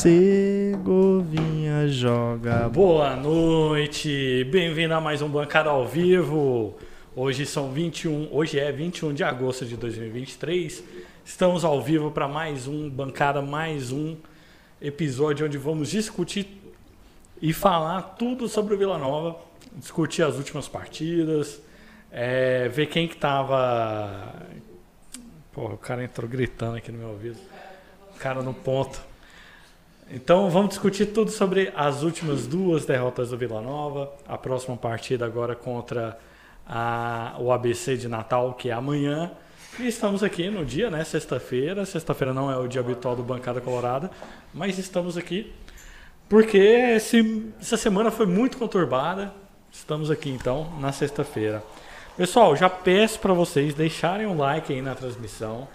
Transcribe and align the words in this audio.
Segovinha 0.00 1.86
joga. 1.86 2.70
Boa 2.70 3.14
noite, 3.16 4.44
bem-vindo 4.50 4.94
a 4.94 5.00
mais 5.00 5.20
um 5.20 5.28
Bancada 5.28 5.68
ao 5.68 5.86
Vivo. 5.86 6.74
Hoje 7.14 7.44
são 7.44 7.70
21, 7.70 8.30
hoje 8.32 8.58
é 8.58 8.72
21 8.72 9.12
de 9.12 9.22
agosto 9.22 9.66
de 9.66 9.76
2023. 9.76 10.82
Estamos 11.22 11.66
ao 11.66 11.82
vivo 11.82 12.10
para 12.10 12.26
mais 12.26 12.66
um 12.66 12.88
Bancada, 12.88 13.42
mais 13.42 13.92
um 13.92 14.16
episódio 14.80 15.44
onde 15.44 15.58
vamos 15.58 15.90
discutir 15.90 16.48
e 17.42 17.52
falar 17.52 18.00
tudo 18.00 18.48
sobre 18.48 18.72
o 18.72 18.78
Vila 18.78 18.96
Nova, 18.96 19.38
discutir 19.74 20.22
as 20.22 20.36
últimas 20.36 20.66
partidas, 20.66 21.60
é, 22.10 22.70
ver 22.70 22.86
quem 22.86 23.06
que 23.06 23.18
tava. 23.18 24.46
Porra, 25.52 25.74
o 25.74 25.78
cara 25.78 26.02
entrou 26.02 26.26
gritando 26.26 26.78
aqui 26.78 26.90
no 26.90 26.96
meu 26.96 27.08
ouvido. 27.08 27.36
O 28.16 28.18
cara 28.18 28.40
no 28.40 28.54
ponto. 28.54 29.09
Então 30.12 30.50
vamos 30.50 30.70
discutir 30.70 31.06
tudo 31.06 31.30
sobre 31.30 31.72
as 31.76 32.02
últimas 32.02 32.44
duas 32.44 32.84
derrotas 32.84 33.30
do 33.30 33.38
Vila 33.38 33.62
Nova, 33.62 34.12
a 34.26 34.36
próxima 34.36 34.76
partida 34.76 35.24
agora 35.24 35.54
contra 35.54 36.18
a, 36.66 37.36
o 37.38 37.52
ABC 37.52 37.96
de 37.96 38.08
Natal, 38.08 38.54
que 38.54 38.70
é 38.70 38.72
amanhã. 38.72 39.30
E 39.78 39.86
estamos 39.86 40.24
aqui 40.24 40.50
no 40.50 40.64
dia, 40.64 40.90
né? 40.90 41.04
Sexta-feira. 41.04 41.86
Sexta-feira 41.86 42.34
não 42.34 42.50
é 42.50 42.56
o 42.56 42.66
dia 42.66 42.80
habitual 42.80 43.14
do 43.14 43.22
Bancada 43.22 43.60
Colorada, 43.60 44.10
mas 44.52 44.78
estamos 44.78 45.16
aqui 45.16 45.52
porque 46.28 46.58
esse, 46.58 47.52
essa 47.60 47.76
semana 47.76 48.10
foi 48.10 48.26
muito 48.26 48.56
conturbada. 48.56 49.32
Estamos 49.70 50.10
aqui 50.10 50.30
então 50.30 50.72
na 50.80 50.90
sexta-feira. 50.90 51.62
Pessoal, 52.16 52.56
já 52.56 52.68
peço 52.68 53.20
para 53.20 53.32
vocês 53.32 53.74
deixarem 53.74 54.26
um 54.26 54.36
like 54.36 54.72
aí 54.72 54.82
na 54.82 54.96
transmissão. 54.96 55.68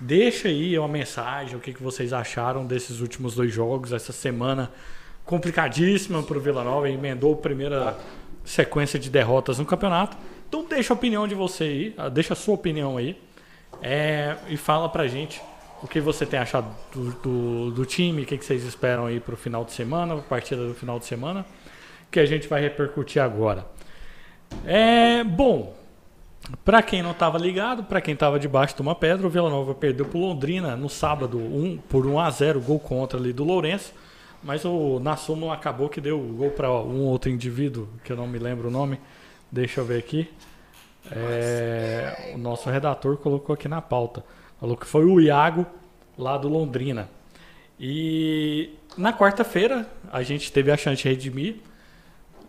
Deixa 0.00 0.48
aí 0.48 0.78
uma 0.78 0.86
mensagem, 0.86 1.56
o 1.56 1.60
que, 1.60 1.72
que 1.72 1.82
vocês 1.82 2.12
acharam 2.12 2.64
desses 2.64 3.00
últimos 3.00 3.34
dois 3.34 3.52
jogos, 3.52 3.92
essa 3.92 4.12
semana 4.12 4.70
complicadíssima 5.24 6.22
para 6.22 6.38
o 6.38 6.40
Vila 6.40 6.62
Nova, 6.62 6.88
emendou 6.88 7.34
a 7.34 7.36
primeira 7.36 7.98
sequência 8.44 8.98
de 8.98 9.10
derrotas 9.10 9.58
no 9.58 9.66
campeonato. 9.66 10.16
Então 10.48 10.64
deixa 10.64 10.92
a 10.92 10.96
opinião 10.96 11.26
de 11.26 11.34
você 11.34 11.64
aí, 11.64 11.94
ah, 11.98 12.08
deixa 12.08 12.32
a 12.32 12.36
sua 12.36 12.54
opinião 12.54 12.96
aí 12.96 13.20
é, 13.82 14.36
e 14.48 14.56
fala 14.56 14.88
pra 14.88 15.06
gente 15.06 15.42
o 15.82 15.86
que 15.86 16.00
você 16.00 16.24
tem 16.24 16.38
achado 16.38 16.68
do, 16.92 17.10
do, 17.12 17.70
do 17.70 17.84
time, 17.84 18.22
o 18.22 18.26
que, 18.26 18.38
que 18.38 18.44
vocês 18.44 18.64
esperam 18.64 19.06
aí 19.06 19.20
para 19.20 19.34
o 19.34 19.36
final 19.36 19.64
de 19.64 19.72
semana, 19.72 20.14
a 20.14 20.18
partida 20.18 20.66
do 20.66 20.74
final 20.74 20.98
de 20.98 21.04
semana, 21.04 21.44
que 22.10 22.18
a 22.18 22.26
gente 22.26 22.48
vai 22.48 22.60
repercutir 22.60 23.22
agora. 23.22 23.66
É, 24.64 25.22
bom, 25.22 25.76
para 26.64 26.82
quem 26.82 27.02
não 27.02 27.10
estava 27.10 27.38
ligado, 27.38 27.84
para 27.84 28.00
quem 28.00 28.14
estava 28.14 28.38
debaixo 28.38 28.74
de 28.74 28.82
uma 28.82 28.94
pedra, 28.94 29.26
o 29.26 29.30
Vila 29.30 29.50
Nova 29.50 29.74
perdeu 29.74 30.06
para 30.06 30.18
Londrina 30.18 30.76
no 30.76 30.88
sábado 30.88 31.38
um, 31.38 31.76
por 31.88 32.06
1 32.06 32.18
a 32.18 32.30
0 32.30 32.60
gol 32.60 32.78
contra 32.78 33.18
ali 33.18 33.32
do 33.32 33.44
Lourenço. 33.44 33.92
Mas 34.42 34.64
o 34.64 35.00
Nassumo 35.00 35.50
acabou 35.50 35.88
que 35.88 36.00
deu 36.00 36.18
o 36.18 36.32
gol 36.34 36.50
para 36.50 36.70
um 36.70 37.02
outro 37.02 37.28
indivíduo, 37.28 37.88
que 38.04 38.12
eu 38.12 38.16
não 38.16 38.26
me 38.26 38.38
lembro 38.38 38.68
o 38.68 38.70
nome. 38.70 39.00
Deixa 39.50 39.80
eu 39.80 39.84
ver 39.84 39.98
aqui. 39.98 40.30
É, 41.10 42.32
o 42.34 42.38
nosso 42.38 42.70
redator 42.70 43.16
colocou 43.16 43.54
aqui 43.54 43.66
na 43.66 43.82
pauta. 43.82 44.24
Falou 44.60 44.76
que 44.76 44.86
foi 44.86 45.04
o 45.04 45.20
Iago, 45.20 45.66
lá 46.16 46.38
do 46.38 46.48
Londrina. 46.48 47.08
E 47.80 48.70
na 48.96 49.12
quarta-feira 49.12 49.86
a 50.12 50.22
gente 50.22 50.52
teve 50.52 50.70
a 50.70 50.76
chance 50.76 51.02
de 51.02 51.08
redimir 51.08 51.56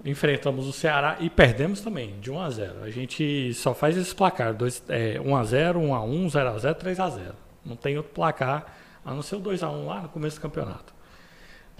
enfrentamos 0.05 0.67
o 0.67 0.73
Ceará 0.73 1.17
e 1.19 1.29
perdemos 1.29 1.81
também, 1.81 2.19
de 2.19 2.31
1 2.31 2.41
a 2.41 2.49
0. 2.49 2.83
A 2.83 2.89
gente 2.89 3.53
só 3.53 3.73
faz 3.73 3.97
esse 3.97 4.13
placar, 4.13 4.53
dois, 4.53 4.83
é, 4.87 5.19
1 5.19 5.35
a 5.35 5.43
0, 5.43 5.79
1 5.79 5.95
a 5.95 6.03
1, 6.03 6.29
0 6.29 6.49
a 6.49 6.57
0, 6.57 6.75
3 6.75 6.99
a 6.99 7.09
0. 7.09 7.35
Não 7.65 7.75
tem 7.75 7.97
outro 7.97 8.11
placar 8.13 8.77
a 9.03 9.13
não 9.13 9.21
ser 9.21 9.35
o 9.35 9.39
2 9.39 9.63
a 9.63 9.69
1 9.69 9.85
lá 9.85 10.01
no 10.01 10.09
começo 10.09 10.37
do 10.37 10.41
campeonato. 10.41 10.93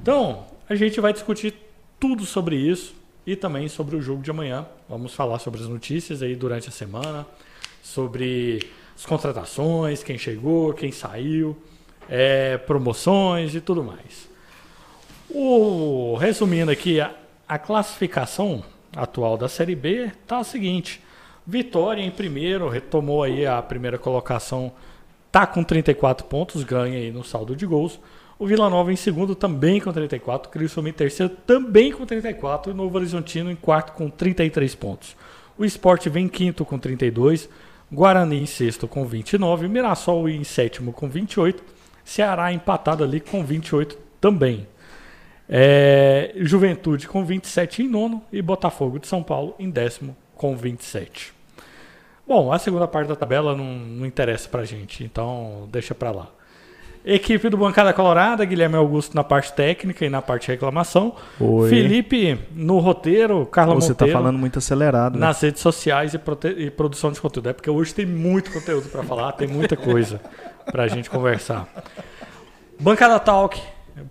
Então, 0.02 0.46
a 0.68 0.76
gente 0.76 1.00
vai 1.00 1.14
discutir 1.14 1.54
tudo 2.00 2.26
sobre 2.26 2.56
isso 2.56 2.96
e 3.26 3.36
também 3.36 3.68
sobre 3.68 3.96
o 3.96 4.02
jogo 4.02 4.22
de 4.22 4.32
amanhã. 4.32 4.66
Vamos 4.88 5.14
falar 5.14 5.40
sobre 5.40 5.62
as 5.62 5.68
notícias 5.68 6.22
aí 6.22 6.36
durante 6.36 6.70
a 6.70 6.72
semana, 6.72 7.26
sobre 7.84 8.70
as 8.96 9.06
contratações, 9.06 10.04
quem 10.04 10.18
chegou, 10.18 10.74
quem 10.74 10.92
saiu, 10.92 11.58
é, 12.10 12.58
promoções 12.58 13.56
e 13.56 13.62
tudo 13.62 13.84
mais. 13.84 14.30
O, 15.30 16.16
resumindo 16.16 16.72
aqui, 16.72 17.00
a 17.50 17.58
classificação 17.58 18.64
atual 18.96 19.36
da 19.36 19.50
Série 19.50 19.76
B 19.76 20.12
está 20.22 20.38
a 20.38 20.44
seguinte: 20.44 21.02
Vitória 21.46 22.04
em 22.04 22.12
primeiro, 22.12 22.70
retomou 22.70 23.24
aí 23.24 23.44
a 23.44 23.60
primeira 23.60 23.98
colocação, 23.98 24.72
tá 25.32 25.48
com 25.48 25.64
34 25.64 26.28
pontos, 26.28 26.64
ganha 26.64 27.00
aí 27.00 27.12
no 27.12 27.24
saldo 27.24 27.56
de 27.56 27.66
gols. 27.66 28.00
O 28.38 28.46
Vila 28.46 28.70
Nova 28.70 28.94
em 28.94 28.96
segundo 28.96 29.36
também 29.36 29.82
com 29.82 29.92
34, 29.92 30.50
Criciúma 30.50 30.90
em 30.90 30.94
terceiro 30.94 31.36
também 31.46 31.92
com 31.92 32.06
34 32.06 32.72
e 32.72 32.74
o 32.74 32.78
Novo 32.78 32.96
Horizontino 32.98 33.52
em 33.52 33.56
quarto 33.56 33.94
com 33.94 34.10
33 34.10 34.76
pontos. 34.76 35.18
O 35.58 35.66
Sport 35.66 36.08
vem 36.08 36.26
em 36.26 36.30
quinto 36.30 36.64
com 36.64 36.78
32, 36.78 37.50
Guarani 37.92 38.42
em 38.42 38.46
sexto 38.46 38.88
com 38.88 39.06
29, 39.06 39.68
Mirassol 39.68 40.30
em 40.30 40.44
sétimo 40.44 40.94
com 40.94 41.10
28, 41.10 41.62
Ceará 42.06 42.54
empatado 42.54 43.04
ali 43.04 43.20
com 43.20 43.44
28 43.44 43.98
também. 44.22 44.66
É, 45.50 46.32
Juventude 46.36 47.08
com 47.08 47.26
27 47.26 47.82
em 47.82 47.88
nono 47.88 48.22
e 48.32 48.40
Botafogo 48.40 49.00
de 49.00 49.08
São 49.08 49.24
Paulo 49.24 49.56
em 49.58 49.70
décimo 49.70 50.16
com 50.36 50.56
27. 50.56 51.34
Bom, 52.28 52.54
a 52.54 52.60
segunda 52.60 52.88
parte 52.88 53.08
da 53.08 53.16
tabela 53.16 53.56
não, 53.56 53.66
não 53.66 54.06
interessa 54.06 54.48
pra 54.48 54.64
gente, 54.64 55.04
então 55.04 55.68
deixa 55.72 55.96
pra 55.96 56.12
lá. 56.12 56.28
Equipe 57.04 57.50
do 57.50 57.58
Bancada 57.58 57.92
Colorada, 57.94 58.46
Guilherme 58.46 58.76
Augusto 58.76 59.16
na 59.16 59.24
parte 59.24 59.52
técnica 59.54 60.06
e 60.06 60.10
na 60.10 60.22
parte 60.22 60.46
de 60.46 60.52
reclamação. 60.52 61.16
Oi. 61.40 61.68
Felipe 61.68 62.38
no 62.54 62.78
roteiro, 62.78 63.46
Carla 63.48 63.74
Você 63.74 63.88
tá 63.88 64.06
Monteiro. 64.06 64.12
Você 64.12 64.14
tá 64.14 64.20
falando 64.20 64.38
muito 64.38 64.60
acelerado. 64.60 65.18
Né? 65.18 65.26
Nas 65.26 65.42
redes 65.42 65.62
sociais 65.62 66.14
e, 66.14 66.20
e, 66.58 66.70
produção 66.70 67.12
de 67.12 67.20
conteúdo. 67.20 67.50
É 67.50 67.54
porque 67.54 67.70
hoje 67.70 67.96
tem 67.96 68.06
muito 68.06 68.52
conteúdo 68.52 68.90
para 68.90 69.02
falar, 69.02 69.32
tem 69.32 69.48
muita 69.48 69.76
coisa 69.76 70.22
pra 70.66 70.88
gente 70.88 71.10
conversar. 71.10 71.68
Bancada 72.80 73.20
Talk, 73.20 73.60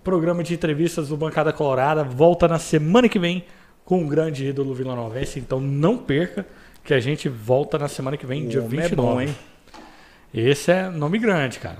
programa 0.03 0.43
de 0.43 0.53
entrevistas 0.53 1.09
do 1.09 1.17
Bancada 1.17 1.51
Colorada 1.53 2.03
volta 2.03 2.47
na 2.47 2.59
semana 2.59 3.07
que 3.09 3.19
vem 3.19 3.45
com 3.85 4.03
o 4.03 4.07
grande 4.07 4.45
ídolo 4.45 4.73
Vila 4.73 4.95
Novense, 4.95 5.39
então 5.39 5.59
não 5.59 5.97
perca 5.97 6.45
que 6.83 6.93
a 6.93 6.99
gente 6.99 7.27
volta 7.27 7.77
na 7.77 7.87
semana 7.87 8.17
que 8.17 8.25
vem, 8.25 8.45
o 8.45 8.49
dia 8.49 8.61
29. 8.61 8.85
É 8.85 8.95
bom, 8.95 9.21
hein? 9.21 9.35
Esse 10.33 10.71
é 10.71 10.89
nome 10.89 11.17
grande, 11.17 11.59
cara. 11.59 11.77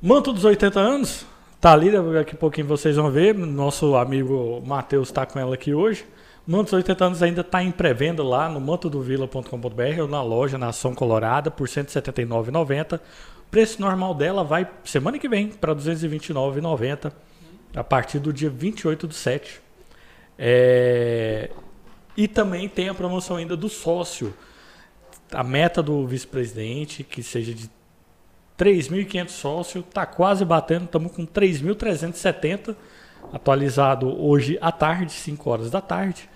Manto 0.00 0.32
dos 0.32 0.44
80 0.44 0.78
anos, 0.78 1.26
tá 1.60 1.72
ali, 1.72 1.90
daqui 1.90 2.34
a 2.34 2.38
pouquinho 2.38 2.66
vocês 2.66 2.96
vão 2.96 3.10
ver. 3.10 3.34
Nosso 3.34 3.96
amigo 3.96 4.62
Matheus 4.66 5.08
está 5.08 5.26
com 5.26 5.38
ela 5.38 5.54
aqui 5.54 5.74
hoje. 5.74 6.04
Manto 6.46 6.64
dos 6.64 6.72
80 6.74 7.04
anos 7.04 7.22
ainda 7.22 7.40
está 7.40 7.62
em 7.62 7.70
pré-venda 7.70 8.22
lá 8.22 8.48
no 8.48 8.60
mantodovila.com.br 8.60 10.00
ou 10.00 10.08
na 10.08 10.22
loja 10.22 10.56
na 10.56 10.68
Ação 10.68 10.94
Colorada 10.94 11.50
por 11.50 11.68
R$ 11.68 11.82
179,90 11.82 13.00
preço 13.50 13.80
normal 13.80 14.14
dela 14.14 14.44
vai 14.44 14.68
semana 14.84 15.18
que 15.18 15.28
vem 15.28 15.48
para 15.48 15.72
R$ 15.72 15.78
229,90 15.78 17.12
a 17.74 17.84
partir 17.84 18.18
do 18.18 18.32
dia 18.32 18.50
28 18.50 19.06
do 19.06 19.14
7. 19.14 19.60
É... 20.38 21.50
E 22.16 22.26
também 22.26 22.68
tem 22.68 22.88
a 22.88 22.94
promoção 22.94 23.36
ainda 23.36 23.56
do 23.56 23.68
sócio. 23.68 24.34
A 25.30 25.44
meta 25.44 25.82
do 25.82 26.06
vice-presidente, 26.06 27.04
que 27.04 27.22
seja 27.22 27.54
de 27.54 27.70
3.500 28.58 29.28
sócios, 29.28 29.84
está 29.84 30.04
quase 30.04 30.44
batendo, 30.44 30.86
estamos 30.86 31.12
com 31.12 31.24
3.370, 31.26 32.74
atualizado 33.32 34.08
hoje 34.20 34.58
à 34.60 34.72
tarde, 34.72 35.12
5 35.12 35.50
horas 35.50 35.70
da 35.70 35.80
tarde. 35.80 36.28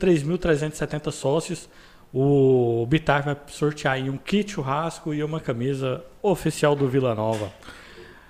3.370 0.00 1.10
sócios. 1.10 1.68
O 2.16 2.86
Bitar 2.88 3.24
vai 3.24 3.36
sortear 3.48 3.94
aí 3.94 4.08
um 4.08 4.16
kit 4.16 4.52
churrasco 4.52 5.12
e 5.12 5.24
uma 5.24 5.40
camisa 5.40 6.04
oficial 6.22 6.76
do 6.76 6.88
Vila 6.88 7.12
Nova. 7.12 7.50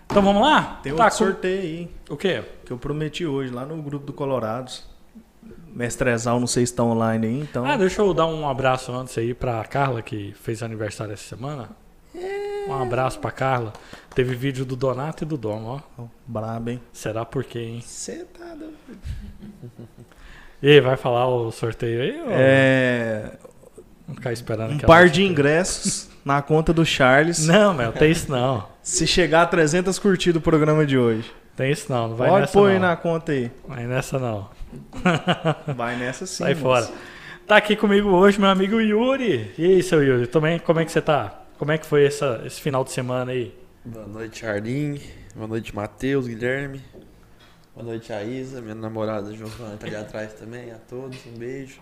Então 0.06 0.22
vamos 0.22 0.40
lá? 0.40 0.80
Tem 0.82 0.94
tá, 0.94 1.04
outro 1.04 1.18
sorteio 1.18 1.60
aí. 1.60 1.90
O 2.08 2.16
quê? 2.16 2.42
Que 2.64 2.72
eu 2.72 2.78
prometi 2.78 3.26
hoje 3.26 3.52
lá 3.52 3.66
no 3.66 3.82
grupo 3.82 4.06
do 4.06 4.12
Colorados. 4.14 4.88
Mestrezal, 5.68 6.40
não 6.40 6.46
sei 6.46 6.64
se 6.64 6.72
está 6.72 6.82
online 6.82 7.26
aí, 7.26 7.40
então. 7.40 7.66
Ah, 7.66 7.76
deixa 7.76 8.00
eu 8.00 8.14
dar 8.14 8.26
um 8.26 8.48
abraço 8.48 8.90
antes 8.90 9.18
aí 9.18 9.34
pra 9.34 9.62
Carla, 9.64 10.00
que 10.00 10.32
fez 10.40 10.62
aniversário 10.62 11.12
essa 11.12 11.36
semana. 11.36 11.68
É... 12.14 12.64
Um 12.66 12.80
abraço 12.80 13.18
pra 13.18 13.30
Carla. 13.30 13.74
Teve 14.14 14.34
vídeo 14.34 14.64
do 14.64 14.76
Donato 14.76 15.24
e 15.24 15.26
do 15.26 15.36
Dom, 15.36 15.62
ó. 15.62 15.80
Oh, 16.02 16.08
brabo, 16.26 16.70
hein? 16.70 16.80
Será 16.90 17.22
por 17.26 17.44
quê, 17.44 17.58
hein? 17.58 17.80
Você 17.82 18.24
tá 18.24 18.54
doido. 18.54 18.74
E 20.62 20.68
aí, 20.68 20.80
vai 20.80 20.96
falar 20.96 21.28
o 21.28 21.52
sorteio 21.52 22.00
aí? 22.00 22.22
Ou... 22.22 22.28
É. 22.30 23.32
Vamos 24.06 24.18
ficar 24.18 24.32
esperando 24.32 24.74
Um 24.74 24.78
par 24.78 25.08
de 25.08 25.22
ingressos 25.22 26.08
na 26.24 26.42
conta 26.42 26.72
do 26.72 26.84
Charles. 26.84 27.44
Não, 27.46 27.72
meu, 27.74 27.92
tem 27.92 28.10
isso 28.10 28.30
não. 28.30 28.68
Se 28.82 29.06
chegar 29.06 29.42
a 29.42 29.46
300 29.46 29.98
curtidas 29.98 30.40
o 30.40 30.42
programa 30.42 30.84
de 30.84 30.98
hoje. 30.98 31.30
Tem 31.56 31.70
isso 31.70 31.90
não, 31.90 32.08
não 32.08 32.16
vai 32.16 32.28
Pode 32.28 32.40
nessa 32.42 32.52
pôr 32.52 32.70
aí 32.70 32.78
na 32.80 32.96
conta 32.96 33.32
aí. 33.32 33.50
Vai 33.66 33.86
nessa 33.86 34.18
não. 34.18 34.50
Vai 35.76 35.96
nessa 35.96 36.26
sim. 36.26 36.42
Sai 36.42 36.54
fora. 36.56 36.88
Tá 37.46 37.58
aqui 37.58 37.76
comigo 37.76 38.08
hoje 38.08 38.40
meu 38.40 38.48
amigo 38.48 38.80
Yuri. 38.80 39.52
E 39.56 39.64
aí, 39.64 39.82
seu 39.82 40.02
Yuri, 40.02 40.26
também, 40.26 40.58
como 40.58 40.80
é 40.80 40.84
que 40.84 40.90
você 40.90 41.00
tá? 41.00 41.44
Como 41.58 41.70
é 41.70 41.78
que 41.78 41.86
foi 41.86 42.04
essa, 42.04 42.42
esse 42.44 42.60
final 42.60 42.82
de 42.82 42.90
semana 42.90 43.30
aí? 43.30 43.54
Boa 43.84 44.06
noite, 44.06 44.40
Charlin. 44.40 44.98
Boa 45.34 45.46
noite, 45.46 45.74
Matheus, 45.74 46.26
Guilherme. 46.26 46.80
Boa 47.74 47.86
noite, 47.86 48.12
a 48.12 48.24
Isa, 48.24 48.60
minha 48.60 48.74
namorada 48.74 49.32
Giovana 49.32 49.76
tá 49.76 49.86
ali 49.86 49.94
atrás 49.94 50.32
também. 50.32 50.72
A 50.72 50.76
todos, 50.76 51.18
um 51.26 51.38
beijo. 51.38 51.80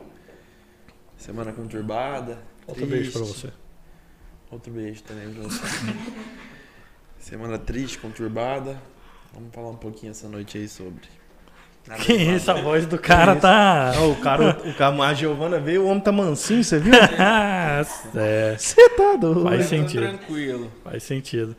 Semana 1.22 1.52
conturbada. 1.52 2.36
Outro 2.66 2.84
beijo 2.84 3.12
pra 3.12 3.20
triste. 3.20 3.40
você. 3.40 3.52
Outro 4.50 4.72
beijo 4.72 5.02
também 5.04 5.32
pra 5.32 5.44
você. 5.44 5.62
Semana 7.16 7.58
triste, 7.58 7.98
conturbada. 7.98 8.76
Vamos 9.32 9.54
falar 9.54 9.68
um 9.70 9.76
pouquinho 9.76 10.10
essa 10.10 10.28
noite 10.28 10.58
aí 10.58 10.66
sobre. 10.68 11.02
Nada 11.86 12.02
Que 12.02 12.12
isso, 12.12 12.50
a 12.50 12.54
voz 12.54 12.86
do 12.86 12.98
cara 12.98 13.36
tá. 13.36 13.92
Ó, 13.98 14.10
o 14.10 14.16
cara, 14.16 14.60
o 14.64 14.74
cara, 14.74 14.96
a 15.00 15.14
Giovana 15.14 15.60
veio, 15.60 15.82
o 15.84 15.86
homem 15.86 16.02
tá 16.02 16.10
mansinho, 16.10 16.64
você 16.64 16.80
viu? 16.80 16.92
é, 18.18 18.56
Você 18.58 18.88
tá 18.90 19.14
doido. 19.14 19.44
Faz 19.44 19.66
sentido. 19.66 20.00
tranquilo. 20.08 20.72
faz 20.82 21.04
sentido. 21.04 21.54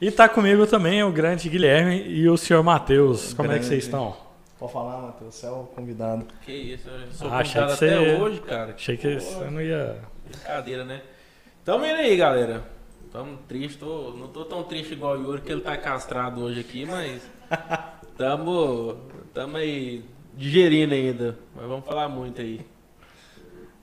E 0.00 0.12
tá 0.12 0.28
comigo 0.28 0.64
também 0.64 1.02
o 1.02 1.10
grande 1.10 1.48
Guilherme 1.48 2.04
e 2.08 2.28
o 2.28 2.36
senhor 2.36 2.62
Matheus. 2.62 3.34
Como 3.34 3.46
é 3.50 3.54
que 3.54 3.58
Grande. 3.58 3.66
vocês 3.66 3.84
estão? 3.84 4.16
Pode 4.62 4.72
falar, 4.74 5.02
Matheus, 5.02 5.34
você 5.34 5.46
é 5.46 5.50
o 5.50 5.64
convidado. 5.64 6.24
Que 6.42 6.52
isso, 6.52 6.88
eu 6.88 7.12
sou 7.12 7.26
Ah, 7.26 7.38
convidado 7.42 7.66
que 7.78 7.84
até 7.84 7.98
você- 7.98 8.22
hoje, 8.22 8.40
cara. 8.42 8.72
Achei 8.74 8.96
que 8.96 9.14
Pô, 9.16 9.20
você 9.20 9.44
não 9.50 9.60
ia. 9.60 9.96
Brincadeira, 10.24 10.84
né? 10.84 11.02
Tamo 11.64 11.84
indo 11.84 11.96
aí, 11.96 12.16
galera. 12.16 12.62
Tamo 13.12 13.38
triste, 13.48 13.78
tô, 13.78 14.12
não 14.16 14.28
tô 14.28 14.44
tão 14.44 14.62
triste 14.62 14.92
igual 14.92 15.18
o 15.18 15.20
Yuri, 15.22 15.40
que 15.42 15.50
ele 15.50 15.62
tá 15.62 15.76
castrado 15.76 16.40
hoje 16.42 16.60
aqui, 16.60 16.86
mas 16.86 17.22
tamo, 18.16 18.96
tamo 19.34 19.56
aí 19.56 20.04
digerindo 20.36 20.94
ainda. 20.94 21.36
Mas 21.56 21.66
vamos 21.66 21.84
falar 21.84 22.08
muito 22.08 22.40
aí. 22.40 22.60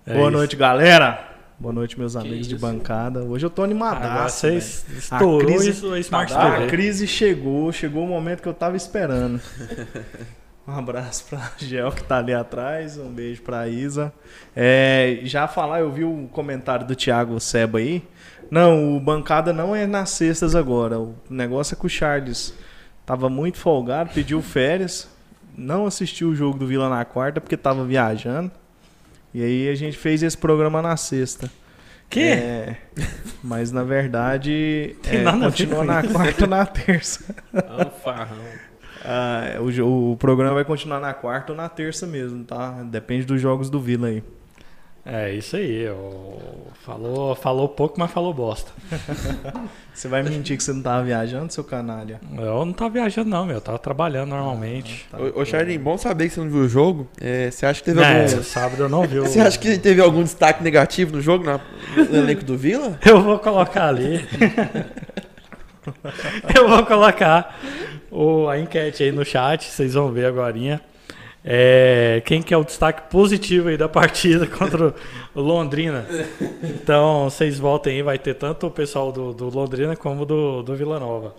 É 0.08 0.14
Boa 0.14 0.30
isso. 0.30 0.38
noite, 0.38 0.56
galera. 0.56 1.26
Boa 1.60 1.74
noite, 1.74 2.00
meus 2.00 2.16
amigos 2.16 2.48
de 2.48 2.56
isso. 2.56 2.66
bancada. 2.66 3.22
Hoje 3.26 3.46
eu 3.46 3.50
tô 3.50 3.64
animadaço. 3.64 4.38
vocês 4.40 4.86
estourou 4.98 5.40
crise- 5.46 5.72
isso 5.72 5.92
a 5.92 6.00
Smart 6.00 6.32
Tá 6.34 6.48
A 6.48 6.52
TV. 6.60 6.68
crise 6.68 7.06
chegou, 7.06 7.70
chegou 7.74 8.06
o 8.06 8.08
momento 8.08 8.42
que 8.42 8.48
eu 8.48 8.54
tava 8.54 8.78
esperando. 8.78 9.42
Um 10.70 10.78
abraço 10.78 11.26
pra 11.28 11.52
Gel 11.58 11.92
que 11.92 12.04
tá 12.04 12.20
ali 12.20 12.32
atrás, 12.32 12.96
um 12.98 13.10
beijo 13.10 13.42
pra 13.42 13.68
Isa. 13.68 14.14
É, 14.56 15.20
já 15.24 15.48
falar, 15.48 15.80
eu 15.80 15.92
vi 15.92 16.04
o 16.04 16.30
comentário 16.32 16.86
do 16.86 16.96
Thiago 16.96 17.40
Seba 17.40 17.80
aí. 17.80 18.04
Não, 18.52 18.96
o 18.96 19.00
bancada 19.00 19.52
não 19.52 19.76
é 19.76 19.88
nas 19.88 20.12
sextas 20.12 20.56
agora. 20.56 21.00
O 21.00 21.16
negócio 21.28 21.74
é 21.74 21.80
que 21.80 21.86
o 21.88 21.90
Charles 21.90 22.54
tava 23.04 23.30
muito 23.30 23.58
folgado, 23.58 24.12
pediu 24.14 24.42
férias, 24.44 25.10
não 25.58 25.88
assistiu 25.88 26.30
o 26.30 26.36
jogo 26.36 26.60
do 26.60 26.68
Vila 26.68 26.88
na 26.88 27.04
quarta 27.04 27.42
porque 27.42 27.58
tava 27.58 27.84
viajando. 27.84 28.52
E 29.34 29.44
aí 29.44 29.70
a 29.70 29.76
gente 29.76 29.98
fez 29.98 30.22
esse 30.22 30.38
programa 30.38 30.82
na 30.84 30.96
sexta. 30.96 31.50
Que? 32.10 32.24
É, 32.24 32.78
mas 33.44 33.72
na 33.72 33.84
verdade 33.84 34.96
é, 35.04 35.24
continua 35.24 35.80
com 35.80 35.84
na 35.86 36.04
quarta 36.04 36.48
na 36.48 36.66
terça. 36.66 37.36
É 37.54 37.88
um 37.88 37.92
farrão. 37.92 38.69
Ah, 39.04 39.58
o, 39.60 40.12
o 40.12 40.18
programa 40.18 40.56
vai 40.56 40.66
continuar 40.66 41.00
na 41.00 41.14
quarta 41.14 41.52
ou 41.54 41.58
na 41.58 41.70
terça 41.70 42.06
mesmo, 42.06 42.44
tá? 42.44 42.72
Depende 42.84 43.26
dos 43.26 43.40
jogos 43.42 43.70
do 43.70 43.80
Vila 43.80 44.08
aí. 44.08 44.24
É 45.06 45.34
isso 45.34 45.56
aí. 45.56 45.86
Falou, 46.84 47.34
falou 47.34 47.68
pouco, 47.70 48.00
mas 48.00 48.12
falou 48.12 48.34
bosta. 48.34 48.70
Você 49.94 50.08
vai 50.08 50.22
mentir 50.24 50.56
que 50.56 50.64
você 50.64 50.72
não 50.72 50.82
tava 50.82 51.04
viajando, 51.04 51.52
seu 51.52 51.64
canalha? 51.64 52.22
Eu 52.38 52.64
não 52.66 52.72
tava 52.72 52.92
viajando, 52.92 53.30
não, 53.30 53.46
meu. 53.46 53.56
Eu 53.56 53.62
tava 53.62 53.78
trabalhando 53.80 54.30
normalmente. 54.30 55.06
Tá, 55.12 55.18
Ô, 55.18 55.42
ô 55.42 55.46
Charlin, 55.46 55.78
bom 55.78 55.98
saber 55.98 56.30
que 56.30 56.36
você 56.36 56.40
não 56.40 56.50
viu 56.50 56.62
o 56.62 56.70
jogo. 56.70 57.06
É, 57.20 57.52
você 57.52 57.66
acha 57.66 57.80
que 57.82 57.86
teve 57.86 58.02
É, 58.02 58.22
algum. 58.24 58.44
sábado 58.44 58.84
eu 58.84 58.88
não 58.90 59.02
vi 59.06 59.20
o... 59.20 59.24
Você 59.24 59.42
acha 59.42 59.60
que 59.60 59.78
teve 59.78 60.00
algum 60.02 60.24
destaque 60.24 60.64
negativo 60.64 61.14
no 61.18 61.22
jogo, 61.22 61.44
na- 61.44 61.60
no 61.98 62.16
elenco 62.16 62.46
do 62.46 62.58
Vila? 62.58 62.98
Eu 63.06 63.22
vou 63.22 63.40
colocar 63.40 63.88
ali. 63.90 64.26
eu 66.56 66.68
vou 66.68 66.86
colocar 66.86 67.60
o, 68.12 68.48
a 68.48 68.60
enquete 68.60 69.04
aí 69.04 69.12
no 69.12 69.26
chat, 69.26 69.66
vocês 69.66 69.94
vão 69.94 70.12
ver 70.12 70.26
agora. 70.26 70.82
É, 71.44 72.22
quem 72.26 72.42
que 72.42 72.54
é 72.54 72.58
o 72.58 72.64
destaque 72.64 73.10
positivo 73.10 73.70
aí 73.70 73.78
da 73.78 73.88
partida 73.88 74.46
contra 74.48 74.94
o 75.34 75.42
Londrina? 75.42 76.06
Então, 76.64 77.30
vocês 77.30 77.58
voltem 77.58 77.96
aí, 77.96 78.02
vai 78.02 78.18
ter 78.18 78.34
tanto 78.34 78.68
o 78.68 78.72
pessoal 78.72 79.12
do, 79.12 79.34
do 79.34 79.50
Londrina 79.50 79.96
como 79.96 80.26
do, 80.26 80.62
do 80.62 80.76
Vila 80.76 81.00
Nova. 81.00 81.36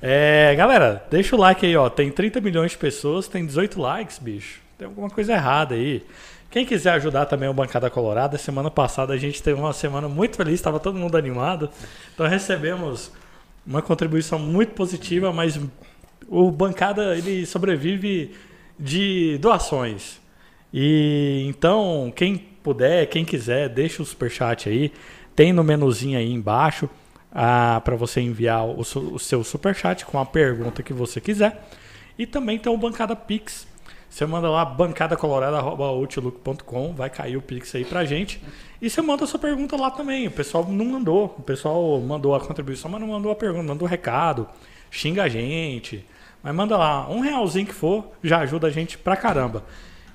É, 0.00 0.54
galera, 0.56 1.04
deixa 1.10 1.36
o 1.36 1.38
like 1.38 1.64
aí, 1.64 1.76
ó. 1.76 1.88
Tem 1.88 2.10
30 2.10 2.40
milhões 2.40 2.72
de 2.72 2.78
pessoas, 2.78 3.28
tem 3.28 3.46
18 3.46 3.80
likes, 3.80 4.18
bicho. 4.18 4.60
Tem 4.76 4.86
alguma 4.86 5.08
coisa 5.08 5.32
errada 5.32 5.74
aí. 5.74 6.02
Quem 6.50 6.66
quiser 6.66 6.90
ajudar 6.92 7.24
também 7.26 7.48
o 7.48 7.54
Bancada 7.54 7.88
Colorada, 7.88 8.36
semana 8.36 8.70
passada 8.70 9.14
a 9.14 9.16
gente 9.16 9.42
teve 9.42 9.58
uma 9.58 9.72
semana 9.72 10.06
muito 10.06 10.36
feliz, 10.36 10.54
estava 10.54 10.78
todo 10.78 10.98
mundo 10.98 11.16
animado. 11.16 11.70
Então 12.12 12.26
recebemos 12.26 13.10
uma 13.66 13.82
contribuição 13.82 14.38
muito 14.38 14.72
positiva, 14.74 15.32
mas 15.32 15.58
o 16.28 16.50
Bancada 16.50 17.16
ele 17.16 17.46
sobrevive 17.46 18.32
de 18.78 19.38
doações. 19.38 20.20
E 20.72 21.44
então, 21.46 22.12
quem 22.14 22.36
puder, 22.36 23.06
quem 23.06 23.24
quiser, 23.24 23.68
deixa 23.68 24.02
o 24.02 24.06
superchat 24.06 24.68
aí. 24.68 24.92
Tem 25.34 25.52
no 25.52 25.62
menuzinho 25.62 26.18
aí 26.18 26.30
embaixo 26.32 26.88
para 27.30 27.96
você 27.96 28.20
enviar 28.20 28.66
o, 28.66 28.80
o 28.80 29.18
seu 29.18 29.42
superchat 29.42 30.04
com 30.04 30.18
a 30.18 30.26
pergunta 30.26 30.82
que 30.82 30.92
você 30.92 31.20
quiser. 31.20 31.68
E 32.18 32.26
também 32.26 32.58
tem 32.58 32.72
o 32.72 32.76
Bancada 32.76 33.16
Pix. 33.16 33.66
Você 34.12 34.24
manda 34.26 34.50
lá 34.50 34.62
bancadacolorada.outlook.com, 34.62 36.92
vai 36.92 37.08
cair 37.08 37.38
o 37.38 37.40
Pix 37.40 37.74
aí 37.74 37.82
pra 37.82 38.04
gente. 38.04 38.42
E 38.80 38.88
você 38.90 39.00
manda 39.00 39.24
a 39.24 39.26
sua 39.26 39.40
pergunta 39.40 39.74
lá 39.74 39.90
também. 39.90 40.26
O 40.26 40.30
pessoal 40.30 40.66
não 40.68 40.84
mandou. 40.84 41.34
O 41.38 41.42
pessoal 41.42 41.98
mandou 41.98 42.34
a 42.34 42.40
contribuição, 42.40 42.90
mas 42.90 43.00
não 43.00 43.08
mandou 43.08 43.32
a 43.32 43.34
pergunta, 43.34 43.62
mandou 43.62 43.88
o 43.88 43.90
recado, 43.90 44.46
xinga 44.90 45.22
a 45.22 45.30
gente. 45.30 46.04
Mas 46.42 46.54
manda 46.54 46.76
lá, 46.76 47.08
um 47.08 47.20
realzinho 47.20 47.64
que 47.64 47.72
for, 47.72 48.04
já 48.22 48.40
ajuda 48.40 48.66
a 48.66 48.70
gente 48.70 48.98
pra 48.98 49.16
caramba. 49.16 49.64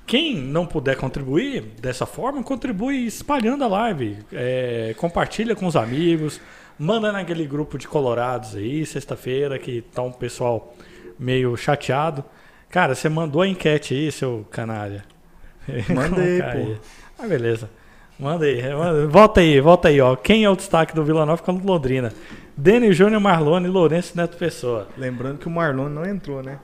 Quem 0.06 0.36
não 0.36 0.64
puder 0.64 0.96
contribuir 0.96 1.62
dessa 1.80 2.06
forma, 2.06 2.40
contribui 2.44 2.98
espalhando 2.98 3.64
a 3.64 3.66
live. 3.66 4.18
É, 4.32 4.94
compartilha 4.96 5.56
com 5.56 5.66
os 5.66 5.74
amigos, 5.74 6.40
manda 6.78 7.10
naquele 7.10 7.48
grupo 7.48 7.76
de 7.76 7.88
colorados 7.88 8.54
aí, 8.54 8.86
sexta-feira, 8.86 9.58
que 9.58 9.82
tá 9.82 10.02
um 10.02 10.12
pessoal 10.12 10.72
meio 11.18 11.56
chateado. 11.56 12.24
Cara, 12.70 12.94
você 12.94 13.08
mandou 13.08 13.42
a 13.42 13.48
enquete 13.48 13.94
aí, 13.94 14.12
seu 14.12 14.46
canalha. 14.50 15.04
Mandei, 15.94 16.40
pô. 16.40 16.46
aí. 16.48 16.76
Ah, 17.18 17.26
beleza. 17.26 17.68
Manda 18.18 18.44
aí. 18.46 18.62
manda- 18.74 19.06
Volta 19.06 19.40
aí, 19.40 19.60
volta 19.60 19.88
aí, 19.88 20.00
ó. 20.00 20.16
Quem 20.16 20.44
é 20.44 20.50
o 20.50 20.56
destaque 20.56 20.94
do 20.94 21.04
Vila 21.04 21.24
Nova 21.24 21.42
contra 21.42 21.62
o 21.62 21.66
Londrina? 21.66 22.12
Denis 22.56 22.96
Júnior 22.96 23.20
Marlone 23.20 23.66
e 23.66 23.70
Lourenço 23.70 24.16
Neto 24.16 24.36
Pessoa. 24.36 24.88
Lembrando 24.96 25.38
que 25.38 25.46
o 25.46 25.50
Marlon 25.50 25.88
não 25.88 26.04
entrou, 26.04 26.42
né? 26.42 26.58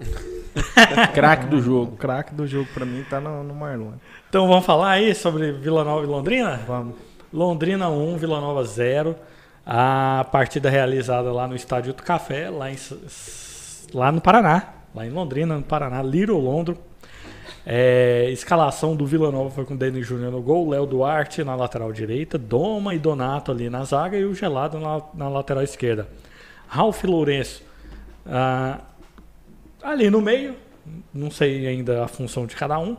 Craque 1.15 1.47
do 1.47 1.57
O 1.59 1.63
jogo. 1.63 1.97
craque 1.97 2.35
do 2.35 2.47
jogo 2.47 2.69
pra 2.75 2.85
mim 2.85 3.05
tá 3.09 3.21
no, 3.21 3.43
no 3.45 3.55
Marlon. 3.55 3.93
Então 4.29 4.49
vamos 4.49 4.65
falar 4.67 4.91
aí 4.91 5.15
sobre 5.15 5.53
Vila 5.53 5.85
Nova 5.85 6.03
e 6.05 6.07
Londrina? 6.09 6.61
Vamos. 6.67 6.97
Londrina 7.33 7.89
1, 7.89 8.17
Vila 8.17 8.41
Nova 8.41 8.65
0. 8.65 9.15
A 9.67 10.27
partida 10.31 10.69
realizada 10.69 11.33
lá 11.33 11.47
no 11.49 11.55
Estádio 11.57 11.95
do 11.95 12.03
Café, 12.03 12.51
lá, 12.51 12.71
em, 12.71 12.77
lá 13.95 14.13
no 14.13 14.21
Paraná. 14.21 14.74
Lá 14.95 15.07
em 15.07 15.11
Londrina, 15.11 15.57
no 15.57 15.63
Paraná, 15.63 16.03
Little 16.03 16.39
Londro. 16.39 16.79
É, 17.67 18.29
escalação 18.31 18.95
do 18.95 19.07
Vila 19.07 19.33
Nova 19.33 19.51
foi 19.51 19.65
com 19.65 19.75
o 19.75 19.77
Denis 19.77 20.07
Júnior 20.07 20.31
no 20.31 20.43
gol, 20.43 20.69
Léo 20.69 20.87
Duarte 20.87 21.43
na 21.43 21.55
lateral 21.55 21.93
direita, 21.93 22.37
Doma 22.37 22.95
e 22.95 22.99
Donato 22.99 23.51
ali 23.51 23.71
na 23.71 23.85
zaga 23.85 24.19
e 24.19 24.25
o 24.25 24.35
Gelado 24.35 24.79
na, 24.79 25.03
na 25.15 25.29
lateral 25.29 25.65
esquerda. 25.65 26.07
Ralf 26.69 27.03
Lourenço 27.05 27.63
ah, 28.27 28.81
ali 29.83 30.11
no 30.11 30.21
meio, 30.21 30.57
não 31.13 31.31
sei 31.31 31.67
ainda 31.67 32.05
a 32.05 32.09
função 32.09 32.47
de 32.47 32.55
cada 32.55 32.79
um. 32.79 32.97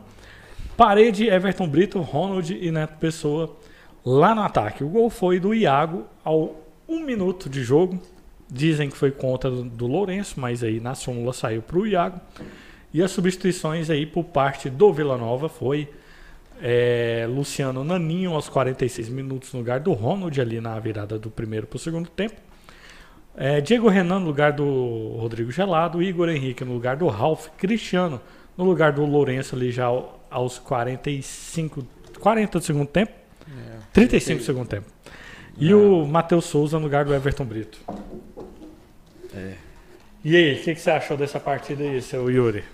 Parede, 0.76 1.28
Everton 1.28 1.68
Brito, 1.68 2.00
Ronald 2.00 2.52
e 2.52 2.70
Neto 2.70 2.98
Pessoa 2.98 3.56
lá 4.04 4.34
no 4.34 4.42
ataque. 4.42 4.84
O 4.84 4.88
gol 4.88 5.08
foi 5.08 5.40
do 5.40 5.54
Iago 5.54 6.04
ao 6.24 6.56
um 6.88 7.00
minuto 7.00 7.48
de 7.48 7.62
jogo. 7.62 8.00
Dizem 8.50 8.88
que 8.88 8.96
foi 8.96 9.10
contra 9.10 9.50
do, 9.50 9.64
do 9.64 9.86
Lourenço, 9.86 10.38
mas 10.40 10.62
aí 10.62 10.78
na 10.80 10.94
súmula 10.94 11.32
saiu 11.32 11.62
para 11.62 11.78
o 11.78 11.86
Iago. 11.86 12.20
E 12.94 13.02
as 13.02 13.10
substituições 13.10 13.90
aí 13.90 14.06
por 14.06 14.24
parte 14.24 14.70
do 14.70 14.92
Vila 14.92 15.18
Nova 15.18 15.48
foi 15.48 15.88
é, 16.62 17.26
Luciano 17.28 17.82
Naninho 17.84 18.32
aos 18.32 18.48
46 18.48 19.08
minutos 19.08 19.52
no 19.52 19.58
lugar 19.58 19.80
do 19.80 19.92
Ronald 19.92 20.40
ali 20.40 20.60
na 20.60 20.78
virada 20.78 21.18
do 21.18 21.28
primeiro 21.30 21.66
para 21.66 21.76
o 21.76 21.80
segundo 21.80 22.08
tempo. 22.08 22.36
É, 23.36 23.60
Diego 23.60 23.88
Renan 23.88 24.20
no 24.20 24.26
lugar 24.26 24.52
do 24.52 25.16
Rodrigo 25.18 25.50
Gelado, 25.50 26.02
Igor 26.02 26.28
Henrique 26.30 26.64
no 26.64 26.72
lugar 26.72 26.96
do 26.96 27.06
Ralf, 27.08 27.48
Cristiano 27.58 28.20
no 28.56 28.64
lugar 28.64 28.92
do 28.92 29.04
Lourenço 29.04 29.54
ali 29.54 29.70
já 29.70 29.84
ao- 29.86 30.24
aos 30.30 30.58
45, 30.58 31.86
40 32.18 32.58
do 32.58 32.64
segundo 32.64 32.86
tempo, 32.88 33.12
35 33.92 34.38
do 34.40 34.44
segundo 34.44 34.68
tempo. 34.68 34.86
E 35.58 35.74
o 35.74 36.06
Matheus 36.06 36.46
Souza 36.46 36.78
no 36.78 36.84
lugar 36.84 37.04
do 37.04 37.14
Everton 37.14 37.44
Brito. 37.44 37.78
É. 39.36 39.54
E 40.24 40.34
aí, 40.34 40.54
o 40.54 40.62
que, 40.62 40.74
que 40.74 40.80
você 40.80 40.90
achou 40.90 41.16
dessa 41.16 41.38
partida 41.38 41.84
aí, 41.84 42.00
seu 42.02 42.30
Yuri? 42.30 42.64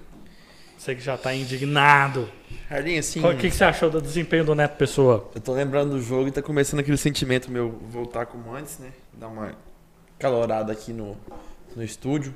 Você 0.79 0.95
que 0.95 1.01
já 1.01 1.17
tá 1.17 1.35
indignado. 1.35 2.29
Charlin, 2.69 2.99
assim. 2.99 3.25
O 3.25 3.37
que, 3.37 3.51
que 3.51 3.55
você 3.55 3.65
achou 3.65 3.91
do 3.91 4.01
desempenho 4.01 4.45
do 4.45 4.55
Neto 4.55 4.77
Pessoa? 4.77 5.31
Eu 5.35 5.41
tô 5.41 5.53
lembrando 5.53 5.91
do 5.91 6.03
jogo 6.03 6.29
e 6.29 6.33
tá 6.33 6.43
começando 6.43 6.81
aquele 6.81 6.97
sentimento 6.97 7.51
meu 7.51 7.71
voltar 7.89 8.27
como 8.27 8.53
antes, 8.55 8.79
né? 8.79 8.91
Dar 9.13 9.29
uma 9.29 9.53
calorada 10.19 10.73
aqui 10.73 10.93
no, 10.93 11.17
no 11.77 11.85
estúdio. 11.85 12.35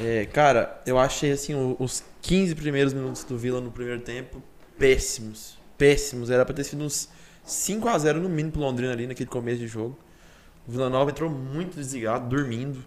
É, 0.00 0.26
cara, 0.26 0.80
eu 0.86 0.98
achei 0.98 1.30
assim 1.32 1.54
os 1.78 2.02
15 2.22 2.54
primeiros 2.54 2.92
minutos 2.92 3.24
do 3.24 3.38
Vila 3.38 3.60
no 3.60 3.70
primeiro 3.70 4.00
tempo 4.00 4.42
péssimos. 4.78 5.58
Péssimos. 5.76 6.30
Era 6.30 6.44
pra 6.44 6.54
ter 6.54 6.64
sido 6.64 6.82
uns 6.82 7.08
5 7.44 7.88
a 7.88 7.98
0 7.98 8.20
no 8.20 8.28
mínimo 8.28 8.52
pro 8.52 8.60
Londrina 8.60 8.92
ali 8.92 9.06
naquele 9.06 9.28
começo 9.28 9.58
de 9.58 9.68
jogo. 9.68 9.98
O 10.66 10.72
Vila 10.72 10.90
Nova 10.90 11.10
entrou 11.10 11.30
muito 11.30 11.76
desligado, 11.76 12.28
dormindo. 12.28 12.84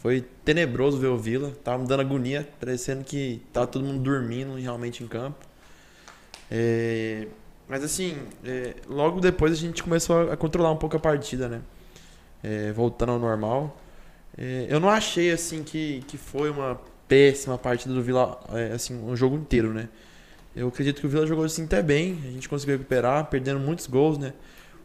Foi 0.00 0.24
tenebroso 0.44 0.98
ver 0.98 1.08
o 1.08 1.18
Vila. 1.18 1.52
Tava 1.62 1.82
me 1.82 1.86
dando 1.86 2.00
agonia, 2.00 2.48
parecendo 2.58 3.04
que 3.04 3.42
tava 3.52 3.66
todo 3.66 3.84
mundo 3.84 4.00
dormindo 4.02 4.54
realmente 4.54 5.04
em 5.04 5.06
campo. 5.06 5.46
É, 6.50 7.26
mas 7.68 7.84
assim, 7.84 8.16
é, 8.42 8.74
logo 8.88 9.20
depois 9.20 9.52
a 9.52 9.56
gente 9.56 9.82
começou 9.82 10.32
a 10.32 10.36
controlar 10.36 10.72
um 10.72 10.76
pouco 10.76 10.96
a 10.96 10.98
partida, 10.98 11.48
né? 11.48 11.60
É, 12.42 12.72
voltando 12.72 13.12
ao 13.12 13.18
normal. 13.18 13.76
É, 14.38 14.66
eu 14.70 14.80
não 14.80 14.88
achei 14.88 15.30
assim 15.30 15.62
que, 15.62 16.02
que 16.08 16.16
foi 16.16 16.48
uma 16.48 16.80
péssima 17.06 17.58
partida 17.58 17.92
do 17.92 18.02
Vila, 18.02 18.40
é, 18.54 18.72
assim, 18.72 18.94
um 19.04 19.14
jogo 19.14 19.36
inteiro, 19.36 19.74
né? 19.74 19.88
Eu 20.56 20.68
acredito 20.68 20.98
que 21.00 21.06
o 21.06 21.10
Vila 21.10 21.26
jogou 21.26 21.44
assim 21.44 21.64
até 21.64 21.82
bem, 21.82 22.18
a 22.26 22.30
gente 22.30 22.48
conseguiu 22.48 22.78
recuperar, 22.78 23.26
perdendo 23.26 23.60
muitos 23.60 23.86
gols, 23.86 24.16
né? 24.16 24.32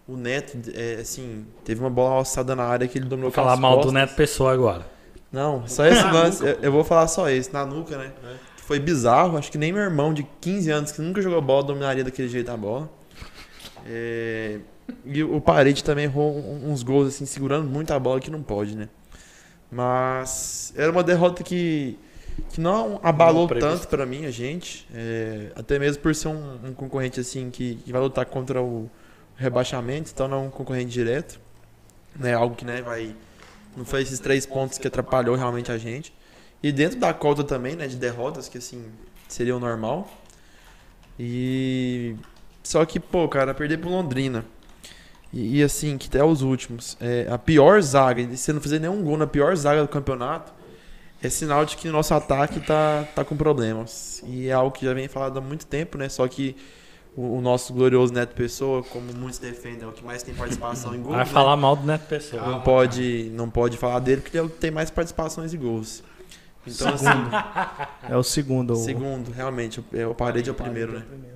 O 0.05 0.17
Neto, 0.17 0.57
é, 0.73 0.95
assim, 0.95 1.45
teve 1.63 1.79
uma 1.79 1.89
bola 1.89 2.15
alçada 2.15 2.53
na 2.53 2.65
área 2.65 2.85
que 2.85 2.97
ele 2.97 3.05
dominou 3.05 3.31
Vou 3.31 3.35
falar 3.35 3.55
mal 3.55 3.77
do 3.77 3.83
costas. 3.83 3.93
Neto 3.93 4.15
Pessoa 4.15 4.53
agora. 4.53 4.94
Não, 5.35 5.67
só 5.67 5.85
esse 5.85 6.01
lance. 6.01 6.41
Eu, 6.41 6.59
eu 6.61 6.71
vou 6.71 6.85
falar 6.85 7.09
só 7.09 7.29
esse, 7.29 7.51
na 7.51 7.65
nuca, 7.65 7.97
né? 7.97 8.13
Que 8.55 8.63
Foi 8.63 8.79
bizarro. 8.79 9.37
Acho 9.37 9.51
que 9.51 9.57
nem 9.57 9.73
meu 9.73 9.81
irmão 9.81 10.13
de 10.13 10.25
15 10.39 10.71
anos, 10.71 10.91
que 10.93 11.01
nunca 11.01 11.21
jogou 11.21 11.41
bola, 11.41 11.61
dominaria 11.61 12.05
daquele 12.05 12.29
jeito 12.29 12.49
a 12.49 12.55
bola. 12.55 12.89
É, 13.85 14.59
E 15.03 15.21
o 15.21 15.41
Parede 15.41 15.83
também 15.83 16.05
errou 16.05 16.37
uns 16.63 16.83
gols, 16.83 17.09
assim, 17.09 17.25
segurando 17.25 17.69
muito 17.69 17.91
a 17.91 17.99
bola 17.99 18.21
que 18.21 18.31
não 18.31 18.41
pode, 18.41 18.77
né? 18.77 18.87
Mas 19.69 20.73
era 20.77 20.89
uma 20.89 21.03
derrota 21.03 21.43
que, 21.43 21.99
que 22.49 22.61
não 22.61 23.01
abalou 23.03 23.45
Não 23.49 23.59
tanto 23.59 23.89
pra 23.89 24.05
mim, 24.05 24.25
a 24.25 24.31
gente. 24.31 24.87
É, 24.93 25.51
até 25.53 25.77
mesmo 25.77 26.01
por 26.01 26.15
ser 26.15 26.29
um, 26.29 26.59
um 26.69 26.73
concorrente, 26.73 27.19
assim, 27.19 27.49
que, 27.49 27.75
que 27.83 27.91
vai 27.91 27.99
lutar 28.01 28.25
contra 28.25 28.61
o 28.61 28.89
rebaixamento, 29.35 30.11
então 30.13 30.29
não 30.29 30.45
é 30.45 30.47
um 30.47 30.49
concorrente 30.49 30.91
direto. 30.91 31.41
Né? 32.17 32.33
Algo 32.33 32.55
que, 32.55 32.63
né, 32.63 32.81
vai 32.81 33.13
não 33.75 33.85
foi 33.85 34.01
esses 34.01 34.19
três 34.19 34.45
pontos 34.45 34.77
que 34.77 34.87
atrapalhou 34.87 35.35
realmente 35.35 35.71
a 35.71 35.77
gente. 35.77 36.13
E 36.63 36.71
dentro 36.71 36.99
da 36.99 37.13
cota 37.13 37.43
também, 37.43 37.75
né, 37.75 37.87
de 37.87 37.95
derrotas, 37.95 38.47
que 38.49 38.57
assim, 38.57 38.85
seria 39.27 39.55
o 39.55 39.59
normal. 39.59 40.09
E. 41.19 42.15
Só 42.63 42.83
que, 42.85 42.99
pô, 42.99 43.27
cara, 43.27 43.53
perder 43.53 43.77
pro 43.77 43.89
Londrina. 43.89 44.45
E, 45.31 45.59
e, 45.59 45.63
assim, 45.63 45.97
que 45.97 46.07
até 46.07 46.23
os 46.23 46.41
últimos. 46.41 46.97
É, 46.99 47.27
a 47.29 47.37
pior 47.37 47.81
zaga, 47.81 48.21
e 48.21 48.37
você 48.37 48.51
não 48.51 48.61
fazer 48.61 48.79
nenhum 48.79 49.03
gol 49.03 49.17
na 49.17 49.27
pior 49.27 49.55
zaga 49.55 49.81
do 49.81 49.87
campeonato, 49.87 50.53
é 51.21 51.29
sinal 51.29 51.65
de 51.65 51.77
que 51.77 51.87
o 51.87 51.91
nosso 51.91 52.13
ataque 52.13 52.59
tá, 52.59 53.07
tá 53.15 53.23
com 53.23 53.35
problemas. 53.35 54.23
E 54.25 54.47
é 54.47 54.53
algo 54.53 54.71
que 54.71 54.85
já 54.85 54.93
vem 54.93 55.07
falado 55.07 55.37
há 55.37 55.41
muito 55.41 55.65
tempo, 55.65 55.97
né? 55.97 56.09
Só 56.09 56.27
que 56.27 56.55
o, 57.15 57.37
o 57.37 57.41
nosso 57.41 57.73
glorioso 57.73 58.13
Neto 58.13 58.35
Pessoa, 58.35 58.83
como 58.83 59.13
muitos 59.13 59.39
defendem, 59.39 59.83
é 59.83 59.87
o 59.87 59.91
que 59.91 60.03
mais 60.03 60.21
tem 60.23 60.33
participação 60.35 60.93
em 60.95 61.01
gols. 61.01 61.15
Vai 61.15 61.25
né? 61.25 61.31
falar 61.31 61.55
mal 61.55 61.75
do 61.75 61.85
Neto 61.85 62.07
Pessoa. 62.07 62.41
não 62.45 62.61
pode, 62.61 63.31
não 63.33 63.49
pode 63.49 63.77
falar 63.77 63.99
dele 63.99 64.21
porque 64.21 64.37
ele 64.37 64.49
tem 64.49 64.71
mais 64.71 64.89
participações 64.89 65.53
e 65.53 65.57
gols. 65.57 66.03
Então, 66.67 66.87
assim, 66.93 67.05
É 68.09 68.17
o 68.17 68.23
segundo. 68.23 68.73
o- 68.73 68.75
segundo, 68.75 69.31
realmente, 69.31 69.79
o- 69.79 69.85
é, 69.93 70.05
o 70.07 70.15
parede 70.15 70.49
é 70.49 70.51
o 70.51 70.55
primeiro, 70.55 70.93
né? 70.93 71.05
primeiro. 71.07 71.35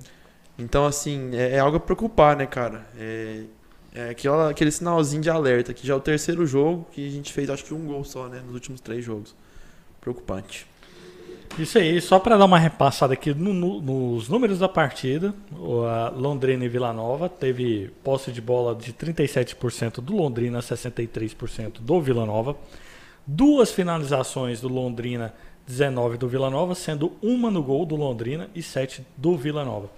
Então, 0.58 0.84
assim, 0.84 1.30
é, 1.34 1.52
é 1.56 1.58
algo 1.60 1.76
a 1.76 1.80
preocupar, 1.80 2.36
né, 2.36 2.46
cara? 2.46 2.84
É, 2.98 3.44
é 3.94 4.10
aquela, 4.10 4.50
aquele 4.50 4.70
sinalzinho 4.70 5.22
de 5.22 5.30
alerta, 5.30 5.72
que 5.72 5.86
já 5.86 5.94
é 5.94 5.96
o 5.96 6.00
terceiro 6.00 6.44
jogo 6.46 6.86
que 6.92 7.06
a 7.06 7.10
gente 7.10 7.32
fez, 7.32 7.48
acho 7.48 7.64
que 7.64 7.72
um 7.72 7.86
gol 7.86 8.02
só, 8.04 8.26
né, 8.28 8.40
nos 8.44 8.54
últimos 8.54 8.80
três 8.80 9.04
jogos. 9.04 9.34
Preocupante. 10.00 10.66
Isso 11.58 11.78
aí, 11.78 12.00
só 12.00 12.18
para 12.18 12.36
dar 12.38 12.44
uma 12.46 12.58
repassada 12.58 13.12
aqui 13.12 13.34
no- 13.34 13.52
no- 13.52 13.80
nos 13.80 14.28
números 14.28 14.58
da 14.60 14.68
partida, 14.68 15.34
Londrina 16.16 16.64
e 16.64 16.68
Vila 16.68 16.92
Nova 16.92 17.28
teve 17.28 17.90
posse 18.02 18.32
de 18.32 18.40
bola 18.40 18.74
de 18.74 18.92
37% 18.92 20.00
do 20.00 20.16
Londrina, 20.16 20.62
63% 20.62 21.80
do 21.82 22.00
Vila 22.00 22.24
Nova. 22.24 22.56
Duas 23.26 23.70
finalizações 23.72 24.60
do 24.60 24.68
Londrina, 24.68 25.34
19 25.66 26.16
do 26.16 26.28
Vila 26.28 26.48
Nova, 26.48 26.74
sendo 26.74 27.12
uma 27.22 27.50
no 27.50 27.62
gol 27.62 27.84
do 27.84 27.94
Londrina 27.94 28.48
e 28.54 28.62
7 28.62 29.04
do 29.16 29.36
Vila 29.36 29.64
Nova. 29.64 29.90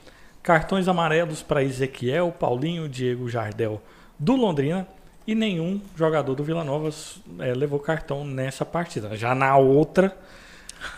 Cartões 0.42 0.88
amarelos 0.88 1.42
para 1.42 1.62
Ezequiel, 1.62 2.34
Paulinho, 2.36 2.88
Diego 2.88 3.28
Jardel 3.28 3.80
do 4.18 4.34
Londrina 4.34 4.88
e 5.26 5.34
nenhum 5.34 5.80
jogador 5.96 6.34
do 6.34 6.42
Vila 6.42 6.64
Nova 6.64 6.90
eh, 7.38 7.54
levou 7.54 7.78
cartão 7.78 8.24
nessa 8.24 8.64
partida. 8.64 9.16
Já 9.16 9.34
na 9.34 9.56
outra, 9.56 10.16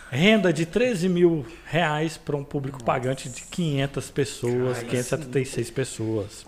Renda 0.09 0.51
de 0.53 0.65
13 0.65 1.09
mil 1.09 1.45
reais 1.65 2.17
para 2.17 2.35
um 2.35 2.43
público 2.43 2.83
pagante 2.83 3.29
de 3.29 3.41
500 3.43 4.11
pessoas, 4.11 4.79
576 4.83 5.71
pessoas. 5.71 6.45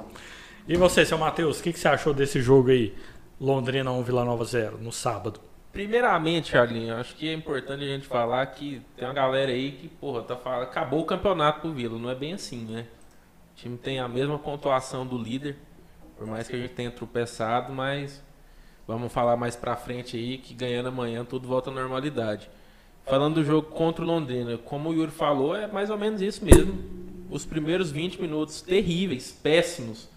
E 0.67 0.75
você, 0.75 1.05
seu 1.05 1.17
Matheus, 1.17 1.59
o 1.59 1.63
que, 1.63 1.71
que 1.71 1.79
você 1.79 1.87
achou 1.87 2.13
desse 2.13 2.41
jogo 2.41 2.69
aí? 2.69 2.93
Londrina 3.39 3.91
1, 3.91 4.03
Vila 4.03 4.25
Nova 4.25 4.43
0, 4.43 4.77
no 4.79 4.91
sábado. 4.91 5.39
Primeiramente, 5.71 6.49
Charlinho, 6.49 6.95
acho 6.95 7.15
que 7.15 7.29
é 7.29 7.33
importante 7.33 7.83
a 7.83 7.87
gente 7.87 8.07
falar 8.07 8.45
que 8.47 8.81
tem 8.95 9.07
uma 9.07 9.13
galera 9.13 9.51
aí 9.51 9.73
que, 9.73 9.87
porra, 9.87 10.23
tá 10.23 10.35
falando, 10.35 10.63
acabou 10.63 11.01
o 11.01 11.05
campeonato 11.05 11.61
pro 11.61 11.71
Vila. 11.71 11.99
Não 11.99 12.09
é 12.09 12.15
bem 12.15 12.33
assim, 12.33 12.65
né? 12.65 12.87
O 13.53 13.55
time 13.55 13.77
tem 13.77 13.99
a 13.99 14.07
mesma 14.07 14.39
pontuação 14.39 15.05
do 15.05 15.17
líder, 15.17 15.55
por 16.17 16.25
mais 16.25 16.47
que 16.47 16.55
a 16.55 16.59
gente 16.59 16.73
tenha 16.73 16.89
tropeçado, 16.89 17.71
mas 17.71 18.23
vamos 18.87 19.13
falar 19.13 19.37
mais 19.37 19.55
pra 19.55 19.75
frente 19.75 20.17
aí 20.17 20.37
que 20.39 20.53
ganhando 20.53 20.89
amanhã 20.89 21.23
tudo 21.23 21.47
volta 21.47 21.69
à 21.69 21.73
normalidade. 21.73 22.49
Falando 23.07 23.35
do 23.35 23.43
jogo 23.43 23.69
contra 23.69 24.03
o 24.03 24.07
Londrina, 24.07 24.57
como 24.57 24.89
o 24.89 24.93
Yuri 24.93 25.11
falou, 25.11 25.55
é 25.55 25.65
mais 25.65 25.89
ou 25.89 25.97
menos 25.97 26.21
isso 26.21 26.43
mesmo. 26.43 26.77
Os 27.29 27.45
primeiros 27.45 27.89
20 27.89 28.21
minutos 28.21 28.61
terríveis, 28.61 29.31
péssimos. 29.31 30.09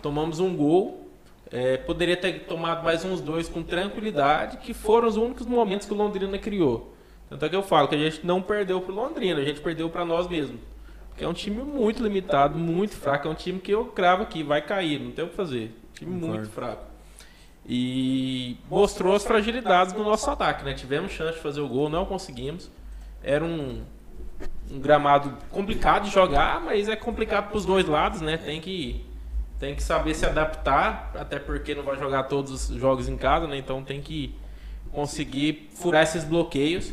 Tomamos 0.00 0.40
um 0.40 0.56
gol, 0.56 1.06
é, 1.50 1.76
poderia 1.76 2.16
ter 2.16 2.46
tomado 2.46 2.82
mais 2.82 3.04
uns 3.04 3.20
dois 3.20 3.46
com 3.46 3.62
tranquilidade, 3.62 4.56
que 4.56 4.72
foram 4.72 5.06
os 5.06 5.18
únicos 5.18 5.46
momentos 5.46 5.86
que 5.86 5.92
o 5.92 5.96
Londrina 5.96 6.38
criou. 6.38 6.94
Tanto 7.28 7.44
é 7.44 7.48
que 7.48 7.56
eu 7.56 7.62
falo 7.62 7.88
que 7.88 7.94
a 7.94 7.98
gente 7.98 8.24
não 8.24 8.40
perdeu 8.40 8.80
pro 8.80 8.94
Londrina, 8.94 9.40
a 9.40 9.44
gente 9.44 9.60
perdeu 9.60 9.90
para 9.90 10.04
nós 10.04 10.26
mesmos. 10.26 10.60
Porque 11.10 11.24
é 11.24 11.28
um 11.28 11.34
time 11.34 11.62
muito 11.62 12.02
limitado, 12.02 12.58
muito 12.58 12.96
fraco. 12.96 13.28
É 13.28 13.30
um 13.30 13.34
time 13.34 13.60
que 13.60 13.70
eu 13.70 13.84
cravo 13.84 14.22
aqui, 14.22 14.42
vai 14.42 14.62
cair, 14.62 14.98
não 14.98 15.12
tem 15.12 15.24
o 15.24 15.28
que 15.28 15.36
fazer. 15.36 15.72
Time 15.92 16.10
muito 16.10 16.48
fraco. 16.48 16.93
E 17.66 18.58
mostrou 18.68 19.14
as 19.14 19.24
fragilidades 19.24 19.92
do 19.92 20.04
nosso 20.04 20.30
ataque, 20.30 20.64
né? 20.64 20.74
Tivemos 20.74 21.12
chance 21.12 21.34
de 21.34 21.42
fazer 21.42 21.60
o 21.60 21.68
gol, 21.68 21.88
não 21.88 22.04
conseguimos. 22.04 22.70
Era 23.22 23.44
um, 23.44 23.82
um 24.70 24.78
gramado 24.78 25.36
complicado 25.50 26.04
de 26.04 26.10
jogar, 26.10 26.60
mas 26.60 26.88
é 26.88 26.96
complicado 26.96 27.48
para 27.48 27.56
os 27.56 27.64
dois 27.64 27.86
lados, 27.86 28.20
né? 28.20 28.36
Tem 28.36 28.60
que 28.60 29.04
tem 29.58 29.74
que 29.74 29.82
saber 29.82 30.14
se 30.14 30.26
adaptar, 30.26 31.12
até 31.14 31.38
porque 31.38 31.74
não 31.74 31.84
vai 31.84 31.96
jogar 31.96 32.24
todos 32.24 32.68
os 32.68 32.76
jogos 32.76 33.08
em 33.08 33.16
casa, 33.16 33.46
né? 33.46 33.56
Então 33.56 33.82
tem 33.82 34.02
que 34.02 34.34
conseguir 34.92 35.70
furar 35.74 36.02
esses 36.02 36.24
bloqueios. 36.24 36.92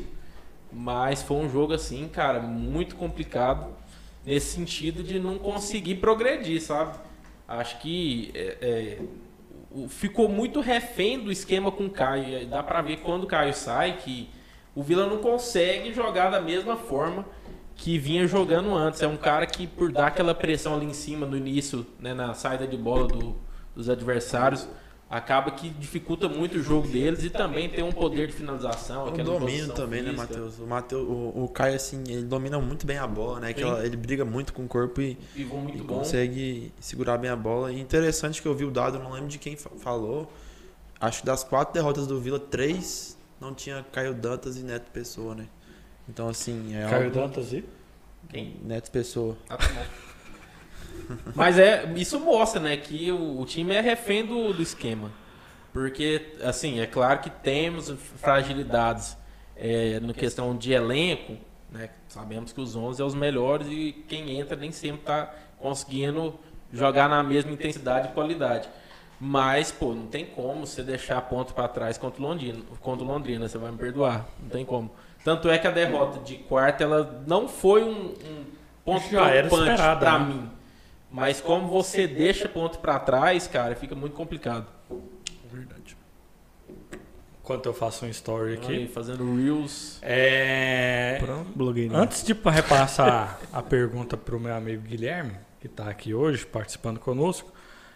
Mas 0.72 1.22
foi 1.22 1.38
um 1.38 1.50
jogo 1.50 1.74
assim, 1.74 2.08
cara, 2.08 2.40
muito 2.40 2.96
complicado 2.96 3.68
nesse 4.26 4.56
sentido 4.56 5.04
de 5.04 5.20
não 5.20 5.38
conseguir 5.38 5.96
progredir, 5.96 6.62
sabe? 6.62 6.98
Acho 7.46 7.80
que 7.80 8.32
é, 8.34 8.58
é, 8.62 9.00
ficou 9.88 10.28
muito 10.28 10.60
refém 10.62 11.20
do 11.20 11.32
esquema 11.32 11.72
com 11.72 11.86
o 11.86 11.90
Caio. 11.90 12.46
Dá 12.48 12.62
pra 12.64 12.82
ver 12.82 12.98
quando 12.98 13.24
o 13.24 13.28
Caio 13.28 13.54
sai 13.54 13.98
que 13.98 14.30
o 14.76 14.82
Vila 14.84 15.08
não 15.08 15.18
consegue 15.18 15.94
jogar 15.94 16.30
da 16.30 16.42
mesma 16.42 16.76
forma 16.78 17.26
que 17.76 17.98
vinha 17.98 18.28
jogando 18.28 18.76
antes. 18.76 19.02
É 19.02 19.08
um 19.08 19.18
cara 19.18 19.46
que, 19.46 19.66
por 19.68 19.92
dar 19.92 20.08
aquela 20.08 20.36
pressão 20.36 20.76
ali 20.76 20.86
em 20.86 20.94
cima 20.94 21.26
no 21.26 21.36
início, 21.36 21.86
né, 22.00 22.14
na 22.14 22.34
saída 22.34 22.68
de 22.68 22.78
bola 22.78 23.08
do- 23.08 23.36
dos 23.76 23.90
adversários, 23.90 24.68
acaba 25.12 25.52
que 25.52 25.70
dificulta 25.70 26.30
muito 26.30 26.58
o 26.58 26.64
jogo 26.64 26.88
deles 26.88 27.22
e 27.24 27.30
também 27.30 27.68
tem 27.70 27.84
um 27.84 27.92
poder 27.92 28.28
de 28.28 28.34
finalização. 28.34 29.06
O 29.06 29.10
aquela 29.10 29.38
domínio 29.38 29.68
também, 29.74 30.02
né, 30.02 30.12
física. 30.12 30.28
Matheus? 30.34 30.60
O, 30.60 30.66
Mateus 30.66 31.08
o, 31.08 31.44
o 31.44 31.50
Caio, 31.50 31.76
assim, 31.76 32.02
ele 32.08 32.24
domina 32.24 32.58
muito 32.60 32.88
bem 32.88 32.98
a 32.98 33.06
bola, 33.06 33.42
né? 33.42 33.50
Aquela- 33.50 33.86
ele 33.86 33.98
briga 33.98 34.24
muito 34.24 34.54
com 34.54 34.64
o 34.64 34.68
corpo 34.68 35.02
e, 35.02 35.18
e 35.36 35.80
consegue 35.86 36.72
segurar 36.80 37.18
bem 37.18 37.30
a 37.30 37.36
bola. 37.36 37.72
E 37.74 37.80
interessante 37.80 38.42
que 38.42 38.48
eu 38.48 38.56
vi 38.56 38.64
o 38.64 38.72
dado, 38.72 38.98
eu 38.98 39.04
não 39.04 39.12
lembro 39.12 39.28
de 39.28 39.38
quem 39.38 39.58
fa- 39.58 39.72
falou. 39.78 40.32
Acho 41.00 41.20
que 41.22 41.26
das 41.26 41.44
quatro 41.44 41.74
derrotas 41.74 42.08
do 42.08 42.20
Vila, 42.22 42.40
três 42.40 43.18
não 43.40 43.54
tinha 43.54 43.84
Caio 43.92 44.14
Dantas 44.14 44.56
e 44.56 44.62
Neto 44.64 44.90
Pessoa, 44.92 45.36
né? 45.36 45.48
Então, 46.08 46.30
assim, 46.30 46.76
é 46.76 46.88
Caio 46.90 47.06
algo... 47.06 47.16
Dantas 47.20 47.52
e? 47.52 47.66
Quem? 48.30 48.56
Neto 48.64 48.90
Pessoa. 48.92 49.36
Ah, 49.50 49.58
tá 49.58 49.68
bom. 49.68 50.11
Mas 51.36 51.58
é, 51.58 51.92
isso 51.96 52.20
mostra, 52.20 52.60
né, 52.62 52.78
que 52.78 53.12
o, 53.12 53.40
o 53.40 53.46
time 53.46 53.74
é 53.74 53.82
refém 53.82 54.26
do, 54.26 54.54
do 54.54 54.62
esquema. 54.62 55.12
Porque, 55.74 56.34
assim, 56.44 56.80
é 56.80 56.86
claro 56.86 57.20
que 57.20 57.30
temos 57.30 57.90
fragilidades 58.18 59.18
é, 59.56 60.00
na 60.02 60.14
questão 60.14 60.56
de 60.56 60.74
elenco, 60.74 61.38
né? 61.72 61.90
Sabemos 62.10 62.52
que 62.52 62.60
os 62.60 62.76
11 62.76 63.02
é 63.02 63.06
os 63.06 63.16
melhores 63.16 63.68
e 63.70 63.94
quem 64.08 64.38
entra 64.38 64.58
nem 64.58 64.72
sempre 64.72 65.00
está 65.00 65.34
conseguindo 65.58 66.38
jogar 66.74 67.08
na 67.08 67.24
mesma 67.24 67.52
intensidade 67.52 68.10
e 68.10 68.12
qualidade. 68.12 68.68
Mas, 69.20 69.72
pô, 69.72 69.94
não 69.94 70.08
tem 70.08 70.26
como 70.26 70.66
você 70.66 70.82
deixar 70.82 71.22
ponto 71.22 71.54
pra 71.54 71.68
trás 71.68 71.98
contra 71.98 72.22
o 72.22 72.26
Londrina, 72.26 72.60
contra 72.80 73.06
o 73.06 73.08
Londrina, 73.08 73.48
você 73.48 73.58
vai 73.58 73.72
me 73.72 73.78
perdoar. 73.78 74.26
Não 74.42 74.50
tem 74.50 74.66
como. 74.66 74.92
Tanto 75.24 75.48
é 75.48 75.58
que 75.58 75.68
a 75.68 75.72
derrota 75.72 76.20
de 76.20 76.38
quarta, 76.38 76.84
ela 76.84 77.24
não 77.28 77.48
foi 77.48 77.84
um, 77.84 78.14
um 78.16 78.46
ponto 78.84 79.08
Já 79.12 79.30
preocupante 79.30 79.82
né? 80.04 80.20
mim. 80.20 80.50
Mas 81.12 81.42
como 81.42 81.68
você 81.68 82.08
deixa 82.08 82.48
ponto 82.48 82.80
pra 82.80 82.98
trás, 82.98 83.46
cara, 83.46 83.76
fica 83.76 83.94
muito 83.94 84.14
complicado. 84.14 84.66
Verdade. 85.52 85.98
Enquanto 87.44 87.66
eu 87.66 87.74
faço 87.74 88.06
um 88.06 88.10
story 88.10 88.54
Aí, 88.54 88.58
aqui. 88.58 88.88
fazendo 88.88 89.36
reels. 89.36 90.00
É... 90.02 91.18
Pronto, 91.20 91.52
blogueirinho. 91.54 91.98
Antes 91.98 92.24
de 92.24 92.34
repassar 92.34 93.40
a 93.52 93.62
pergunta 93.62 94.16
para 94.16 94.36
o 94.36 94.40
meu 94.40 94.56
amigo 94.56 94.84
Guilherme, 94.84 95.34
que 95.60 95.68
está 95.68 95.90
aqui 95.90 96.14
hoje 96.14 96.46
participando 96.46 97.00
conosco, 97.00 97.52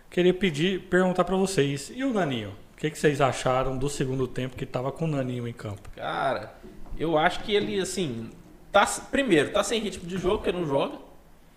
queria 0.10 0.34
pedir, 0.34 0.82
perguntar 0.82 1.24
para 1.24 1.38
vocês, 1.38 1.92
e 1.96 2.04
o 2.04 2.12
Naninho? 2.14 2.54
O 2.74 2.78
que, 2.78 2.92
que 2.92 3.00
vocês 3.00 3.22
acharam 3.22 3.78
do 3.78 3.88
segundo 3.88 4.28
tempo 4.28 4.58
que 4.58 4.66
estava 4.66 4.92
com 4.92 5.06
o 5.06 5.08
Naninho 5.08 5.48
em 5.48 5.54
campo? 5.54 5.90
Cara, 5.96 6.54
eu 6.98 7.18
acho 7.18 7.40
que 7.42 7.54
ele, 7.56 7.80
assim, 7.80 8.30
tá, 8.72 8.86
primeiro, 9.10 9.52
tá 9.52 9.64
sem 9.64 9.80
ritmo 9.80 10.06
de 10.06 10.18
jogo, 10.18 10.40
porque 10.40 10.52
não 10.52 10.66
joga. 10.66 11.05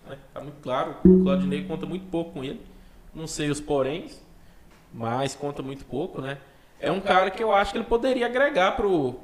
Né? 0.09 0.17
Tá 0.33 0.41
muito 0.41 0.59
claro. 0.61 0.95
O 1.05 1.23
Claudinei 1.23 1.63
conta 1.63 1.85
muito 1.85 2.05
pouco 2.09 2.31
com 2.33 2.43
ele. 2.43 2.61
Não 3.13 3.27
sei 3.27 3.49
os 3.49 3.59
poréns, 3.61 4.21
mas 4.93 5.35
conta 5.35 5.61
muito 5.61 5.85
pouco, 5.85 6.21
né? 6.21 6.37
É 6.79 6.91
um 6.91 6.99
cara 7.01 7.29
que 7.31 7.43
eu 7.43 7.53
acho 7.53 7.71
que 7.71 7.77
ele 7.77 7.85
poderia 7.85 8.25
agregar 8.25 8.75
pro, 8.75 9.15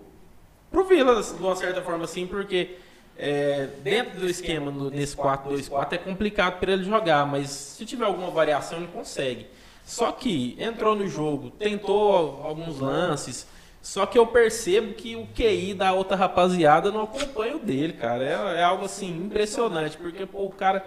pro 0.71 0.83
Vila, 0.85 1.21
de 1.21 1.31
uma 1.41 1.55
certa 1.55 1.81
forma 1.81 2.03
assim, 2.03 2.27
porque 2.27 2.77
é, 3.17 3.67
dentro 3.81 4.19
do 4.19 4.27
esquema, 4.27 4.69
no- 4.71 4.89
nesse 4.89 5.15
4-2-4, 5.15 5.93
é 5.93 5.97
complicado 5.97 6.59
para 6.59 6.73
ele 6.73 6.83
jogar, 6.83 7.25
mas 7.25 7.49
se 7.49 7.85
tiver 7.85 8.05
alguma 8.05 8.29
variação, 8.29 8.79
ele 8.79 8.87
consegue. 8.87 9.47
Só 9.85 10.11
que 10.11 10.57
entrou 10.59 10.95
no 10.95 11.07
jogo, 11.07 11.51
tentou 11.51 12.41
alguns 12.43 12.79
lances, 12.79 13.47
só 13.85 14.07
que 14.07 14.17
eu 14.17 14.25
percebo 14.25 14.95
que 14.95 15.15
o 15.15 15.27
QI 15.27 15.75
da 15.75 15.93
outra 15.93 16.17
rapaziada 16.17 16.91
não 16.91 17.03
acompanha 17.03 17.55
o 17.55 17.59
dele, 17.59 17.93
cara. 17.93 18.23
É, 18.23 18.61
é 18.61 18.63
algo 18.63 18.85
assim 18.85 19.15
impressionante, 19.15 19.95
porque 19.95 20.25
pô, 20.25 20.43
o 20.43 20.49
cara 20.49 20.83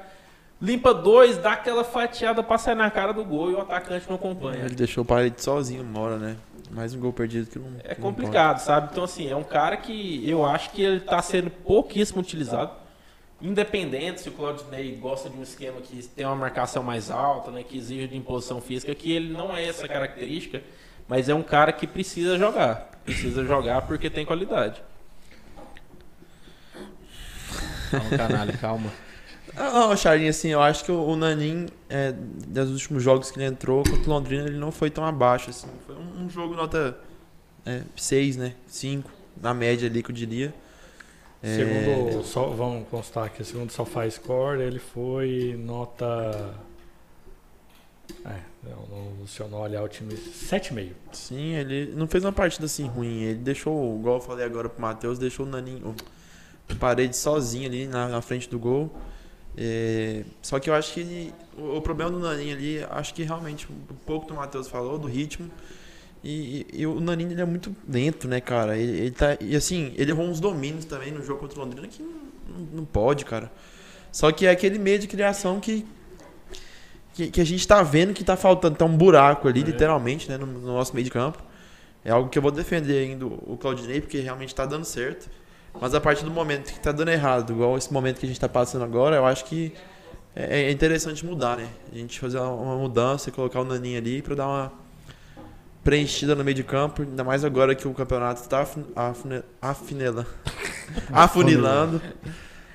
limpa 0.61 0.93
dois, 0.93 1.39
dá 1.39 1.53
aquela 1.53 1.85
fatiada 1.85 2.43
pra 2.43 2.59
sair 2.59 2.75
na 2.75 2.91
cara 2.91 3.13
do 3.13 3.25
gol 3.25 3.53
e 3.53 3.55
o 3.55 3.61
atacante 3.61 4.05
não 4.09 4.17
acompanha. 4.17 4.65
Ele 4.65 4.75
deixou 4.75 5.05
o 5.05 5.07
parede 5.07 5.41
sozinho 5.41 5.85
uma 5.85 6.01
hora, 6.01 6.17
né? 6.17 6.37
Mais 6.73 6.93
um 6.93 6.99
gol 6.99 7.13
perdido 7.13 7.49
que 7.49 7.57
não. 7.57 7.69
É 7.85 7.95
que 7.95 8.01
não 8.01 8.11
complicado, 8.11 8.59
sabe? 8.59 8.89
Então, 8.91 9.05
assim, 9.05 9.31
é 9.31 9.37
um 9.37 9.45
cara 9.45 9.77
que 9.77 10.29
eu 10.29 10.45
acho 10.45 10.71
que 10.71 10.83
ele 10.83 10.99
tá 10.99 11.23
sendo 11.23 11.51
pouquíssimo 11.51 12.21
utilizado. 12.21 12.73
Independente 13.41 14.23
se 14.23 14.29
o 14.29 14.33
Claudinei 14.33 14.97
gosta 14.97 15.31
de 15.31 15.39
um 15.39 15.43
esquema 15.45 15.81
que 15.81 16.03
tem 16.09 16.27
uma 16.27 16.35
marcação 16.35 16.83
mais 16.83 17.13
alta, 17.13 17.53
né, 17.53 17.63
que 17.63 17.79
exige 17.79 18.09
de 18.09 18.17
imposição 18.17 18.61
física, 18.61 18.93
que 18.93 19.13
ele 19.13 19.33
não 19.33 19.57
é 19.57 19.65
essa 19.65 19.87
característica, 19.87 20.61
mas 21.09 21.29
é 21.29 21.35
um 21.35 21.43
cara 21.43 21.73
que 21.73 21.87
precisa 21.87 22.39
jogar. 22.39 22.91
Precisa 23.05 23.45
jogar 23.45 23.83
porque 23.83 24.11
tem 24.11 24.27
qualidade. 24.27 24.83
Calma, 27.91 28.11
canalha, 28.17 28.53
calma. 28.59 28.93
Ah, 29.57 29.73
não, 29.73 29.97
Charlinho, 29.97 30.31
assim, 30.31 30.49
eu 30.49 30.61
acho 30.61 30.85
que 30.85 30.93
o, 30.93 31.17
Nanin, 31.17 31.67
é, 31.89 32.13
dos 32.13 32.71
últimos 32.71 33.03
jogos 33.03 33.31
que 33.31 33.39
ele 33.39 33.47
entrou 33.47 33.83
contra 33.83 34.11
o 34.11 34.15
Londrina, 34.15 34.45
ele 34.45 34.59
não 34.59 34.71
foi 34.71 34.91
tão 34.91 35.05
abaixo, 35.05 35.51
assim. 35.51 35.69
Foi 35.87 35.97
um, 35.97 36.25
um 36.25 36.31
jogo 36.31 36.55
nota 36.55 36.97
6, 37.97 38.37
né? 38.37 38.55
5, 38.67 39.11
na 39.41 39.55
média 39.55 39.89
ali 39.89 40.03
que 40.03 40.11
eu 40.11 40.15
diria. 40.15 40.55
É, 41.43 41.57
Segundo, 41.57 42.25
só, 42.25 42.49
vamos 42.51 42.89
constar 42.89 43.25
aqui, 43.25 43.43
segundo 43.45 43.71
o 43.71 43.73
SofaScore, 43.73 44.61
ele 44.61 44.79
foi 44.79 45.57
nota... 45.59 46.55
É, 48.25 48.41
o 48.91 49.21
Luciano 49.21 49.57
olhar 49.59 49.83
o 49.83 49.89
time 49.89 50.15
7,5. 50.15 50.91
Sim, 51.13 51.55
ele 51.55 51.93
não 51.95 52.07
fez 52.07 52.25
uma 52.25 52.33
partida 52.33 52.67
assim 52.67 52.87
ruim. 52.87 53.23
Ele 53.23 53.39
deixou, 53.39 53.99
igual 53.99 54.17
eu 54.17 54.21
falei 54.21 54.45
agora 54.45 54.69
pro 54.69 54.81
Matheus, 54.81 55.19
deixou 55.19 55.47
o 55.47 55.49
Nanin, 55.49 55.83
o 55.85 56.75
parede 56.77 57.17
sozinho 57.17 57.67
ali 57.67 57.87
na, 57.87 58.09
na 58.09 58.21
frente 58.21 58.49
do 58.49 58.59
gol. 58.59 58.91
É, 59.57 60.25
só 60.43 60.59
que 60.61 60.71
eu 60.71 60.75
acho 60.75 60.93
que 60.95 61.01
ele- 61.01 61.35
o, 61.57 61.77
o 61.79 61.83
problema 61.83 62.11
do 62.11 62.19
Nanin 62.19 62.53
ali, 62.53 62.85
acho 62.91 63.13
que 63.15 63.23
realmente, 63.23 63.67
um 63.71 63.95
pouco 64.07 64.27
do 64.27 64.35
Matheus 64.35 64.69
falou, 64.69 64.99
do 64.99 65.09
ritmo. 65.09 65.51
E, 66.23 66.67
e- 66.73 66.81
e 66.83 66.87
o 66.87 67.01
Nanin 67.01 67.31
ele 67.31 67.41
é 67.41 67.45
muito 67.45 67.75
lento, 67.89 68.27
né, 68.29 68.41
cara? 68.41 68.77
Ele, 68.77 68.99
ele 69.01 69.11
tá, 69.11 69.37
e 69.41 69.55
assim, 69.57 69.93
ele 69.97 70.11
errou 70.11 70.27
uns 70.27 70.41
domínios 70.41 70.85
também 70.85 71.13
no 71.13 71.23
jogo 71.23 71.41
contra 71.41 71.59
o 71.61 71.65
Londrina 71.65 71.87
que 71.89 72.03
não, 72.03 72.11
não- 72.59 72.67
não 72.79 72.85
pode, 72.85 73.25
cara. 73.25 73.51
Só 74.13 74.31
que 74.33 74.47
é 74.47 74.51
aquele 74.51 74.79
meio 74.79 74.99
de 74.99 75.07
criação 75.07 75.61
que, 75.61 75.85
que, 77.19 77.31
que 77.33 77.41
a 77.41 77.45
gente 77.45 77.67
tá 77.67 77.83
vendo 77.83 78.15
que 78.15 78.23
tá 78.23 78.37
faltando. 78.37 78.77
Tá 78.77 78.85
um 78.85 78.97
buraco 78.97 79.49
ali, 79.49 79.61
É. 79.61 79.65
literalmente, 79.65 80.29
né, 80.29 80.37
no, 80.39 80.47
no 80.47 80.61
nosso 80.75 80.95
meio 80.95 81.05
de 81.05 81.11
campo. 81.11 81.43
É 82.05 82.11
algo 82.13 82.29
que 82.29 82.39
eu 82.39 82.43
vou 82.43 82.53
defender 82.53 83.09
ainda 83.09 83.27
o 83.27 83.59
Claudinei, 83.61 84.01
porque 84.01 84.21
realmente 84.21 84.55
tá 84.55 84.65
dando 84.65 84.85
certo. 84.85 85.29
Mas 85.81 85.95
a 85.95 86.01
partir 86.01 86.25
do 86.25 86.31
momento 86.31 86.73
que 86.73 86.79
tá 86.79 86.93
dando 86.93 87.11
errado, 87.11 87.53
igual 87.53 87.77
esse 87.77 87.93
momento 87.93 88.21
que 88.21 88.25
a 88.27 88.29
gente 88.29 88.39
tá 88.39 88.49
passando 88.49 88.85
agora, 88.85 89.17
eu 89.17 89.27
acho 89.27 89.45
que 89.47 89.73
é, 90.35 90.63
é 90.63 90.71
interessante 90.71 91.27
mudar, 91.27 91.57
né? 91.57 91.67
A 91.93 91.97
gente 91.97 92.21
fazer 92.21 92.39
uma, 92.39 92.77
mudança, 92.77 93.33
colocar 93.33 93.61
o 93.61 93.65
Naninho 93.65 93.99
ali 93.99 94.23
pra 94.23 94.37
dar 94.37 94.47
uma 94.47 94.73
preenchida 95.83 96.37
no 96.37 96.45
meio 96.45 96.55
de 96.55 96.63
campo, 96.63 97.03
ainda 97.03 97.25
mais 97.25 97.45
agora 97.45 97.75
que 97.75 97.87
o 97.89 97.93
campeonato 97.95 98.43
está 98.43 98.61
afun- 98.61 98.85
afune- 98.95 99.43
afinela- 99.61 100.27
afunilando. 101.13 102.01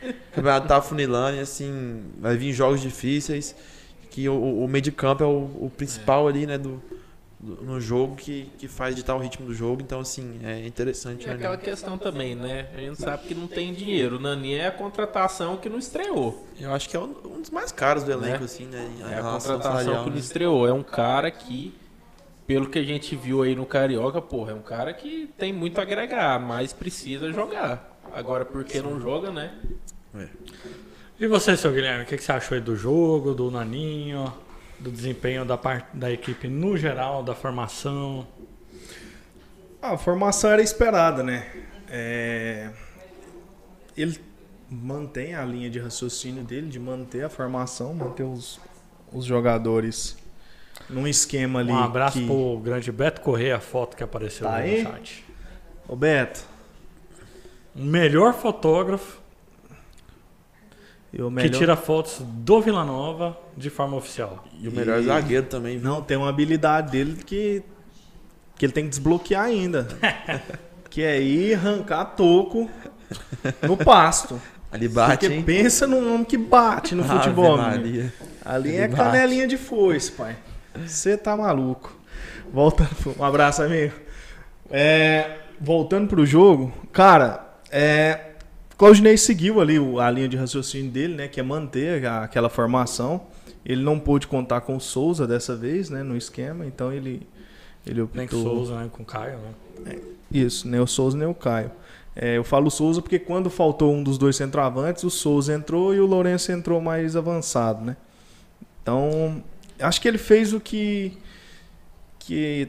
O 0.04 0.36
campeonato 0.36 0.68
tá 0.68 0.78
afunilando 0.78 1.38
e 1.38 1.40
assim, 1.40 2.04
vai 2.20 2.36
vir 2.36 2.52
jogos 2.52 2.82
difíceis. 2.82 3.56
Que 4.14 4.30
o, 4.30 4.64
o 4.64 4.68
meio 4.68 4.84
de 4.84 4.92
campo 4.92 5.24
é 5.24 5.26
o, 5.26 5.50
o 5.66 5.72
principal 5.76 6.28
ali, 6.28 6.46
né, 6.46 6.56
do, 6.56 6.80
do- 7.40 7.64
no 7.64 7.82
jogo 7.82 8.16
que, 8.16 8.48
que 8.60 8.68
faz 8.68 8.96
ditar 8.96 9.16
o 9.16 9.20
ritmo 9.20 9.48
do 9.48 9.56
jogo. 9.56 9.82
Então, 9.82 10.00
assim, 10.02 10.40
é 10.44 10.68
interessante. 10.68 11.24
E 11.24 11.28
né, 11.28 11.34
aquela 11.34 11.58
questão 11.58 11.98
também, 11.98 12.36
né? 12.36 12.68
A 12.78 12.80
gente 12.80 13.02
sabe 13.02 13.28
que 13.28 13.34
não 13.34 13.48
tem 13.48 13.74
dinheiro. 13.74 14.18
O 14.18 14.20
Nani 14.20 14.54
é 14.54 14.68
a 14.68 14.72
contratação 14.72 15.58
que 15.58 15.68
não 15.68 15.80
estreou. 15.80 16.46
Eu 16.62 16.72
acho 16.72 16.88
que 16.88 16.96
é 16.96 17.00
um, 17.00 17.12
um 17.26 17.42
dos 17.42 17.50
mais 17.50 17.72
caros 17.72 18.04
do 18.04 18.12
elenco, 18.12 18.38
Né? 18.38 18.46
assim, 18.46 18.66
né? 18.68 18.88
É 19.10 19.16
a 19.16 19.24
contratação 19.24 19.62
salarial, 19.64 20.04
que 20.04 20.10
não 20.12 20.16
né? 20.16 20.20
estreou. 20.22 20.68
É 20.68 20.72
um 20.72 20.84
cara 20.84 21.32
que, 21.32 21.74
pelo 22.46 22.70
que 22.70 22.78
a 22.78 22.84
gente 22.84 23.16
viu 23.16 23.42
aí 23.42 23.56
no 23.56 23.66
Carioca, 23.66 24.22
porra, 24.22 24.52
é 24.52 24.56
um 24.56 24.62
cara 24.62 24.94
que 24.94 25.28
tem 25.40 25.52
muito 25.52 25.80
a 25.80 25.82
agregar, 25.82 26.40
mas 26.40 26.72
precisa 26.72 27.32
jogar. 27.34 27.98
Agora, 28.14 28.46
porque 28.46 28.80
não 28.80 29.02
joga, 29.02 29.32
né? 29.32 29.56
E 31.24 31.28
você, 31.28 31.56
seu 31.56 31.72
Guilherme, 31.72 32.04
o 32.04 32.06
que, 32.06 32.18
que 32.18 32.24
você 32.26 32.34
achou 32.34 32.54
aí 32.54 32.60
do 32.60 32.76
jogo, 32.76 33.34
do 33.34 33.50
Naninho, 33.50 34.34
do 34.78 34.92
desempenho 34.92 35.46
da, 35.46 35.58
parte, 35.58 35.88
da 35.96 36.12
equipe 36.12 36.50
no 36.50 36.76
geral, 36.76 37.24
da 37.24 37.34
formação? 37.34 38.28
Ah, 39.82 39.94
a 39.94 39.98
formação 39.98 40.50
era 40.52 40.62
esperada, 40.62 41.24
né? 41.24 41.48
É, 41.88 42.72
Ele 43.96 44.20
mantém 44.70 45.34
a 45.34 45.46
linha 45.46 45.70
de 45.70 45.80
raciocínio 45.80 46.44
dele, 46.44 46.68
de 46.68 46.78
manter 46.78 47.24
a 47.24 47.30
formação, 47.30 47.94
manter 47.94 48.24
os, 48.24 48.60
os 49.10 49.24
jogadores 49.24 50.18
num 50.90 51.08
esquema 51.08 51.62
ali. 51.62 51.72
Um 51.72 51.80
abraço 51.80 52.20
que... 52.20 52.26
pro 52.26 52.60
grande 52.62 52.92
Beto 52.92 53.22
Correia, 53.22 53.56
a 53.56 53.62
foto 53.62 53.96
que 53.96 54.04
apareceu 54.04 54.46
Tá 54.46 54.56
aí 54.56 54.76
aí? 54.76 54.84
no 54.84 54.90
chat. 54.92 55.24
Ô 55.88 55.96
Beto, 55.96 56.42
O 57.74 57.82
melhor 57.82 58.34
fotógrafo 58.34 59.23
e 61.14 61.22
o 61.22 61.28
que 61.28 61.34
melhor... 61.36 61.58
tira 61.60 61.76
fotos 61.76 62.22
do 62.22 62.60
Vila 62.62 62.84
Nova 62.84 63.38
de 63.56 63.70
forma 63.70 63.96
oficial. 63.96 64.44
E 64.60 64.68
o 64.68 64.72
melhor 64.72 65.00
E- 65.00 65.04
zagueiro 65.04 65.46
também, 65.46 65.78
viu? 65.78 65.88
Não, 65.90 66.02
tem 66.02 66.18
uma 66.18 66.30
habilidade 66.30 66.92
dele 66.92 67.24
que, 67.24 67.62
que 68.58 68.66
ele 68.66 68.74
tem 68.74 68.84
que 68.86 68.90
desbloquear 68.90 69.44
ainda. 69.46 69.88
que 70.90 71.02
é 71.04 71.22
ir 71.22 71.54
arrancar 71.56 72.06
toco 72.16 72.70
no 73.62 73.78
pasto. 73.78 74.42
Ali 74.72 74.88
bate, 74.88 75.28
Porque 75.28 75.36
hein? 75.36 75.44
pensa 75.44 75.86
num 75.86 76.14
homem 76.16 76.24
que 76.26 76.36
bate 76.38 76.96
no 76.96 77.04
futebol. 77.06 77.60
Ali 77.60 78.10
Ele 78.70 78.76
é 78.76 78.88
bate. 78.88 78.96
canelinha 79.04 79.46
de 79.48 79.56
foice, 79.58 80.12
pai. 80.12 80.36
Você 80.86 81.16
tá 81.16 81.38
maluco. 81.38 81.96
Voltando, 82.52 82.90
pro- 82.96 83.16
um 83.20 83.24
abraço, 83.24 83.62
amigo. 83.62 83.94
É, 84.72 85.38
voltando 85.62 86.08
pro 86.08 86.26
jogo, 86.26 86.74
cara, 86.92 87.46
é, 87.72 88.33
Claudinei 88.84 89.16
seguiu 89.16 89.62
ali 89.62 89.78
a 89.98 90.12
linha 90.12 90.28
de 90.28 90.36
raciocínio 90.36 90.92
dele, 90.92 91.16
né, 91.16 91.30
que 91.30 91.40
é 91.40 91.44
manter 91.44 92.06
aquela 92.06 92.50
formação. 92.50 93.22
Ele 93.66 93.82
não 93.82 93.98
pôde 93.98 94.28
contar 94.28 94.60
com 94.60 94.76
o 94.76 94.80
Souza 94.82 95.26
dessa 95.26 95.56
vez, 95.56 95.90
né, 95.90 96.04
no 96.04 96.18
esquema, 96.18 96.66
então 96.66 96.92
ele 96.92 97.26
ele 97.88 98.02
optou 98.02 98.20
Nem 98.20 98.28
com 98.28 98.36
o 98.36 98.44
Souza, 98.44 98.78
nem 98.78 98.90
com 98.90 99.04
o 99.04 99.06
Caio, 99.06 99.38
né? 99.86 100.00
isso, 100.30 100.68
nem 100.68 100.82
o 100.82 100.88
Souza 100.88 101.18
nem 101.18 101.26
o 101.26 101.34
Caio. 101.34 101.72
É, 102.14 102.36
eu 102.36 102.44
falo 102.44 102.70
Souza 102.70 103.02
porque 103.02 103.20
quando 103.20 103.50
faltou 103.50 103.94
um 103.94 104.04
dos 104.04 104.18
dois 104.18 104.36
centroavantes, 104.36 105.02
o 105.06 105.10
Souza 105.10 105.54
entrou 105.54 105.96
e 105.96 106.02
o 106.02 106.06
Lourenço 106.06 106.52
entrou 106.52 106.82
mais 106.82 107.16
avançado, 107.16 107.86
né? 107.86 107.96
Então, 108.82 109.42
acho 109.80 110.02
que 110.02 110.10
ele 110.10 110.18
fez 110.18 110.52
o 110.52 110.60
que 110.60 111.18
que 112.20 112.68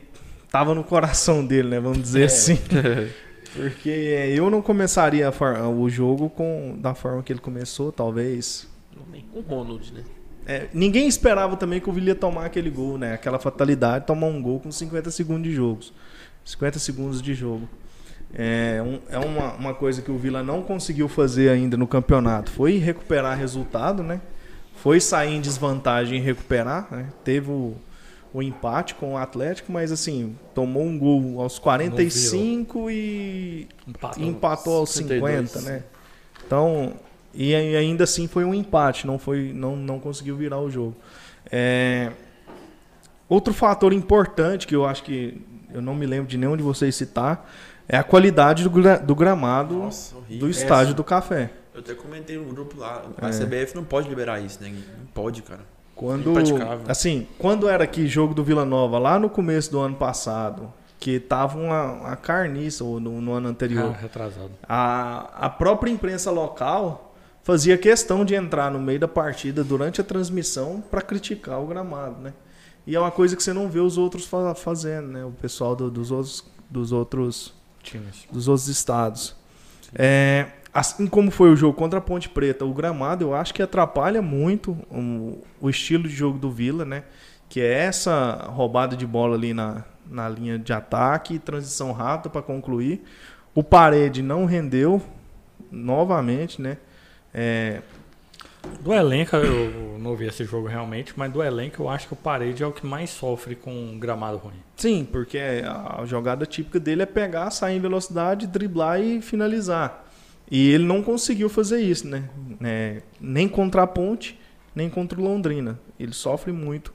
tava 0.49 0.77
no 0.77 0.85
coração 0.85 1.45
dele, 1.45 1.71
né? 1.71 1.81
Vamos 1.81 2.01
dizer 2.01 2.23
É. 2.23 2.25
assim. 2.27 2.59
Porque 3.55 3.91
é, 3.91 4.29
eu 4.31 4.51
não 4.51 4.61
começaria 4.61 5.29
a 5.29 5.33
for- 5.33 5.57
o 5.59 5.89
jogo 5.89 6.29
com 6.29 6.77
da 6.81 6.95
forma 6.95 7.23
que 7.23 7.33
ele 7.33 7.41
começou, 7.41 7.93
talvez. 7.93 8.69
Com 9.33 9.39
o 9.39 9.43
Ronald, 9.43 9.93
né? 9.93 10.03
é, 10.47 10.67
ninguém 10.75 11.07
esperava 11.09 11.57
também 11.57 11.81
que 11.81 11.89
o 11.89 11.93
Vila 11.93 12.09
ia 12.09 12.15
tomar 12.15 12.47
aquele 12.47 12.69
gol, 12.71 12.99
né? 12.99 13.15
Aquela 13.15 13.39
fatalidade, 13.39 14.07
tomar 14.07 14.27
um 14.27 14.41
gol 14.43 14.61
com 14.61 14.71
50 14.71 15.11
segundos 15.11 15.45
de 15.45 15.53
jogo. 15.55 15.81
50 16.45 16.79
segundos 16.79 17.23
de 17.23 17.33
jogo. 17.35 17.69
É, 18.35 18.83
um- 18.85 18.99
é 19.09 19.19
uma, 19.19 19.53
uma 19.55 19.75
coisa 19.75 20.03
que 20.03 20.11
o 20.11 20.19
Vila 20.19 20.43
não 20.43 20.63
conseguiu 20.63 21.09
fazer 21.09 21.49
ainda 21.49 21.77
no 21.77 21.87
campeonato. 21.87 22.51
Foi 22.51 22.77
recuperar 22.79 23.39
resultado, 23.39 24.03
né? 24.03 24.21
Foi 24.77 25.01
sair 25.01 25.35
em 25.35 25.41
desvantagem 25.41 26.19
e 26.19 26.21
recuperar. 26.21 26.89
né? 26.91 27.07
Teve 27.23 27.51
o, 27.51 27.75
o 28.35 28.43
empate 28.43 28.95
com 28.97 29.15
o 29.15 29.17
Atlético, 29.17 29.71
mas 29.73 29.91
assim, 29.93 30.37
tomou 30.55 30.83
um 30.83 30.99
gol 30.99 31.41
aos 31.41 31.59
45 31.59 32.91
e 32.91 33.69
Empatou. 33.87 34.23
e 34.23 34.27
empatou 34.27 34.77
aos 34.79 34.91
52. 34.91 35.51
50, 35.53 35.71
né? 35.71 35.85
Então, 36.45 36.95
e 37.33 37.55
ainda 37.55 38.05
assim 38.05 38.27
foi 38.27 38.45
um 38.45 38.53
empate, 38.53 39.07
não 39.07 39.19
foi, 39.19 39.53
não, 39.55 39.77
não 39.77 39.99
conseguiu 40.01 40.37
virar 40.37 40.59
o 40.59 40.69
jogo. 40.69 40.97
É, 41.51 42.11
outro 43.29 43.55
fator 43.55 43.93
importante 43.93 44.67
que 44.67 44.75
eu 44.75 44.85
acho 44.85 45.05
que 45.05 45.41
eu 45.73 45.81
não 45.81 45.95
me 45.95 46.05
lembro 46.07 46.27
de 46.27 46.37
nenhum 46.37 46.57
de 46.57 46.63
vocês 46.63 46.95
citar 46.97 47.51
é 47.89 47.97
a 47.97 48.03
qualidade 48.05 48.65
do, 48.65 48.71
gra- 48.71 48.97
do 48.99 49.15
gramado 49.15 49.75
Nossa, 49.77 50.15
do 50.29 50.49
estádio 50.49 50.95
do 50.95 51.05
Café. 51.05 51.51
Eu 51.73 51.81
até 51.81 51.95
comentei 51.95 52.37
no 52.37 52.45
grupo 52.45 52.79
lá. 52.79 53.05
É. 53.21 53.27
A 53.27 53.31
CBF 53.31 53.75
não 53.75 53.85
pode 53.85 54.09
liberar 54.09 54.41
isso, 54.41 54.63
né? 54.63 54.71
Não 54.71 55.07
pode, 55.13 55.43
cara. 55.43 55.63
Quando, 55.95 56.33
assim, 56.89 57.27
quando 57.39 57.69
era 57.69 57.85
aqui 57.85 58.07
jogo 58.07 58.35
do 58.35 58.43
Vila 58.43 58.65
Nova, 58.65 58.99
lá 58.99 59.19
no 59.19 59.31
começo 59.31 59.71
do 59.71 59.79
ano 59.81 59.95
passado, 59.97 60.73
que 60.99 61.21
tava 61.21 61.59
uma, 61.59 61.93
uma 61.93 62.17
carniça 62.17 62.83
ou 62.85 62.99
no, 62.99 63.21
no 63.21 63.33
ano 63.33 63.49
anterior, 63.49 63.93
Ah, 63.95 64.01
retrasado. 64.01 64.51
A, 64.69 65.47
a 65.47 65.51
própria 65.51 65.91
imprensa 65.91 66.31
local 66.31 67.15
fazia 67.43 67.77
questão 67.79 68.25
de 68.25 68.35
entrar 68.35 68.71
no 68.71 68.81
meio 68.81 68.99
da 68.99 69.07
partida 69.09 69.63
durante 69.63 70.01
a 70.01 70.05
transmissão 70.05 70.83
para 70.91 71.01
criticar 71.03 71.61
o 71.61 71.67
gramado, 71.67 72.21
né? 72.21 72.33
E 72.87 72.95
é 72.97 73.01
uma 73.01 73.11
coisa 73.11 73.37
que 73.37 73.43
você 73.43 73.53
não 73.53 73.69
vê 73.69 73.81
os 73.81 73.97
outros 73.97 74.27
fa- 74.27 74.55
fazendo, 74.55 75.09
né? 75.09 75.25
O 75.25 75.31
pessoal 75.31 75.77
do- 75.77 75.91
dos 75.91 76.11
outros 76.11 76.45
dos 76.71 76.91
outros 76.93 77.55
Times. 77.83 78.27
dos 78.33 78.49
outros 78.49 78.69
estados. 78.69 79.37
É, 79.95 80.47
assim 80.75 81.07
como 81.07 81.31
foi 81.31 81.51
o 81.51 81.57
jogo 81.57 81.75
contra 81.79 81.99
a 82.01 82.03
Ponte 82.03 82.29
Preta, 82.29 82.65
o 82.65 82.75
gramado 82.75 83.25
eu 83.25 83.35
acho 83.35 83.55
que 83.55 83.63
atrapalha 83.63 84.21
muito 84.21 84.73
o, 84.91 85.41
o 85.61 85.71
estilo 85.71 86.09
de 86.09 86.15
jogo 86.15 86.39
do 86.39 86.51
Vila, 86.51 86.85
né? 86.85 87.05
Que 87.49 87.61
é 87.61 87.73
essa 87.85 88.47
roubada 88.51 88.97
de 88.97 89.07
bola 89.07 89.37
ali 89.37 89.55
na, 89.55 89.85
na 90.11 90.29
linha 90.29 90.59
de 90.59 90.73
ataque, 90.73 91.39
transição 91.39 91.93
rápida 91.93 92.31
para 92.31 92.43
concluir. 92.43 93.03
O 93.55 93.63
parede 93.63 94.23
não 94.23 94.45
rendeu 94.47 95.01
novamente, 95.71 96.61
né? 96.61 96.79
É, 97.33 97.83
Do 98.81 98.93
elenco, 98.93 99.37
eu 99.37 99.99
não 99.99 100.17
vi 100.17 100.27
esse 100.27 100.45
jogo 100.45 100.67
realmente, 100.69 101.13
mas 101.17 101.33
do 101.33 101.43
elenco 101.43 101.83
eu 101.83 101.89
acho 101.89 102.07
que 102.09 102.13
o 102.15 102.17
Parede 102.17 102.63
é 102.63 102.67
o 102.67 102.73
que 102.73 102.87
mais 102.87 103.11
sofre 103.11 103.55
com 103.55 103.73
um 103.73 103.99
gramado 103.99 104.37
ruim. 104.39 104.63
Sim, 104.77 105.07
porque 105.11 105.39
a 105.39 106.01
a 106.03 106.07
jogada 106.07 106.45
típica 106.47 106.81
dele 106.81 107.03
é 107.03 107.07
pegar, 107.07 107.51
sair 107.51 107.77
em 107.77 107.81
velocidade, 107.81 108.47
driblar 108.47 109.01
e 109.01 109.21
finalizar. 109.23 110.04
E 110.51 110.71
ele 110.71 110.85
não 110.85 111.03
conseguiu 111.03 111.49
fazer 111.49 111.81
isso, 111.81 112.07
né? 112.07 112.29
É, 112.63 113.03
nem 113.21 113.49
contra 113.49 113.83
a 113.83 113.87
Ponte, 113.87 114.39
nem 114.75 114.91
contra 114.91 115.19
o 115.19 115.25
Londrina. 115.25 115.79
Ele 115.99 116.13
sofre 116.13 116.53
muito 116.53 116.93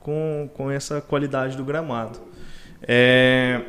com, 0.00 0.48
com 0.54 0.70
essa 0.70 1.00
qualidade 1.00 1.56
do 1.56 1.64
gramado. 1.64 2.20
É, 2.82 3.62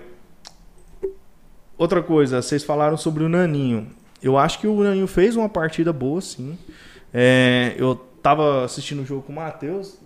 Outra 1.77 2.01
coisa, 2.01 2.41
vocês 2.41 2.63
falaram 2.63 2.95
sobre 2.95 3.23
o 3.23 3.29
Naninho. 3.29 3.87
Eu 4.23 4.37
acho 4.37 4.59
que 4.59 4.67
o 4.67 4.81
Naninho 4.81 5.07
fez 5.07 5.35
uma 5.35 5.49
partida 5.49 5.91
boa, 5.91 6.21
sim. 6.21 6.57
É, 7.13 7.75
eu 7.77 7.95
tava 7.95 8.63
assistindo 8.63 9.01
o 9.01 9.05
jogo 9.05 9.23
com 9.23 9.33
o 9.33 9.35
Matheus. 9.35 9.97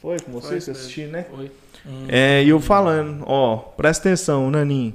Foi 0.00 0.18
com 0.20 0.30
vocês 0.30 0.66
que 0.66 0.70
assistiram, 0.70 1.12
né? 1.12 1.26
Foi. 1.30 1.50
É, 2.06 2.44
e 2.44 2.50
eu 2.50 2.60
falando, 2.60 3.24
ó, 3.26 3.56
presta 3.56 4.08
atenção, 4.08 4.48
o 4.48 4.50
Naninho. 4.50 4.94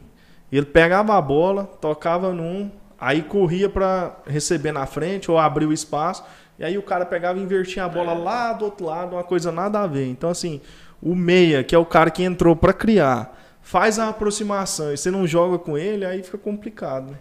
Ele 0.51 0.65
pegava 0.65 1.17
a 1.17 1.21
bola, 1.21 1.63
tocava 1.81 2.31
num, 2.31 2.71
aí 3.05 3.21
corria 3.21 3.69
pra 3.69 4.17
receber 4.25 4.71
na 4.71 4.87
frente 4.87 5.29
ou 5.29 5.37
abrir 5.37 5.67
o 5.67 5.71
espaço, 5.71 6.23
e 6.57 6.63
aí 6.63 6.75
o 6.75 6.81
cara 6.81 7.05
pegava 7.05 7.37
e 7.37 7.43
invertia 7.43 7.85
a 7.85 7.87
bola 7.87 8.13
lá 8.13 8.51
do 8.51 8.65
outro 8.65 8.87
lado, 8.87 9.15
uma 9.15 9.23
coisa 9.23 9.51
nada 9.51 9.81
a 9.81 9.85
ver. 9.85 10.07
Então, 10.07 10.27
assim, 10.27 10.59
o 10.99 11.13
meia, 11.13 11.63
que 11.63 11.75
é 11.75 11.77
o 11.77 11.85
cara 11.85 12.09
que 12.09 12.23
entrou 12.23 12.55
pra 12.55 12.73
criar, 12.73 13.37
faz 13.61 13.99
a 13.99 14.09
aproximação 14.09 14.91
e 14.91 14.97
você 14.97 15.11
não 15.11 15.27
joga 15.27 15.59
com 15.59 15.77
ele, 15.77 16.03
aí 16.03 16.23
fica 16.23 16.39
complicado, 16.39 17.11
né? 17.11 17.17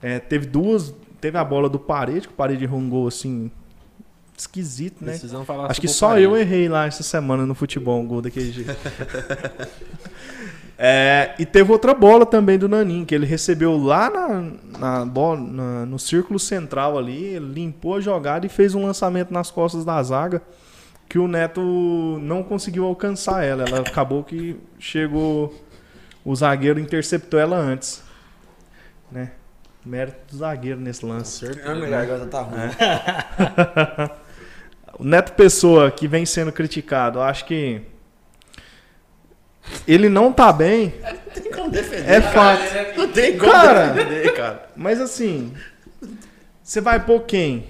É, 0.00 0.18
teve 0.20 0.46
duas, 0.46 0.94
teve 1.20 1.36
a 1.36 1.42
bola 1.42 1.68
do 1.68 1.80
parede, 1.80 2.28
que 2.28 2.34
o 2.34 2.36
parede 2.36 2.64
gol 2.64 3.08
assim, 3.08 3.50
esquisito, 4.38 5.04
né? 5.04 5.18
Acho 5.68 5.80
que 5.80 5.88
só 5.88 6.10
Parede. 6.10 6.26
eu 6.26 6.36
errei 6.36 6.68
lá 6.68 6.86
essa 6.86 7.02
semana 7.02 7.44
no 7.44 7.56
futebol, 7.56 8.00
um 8.00 8.06
gol 8.06 8.22
daquele 8.22 8.52
jeito. 8.52 8.70
É, 10.76 11.34
e 11.38 11.46
teve 11.46 11.70
outra 11.70 11.94
bola 11.94 12.26
também 12.26 12.58
do 12.58 12.68
Nanin, 12.68 13.04
que 13.04 13.14
ele 13.14 13.24
recebeu 13.26 13.76
lá 13.76 14.10
na, 14.10 14.52
na 14.78 15.04
bola, 15.06 15.40
na- 15.40 15.86
no 15.86 15.98
círculo 15.98 16.38
central 16.38 16.98
ali, 16.98 17.22
ele 17.34 17.52
limpou 17.52 17.94
a 17.96 18.00
jogada 18.00 18.44
e 18.44 18.48
fez 18.48 18.74
um 18.74 18.84
lançamento 18.84 19.32
nas 19.32 19.50
costas 19.52 19.84
da 19.84 20.02
zaga 20.02 20.42
que 21.08 21.18
o 21.18 21.28
Neto 21.28 21.60
não 22.22 22.42
conseguiu 22.42 22.84
alcançar 22.86 23.44
ela. 23.44 23.62
Ela 23.64 23.80
acabou 23.80 24.24
que 24.24 24.56
chegou, 24.78 25.54
o 26.24 26.34
zagueiro 26.34 26.80
interceptou 26.80 27.38
ela 27.38 27.56
antes. 27.56 28.02
Né? 29.12 29.30
Mérito 29.86 30.16
do 30.32 30.38
zagueiro 30.38 30.80
nesse 30.80 31.04
lance. 31.06 31.46
A 31.64 31.74
minha 31.74 31.88
garganta 31.88 32.26
tá 32.26 32.40
ruim. 32.40 34.10
O 34.96 35.02
Neto 35.04 35.32
Pessoa, 35.32 35.90
que 35.90 36.06
vem 36.06 36.24
sendo 36.24 36.52
criticado, 36.52 37.18
eu 37.18 37.22
acho 37.22 37.44
que 37.46 37.82
ele 39.86 40.08
não 40.08 40.32
tá 40.32 40.52
bem, 40.52 40.94
Não 41.02 41.42
tem 41.42 41.52
como 41.52 41.70
defender. 41.70 42.10
é 42.10 42.20
fato. 42.20 42.62
Não 42.96 43.08
tem 43.08 43.38
como 43.38 43.50
Cara. 43.52 43.88
defender, 43.92 44.32
cara. 44.34 44.68
Mas 44.76 45.00
assim, 45.00 45.52
você 46.62 46.80
vai 46.80 47.04
pôr 47.04 47.20
quem? 47.20 47.64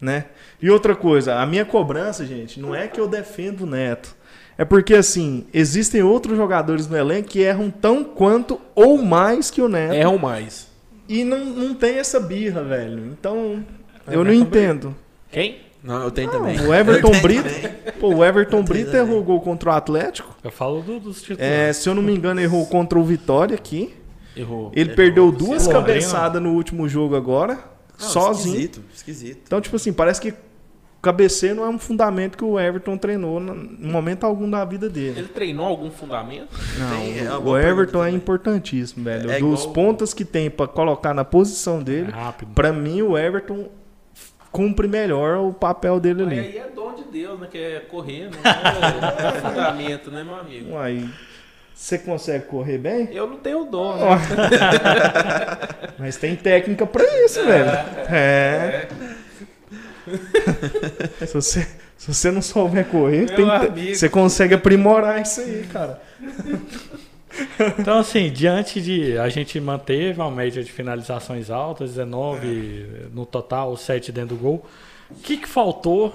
Né? 0.00 0.26
E 0.60 0.70
outra 0.70 0.94
coisa, 0.94 1.36
a 1.36 1.46
minha 1.46 1.64
cobrança, 1.64 2.24
gente, 2.26 2.60
não 2.60 2.74
é 2.74 2.86
que 2.88 3.00
eu 3.00 3.06
defendo 3.08 3.62
o 3.62 3.66
Neto. 3.66 4.14
É 4.56 4.64
porque, 4.64 4.94
assim, 4.94 5.46
existem 5.52 6.02
outros 6.02 6.36
jogadores 6.36 6.86
no 6.86 6.96
elenco 6.96 7.28
que 7.30 7.40
erram 7.40 7.70
tão 7.70 8.04
quanto 8.04 8.60
ou 8.74 8.98
mais 9.02 9.50
que 9.50 9.60
o 9.60 9.68
Neto. 9.68 9.94
Erram 9.94 10.16
mais. 10.16 10.68
E 11.08 11.24
não, 11.24 11.44
não 11.44 11.74
tem 11.74 11.98
essa 11.98 12.20
birra, 12.20 12.62
velho. 12.62 13.04
Então, 13.18 13.64
É, 14.06 14.14
eu 14.14 14.18
não 14.24 14.30
Neto 14.30 14.42
entendo. 14.42 14.96
Quem? 15.30 15.58
Não, 15.82 16.02
eu 16.04 16.10
tenho 16.10 16.30
também. 16.30 16.58
O 16.60 16.72
Everton 16.72 17.12
Eu 17.12 17.20
Brito, 17.20 17.42
também. 17.42 17.72
pô, 18.00 18.14
o 18.14 18.24
Everton 18.24 18.58
Eu 18.58 18.62
Brito 18.62 18.96
errou 18.96 19.20
o 19.20 19.24
gol 19.24 19.40
contra 19.40 19.70
o 19.70 19.72
Atlético. 19.74 20.33
Eu 20.44 20.50
falo 20.50 20.82
do- 20.82 21.00
dos 21.00 21.22
É, 21.22 21.26
titulares. 21.26 21.76
se 21.78 21.88
eu 21.88 21.94
não 21.94 22.02
me 22.02 22.14
engano, 22.14 22.40
errou 22.40 22.66
contra 22.66 22.98
o 22.98 23.02
Vitória 23.02 23.54
aqui. 23.54 23.94
Errou. 24.36 24.70
Ele 24.74 24.90
Errou. 24.90 24.96
perdeu 24.96 25.32
duas 25.32 25.66
cabeçadas 25.66 26.40
no 26.42 26.52
último 26.52 26.88
jogo 26.88 27.16
agora, 27.16 27.54
Não, 27.98 28.08
sozinho. 28.08 28.54
Esquisito, 28.56 28.80
esquisito. 28.94 29.40
Então, 29.46 29.60
tipo 29.60 29.74
assim, 29.76 29.92
parece 29.92 30.20
que 30.20 30.34
cabeceio 31.00 31.54
não 31.54 31.64
é 31.64 31.68
um 31.68 31.78
fundamento 31.78 32.36
que 32.36 32.44
o 32.44 32.58
Everton 32.58 32.96
treinou 32.96 33.38
em 33.40 33.90
momento 33.90 34.24
algum 34.24 34.48
da 34.50 34.64
vida 34.64 34.88
dele. 34.88 35.18
Ele 35.20 35.28
treinou 35.28 35.66
algum 35.66 35.90
fundamento? 35.90 36.48
Não, 36.78 36.96
Tem, 36.98 37.18
é 37.26 37.32
o 37.36 37.56
Everton 37.58 38.02
é 38.04 38.10
importantíssimo, 38.10 39.04
velho. 39.04 39.30
É 39.30 39.38
Dos 39.38 39.60
igual- 39.60 39.72
pontas 39.74 40.12
que 40.14 40.24
tem 40.24 40.50
pra 40.50 40.66
colocar 40.66 41.12
na 41.14 41.24
posição 41.24 41.80
É 41.80 41.84
dele, 41.84 42.10
rápido. 42.10 42.52
pra 42.54 42.72
mim 42.72 43.02
o 43.02 43.16
Everton 43.18 43.68
cumpre 44.54 44.86
melhor 44.86 45.38
o 45.38 45.52
papel 45.52 45.98
dele 45.98 46.22
Aí, 46.22 46.28
ali. 46.28 46.38
aí 46.38 46.58
é 46.58 46.68
dom 46.72 46.94
de 46.94 47.02
Deus, 47.02 47.40
né? 47.40 47.48
Que 47.50 47.58
é 47.58 47.80
correr, 47.80 48.30
não 48.30 48.38
é, 48.38 49.28
é 49.28 49.32
fundamento, 49.40 50.10
né, 50.12 50.22
meu 50.22 50.36
amigo? 50.36 50.74
Uai, 50.74 51.10
você 51.74 51.98
consegue 51.98 52.44
correr 52.44 52.78
bem? 52.78 53.08
Eu 53.12 53.26
não 53.26 53.36
tenho 53.38 53.64
dom, 53.64 53.96
né? 53.96 54.20
Mas 55.98 56.16
tem 56.16 56.36
técnica 56.36 56.86
pra 56.86 57.02
isso, 57.24 57.44
velho. 57.44 57.68
É. 58.12 58.86
se, 61.26 61.34
você, 61.34 61.66
se 61.96 62.14
você 62.14 62.30
não 62.30 62.40
souber 62.40 62.84
correr, 62.84 63.26
tem 63.26 63.92
você 63.92 64.08
consegue 64.08 64.54
aprimorar 64.54 65.20
isso 65.20 65.40
aí, 65.40 65.66
cara. 65.72 66.00
Então, 67.78 67.98
assim, 67.98 68.30
diante 68.30 68.80
de. 68.80 69.18
A 69.18 69.28
gente 69.28 69.58
manteve 69.60 70.20
uma 70.20 70.30
média 70.30 70.62
de 70.62 70.70
finalizações 70.70 71.50
altas, 71.50 71.90
19 71.90 73.08
no 73.12 73.26
total, 73.26 73.76
7 73.76 74.12
dentro 74.12 74.36
do 74.36 74.42
gol. 74.42 74.64
O 75.10 75.14
que, 75.16 75.36
que 75.36 75.48
faltou 75.48 76.14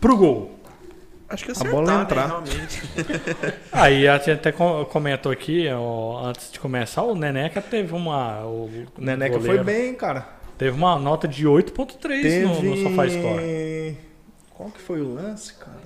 pro 0.00 0.16
gol? 0.16 0.58
Acho 1.28 1.44
que 1.44 1.50
A 1.50 1.52
acertar, 1.52 1.72
bola 1.72 1.96
né, 1.96 2.02
entrar. 2.02 2.42
Aí 3.72 4.06
a 4.06 4.16
gente 4.18 4.30
até 4.32 4.52
co- 4.52 4.84
comentou 4.86 5.32
aqui, 5.32 5.66
ó, 5.70 6.24
antes 6.26 6.52
de 6.52 6.60
começar, 6.60 7.02
o 7.02 7.14
Neneca 7.14 7.60
teve 7.62 7.94
uma. 7.94 8.44
O, 8.44 8.70
O 8.96 9.00
Neneca 9.00 9.36
goleiro, 9.38 9.64
foi 9.64 9.74
bem, 9.74 9.94
cara. 9.94 10.28
Teve 10.58 10.76
uma 10.76 10.98
nota 10.98 11.26
de 11.26 11.46
8,3 11.46 11.98
Teve... 12.22 12.44
no, 12.46 12.62
no 12.62 12.76
SofaScore. 12.76 13.96
Qual 14.50 14.70
que 14.70 14.80
foi 14.80 15.00
o 15.00 15.14
lance, 15.14 15.54
cara? 15.54 15.83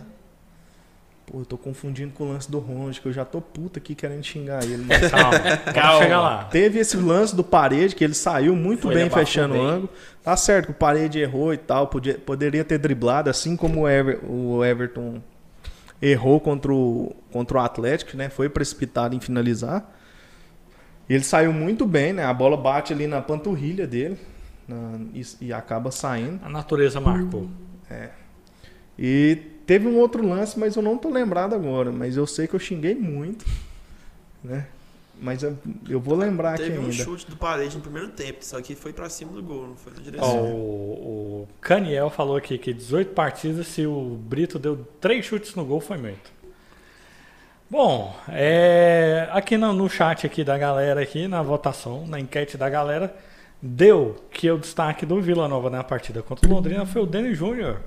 Pô, 1.31 1.41
eu 1.41 1.45
tô 1.45 1.59
confundindo 1.59 2.13
com 2.15 2.25
o 2.25 2.29
lance 2.33 2.51
do 2.51 2.59
Ronde, 2.59 3.01
que 3.01 3.07
eu 3.09 3.13
já 3.13 3.23
tô 3.25 3.41
puta 3.41 3.79
aqui 3.79 3.95
querendo 3.95 4.25
xingar 4.25 4.65
ele. 4.65 4.85
Mas 4.87 5.09
Calma, 5.11 5.39
calma. 5.75 6.03
Chega 6.03 6.21
lá. 6.21 6.45
teve 6.45 6.79
esse 6.79 6.97
lance 6.97 7.37
do 7.37 7.45
Parede, 7.45 7.95
que 7.95 8.03
ele 8.03 8.15
saiu 8.15 8.57
muito 8.57 8.83
Foi, 8.83 8.95
bem 8.95 9.11
fechando 9.11 9.55
o 9.55 9.59
bem. 9.59 9.67
ângulo. 9.67 9.89
Tá 10.25 10.37
certo 10.37 10.67
que 10.67 10.71
o 10.73 10.75
Parede 10.75 11.19
errou 11.19 11.53
e 11.53 11.59
tal, 11.59 11.87
podia, 11.89 12.15
poderia 12.19 12.65
ter 12.65 12.79
driblado, 12.79 13.29
assim 13.29 13.57
como 13.57 13.83
o, 13.83 13.89
Ever- 13.89 14.21
o 14.25 14.65
Everton 14.65 15.21
errou 16.01 16.41
contra 16.41 16.73
o, 16.73 17.15
contra 17.31 17.59
o 17.59 17.61
Atlético, 17.61 18.17
né? 18.17 18.29
Foi 18.31 18.49
precipitado 18.49 19.15
em 19.15 19.21
finalizar. 19.21 19.87
E 21.09 21.15
ele 21.15 21.25
saiu 21.25 21.53
muito 21.53 21.85
bem, 21.87 22.13
né? 22.15 22.25
A 22.25 22.33
bola 22.33 22.57
bate 22.57 22.93
ali 22.93 23.07
na 23.07 23.21
panturrilha 23.21 23.87
dele 23.87 24.17
na- 24.67 24.99
e, 25.13 25.23
e 25.43 25.53
acaba 25.53 25.91
saindo. 25.91 26.41
A 26.43 26.49
natureza 26.49 27.01
marcou. 27.01 27.49
E 28.99 29.39
teve 29.69 29.87
um 29.87 29.99
outro 29.99 30.27
lance, 30.27 30.59
mas 30.59 30.75
eu 30.77 30.83
não 30.83 30.97
tô 30.97 31.11
lembrado 31.11 31.55
agora. 31.55 31.93
Mas 31.93 32.17
eu 32.17 32.27
sei 32.27 32.49
que 32.49 32.55
eu 32.55 32.59
xinguei 32.59 32.95
muito, 32.95 33.45
né? 34.43 34.67
Mas 35.21 35.43
eu, 35.43 35.59
eu 35.89 36.01
vou 36.01 36.17
lembrar 36.17 36.55
aqui 36.55 36.63
Teve 36.63 36.79
um 36.79 36.83
ainda. 36.85 36.93
chute 36.93 37.29
do 37.29 37.37
parede 37.37 37.77
no 37.77 37.83
primeiro 37.83 38.09
tempo, 38.09 38.39
só 38.45 38.63
que 38.63 38.75
foi 38.75 38.93
pra 38.93 39.09
cima 39.11 39.33
do 39.33 39.43
gol, 39.43 39.67
não 39.67 39.77
foi 39.77 39.93
na 39.93 39.99
Ó, 39.99 40.03
direção. 40.03 40.45
o, 40.45 41.43
o 41.43 41.49
Caniel 41.61 42.09
falou 42.09 42.37
aqui 42.37 42.57
que 42.57 42.73
18 42.73 43.13
partidas, 43.13 43.67
se 43.67 43.85
o 43.85 44.17
Brito 44.17 44.59
deu 44.61 44.87
3 45.01 45.25
chutes 45.27 45.55
no 45.57 45.65
gol, 45.65 45.81
foi 45.81 45.99
muito. 45.99 46.31
Bom, 47.69 48.17
é, 48.29 49.29
aqui 49.33 49.59
no, 49.59 49.73
no 49.73 49.91
chat 49.91 50.25
aqui 50.25 50.43
da 50.45 50.57
galera, 50.57 51.03
aqui 51.03 51.27
na 51.29 51.43
votação, 51.43 52.07
na 52.07 52.19
enquete 52.19 52.57
da 52.57 52.71
galera, 52.71 53.15
deu 53.61 54.17
que 54.31 54.49
o 54.51 54.57
destaque 54.57 55.05
do 55.05 55.21
Vila 55.21 55.49
Nova 55.49 55.69
na 55.69 55.83
partida 55.85 56.23
contra 56.23 56.49
o 56.49 56.53
Londrina 56.55 56.87
foi 56.87 57.03
o 57.03 57.07
Dani 57.07 57.35
Júnior. 57.35 57.81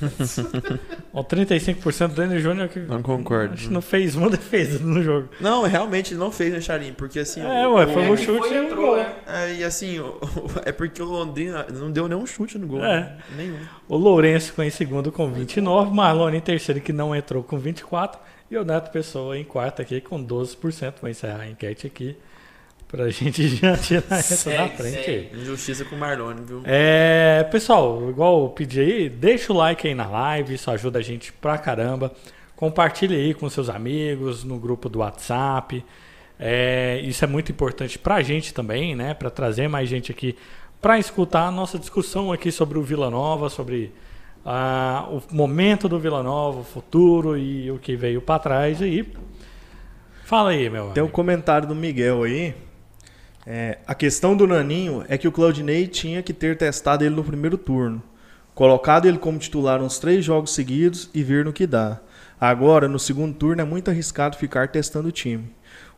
o 1.12 1.24
35% 1.24 2.08
do 2.08 2.14
Dani 2.14 2.38
Júnior 2.40 2.68
que 2.68 2.78
Não 2.80 3.02
concordo. 3.02 3.54
acho 3.54 3.68
que 3.68 3.72
não 3.72 3.80
fez 3.82 4.14
uma 4.16 4.30
defesa 4.30 4.78
no 4.84 5.02
jogo. 5.02 5.28
Não, 5.40 5.62
realmente 5.64 6.12
ele 6.12 6.20
não 6.20 6.30
fez, 6.30 6.52
né, 6.52 6.60
Charim? 6.60 6.92
Porque 6.92 7.18
assim. 7.20 7.40
É, 7.40 7.66
o- 7.66 7.74
ué, 7.74 7.86
foi 7.86 8.04
É 8.04 8.10
um 8.10 8.16
chute 8.16 8.38
foi, 8.48 8.56
e 8.56 8.60
um 8.60 8.64
entrou, 8.64 8.86
gol. 8.86 8.96
né? 8.96 9.12
É, 9.26 9.54
e 9.54 9.64
assim, 9.64 9.98
o- 9.98 10.18
é 10.64 10.72
porque 10.72 11.02
o 11.02 11.06
Londrina 11.06 11.66
não 11.72 11.90
deu 11.90 12.08
nenhum 12.08 12.26
chute 12.26 12.58
no 12.58 12.66
gol. 12.66 12.84
É. 12.84 13.00
né? 13.00 13.18
Nenhum. 13.36 13.58
O 13.88 13.96
Lourenço 13.96 14.46
ficou 14.48 14.64
em 14.64 14.70
segundo 14.70 15.10
com 15.10 15.30
29, 15.32 15.94
Marlone 15.94 16.36
em 16.36 16.40
terceiro 16.40 16.80
que 16.80 16.92
não 16.92 17.14
entrou 17.14 17.42
com 17.42 17.58
24 17.58 18.20
e 18.50 18.56
o 18.56 18.64
Neto 18.64 18.90
Pessoa 18.90 19.36
em 19.38 19.44
quarto 19.44 19.82
aqui 19.82 20.00
com 20.00 20.22
12%. 20.24 20.94
Vou 21.00 21.10
encerrar 21.10 21.40
a 21.42 21.48
enquete 21.50 21.86
aqui 21.86 22.16
pra 22.88 23.08
gente 23.10 23.46
já 23.56 23.76
tirar 23.76 24.18
essa 24.18 24.50
da 24.50 24.56
Segue, 24.66 24.76
frente 24.76 25.04
segue. 25.04 25.28
aí. 25.32 25.40
Injustiça 25.42 25.84
com 25.84 25.94
o 25.94 25.98
Marlone, 25.98 26.40
viu? 26.44 26.62
É, 26.64 27.46
pessoal, 27.50 28.08
igual 28.08 28.42
eu 28.44 28.48
pedi 28.48 28.80
aí, 28.80 29.08
deixa 29.08 29.52
o 29.52 29.56
like 29.56 29.86
aí 29.86 29.94
na 29.94 30.06
live, 30.06 30.54
isso 30.54 30.70
ajuda 30.70 30.98
a 30.98 31.02
gente 31.02 31.32
pra 31.32 31.58
caramba. 31.58 32.12
Compartilhe 32.56 33.14
aí 33.14 33.34
com 33.34 33.48
seus 33.48 33.68
amigos, 33.68 34.42
no 34.42 34.58
grupo 34.58 34.88
do 34.88 34.98
WhatsApp. 35.00 35.84
É, 36.40 37.00
isso 37.04 37.24
é 37.24 37.28
muito 37.28 37.52
importante 37.52 37.98
pra 37.98 38.20
gente 38.22 38.52
também, 38.54 38.96
né? 38.96 39.14
Pra 39.14 39.28
trazer 39.30 39.68
mais 39.68 39.88
gente 39.88 40.10
aqui 40.10 40.36
pra 40.80 40.98
escutar 40.98 41.46
a 41.46 41.50
nossa 41.50 41.78
discussão 41.78 42.32
aqui 42.32 42.50
sobre 42.52 42.78
o 42.78 42.82
Vila 42.82 43.10
Nova, 43.10 43.48
sobre 43.48 43.92
ah, 44.44 45.08
o 45.10 45.22
momento 45.34 45.88
do 45.88 45.98
Vila 45.98 46.22
Nova, 46.22 46.60
o 46.60 46.64
futuro 46.64 47.36
e 47.36 47.70
o 47.70 47.78
que 47.78 47.96
veio 47.96 48.20
pra 48.20 48.38
trás 48.38 48.80
aí. 48.80 49.04
Fala 50.24 50.50
aí, 50.50 50.68
meu 50.70 50.90
Tem 50.90 51.02
um 51.02 51.06
amigo. 51.06 51.14
comentário 51.14 51.66
do 51.66 51.74
Miguel 51.74 52.22
aí. 52.22 52.54
É, 53.50 53.78
a 53.86 53.94
questão 53.94 54.36
do 54.36 54.46
Naninho 54.46 55.06
é 55.08 55.16
que 55.16 55.26
o 55.26 55.32
Claudinei 55.32 55.86
tinha 55.86 56.22
que 56.22 56.34
ter 56.34 56.58
testado 56.58 57.02
ele 57.02 57.14
no 57.14 57.24
primeiro 57.24 57.56
turno. 57.56 58.02
Colocado 58.54 59.06
ele 59.06 59.16
como 59.16 59.38
titular 59.38 59.82
uns 59.82 59.98
três 59.98 60.22
jogos 60.22 60.52
seguidos 60.52 61.08
e 61.14 61.22
ver 61.22 61.46
no 61.46 61.52
que 61.52 61.66
dá. 61.66 61.98
Agora, 62.38 62.86
no 62.86 62.98
segundo 62.98 63.34
turno, 63.34 63.62
é 63.62 63.64
muito 63.64 63.90
arriscado 63.90 64.36
ficar 64.36 64.68
testando 64.68 65.08
o 65.08 65.12
time. 65.12 65.50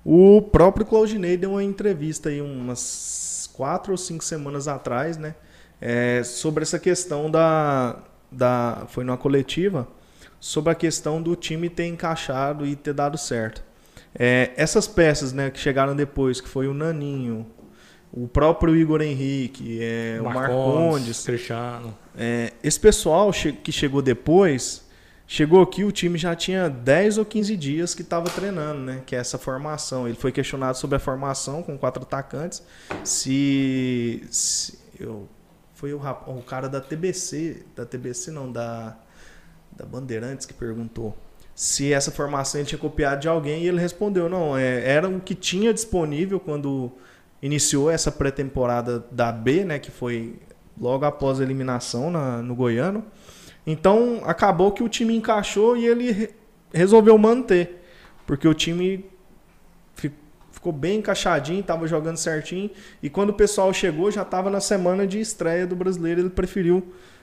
O 0.04 0.40
próprio 0.40 0.86
Claudinei 0.86 1.36
deu 1.36 1.52
uma 1.52 1.64
entrevista 1.64 2.28
aí 2.28 2.40
umas 2.40 3.50
quatro 3.52 3.92
ou 3.92 3.98
cinco 3.98 4.22
semanas 4.22 4.68
atrás, 4.68 5.16
né? 5.16 5.34
é, 5.80 6.22
sobre 6.22 6.62
essa 6.62 6.78
questão 6.78 7.30
da, 7.30 7.96
da. 8.30 8.84
Foi 8.88 9.02
numa 9.02 9.16
coletiva. 9.16 9.88
Sobre 10.38 10.72
a 10.72 10.74
questão 10.74 11.20
do 11.20 11.36
time 11.36 11.68
ter 11.68 11.86
encaixado 11.86 12.66
e 12.66 12.74
ter 12.74 12.94
dado 12.94 13.18
certo. 13.18 13.62
É, 14.14 14.50
essas 14.56 14.86
peças 14.88 15.32
né, 15.32 15.50
que 15.50 15.58
chegaram 15.58 15.94
depois, 15.94 16.40
que 16.40 16.48
foi 16.48 16.66
o 16.66 16.74
Naninho, 16.74 17.46
o 18.12 18.26
próprio 18.26 18.74
Igor 18.76 19.00
Henrique, 19.02 19.78
é, 19.80 20.18
o 20.20 20.24
Marcondes, 20.24 21.22
Cristiano. 21.24 21.96
é, 22.18 22.52
esse 22.62 22.78
pessoal 22.80 23.32
che- 23.32 23.52
que 23.52 23.70
chegou 23.70 24.02
depois, 24.02 24.84
chegou 25.28 25.62
aqui, 25.62 25.84
o 25.84 25.92
time 25.92 26.18
já 26.18 26.34
tinha 26.34 26.68
10 26.68 27.18
ou 27.18 27.24
15 27.24 27.56
dias 27.56 27.94
que 27.94 28.02
estava 28.02 28.28
treinando, 28.28 28.80
né? 28.80 29.02
Que 29.06 29.14
é 29.14 29.18
essa 29.20 29.38
formação. 29.38 30.08
Ele 30.08 30.16
foi 30.16 30.32
questionado 30.32 30.76
sobre 30.76 30.96
a 30.96 30.98
formação 30.98 31.62
com 31.62 31.78
quatro 31.78 32.02
atacantes. 32.02 32.64
Se. 33.04 34.24
se 34.28 34.76
eu, 34.98 35.28
foi 35.74 35.94
o, 35.94 35.98
o 36.26 36.42
cara 36.42 36.68
da 36.68 36.80
TBC, 36.80 37.64
da 37.76 37.86
TBC 37.86 38.30
não, 38.32 38.50
da, 38.50 38.98
da 39.74 39.86
Bandeirantes 39.86 40.44
que 40.46 40.52
perguntou 40.52 41.16
se 41.62 41.92
essa 41.92 42.10
formação 42.10 42.58
ele 42.58 42.66
tinha 42.68 42.78
copiado 42.78 43.20
de 43.20 43.28
alguém 43.28 43.64
e 43.64 43.68
ele 43.68 43.78
respondeu 43.78 44.30
não 44.30 44.56
é, 44.56 44.82
era 44.88 45.06
o 45.06 45.20
que 45.20 45.34
tinha 45.34 45.74
disponível 45.74 46.40
quando 46.40 46.90
iniciou 47.42 47.90
essa 47.90 48.10
pré-temporada 48.10 49.04
da 49.10 49.30
B 49.30 49.62
né 49.62 49.78
que 49.78 49.90
foi 49.90 50.36
logo 50.80 51.04
após 51.04 51.38
a 51.38 51.42
eliminação 51.42 52.10
na- 52.10 52.40
no 52.40 52.54
Goiano. 52.54 53.04
Então 53.66 54.22
acabou 54.24 54.72
que 54.72 54.82
o 54.82 54.88
time 54.88 55.14
encaixou 55.14 55.76
e 55.76 55.86
ele 55.86 56.10
re- 56.10 56.30
resolveu 56.72 57.18
manter 57.18 57.82
porque 58.26 58.48
o 58.48 58.54
time 58.54 59.04
fi- 59.94 60.10
ficou 60.50 60.72
bem 60.72 61.00
encaixadinho 61.00 61.60
estava 61.60 61.86
jogando 61.86 62.16
certinho 62.16 62.70
e 63.02 63.10
quando 63.10 63.30
o 63.30 63.34
pessoal 63.34 63.70
chegou 63.74 64.10
já 64.10 64.22
estava 64.22 64.48
na 64.48 64.60
semana 64.60 65.06
de 65.06 65.20
estreia 65.20 65.66
do 65.66 65.76
brasileiro 65.76 66.22
ele 66.22 66.30
preferiu 66.30 66.82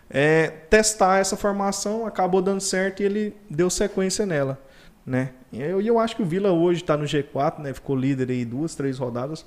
é, 0.10 0.48
testar 0.70 1.20
essa 1.20 1.36
formação, 1.36 2.06
acabou 2.06 2.41
dando 2.41 2.62
certo 2.62 3.02
e 3.02 3.06
ele 3.06 3.36
deu 3.50 3.70
sequência 3.70 4.26
nela, 4.26 4.60
né? 5.06 5.32
E 5.52 5.62
eu, 5.62 5.82
eu 5.82 6.00
acho 6.00 6.15
que 6.15 6.22
o 6.22 6.26
Vila 6.26 6.52
hoje 6.52 6.82
está 6.82 6.96
no 6.96 7.06
G4, 7.06 7.60
né? 7.60 7.74
Ficou 7.74 7.96
líder 7.96 8.30
aí 8.30 8.46
duas, 8.46 8.76
três 8.76 8.98
rodadas 8.98 9.46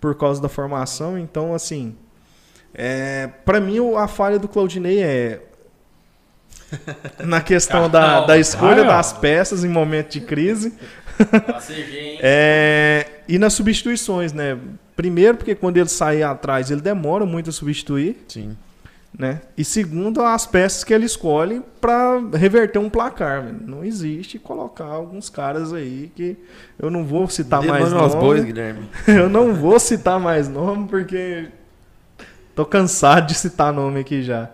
por 0.00 0.16
causa 0.16 0.40
da 0.40 0.48
formação, 0.48 1.18
então 1.18 1.54
assim, 1.54 1.94
é, 2.72 3.28
para 3.44 3.60
mim 3.60 3.76
a 3.96 4.08
falha 4.08 4.38
do 4.38 4.48
Claudinei 4.48 5.02
é 5.02 5.42
na 7.24 7.40
questão 7.40 7.88
da, 7.88 8.24
da 8.24 8.38
escolha 8.38 8.84
das 8.84 9.12
peças 9.12 9.62
em 9.62 9.68
momento 9.68 10.12
de 10.12 10.20
crise 10.20 10.68
hein? 10.68 12.18
é, 12.22 13.06
e 13.28 13.38
nas 13.38 13.52
substituições, 13.52 14.32
né? 14.32 14.58
Primeiro 14.96 15.36
porque 15.36 15.54
quando 15.54 15.76
ele 15.76 15.88
sai 15.88 16.22
atrás 16.22 16.70
ele 16.70 16.80
demora 16.80 17.26
muito 17.26 17.50
a 17.50 17.52
substituir, 17.52 18.24
Sim. 18.28 18.56
Né? 19.18 19.40
E 19.56 19.64
segundo, 19.64 20.22
as 20.22 20.46
peças 20.46 20.84
que 20.84 20.94
ele 20.94 21.04
escolhe 21.04 21.62
para 21.80 22.20
reverter 22.34 22.78
um 22.78 22.88
placar. 22.88 23.42
velho. 23.42 23.60
Não 23.66 23.84
existe 23.84 24.38
colocar 24.38 24.86
alguns 24.86 25.28
caras 25.28 25.72
aí 25.72 26.10
que 26.14 26.36
eu 26.78 26.90
não 26.90 27.04
vou 27.04 27.28
citar 27.28 27.62
mais 27.62 27.92
nome 27.92 28.16
bois, 28.16 28.44
Guilherme. 28.44 28.88
eu 29.06 29.28
não 29.28 29.54
vou 29.54 29.78
citar 29.78 30.18
mais 30.20 30.48
nome 30.48 30.88
porque 30.88 31.48
tô 32.54 32.64
cansado 32.64 33.26
de 33.26 33.34
citar 33.34 33.72
nome 33.72 34.00
aqui 34.00 34.22
já. 34.22 34.50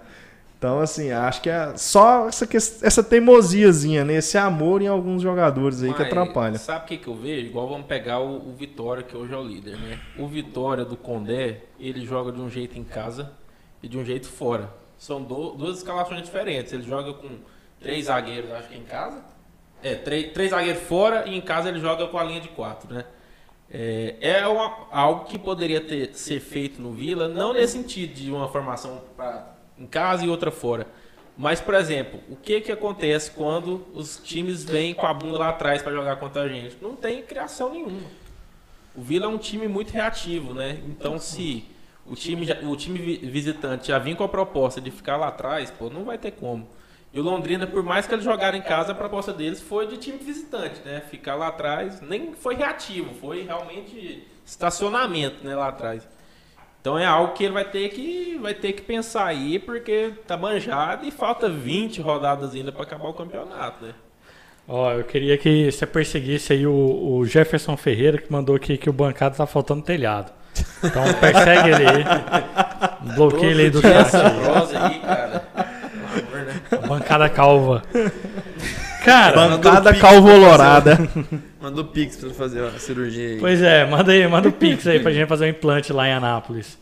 Então, 0.59 0.81
assim, 0.81 1.11
acho 1.11 1.43
que 1.43 1.51
é 1.51 1.77
só 1.77 2.29
essa, 2.29 2.49
essa 2.83 3.03
teimosiazinha, 3.03 4.07
né? 4.07 4.15
Esse 4.15 4.39
amor 4.39 4.81
em 4.81 4.87
alguns 4.87 5.21
jogadores 5.21 5.83
aí 5.83 5.93
que 5.93 5.99
Mas 5.99 6.07
atrapalha. 6.09 6.59
Sabe 6.59 6.87
o 6.87 6.89
que, 6.89 6.97
que 6.97 7.09
eu 7.09 7.15
vejo? 7.15 7.47
Igual 7.47 7.69
vamos 7.69 7.87
pegar 7.87 8.21
o, 8.21 8.37
o 8.37 8.55
Vitória, 8.59 9.03
que 9.03 9.15
hoje 9.15 9.35
é 9.35 9.37
o 9.37 9.43
líder, 9.43 9.77
né? 9.77 10.01
O 10.19 10.27
Vitória 10.27 10.83
do 10.83 10.97
Condé, 10.97 11.61
ele 11.79 12.07
joga 12.07 12.33
de 12.33 12.41
um 12.41 12.49
jeito 12.49 12.79
em 12.79 12.85
casa 12.85 13.31
e 13.87 13.89
de 13.89 13.97
um 13.97 14.05
jeito 14.05 14.27
fora. 14.27 14.69
São 14.99 15.23
do- 15.23 15.53
duas 15.53 15.79
escalações 15.79 16.23
diferentes. 16.23 16.73
Ele 16.73 16.83
joga 16.83 17.15
com 17.15 17.29
três 17.81 18.07
zagueiros, 18.07 18.51
acho 18.53 18.69
que 18.69 18.77
em 18.77 18.83
casa. 18.83 19.23
É, 19.83 19.95
três, 19.95 20.33
três 20.33 20.51
zagueiros 20.51 20.83
fora 20.83 21.27
e 21.29 21.37
em 21.37 21.41
casa 21.41 21.69
ele 21.69 21.79
joga 21.79 22.07
com 22.09 22.19
a 22.19 22.25
linha 22.25 22.41
de 22.41 22.49
quatro, 22.49 22.93
né? 22.93 23.05
É, 23.71 24.17
é 24.21 24.47
uma- 24.49 24.87
algo 24.91 25.25
que 25.25 25.39
poderia 25.39 25.81
ter, 25.81 26.15
ser 26.15 26.41
feito 26.41 26.81
no 26.81 26.93
Vila, 26.93 27.29
não 27.29 27.53
nesse 27.53 27.75
sentido 27.75 28.15
de 28.15 28.31
uma 28.31 28.49
formação 28.49 29.03
pra, 29.17 29.55
em 29.79 29.87
casa 29.87 30.25
e 30.25 30.29
outra 30.29 30.51
fora. 30.51 30.87
Mas, 31.37 31.61
por 31.61 31.75
exemplo, 31.75 32.19
o 32.31 32.37
que, 32.37 32.61
que 32.63 32.73
acontece 32.73 33.31
quando 33.33 33.87
os 33.93 34.17
times 34.19 34.65
vêm 34.65 34.95
com 34.95 35.07
a 35.07 35.13
bunda 35.13 35.39
lá 35.39 35.51
atrás 35.51 35.83
para 35.83 35.93
jogar 35.93 36.17
contra 36.17 36.43
a 36.43 36.49
gente? 36.49 36.77
Não 36.81 36.97
tem 36.97 37.23
criação 37.23 37.71
nenhuma. 37.73 38.09
O 38.95 39.03
Vila 39.03 39.27
é 39.27 39.29
um 39.29 39.37
time 39.37 39.69
muito 39.69 39.91
reativo, 39.91 40.55
né? 40.55 40.81
Então, 40.87 41.19
se 41.19 41.65
o 42.09 42.15
time, 42.15 42.47
o 42.65 42.77
time 42.77 42.99
vi- 42.99 43.17
visitante 43.29 43.89
já 43.89 43.99
vir 43.99 44.17
com 44.17 44.25
a 44.25 44.29
proposta 44.29 44.81
de 44.81 44.91
ficar 44.91 45.17
lá 45.17 45.29
atrás, 45.29 45.71
pô, 45.71 45.91
não 45.91 46.05
vai 46.05 46.19
ter 46.19 46.33
como. 46.33 46.69
E 47.13 47.21
o 47.21 47.23
Londrina, 47.23 47.67
por 47.67 47.83
mais 47.83 48.07
que 48.07 48.15
eles 48.15 48.25
jogaram 48.25 48.59
em 48.59 48.63
casa, 48.63 48.93
a 48.93 48.95
proposta 48.95 49.33
deles 49.33 49.61
foi 49.61 49.87
de 49.87 49.97
time 49.97 50.19
visitante, 50.19 50.81
né? 50.85 51.01
Ficar 51.11 51.35
lá 51.35 51.49
atrás, 51.49 52.01
nem 52.03 52.35
foi 52.35 52.55
reativo, 52.57 53.15
foi 53.15 53.43
realmente 53.45 54.27
estacionamento, 54.45 55.45
né, 55.45 55.55
lá 55.57 55.69
atrás. 55.69 56.07
Então 56.81 56.99
é 56.99 57.05
algo 57.07 57.35
que 57.35 57.45
ele 57.45 57.53
vai 57.55 57.65
ter 57.71 57.89
que 57.91 58.39
vai 58.41 58.55
ter 58.55 58.73
que 58.73 58.83
pensar 58.83 59.27
aí, 59.27 59.59
porque 59.59 60.13
tá 60.27 60.37
manjado 60.37 61.07
e 61.07 61.11
falta 61.11 61.49
20 61.51 62.01
rodadas 62.01 62.55
ainda 62.55 62.73
para 62.73 62.83
acabar 62.85 63.09
o 63.09 63.15
campeonato, 63.15 63.85
né? 63.85 63.95
Ó, 64.69 64.93
eu 64.93 65.05
queria 65.05 65.39
que 65.39 65.71
você 65.71 65.87
perseguisse 65.87 66.53
aí 66.53 66.67
o, 66.67 66.73
o 67.19 67.25
Jefferson 67.25 67.77
Ferreira, 67.77 68.19
que 68.19 68.33
mandou 68.33 68.57
aqui 68.57 68.77
que 68.77 68.91
o 68.91 68.93
bancado 68.93 69.37
tá 69.37 69.47
faltando 69.47 69.83
telhado. 69.83 70.33
Então 70.83 71.03
persegue 71.15 71.71
ele 71.71 71.89
aí. 71.89 73.15
Bloqueia 73.15 73.51
ele 73.51 73.63
aí 73.63 73.71
do 73.71 73.81
chat. 73.81 74.17
aí. 74.17 75.01
cara. 75.01 75.45
Né? 75.53 76.79
Bancada 76.89 77.29
calva. 77.29 77.83
Cara, 79.05 79.49
Bancada 79.49 79.95
calvolorada. 79.95 80.99
Mandou 81.61 81.85
pix 81.85 82.17
pra 82.17 82.27
ele 82.29 82.35
fazer 82.37 82.65
a 82.65 82.79
cirurgia 82.79 83.29
aí. 83.31 83.39
pois 83.39 83.63
é, 83.63 83.87
manda 83.87 84.13
aí, 84.13 84.27
manda 84.27 84.49
o 84.49 84.53
Pix 84.53 84.87
aí 84.87 85.01
pra 85.01 85.13
gente 85.13 85.29
fazer 85.29 85.47
um 85.47 85.49
implante 85.49 85.93
lá 85.93 86.09
em 86.09 86.13
Anápolis. 86.13 86.79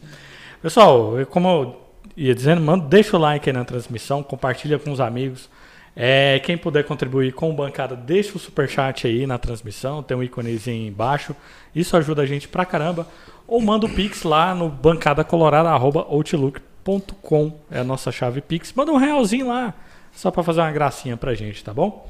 Pessoal, 0.63 1.15
como 1.31 1.49
eu 1.49 1.81
ia 2.17 2.35
dizendo, 2.35 2.61
manda, 2.61 2.87
deixa 2.87 3.17
o 3.17 3.21
like 3.21 3.49
aí 3.49 3.55
na 3.55 3.65
transmissão, 3.65 4.23
compartilha 4.23 4.79
com 4.79 4.91
os 4.91 5.01
amigos. 5.01 5.49
É, 5.97 6.41
quem 6.41 6.57
puder 6.57 6.83
contribuir 6.85 7.33
com 7.33 7.51
o 7.51 7.53
bancada, 7.53 7.95
deixa 7.95 8.37
o 8.37 8.39
superchat 8.39 9.07
aí 9.07 9.27
na 9.27 9.39
transmissão, 9.39 10.03
tem 10.03 10.17
um 10.17 10.23
íconezinho 10.23 10.89
embaixo. 10.89 11.37
Isso 11.75 11.97
ajuda 11.97 12.23
a 12.23 12.27
gente 12.27 12.49
pra 12.49 12.65
caramba. 12.65 13.07
Ou 13.47 13.61
manda 13.61 13.87
o 13.87 13.91
Pix 13.91 14.23
lá 14.23 14.55
no 14.55 14.69
bancadacolorada.outlook.com. 14.69 17.53
É 17.71 17.81
a 17.81 17.85
nossa 17.85 18.11
chave 18.11 18.41
Pix. 18.41 18.73
Manda 18.73 18.93
um 18.93 18.97
realzinho 18.97 19.49
lá, 19.49 19.75
só 20.13 20.31
pra 20.31 20.43
fazer 20.43 20.61
uma 20.61 20.73
gracinha 20.73 21.17
pra 21.17 21.35
gente, 21.35 21.63
tá 21.63 21.73
bom? 21.73 22.09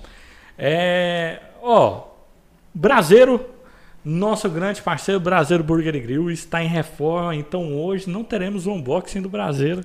É, 0.58 1.40
ó, 1.62 2.02
Braseiro, 2.72 3.44
nosso 4.04 4.48
grande 4.48 4.80
parceiro 4.82 5.20
Braseiro 5.20 5.64
Burger 5.64 5.94
e 5.94 6.00
Grill 6.00 6.30
está 6.30 6.62
em 6.62 6.68
reforma, 6.68 7.34
então 7.34 7.76
hoje 7.76 8.08
não 8.08 8.22
teremos 8.22 8.66
o 8.66 8.72
unboxing 8.72 9.22
do 9.22 9.28
Braseiro. 9.28 9.82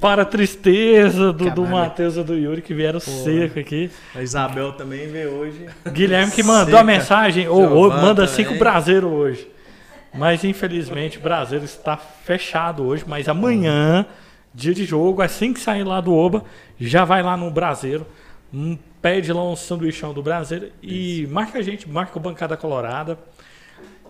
Para 0.00 0.22
a 0.22 0.26
tristeza 0.26 1.32
do, 1.32 1.50
do. 1.50 1.66
Matheus 1.66 2.16
e 2.18 2.22
do 2.22 2.34
Yuri 2.34 2.60
que 2.60 2.74
vieram 2.74 3.00
seco 3.00 3.58
aqui. 3.58 3.90
A 4.14 4.22
Isabel 4.22 4.72
também 4.72 5.08
veio 5.08 5.30
hoje. 5.30 5.66
Guilherme 5.90 6.30
que 6.32 6.42
mandou 6.42 6.66
Seca. 6.66 6.80
a 6.80 6.84
mensagem, 6.84 7.48
ou, 7.48 7.62
ou 7.72 7.88
manda 7.88 8.26
também. 8.26 8.34
cinco 8.34 8.58
Braseiro 8.58 9.08
hoje. 9.08 9.48
Mas 10.16 10.44
infelizmente 10.44 11.18
o 11.18 11.20
Braseiro 11.20 11.64
está 11.64 11.96
fechado 11.96 12.84
hoje, 12.84 13.04
mas 13.06 13.28
amanhã, 13.28 14.06
dia 14.54 14.74
de 14.74 14.84
jogo, 14.84 15.22
assim 15.22 15.52
que 15.52 15.60
sair 15.60 15.84
lá 15.84 16.00
do 16.00 16.14
Oba, 16.14 16.44
já 16.78 17.04
vai 17.04 17.22
lá 17.22 17.36
no 17.36 17.50
Braseiro, 17.50 18.06
hum, 18.52 18.78
pede 19.00 19.32
lá 19.32 19.44
um 19.44 19.56
sanduichão 19.56 20.12
do 20.12 20.22
Braseiro 20.22 20.70
e 20.82 21.26
marca 21.30 21.58
a 21.58 21.62
gente, 21.62 21.88
marca 21.88 22.16
o 22.18 22.20
Bancada 22.20 22.56
Colorada. 22.56 23.18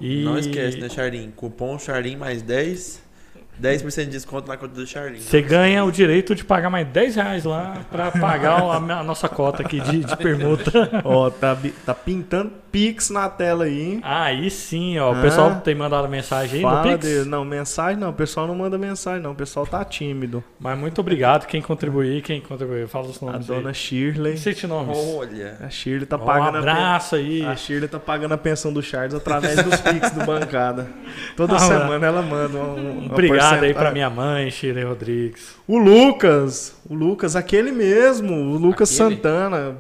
E 0.01 0.25
Não 0.25 0.39
esquece, 0.39 0.79
né, 0.79 0.89
Charlin? 0.89 1.31
Cupom 1.31 1.79
Charlin 1.79 2.17
mais 2.17 2.43
10. 2.43 3.06
10% 3.63 4.05
de 4.05 4.11
desconto 4.11 4.49
na 4.49 4.57
conta 4.57 4.75
do 4.75 4.87
Charlin. 4.87 5.19
Você 5.19 5.41
ganha 5.41 5.85
o 5.85 5.91
direito 5.91 6.35
de 6.35 6.45
pagar 6.45 6.69
mais 6.71 6.87
10 6.89 7.17
reais 7.17 7.45
lá 7.45 7.79
para 7.91 8.11
pagar 8.11 8.61
a, 8.63 8.77
a 8.77 9.03
nossa 9.03 9.29
cota 9.29 9.63
aqui 9.63 9.81
de, 9.81 10.05
de 10.05 10.17
permuta. 10.17 10.71
Ó, 11.05 11.31
tá, 11.31 11.57
tá 11.85 11.95
pintando 11.95 12.53
Pix 12.71 13.09
na 13.09 13.27
tela 13.31 13.65
aí, 13.65 13.81
hein? 13.95 14.01
Aí 14.03 14.51
sim, 14.51 14.99
ó. 14.99 15.13
O 15.13 15.19
Ah. 15.19 15.23
pessoal 15.23 15.55
tem 15.65 15.75
mandado 15.75 16.07
mensagem 16.09 16.57
aí 16.59 16.63
no 16.63 16.69
Fala 16.71 16.83
Pix. 16.83 16.99
dele. 17.09 17.25
Não, 17.27 17.43
mensagem 17.43 17.97
não. 17.99 18.11
O 18.11 18.13
pessoal 18.13 18.47
não 18.47 18.55
manda 18.55 18.77
mensagem, 18.77 19.23
não. 19.23 19.31
O 19.31 19.35
pessoal 19.35 19.67
tá 19.67 19.83
tímido. 19.83 20.45
Mas 20.61 20.79
muito 20.79 21.01
obrigado 21.01 21.47
quem 21.47 21.63
contribuir, 21.63 22.21
quem 22.21 22.39
contribuir. 22.39 22.87
Fala 22.87 23.07
os 23.07 23.23
A 23.23 23.27
nomes 23.27 23.47
dona 23.47 23.71
aí. 23.71 23.75
Shirley. 23.75 24.37
Sete 24.37 24.67
nomes. 24.67 24.95
Olha. 25.17 25.57
A 25.63 25.71
Shirley 25.71 26.05
tá 26.05 26.17
Ó, 26.17 26.23
um 26.23 26.27
pagando 26.27 26.59
a 26.59 26.61
pen- 26.61 26.71
abraço 26.71 27.17
aí. 27.17 27.47
A 27.47 27.57
Shirley 27.57 27.89
tá 27.89 27.99
pagando 27.99 28.35
a 28.35 28.39
pensão 28.39 28.71
do 28.71 28.83
Charles 28.83 29.15
através 29.15 29.57
dos 29.63 29.81
Pix 29.81 30.11
do 30.11 30.27
bancada. 30.27 30.87
Toda 31.35 31.55
Ah, 31.57 31.61
semana 31.61 32.07
ela 32.07 32.21
manda 32.21 32.59
um, 32.59 32.99
uma 32.99 33.13
Obrigado 33.15 33.46
aí 33.55 33.59
porcentagem. 33.59 33.75
pra 33.75 33.91
minha 33.93 34.11
mãe, 34.11 34.51
Shirley 34.51 34.85
Rodrigues. 34.85 35.55
O 35.67 35.79
Lucas, 35.79 36.75
o 36.89 36.95
Lucas, 36.95 37.35
aquele 37.37 37.73
mesmo, 37.73 38.33
o 38.35 38.57
Lucas 38.57 38.93
Aquele? 39.01 39.17
Santana. 39.17 39.77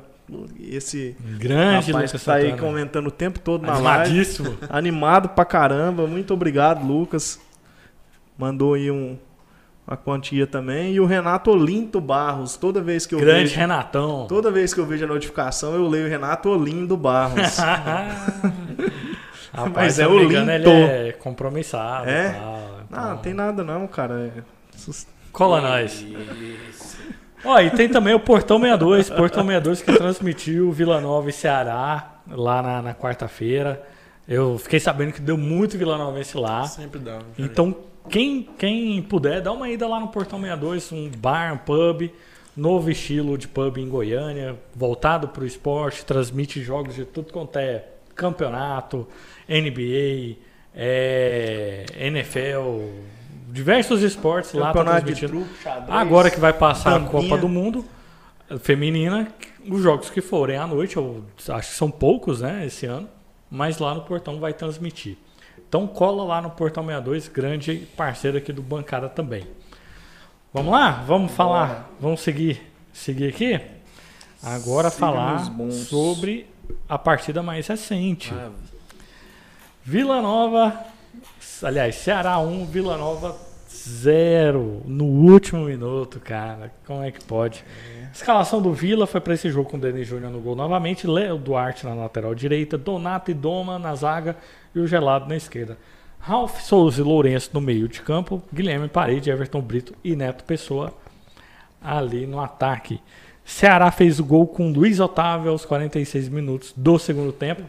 Esse 0.60 1.14
Grande 1.38 1.92
rapaz 1.92 2.10
Lucas 2.10 2.12
que 2.20 2.26
tá 2.26 2.34
aí 2.34 2.50
Santana. 2.50 2.62
comentando 2.62 3.06
o 3.06 3.10
tempo 3.12 3.38
todo 3.38 3.62
na 3.64 3.78
live. 3.78 3.86
Animadíssimo. 3.88 4.56
Animado 4.68 5.28
pra 5.30 5.44
caramba. 5.44 6.06
Muito 6.06 6.34
obrigado, 6.34 6.84
Lucas. 6.84 7.38
Mandou 8.36 8.74
aí 8.74 8.90
um, 8.90 9.16
uma 9.86 9.96
quantia 9.96 10.44
também. 10.44 10.92
E 10.94 11.00
o 11.00 11.06
Renato 11.06 11.50
Olinto 11.52 12.00
Barros. 12.00 12.56
Toda 12.56 12.80
vez 12.80 13.06
que 13.06 13.14
eu 13.14 13.20
Grande 13.20 13.44
vejo. 13.44 13.56
Renatão. 13.56 14.26
Toda 14.28 14.50
vez 14.50 14.74
que 14.74 14.80
eu 14.80 14.84
vejo 14.86 15.04
a 15.04 15.08
notificação, 15.08 15.74
eu 15.74 15.86
leio 15.86 16.08
Renato 16.08 16.48
Olindo 16.48 16.96
Barros. 16.96 17.58
Rapaz, 19.54 19.72
Mas 19.74 19.98
é 19.98 20.06
o 20.06 20.18
Linto. 20.18 20.50
ele 20.50 20.68
é 21.08 21.12
compromissado. 21.12 22.08
É? 22.10 22.38
Então- 22.88 23.10
não 23.10 23.18
tem 23.18 23.34
nada 23.34 23.64
não, 23.64 23.86
cara. 23.86 24.32
É 24.36 24.42
Cola 25.32 25.60
nós. 25.60 26.04
Ó, 27.44 27.60
e 27.60 27.70
tem 27.70 27.88
também 27.88 28.14
o 28.14 28.20
Portão 28.20 28.58
62. 28.58 29.10
Portão 29.10 29.42
62 29.44 29.82
que 29.82 29.92
transmitiu 29.92 30.72
Vila 30.72 31.00
Nova 31.00 31.28
e 31.28 31.32
Ceará 31.32 32.20
lá 32.28 32.62
na, 32.62 32.82
na 32.82 32.94
quarta-feira. 32.94 33.82
Eu 34.26 34.58
fiquei 34.58 34.80
sabendo 34.80 35.12
que 35.12 35.20
deu 35.20 35.36
muito 35.36 35.78
Vila 35.78 35.96
Novense 35.96 36.36
lá. 36.36 36.64
Sempre 36.64 36.98
dá. 36.98 37.12
Charlin. 37.12 37.32
Então, 37.38 37.76
quem, 38.08 38.48
quem 38.58 39.02
puder, 39.02 39.40
dá 39.40 39.52
uma 39.52 39.68
ida 39.68 39.86
lá 39.86 40.00
no 40.00 40.08
Portão 40.08 40.40
62, 40.40 40.90
um 40.92 41.10
bar, 41.10 41.52
um 41.54 41.58
pub, 41.58 42.10
novo 42.56 42.90
estilo 42.90 43.38
de 43.38 43.46
pub 43.46 43.78
em 43.78 43.88
Goiânia, 43.88 44.56
voltado 44.74 45.28
para 45.28 45.44
o 45.44 45.46
esporte, 45.46 46.04
transmite 46.04 46.60
jogos 46.62 46.94
de 46.94 47.04
tudo 47.04 47.32
quanto 47.32 47.56
é 47.58 47.84
campeonato, 48.14 49.06
NBA, 49.48 50.36
é, 50.76 51.86
NFL, 51.96 52.82
diversos 53.48 54.02
esportes 54.02 54.52
lá 54.52 54.66
tá 54.66 54.72
Campeonato 54.74 55.06
de 55.06 55.14
transmitindo. 55.14 55.44
truco, 55.44 55.62
xadrez. 55.62 55.90
Agora 55.90 56.30
que 56.30 56.38
vai 56.38 56.52
passar 56.52 56.96
a. 56.96 57.00
Copa 57.00 57.38
do 57.38 57.48
Mundo 57.48 57.84
feminina, 58.60 59.28
os 59.68 59.82
jogos 59.82 60.10
que 60.10 60.20
forem 60.20 60.56
à 60.56 60.66
noite, 60.66 60.96
eu 60.96 61.24
acho 61.48 61.70
que 61.70 61.74
são 61.74 61.90
poucos, 61.90 62.40
né, 62.42 62.64
esse 62.66 62.86
ano, 62.86 63.08
mas 63.50 63.78
lá 63.78 63.94
no 63.94 64.02
Portão 64.02 64.38
vai 64.38 64.52
transmitir. 64.52 65.16
Então 65.68 65.86
cola 65.86 66.22
lá 66.22 66.40
no 66.40 66.50
Portão 66.50 66.84
62, 66.84 67.28
grande 67.28 67.88
parceiro 67.96 68.38
aqui 68.38 68.52
do 68.52 68.62
Bancada 68.62 69.08
também. 69.08 69.44
Vamos 70.52 70.72
lá? 70.72 71.02
Vamos 71.06 71.32
falar, 71.32 71.90
vamos 71.98 72.20
seguir, 72.20 72.62
seguir 72.92 73.28
aqui? 73.28 73.60
Agora 74.42 74.90
Siga 74.90 75.00
falar 75.06 75.52
sobre 75.70 76.46
a 76.88 76.96
partida 76.96 77.42
mais 77.42 77.66
recente. 77.66 78.32
Ah, 78.32 78.50
Vila 79.88 80.20
Nova, 80.20 80.84
aliás, 81.62 81.94
Ceará 81.94 82.40
1, 82.40 82.66
Vila 82.66 82.96
Nova 82.96 83.36
0 83.68 84.82
no 84.84 85.04
último 85.04 85.64
minuto, 85.64 86.18
cara. 86.18 86.72
Como 86.84 87.04
é 87.04 87.12
que 87.12 87.22
pode? 87.24 87.64
Escalação 88.12 88.60
do 88.60 88.72
Vila 88.72 89.06
foi 89.06 89.20
para 89.20 89.34
esse 89.34 89.48
jogo 89.48 89.70
com 89.70 89.76
o 89.76 89.80
Denis 89.80 90.08
Júnior 90.08 90.32
no 90.32 90.40
gol 90.40 90.56
novamente, 90.56 91.06
Léo 91.06 91.38
Duarte 91.38 91.86
na 91.86 91.94
lateral 91.94 92.34
direita, 92.34 92.76
Donato 92.76 93.30
e 93.30 93.34
Doma 93.34 93.78
na 93.78 93.94
zaga 93.94 94.36
e 94.74 94.80
o 94.80 94.88
Gelado 94.88 95.28
na 95.28 95.36
esquerda. 95.36 95.78
Ralf 96.18 96.62
Souza 96.62 97.00
e 97.00 97.04
Lourenço 97.04 97.50
no 97.54 97.60
meio 97.60 97.86
de 97.86 98.02
campo, 98.02 98.42
Guilherme 98.52 98.88
Parede, 98.88 99.30
Everton 99.30 99.60
Brito 99.60 99.94
e 100.02 100.16
Neto 100.16 100.42
Pessoa 100.42 100.92
ali 101.80 102.26
no 102.26 102.40
ataque. 102.40 103.00
Ceará 103.44 103.92
fez 103.92 104.18
o 104.18 104.24
gol 104.24 104.48
com 104.48 104.72
Luiz 104.72 104.98
Otávio 104.98 105.52
aos 105.52 105.64
46 105.64 106.28
minutos 106.28 106.74
do 106.76 106.98
segundo 106.98 107.30
tempo. 107.30 107.62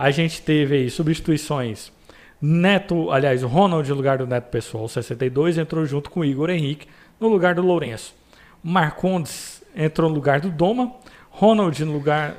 A 0.00 0.10
gente 0.10 0.40
teve 0.40 0.76
aí 0.76 0.88
substituições. 0.88 1.92
Neto, 2.40 3.10
aliás, 3.10 3.42
o 3.42 3.46
Ronald 3.46 3.86
no 3.86 3.94
lugar 3.94 4.16
do 4.16 4.26
Neto 4.26 4.48
Pessoal, 4.48 4.88
62, 4.88 5.58
entrou 5.58 5.84
junto 5.84 6.10
com 6.10 6.20
o 6.20 6.24
Igor 6.24 6.48
Henrique 6.48 6.88
no 7.20 7.28
lugar 7.28 7.54
do 7.54 7.60
Lourenço. 7.60 8.14
Marcondes 8.64 9.62
entrou 9.76 10.08
no 10.08 10.14
lugar 10.14 10.40
do 10.40 10.48
Doma. 10.48 10.94
Ronald 11.28 11.84
no 11.84 11.92
lugar. 11.92 12.34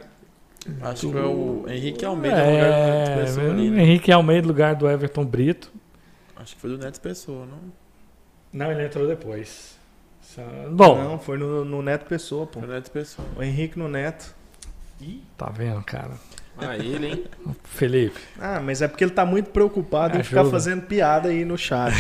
Acho 0.82 1.06
que 1.06 1.13
foi 1.13 1.21
o 1.21 1.65
Henrique 1.67 2.04
Almeida 2.04 2.43
no 2.43 2.52
lugar 2.52 2.71
do 2.71 2.78
Neto 2.80 3.12
É, 3.12 3.15
Pessoa 3.26 3.52
ali, 3.52 3.69
né? 3.69 3.84
Henrique 3.84 4.12
Almeida 4.12 4.41
no 4.41 4.47
lugar 4.47 4.76
do 4.76 4.89
Everton 4.89 5.24
Brito. 5.24 5.71
Acho 6.38 6.56
que 6.56 6.62
foi 6.62 6.71
do 6.71 6.80
Neto 6.80 7.00
Pessoa, 7.00 7.45
não? 7.45 7.60
Não, 8.52 8.71
ele 8.71 8.84
entrou 8.84 9.06
depois. 9.06 9.78
Bom, 10.71 10.97
Não, 10.97 11.19
foi 11.19 11.38
no, 11.38 11.63
no 11.63 11.84
Neto 11.84 12.08
Pessoa, 12.08 12.47
pô. 12.47 12.60
Foi 12.60 12.67
do 12.67 12.74
Neto 12.74 12.89
Pessoa. 12.89 13.28
O 13.38 13.43
Henrique 13.43 13.78
no 13.78 13.88
Neto. 13.88 14.34
tá 15.38 15.52
vendo, 15.52 15.84
cara? 15.84 16.13
Ah, 16.57 16.75
ele, 16.77 17.07
hein? 17.07 17.23
Felipe. 17.63 18.19
Ah, 18.39 18.59
mas 18.59 18.81
é 18.81 18.87
porque 18.87 19.03
ele 19.03 19.11
tá 19.11 19.25
muito 19.25 19.49
preocupado 19.49 20.15
em 20.15 20.19
Ajuda. 20.19 20.41
ficar 20.41 20.45
fazendo 20.51 20.83
piada 20.83 21.29
aí 21.29 21.43
no 21.45 21.57
chat. 21.57 21.93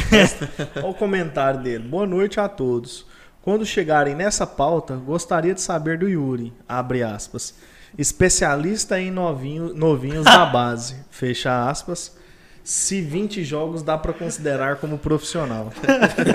Olha 0.77 0.87
o 0.87 0.93
comentário 0.93 1.61
dele. 1.61 1.87
Boa 1.87 2.05
noite 2.05 2.39
a 2.39 2.47
todos. 2.47 3.05
Quando 3.41 3.65
chegarem 3.65 4.13
nessa 4.13 4.45
pauta, 4.45 4.95
gostaria 4.95 5.53
de 5.53 5.61
saber 5.61 5.97
do 5.97 6.07
Yuri, 6.07 6.53
abre 6.69 7.01
aspas, 7.01 7.55
especialista 7.97 8.99
em 8.99 9.09
novinho, 9.09 9.73
novinhos 9.73 10.25
da 10.25 10.45
base, 10.45 10.97
fecha 11.09 11.67
aspas, 11.67 12.15
se 12.63 13.01
20 13.01 13.43
jogos 13.43 13.81
dá 13.81 13.97
pra 13.97 14.13
considerar 14.13 14.75
como 14.75 14.99
profissional. 14.99 15.73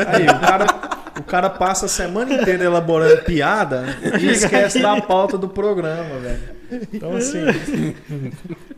Aí, 0.09 0.27
o 0.27 0.41
cara, 0.41 0.67
o 1.21 1.23
cara 1.23 1.49
passa 1.49 1.87
a 1.87 1.89
semana 1.89 2.35
inteira 2.35 2.65
elaborando 2.65 3.23
piada 3.23 3.85
e 4.21 4.27
esquece 4.27 4.81
da 4.83 5.01
pauta 5.01 5.39
do 5.39 5.49
programa, 5.49 6.19
velho. 6.19 6.56
Então, 6.93 7.17
assim, 7.17 7.45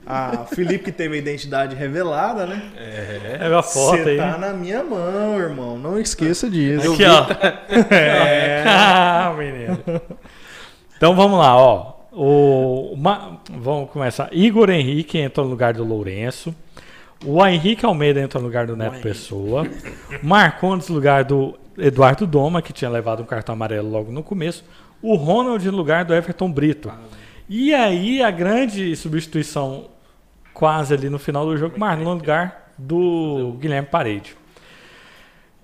a 0.06 0.44
Felipe 0.46 0.84
que 0.84 0.92
teve 0.92 1.14
a 1.16 1.18
identidade 1.18 1.74
revelada, 1.74 2.46
né? 2.46 2.70
É 2.76 3.46
a 3.54 3.62
foto 3.62 4.02
Você 4.02 4.10
aí. 4.10 4.16
tá 4.16 4.36
na 4.38 4.52
minha 4.52 4.82
mão, 4.82 5.38
irmão. 5.38 5.78
Não 5.78 5.98
esqueça 5.98 6.48
disso. 6.50 6.92
Aqui, 6.92 7.04
ó. 7.04 7.26
É. 7.94 8.64
ah, 8.68 9.34
menino. 9.36 9.78
Então 10.96 11.14
vamos 11.14 11.38
lá, 11.38 11.56
ó. 11.56 11.94
O, 12.12 12.96
Ma- 12.96 13.38
vamos 13.50 13.90
começar. 13.90 14.28
Igor 14.32 14.70
Henrique 14.70 15.18
entrou 15.18 15.46
no 15.46 15.50
lugar 15.52 15.72
do 15.74 15.84
Lourenço. 15.84 16.54
O 17.24 17.44
Henrique 17.44 17.84
Almeida 17.84 18.20
entrou 18.20 18.40
no 18.42 18.48
lugar 18.48 18.66
do 18.66 18.76
Neto 18.76 19.00
Pessoa. 19.00 19.66
Marcondes 20.22 20.88
no 20.88 20.94
lugar 20.94 21.24
do 21.24 21.58
Eduardo 21.76 22.26
Doma, 22.26 22.60
que 22.62 22.72
tinha 22.72 22.90
levado 22.90 23.22
um 23.22 23.26
cartão 23.26 23.52
amarelo 23.54 23.88
logo 23.88 24.10
no 24.10 24.22
começo. 24.22 24.64
O 25.00 25.14
Ronald 25.14 25.64
no 25.64 25.76
lugar 25.76 26.04
do 26.04 26.14
Everton 26.14 26.50
Brito. 26.50 26.90
E 27.48 27.72
aí 27.74 28.22
a 28.22 28.30
grande 28.30 28.94
substituição 28.94 29.86
quase 30.52 30.92
ali 30.92 31.08
no 31.08 31.18
final 31.18 31.46
do 31.46 31.56
jogo, 31.56 31.78
Marlon 31.78 32.04
no 32.04 32.14
lugar 32.14 32.72
do 32.76 33.56
Guilherme 33.58 33.88
Parede. 33.88 34.36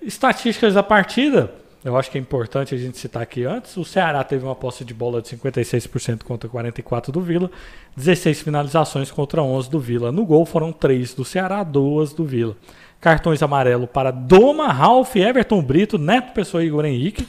Estatísticas 0.01 0.73
da 0.73 0.81
partida, 0.81 1.53
eu 1.83 1.95
acho 1.95 2.09
que 2.09 2.17
é 2.17 2.21
importante 2.21 2.73
a 2.73 2.77
gente 2.77 2.97
citar 2.97 3.21
aqui 3.21 3.43
antes. 3.43 3.77
O 3.77 3.85
Ceará 3.85 4.23
teve 4.23 4.43
uma 4.43 4.55
posse 4.55 4.83
de 4.83 4.93
bola 4.93 5.21
de 5.21 5.29
56% 5.29 6.23
contra 6.23 6.49
44% 6.49 7.11
do 7.11 7.21
Vila, 7.21 7.51
16 7.95 8.41
finalizações 8.41 9.11
contra 9.11 9.43
11 9.43 9.69
do 9.69 9.79
Vila. 9.79 10.11
No 10.11 10.25
gol 10.25 10.45
foram 10.45 10.71
3 10.71 11.13
do 11.13 11.23
Ceará, 11.23 11.63
2 11.63 12.13
do 12.13 12.25
Vila. 12.25 12.57
Cartões 12.99 13.43
amarelo 13.43 13.85
para 13.85 14.09
Doma, 14.09 14.69
Ralf, 14.71 15.15
Everton 15.15 15.61
Brito, 15.61 15.99
Neto 15.99 16.33
Pessoa 16.33 16.63
e 16.63 16.67
Igor 16.67 16.85
Henrique, 16.85 17.27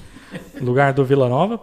lugar 0.59 0.95
do 0.95 1.05
Vila 1.05 1.29
Nova. 1.29 1.61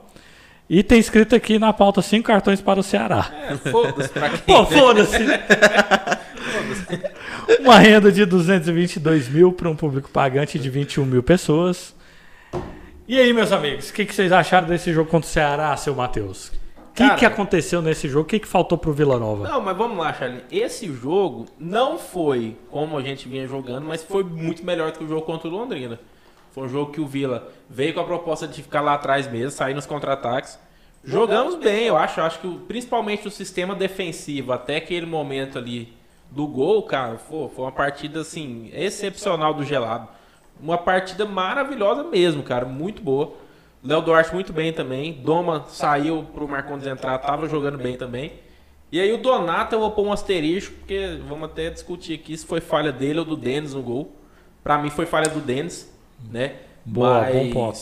E 0.70 0.82
tem 0.82 0.97
escrito 0.99 1.36
aqui 1.36 1.59
na 1.59 1.74
pauta 1.74 2.01
5 2.01 2.26
cartões 2.26 2.61
para 2.61 2.80
o 2.80 2.84
Ceará. 2.84 3.30
É, 3.49 3.55
foda-se 3.70 4.09
pra 4.09 4.30
quem. 4.30 4.39
Pô, 4.39 4.66
foda-se. 4.66 5.18
Uma 7.59 7.78
renda 7.78 8.11
de 8.11 8.26
222 8.26 9.28
mil 9.30 9.51
para 9.51 9.70
um 9.70 9.76
público 9.76 10.09
pagante 10.09 10.57
de 10.57 10.70
21 10.70 11.05
mil 11.05 11.22
pessoas. 11.22 11.93
E 13.07 13.20
aí, 13.20 13.34
meus 13.34 13.51
amigos, 13.51 13.89
o 13.89 13.93
que, 13.93 14.05
que 14.05 14.16
vocês 14.16 14.32
acharam 14.32 14.68
desse 14.68 14.93
jogo 14.93 15.09
contra 15.09 15.28
o 15.28 15.32
Ceará, 15.32 15.76
seu 15.76 15.93
Matheus? 15.93 16.47
O 16.47 16.95
que, 16.95 17.16
que 17.16 17.26
aconteceu 17.26 17.82
nesse 17.82 18.07
jogo? 18.07 18.22
O 18.22 18.26
que, 18.26 18.39
que 18.39 18.47
faltou 18.47 18.78
pro 18.78 18.93
Vila 18.93 19.18
Nova? 19.18 19.49
Não, 19.49 19.59
mas 19.59 19.76
vamos 19.76 19.97
lá, 19.97 20.14
Charlie. 20.14 20.43
Esse 20.51 20.93
jogo 20.93 21.47
não 21.59 21.97
foi 21.97 22.55
como 22.70 22.97
a 22.97 23.01
gente 23.01 23.28
vinha 23.28 23.47
jogando, 23.47 23.88
mas 23.88 24.03
foi 24.03 24.24
muito 24.24 24.64
melhor 24.64 24.91
do 24.91 24.99
que 24.99 25.03
o 25.03 25.07
jogo 25.07 25.24
contra 25.24 25.47
o 25.47 25.51
Londrina. 25.51 25.99
Foi 26.54 26.66
um 26.66 26.70
jogo 26.70 26.91
que 26.91 27.01
o 27.01 27.08
Vila 27.08 27.51
veio 27.68 27.95
com 27.95 27.99
a 27.99 28.04
proposta 28.04 28.47
de 28.47 28.62
ficar 28.62 28.82
lá 28.82 28.93
atrás 28.93 29.28
mesmo, 29.28 29.49
sair 29.49 29.74
nos 29.74 29.88
contra-ataques. 29.88 30.60
Jogamos 31.04 31.56
bem, 31.56 31.88
eu 31.88 31.97
acho. 31.97 32.20
Eu 32.20 32.26
acho 32.26 32.39
que 32.39 32.60
principalmente 32.68 33.28
o 33.28 33.32
sistema 33.32 33.74
defensivo, 33.74 34.54
até 34.54 34.76
aquele 34.76 35.08
momento 35.08 35.58
ali 35.58 35.91
do 36.30 36.45
gol, 36.45 36.84
cara, 36.84 37.18
foi, 37.18 37.49
foi 37.49 37.66
uma 37.66 37.72
partida 37.72 38.22
assim, 38.22 38.70
excepcional 38.72 39.56
do 39.56 39.64
gelado. 39.64 40.08
Uma 40.62 40.78
partida 40.78 41.26
maravilhosa 41.26 42.04
mesmo, 42.04 42.43
cara. 42.43 42.66
Muito 42.66 43.01
boa. 43.01 43.34
Léo 43.84 44.01
Duarte 44.01 44.32
muito 44.32 44.54
bem 44.54 44.72
também. 44.72 45.12
Doma 45.12 45.66
saiu 45.68 46.24
pro 46.34 46.47
Marcondes 46.47 46.86
entrar, 46.86 47.18
tava 47.18 47.49
jogando 47.49 47.80
bem 47.80 47.97
também. 47.97 48.32
E 48.91 48.99
aí 48.99 49.12
o 49.12 49.18
Donato 49.18 49.74
eu 49.74 49.80
vou 49.80 49.89
pôr 49.89 50.06
um 50.06 50.14
asterisco, 50.14 50.76
porque 50.76 51.20
vamos 51.28 51.45
até 51.45 51.72
discutir 51.72 52.14
aqui 52.14 52.38
se 52.38 52.45
foi 52.45 52.62
falha 52.62 52.91
dele 52.91 53.20
ou 53.20 53.26
do 53.26 53.36
Denis 53.36 53.74
no 53.74 53.82
gol. 53.82 54.16
Pra 54.64 54.78
mim 54.78 54.91
foi 54.91 55.06
falha 55.06 55.30
do 55.30 55.41
Denis, 55.41 55.93
né? 56.32 56.55
Boa, 56.86 57.24
bom 57.24 57.49
ponto. 57.51 57.80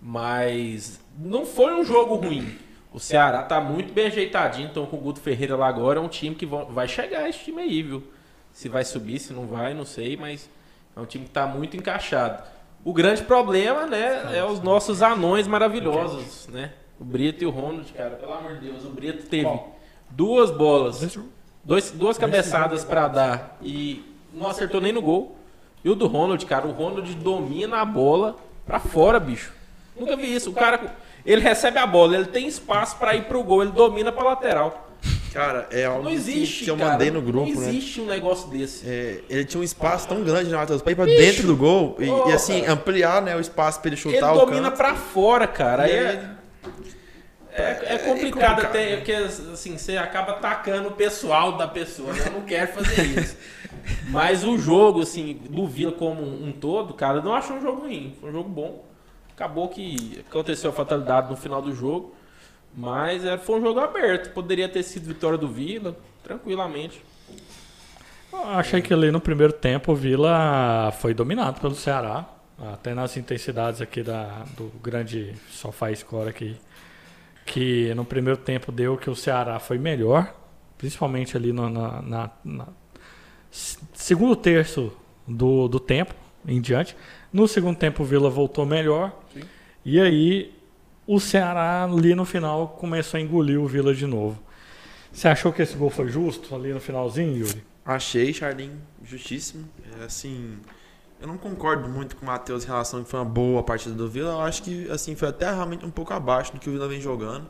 Mas 0.00 1.00
não 1.18 1.46
foi 1.46 1.74
um 1.74 1.84
jogo 1.84 2.16
ruim. 2.16 2.58
O 2.92 3.00
Ceará 3.00 3.42
tá 3.42 3.60
muito 3.60 3.92
bem 3.92 4.06
ajeitadinho, 4.06 4.68
então 4.68 4.86
com 4.86 4.96
o 4.96 5.00
Guto 5.00 5.20
Ferreira 5.20 5.56
lá 5.56 5.66
agora 5.66 5.98
é 5.98 6.02
um 6.02 6.08
time 6.08 6.34
que 6.36 6.46
vai 6.46 6.86
chegar 6.86 7.28
esse 7.28 7.40
time 7.40 7.62
aí, 7.62 7.82
viu? 7.82 8.04
Se 8.52 8.68
vai 8.68 8.84
subir, 8.84 9.18
se 9.18 9.32
não 9.32 9.46
vai, 9.46 9.74
não 9.74 9.84
sei, 9.84 10.16
mas 10.16 10.48
é 10.96 11.00
um 11.00 11.04
time 11.04 11.24
que 11.24 11.30
tá 11.30 11.44
muito 11.46 11.76
encaixado. 11.76 12.44
O 12.84 12.92
grande 12.92 13.22
problema, 13.22 13.86
né, 13.86 14.36
é 14.36 14.44
os 14.44 14.60
nossos 14.60 15.02
anões 15.02 15.48
maravilhosos, 15.48 16.46
né? 16.48 16.72
O 17.00 17.04
Brito 17.04 17.42
e 17.42 17.46
o 17.46 17.50
Ronald, 17.50 17.92
cara, 17.92 18.10
pelo 18.10 18.32
amor 18.32 18.58
de 18.58 18.70
Deus, 18.70 18.84
o 18.84 18.90
Brito 18.90 19.26
teve 19.26 19.58
duas 20.10 20.52
bolas, 20.52 21.18
dois, 21.64 21.90
duas 21.90 22.16
cabeçadas 22.16 22.84
pra 22.84 23.08
dar 23.08 23.58
e 23.60 24.04
não 24.32 24.46
acertou 24.46 24.80
nem 24.80 24.92
no 24.92 25.02
gol. 25.02 25.36
E 25.84 25.90
o 25.90 25.94
do 25.94 26.06
Ronald, 26.06 26.44
cara, 26.46 26.66
o 26.66 26.72
Ronald 26.72 27.14
domina 27.16 27.78
a 27.80 27.84
bola 27.84 28.36
pra 28.66 28.80
fora, 28.80 29.20
bicho. 29.20 29.52
Nunca 29.98 30.16
vi 30.16 30.34
isso. 30.34 30.50
O 30.50 30.54
cara, 30.54 30.80
ele 31.26 31.42
recebe 31.42 31.78
a 31.78 31.86
bola, 31.86 32.16
ele 32.16 32.24
tem 32.26 32.48
espaço 32.48 32.96
pra 32.96 33.14
ir 33.14 33.24
pro 33.24 33.42
gol, 33.42 33.62
ele 33.62 33.72
domina 33.72 34.10
pra 34.10 34.24
lateral. 34.24 34.80
Cara, 35.32 35.66
é 35.72 35.84
algo 35.84 36.04
Não 36.04 36.10
que- 36.10 36.16
existe, 36.16 36.64
que 36.64 36.70
eu 36.70 36.76
cara. 36.76 36.92
mandei 36.92 37.10
no 37.10 37.20
grupo, 37.20 37.50
Não 37.52 37.60
né? 37.60 37.68
existe 37.68 38.00
um 38.00 38.06
negócio 38.06 38.48
desse. 38.48 38.88
É, 38.88 39.20
ele 39.28 39.44
tinha 39.44 39.60
um 39.60 39.64
espaço 39.64 40.06
tão 40.08 40.22
grande, 40.22 40.48
né, 40.48 40.56
Matheus? 40.56 40.80
Pra 40.80 40.92
ir 40.92 40.94
pra 40.94 41.04
dentro 41.06 41.44
do 41.46 41.56
gol 41.56 41.96
e, 41.98 42.08
Ô, 42.08 42.30
e, 42.30 42.32
assim, 42.32 42.60
cara. 42.60 42.72
ampliar 42.72 43.20
né, 43.20 43.36
o 43.36 43.40
espaço 43.40 43.80
pra 43.80 43.88
ele 43.88 43.96
Ele 44.00 44.14
chutar 44.14 44.32
o 44.32 44.38
domina 44.46 44.68
canto. 44.70 44.76
pra 44.76 44.94
fora, 44.94 45.46
cara. 45.48 45.82
Aí 45.82 45.90
aí 45.92 45.96
é, 45.98 46.08
ele- 46.12 46.28
é, 47.56 47.94
é 47.94 47.98
complicado, 47.98 48.62
até, 48.62 48.96
porque 48.96 49.12
assim, 49.12 49.76
você 49.76 49.96
acaba 49.96 50.32
atacando 50.32 50.88
o 50.88 50.92
pessoal 50.92 51.52
da 51.56 51.66
pessoa. 51.68 52.12
né? 52.12 52.22
Eu 52.26 52.32
não 52.32 52.40
quero 52.42 52.72
fazer 52.72 53.02
isso. 53.02 53.36
Mas 54.08 54.44
o 54.44 54.56
jogo, 54.58 55.02
assim, 55.02 55.34
do 55.48 55.66
Vila 55.66 55.92
como 55.92 56.22
um, 56.22 56.52
todo, 56.52 56.94
cara, 56.94 57.20
não 57.22 57.34
achei 57.34 57.56
um 57.56 57.60
jogo 57.62 57.82
ruim. 57.82 58.14
Foi 58.20 58.30
um 58.30 58.32
jogo 58.32 58.48
bom. 58.48 58.84
Acabou 59.34 59.68
que 59.68 60.22
aconteceu 60.28 60.70
a 60.70 60.72
fatalidade 60.72 61.30
no 61.30 61.36
final 61.36 61.60
do 61.60 61.74
jogo. 61.74 62.14
Mas 62.76 63.24
é, 63.24 63.36
foi 63.38 63.58
um 63.58 63.62
jogo 63.62 63.80
aberto. 63.80 64.32
Poderia 64.32 64.68
ter 64.68 64.82
sido 64.82 65.06
vitória 65.06 65.38
do 65.38 65.48
Vila, 65.48 65.96
tranquilamente. 66.22 67.00
Eu 68.32 68.38
achei 68.50 68.82
que 68.82 68.92
ali 68.92 69.10
no 69.10 69.20
primeiro 69.20 69.52
tempo 69.52 69.92
o 69.92 69.94
Vila 69.96 70.92
foi 71.00 71.14
dominado 71.14 71.60
pelo 71.60 71.74
Ceará. 71.74 72.28
Até 72.72 72.94
nas 72.94 73.16
intensidades 73.16 73.80
aqui 73.80 74.02
da, 74.02 74.44
do 74.56 74.70
grande 74.82 75.34
sofá 75.50 75.92
score 75.94 76.28
aqui. 76.28 76.56
Que 77.46 77.92
no 77.94 78.04
primeiro 78.04 78.38
tempo 78.38 78.72
deu 78.72 78.96
que 78.96 79.10
o 79.10 79.14
Ceará 79.16 79.58
foi 79.58 79.78
melhor. 79.78 80.32
Principalmente 80.78 81.36
ali 81.36 81.52
no, 81.52 81.68
na, 81.68 82.02
na- 82.02 82.30
na 82.44 82.66
segundo 83.92 84.34
terço 84.34 84.92
do, 85.26 85.68
do 85.68 85.78
tempo 85.78 86.14
em 86.46 86.60
diante. 86.60 86.96
No 87.32 87.46
segundo 87.46 87.76
tempo 87.78 88.02
o 88.02 88.06
Vila 88.06 88.28
voltou 88.28 88.66
melhor. 88.66 89.20
E 89.84 90.00
aí 90.00 90.52
o 91.06 91.20
Ceará 91.20 91.84
ali 91.84 92.14
no 92.14 92.24
final 92.24 92.68
começou 92.68 93.18
a 93.18 93.20
engolir 93.20 93.60
o 93.60 93.66
Vila 93.66 93.94
de 93.94 94.06
novo. 94.06 94.40
Você 95.12 95.28
achou 95.28 95.52
que 95.52 95.62
esse 95.62 95.76
gol 95.76 95.90
foi 95.90 96.08
justo 96.08 96.54
ali 96.54 96.72
no 96.72 96.80
finalzinho, 96.80 97.36
Yuri? 97.36 97.64
Achei, 97.84 98.32
Charlin, 98.32 98.72
justíssimo. 99.04 99.68
É, 100.00 100.04
assim, 100.04 100.58
eu 101.20 101.28
não 101.28 101.36
concordo 101.36 101.88
muito 101.88 102.16
com 102.16 102.24
o 102.24 102.26
Matheus 102.26 102.64
em 102.64 102.66
relação 102.66 103.00
a 103.00 103.04
que 103.04 103.10
foi 103.10 103.20
uma 103.20 103.26
boa 103.26 103.62
partida 103.62 103.94
do 103.94 104.08
Vila. 104.08 104.32
Eu 104.32 104.40
acho 104.40 104.62
que 104.62 104.90
assim 104.90 105.14
foi 105.14 105.28
até 105.28 105.46
realmente 105.52 105.84
um 105.84 105.90
pouco 105.90 106.12
abaixo 106.12 106.52
do 106.52 106.58
que 106.58 106.68
o 106.68 106.72
Vila 106.72 106.88
vem 106.88 107.00
jogando. 107.00 107.46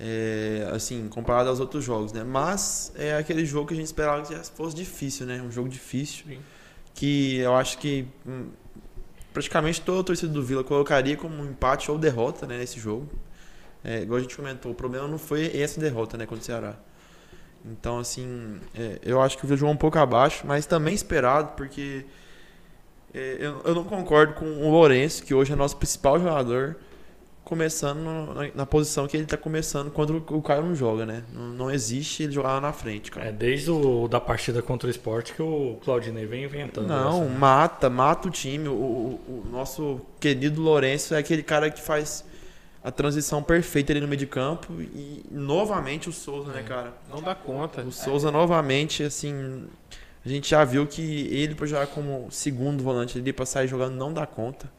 É, 0.00 0.70
assim, 0.72 1.08
comparado 1.08 1.48
aos 1.48 1.58
outros 1.58 1.84
jogos, 1.84 2.12
né? 2.12 2.22
Mas 2.22 2.92
é 2.94 3.16
aquele 3.16 3.44
jogo 3.44 3.66
que 3.66 3.74
a 3.74 3.76
gente 3.76 3.86
esperava 3.86 4.22
que 4.22 4.34
fosse 4.50 4.76
difícil, 4.76 5.26
né? 5.26 5.42
Um 5.42 5.50
jogo 5.50 5.68
difícil. 5.68 6.24
Sim. 6.26 6.38
Que 6.94 7.38
eu 7.38 7.54
acho 7.54 7.78
que 7.78 8.06
hum, 8.24 8.48
praticamente 9.32 9.80
toda 9.80 10.00
a 10.00 10.04
torcida 10.04 10.32
do 10.32 10.42
Vila 10.42 10.64
colocaria 10.64 11.16
como 11.16 11.34
um 11.36 11.44
empate 11.44 11.90
ou 11.90 11.98
derrota 11.98 12.46
né, 12.46 12.58
nesse 12.58 12.78
jogo. 12.78 13.08
É, 13.84 14.02
igual 14.02 14.18
a 14.18 14.22
gente 14.22 14.36
comentou, 14.36 14.72
o 14.72 14.74
problema 14.74 15.06
não 15.06 15.18
foi 15.18 15.56
essa 15.56 15.80
derrota 15.80 16.16
né, 16.16 16.26
contra 16.26 16.42
o 16.42 16.44
Ceará. 16.44 16.76
Então, 17.64 17.98
assim, 17.98 18.60
é, 18.74 18.98
eu 19.02 19.20
acho 19.20 19.36
que 19.36 19.44
o 19.44 19.46
Vila 19.46 19.58
jogou 19.58 19.74
um 19.74 19.78
pouco 19.78 19.98
abaixo, 19.98 20.44
mas 20.46 20.66
também 20.66 20.94
esperado, 20.94 21.52
porque 21.56 22.04
é, 23.12 23.36
eu, 23.40 23.60
eu 23.64 23.74
não 23.74 23.84
concordo 23.84 24.34
com 24.34 24.44
o 24.44 24.70
Lourenço, 24.70 25.24
que 25.24 25.34
hoje 25.34 25.52
é 25.52 25.56
nosso 25.56 25.76
principal 25.76 26.18
jogador, 26.18 26.76
começando 27.48 27.98
na, 28.04 28.50
na 28.54 28.66
posição 28.66 29.06
que 29.08 29.16
ele 29.16 29.26
tá 29.26 29.36
começando 29.36 29.90
quando 29.90 30.22
o, 30.30 30.36
o 30.36 30.42
Caio 30.42 30.62
não 30.62 30.74
joga, 30.74 31.06
né? 31.06 31.24
Não, 31.32 31.48
não 31.48 31.70
existe 31.70 32.22
ele 32.22 32.32
jogar 32.32 32.52
lá 32.54 32.60
na 32.60 32.72
frente, 32.72 33.10
cara. 33.10 33.26
É 33.28 33.32
desde 33.32 33.70
o 33.70 34.06
da 34.06 34.20
partida 34.20 34.60
contra 34.62 34.86
o 34.86 34.90
esporte 34.90 35.32
que 35.32 35.42
o 35.42 35.78
Claudinei 35.84 36.26
vem 36.26 36.44
inventando. 36.44 36.86
Não, 36.86 37.22
essa, 37.22 37.30
né? 37.30 37.38
mata, 37.38 37.88
mata 37.90 38.28
o 38.28 38.30
time. 38.30 38.68
O, 38.68 38.72
o- 38.72 39.20
o 39.46 39.48
nosso 39.50 40.00
querido 40.20 40.60
Lourenço 40.60 41.14
é 41.14 41.18
aquele 41.18 41.42
cara 41.42 41.70
que 41.70 41.80
faz 41.80 42.24
a 42.84 42.90
transição 42.92 43.42
perfeita 43.42 43.92
ali 43.92 44.00
no 44.00 44.06
meio 44.08 44.18
de 44.18 44.26
campo. 44.26 44.72
E 44.80 45.24
novamente 45.30 46.08
o 46.08 46.12
Souza, 46.12 46.52
né, 46.52 46.62
cara? 46.62 46.92
Não 47.10 47.22
dá 47.22 47.34
conta. 47.34 47.82
O 47.82 47.90
Souza 47.90 48.30
novamente, 48.30 49.02
assim. 49.02 49.66
A 50.24 50.28
gente 50.28 50.50
já 50.50 50.62
viu 50.64 50.86
que 50.86 51.26
ele 51.34 51.54
pra 51.54 51.66
jogar 51.66 51.86
como 51.86 52.28
segundo 52.30 52.82
volante 52.84 53.18
ali, 53.18 53.32
pra 53.32 53.46
sair 53.46 53.66
jogando, 53.66 53.94
não 53.94 54.12
dá 54.12 54.26
conta. 54.26 54.70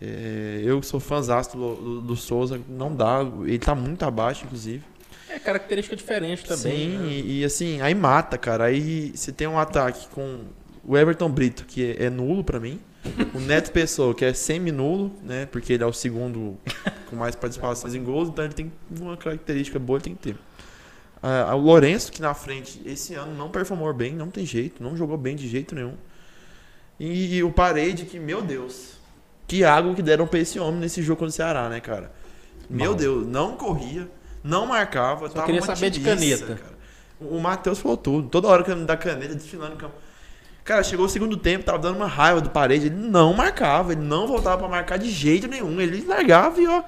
É, 0.00 0.60
eu 0.64 0.82
sou 0.82 1.00
fãzão 1.00 1.40
do, 1.52 1.74
do, 1.74 2.00
do 2.00 2.16
Souza, 2.16 2.60
não 2.68 2.94
dá. 2.94 3.20
Ele 3.44 3.58
tá 3.58 3.74
muito 3.74 4.04
abaixo, 4.04 4.44
inclusive. 4.44 4.82
É 5.28 5.38
característica 5.38 5.94
diferente 5.94 6.44
também. 6.44 6.90
Sim, 6.90 6.98
né? 6.98 7.12
e, 7.12 7.40
e 7.40 7.44
assim, 7.44 7.80
aí 7.80 7.94
mata, 7.94 8.38
cara. 8.38 8.64
Aí 8.64 9.12
você 9.14 9.32
tem 9.32 9.46
um 9.46 9.58
ataque 9.58 10.08
com 10.08 10.44
o 10.84 10.96
Everton 10.96 11.30
Brito, 11.30 11.64
que 11.66 11.96
é, 11.98 12.04
é 12.04 12.10
nulo 12.10 12.42
pra 12.42 12.58
mim. 12.58 12.80
O 13.34 13.40
Neto 13.40 13.70
Pessoa, 13.70 14.14
que 14.14 14.24
é 14.24 14.32
semi-nulo, 14.32 15.12
né? 15.22 15.46
Porque 15.46 15.72
ele 15.72 15.82
é 15.82 15.86
o 15.86 15.92
segundo 15.92 16.58
com 17.08 17.16
mais 17.16 17.34
participações 17.34 17.94
em 17.94 18.02
gols, 18.02 18.28
então 18.28 18.44
ele 18.44 18.54
tem 18.54 18.72
uma 18.98 19.16
característica 19.16 19.78
boa, 19.78 19.98
ele 19.98 20.04
tem 20.04 20.14
que 20.14 20.32
ter. 20.32 20.36
Ah, 21.22 21.54
o 21.54 21.60
Lourenço, 21.60 22.12
que 22.12 22.20
na 22.20 22.34
frente, 22.34 22.80
esse 22.84 23.14
ano 23.14 23.34
não 23.34 23.50
performou 23.50 23.92
bem, 23.92 24.14
não 24.14 24.30
tem 24.30 24.44
jeito, 24.44 24.82
não 24.82 24.96
jogou 24.96 25.16
bem 25.16 25.34
de 25.34 25.48
jeito 25.48 25.74
nenhum. 25.74 25.94
E, 26.98 27.42
o 27.42 27.52
Parede, 27.52 28.04
que, 28.04 28.18
meu 28.18 28.42
Deus, 28.42 28.97
que 29.48 29.64
água 29.64 29.92
que 29.94 30.02
deram 30.02 30.26
pra 30.28 30.38
esse 30.38 30.60
homem 30.60 30.78
nesse 30.80 31.02
jogo 31.02 31.18
contra 31.18 31.30
o 31.30 31.32
Ceará, 31.32 31.68
né, 31.68 31.80
cara? 31.80 32.12
Meu 32.70 32.90
Mal. 32.90 32.94
Deus, 32.94 33.26
não 33.26 33.56
corria, 33.56 34.08
Não 34.44 34.66
marcava. 34.66 35.28
tava 35.28 35.44
queria 35.46 35.60
uma 35.60 35.66
saber 35.66 35.90
de 35.90 35.98
caneta. 36.00 36.54
cara. 36.54 36.78
O 37.20 37.40
Matheus 37.40 37.80
falou 37.80 37.96
tudo. 37.96 38.28
Toda 38.28 38.46
hora 38.46 38.62
que 38.62 38.70
ele 38.70 38.80
me 38.80 38.86
dá 38.86 38.96
caneta, 38.96 39.34
desfilando 39.34 39.72
no 39.72 39.76
campo. 39.76 39.94
Cara, 40.64 40.82
chegou 40.84 41.06
o 41.06 41.08
segundo 41.08 41.36
tempo, 41.36 41.64
tava 41.64 41.78
dando 41.78 41.96
uma 41.96 42.06
raiva 42.06 42.40
do 42.42 42.50
parede. 42.50 42.86
Ele 42.86 42.94
não 42.94 43.32
marcava, 43.32 43.92
ele 43.92 44.02
não 44.02 44.26
voltava 44.28 44.58
pra 44.58 44.68
marcar 44.68 44.98
de 44.98 45.10
jeito 45.10 45.48
nenhum. 45.48 45.80
Ele 45.80 46.04
largava 46.06 46.60
e 46.60 46.66
ó. 46.68 46.82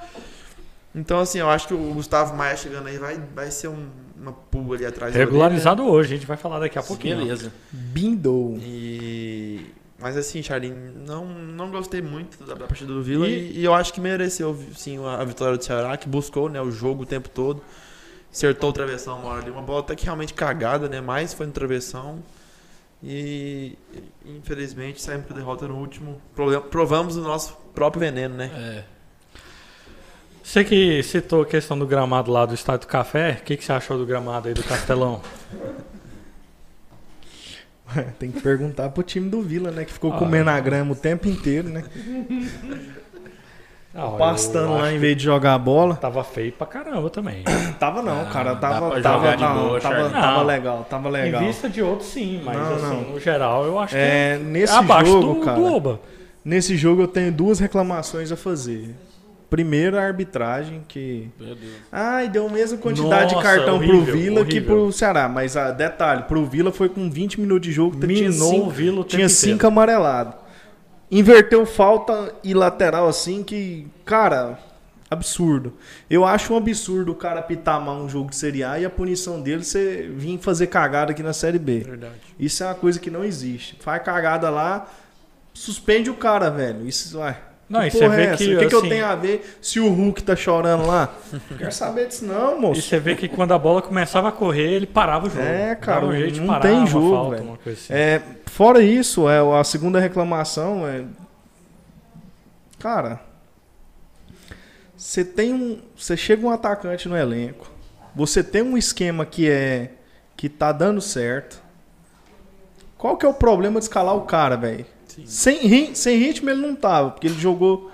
Então, 0.95 1.19
assim, 1.19 1.39
eu 1.39 1.49
acho 1.49 1.67
que 1.67 1.75
o 1.75 1.95
Gustavo 1.95 2.37
Maia 2.37 2.57
chegando 2.57 2.87
aí 2.89 2.99
vai, 2.99 3.19
vai 3.35 3.51
ser 3.51 3.69
um- 3.69 3.89
uma 4.21 4.33
pulga 4.33 4.75
ali 4.77 4.85
atrás 4.87 5.13
dele, 5.15 5.25
né? 5.25 5.31
Regularizado 5.31 5.83
hoje, 5.85 6.13
a 6.13 6.17
gente 6.17 6.27
vai 6.27 6.37
falar 6.37 6.59
daqui 6.59 6.79
a 6.79 6.83
pouquinho. 6.83 7.17
Beleza. 7.17 7.51
Bindou. 7.73 8.59
E... 8.61 9.65
Mas 10.01 10.17
assim, 10.17 10.43
Charlin, 10.43 10.73
não, 11.07 11.27
não 11.27 11.71
gostei 11.71 12.01
muito 12.01 12.43
da, 12.45 12.55
da 12.55 12.67
partida 12.67 12.93
do 12.93 13.03
Vila 13.03 13.29
E- 13.29 13.59
e, 13.59 13.65
eu 13.65 13.75
acho 13.75 13.93
que 13.93 14.01
mereceu 14.01 14.59
sim 14.75 14.99
a, 15.05 15.21
a 15.21 15.25
vitória 15.25 15.59
do 15.59 15.65
Ceará, 15.65 15.97
que 15.97 16.09
buscou 16.09 16.49
né, 16.49 16.61
o 16.61 16.71
jogo 16.71 17.03
o 17.03 17.07
tempo 17.07 17.29
todo. 17.29 17.63
Acertou 18.33 18.71
o 18.71 18.73
travessão 18.73 19.19
uma 19.19 19.29
hora 19.29 19.43
ali, 19.43 19.51
uma 19.51 19.61
bola 19.63 19.81
até 19.81 19.95
que 19.95 20.05
realmente 20.05 20.33
cagada, 20.33 20.89
né? 20.89 21.01
Mas 21.01 21.35
foi 21.35 21.47
no 21.47 21.53
travessão. 21.53 22.23
E 23.03 23.77
infelizmente 24.25 25.01
saímos 25.03 25.27
com 25.27 25.33
a 25.33 25.37
derrota 25.37 25.67
no 25.67 25.77
último. 25.77 26.21
Provamos 26.71 27.17
o 27.17 27.21
nosso 27.23 27.55
próprio 27.75 28.01
veneno, 28.01 28.37
né? 28.37 28.51
É. 28.55 28.85
Você 30.43 30.65
que 30.65 31.03
citou 31.03 31.43
a 31.43 31.47
questão 31.47 31.79
do 31.79 31.87
gramado 31.87 32.31
lá 32.31 32.47
do 32.47 32.55
Estádio 32.55 32.87
do 32.87 32.91
Café, 32.91 33.39
o 33.41 33.45
que, 33.45 33.57
que 33.57 33.65
você 33.65 33.73
achou 33.73 33.99
do 33.99 34.07
gramado 34.07 34.49
aí 34.49 34.55
do 34.55 34.63
Castelão? 34.63 35.21
Tem 38.19 38.31
que 38.31 38.41
perguntar 38.41 38.89
pro 38.91 39.03
time 39.03 39.29
do 39.29 39.43
Vila, 39.43 39.71
né? 39.71 39.85
Que 39.85 39.93
ficou 39.93 40.13
Ah. 40.13 40.19
comendo 40.19 40.51
a 40.51 40.59
grama 40.61 40.93
o 40.93 40.97
tempo 40.97 41.29
inteiro, 41.29 41.69
né? 41.69 41.85
Ah, 43.93 44.03
eu 44.03 44.11
Pastando 44.13 44.75
lá 44.75 44.91
em 44.91 44.95
que 44.95 44.99
vez 45.01 45.17
de 45.17 45.25
jogar 45.25 45.55
a 45.55 45.59
bola. 45.59 45.97
Tava 45.97 46.23
feio 46.23 46.53
pra 46.53 46.67
caramba 46.67 47.11
também. 47.11 47.43
Tava 47.81 48.01
não, 48.03 48.21
Ah, 48.23 48.25
cara. 48.27 48.55
Tava, 48.55 49.01
tava, 49.01 49.37
não, 49.37 49.55
boa, 49.69 49.81
tava, 49.81 50.11
tava 50.11 50.39
Não. 50.39 50.45
legal, 50.47 50.87
tava 50.89 51.09
legal. 51.09 51.43
Em 51.43 51.47
vista 51.47 51.69
de 51.69 51.83
outros, 51.83 52.09
sim, 52.09 52.41
mas 52.45 52.57
Não, 52.57 52.75
assim, 52.77 52.83
não. 52.85 53.01
no 53.15 53.21
geral, 53.21 53.65
eu 53.65 53.79
acho 53.81 53.95
que 53.95 54.01
É, 54.01 54.35
é, 54.35 54.39
nesse 54.39 54.73
abaixo 54.73 55.11
jogo, 55.11 55.35
do, 55.35 55.41
cara. 55.45 55.57
do 55.59 55.65
Oba. 55.75 56.01
Nesse 56.45 56.77
jogo 56.77 57.03
eu 57.03 57.09
tenho 57.09 57.33
duas 57.33 57.59
reclamações 57.59 58.31
a 58.31 58.37
fazer. 58.37 58.95
Primeiro, 59.51 59.99
a 59.99 60.03
arbitragem, 60.03 60.83
que. 60.87 61.29
Meu 61.39 61.57
Deus. 61.57 61.73
Ai, 61.91 62.29
deu 62.29 62.47
a 62.47 62.51
mesma 62.51 62.79
quantidade 62.79 63.31
de 63.31 63.35
Nossa, 63.35 63.49
cartão 63.49 63.75
horrível, 63.75 64.05
pro 64.05 64.13
Vila 64.13 64.45
que 64.45 64.59
horrível. 64.59 64.77
pro 64.77 64.93
Ceará. 64.93 65.29
Mas 65.29 65.57
a, 65.57 65.73
detalhe, 65.73 66.23
pro 66.23 66.47
Vila 66.47 66.71
foi 66.71 66.89
com 66.89 67.11
20 67.11 67.41
minutos 67.41 67.67
de 67.67 67.73
jogo, 67.73 67.99
tinha 67.99 68.31
Minou 68.31 68.51
cinco, 68.51 68.67
o 68.67 68.71
Vila 68.71 69.05
tinha 69.05 69.29
cinco 69.29 69.67
amarelados. 69.67 70.35
Inverteu 71.11 71.67
falta 71.67 72.33
e 72.45 72.55
lateral 72.55 73.09
assim 73.09 73.43
que, 73.43 73.89
cara, 74.05 74.57
absurdo. 75.11 75.73
Eu 76.09 76.25
acho 76.25 76.55
um 76.55 76.57
absurdo 76.57 77.11
o 77.11 77.17
cara 77.17 77.43
pitar 77.43 77.81
mal 77.81 77.97
um 77.97 78.09
jogo 78.09 78.31
de 78.31 78.37
Série 78.37 78.63
A 78.63 78.79
e 78.79 78.85
a 78.85 78.91
punição 78.91 79.41
dele 79.41 79.65
você 79.65 80.09
vir 80.15 80.39
fazer 80.39 80.69
cagada 80.69 81.11
aqui 81.11 81.25
na 81.25 81.33
Série 81.33 81.59
B. 81.59 81.81
Verdade. 81.81 82.15
Isso 82.39 82.63
é 82.63 82.67
uma 82.67 82.77
coisa 82.77 83.01
que 83.01 83.11
não 83.11 83.25
existe. 83.25 83.77
Faz 83.81 84.01
cagada 84.05 84.49
lá, 84.49 84.89
suspende 85.53 86.09
o 86.09 86.15
cara, 86.15 86.49
velho. 86.51 86.87
Isso, 86.87 87.19
ué. 87.19 87.37
Não, 87.71 87.81
que 87.83 87.87
e 87.87 87.91
você 87.93 88.09
vê 88.09 88.23
é 88.23 88.25
essa? 88.25 88.37
que, 88.39 88.55
O 88.57 88.59
que, 88.59 88.67
que 88.67 88.75
eu 88.75 88.79
assim- 88.81 88.89
tenho 88.89 89.07
a 89.07 89.15
ver 89.15 89.59
se 89.63 89.79
o 89.79 89.89
Hulk 89.89 90.23
tá 90.25 90.35
chorando 90.35 90.87
lá? 90.89 91.15
Quero 91.57 91.71
saber 91.71 92.09
disso 92.09 92.25
não, 92.27 92.57
E 92.57 92.61
moço. 92.61 92.83
você 92.83 92.99
vê 92.99 93.15
que 93.15 93.29
quando 93.29 93.53
a 93.53 93.59
bola 93.59 93.81
começava 93.81 94.29
a 94.29 94.33
correr, 94.33 94.73
ele 94.73 94.87
parava 94.87 95.29
o 95.29 95.31
jogo. 95.31 95.41
É, 95.47 95.77
cara, 95.77 96.05
um 96.05 96.13
jeito 96.13 96.33
de 96.35 96.41
não 96.41 96.49
parar 96.49 96.61
tem 96.63 96.79
uma 96.79 96.87
jogo, 96.87 97.11
falta, 97.15 97.37
velho. 97.37 97.59
assim. 97.67 97.93
É, 97.95 98.21
fora 98.47 98.83
isso, 98.83 99.29
é, 99.31 99.39
a 99.59 99.63
segunda 99.63 100.01
reclamação 100.01 100.85
é. 100.85 101.05
Cara, 102.81 103.21
você 104.97 105.25
tem 105.25 105.55
um. 105.55 105.81
Você 105.97 106.17
chega 106.17 106.45
um 106.45 106.51
atacante 106.51 107.09
no 107.09 107.17
elenco. 107.17 107.71
Você 108.17 108.43
tem 108.43 108.63
um 108.63 108.77
esquema 108.77 109.25
que 109.25 109.49
é. 109.49 109.93
que 110.37 110.49
tá 110.49 110.73
dando 110.73 111.01
certo. 111.01 111.63
Qual 112.99 113.17
que 113.17 113.25
é 113.25 113.29
o 113.29 113.35
problema 113.35 113.79
de 113.79 113.85
escalar 113.85 114.17
o 114.17 114.23
cara, 114.23 114.57
velho? 114.57 114.85
Sem, 115.25 115.59
ri- 115.67 115.91
sem 115.95 116.19
ritmo 116.19 116.51
ele 116.51 116.61
não 116.61 116.75
tava, 116.75 117.11
porque 117.11 117.27
ele 117.27 117.39
jogou. 117.39 117.91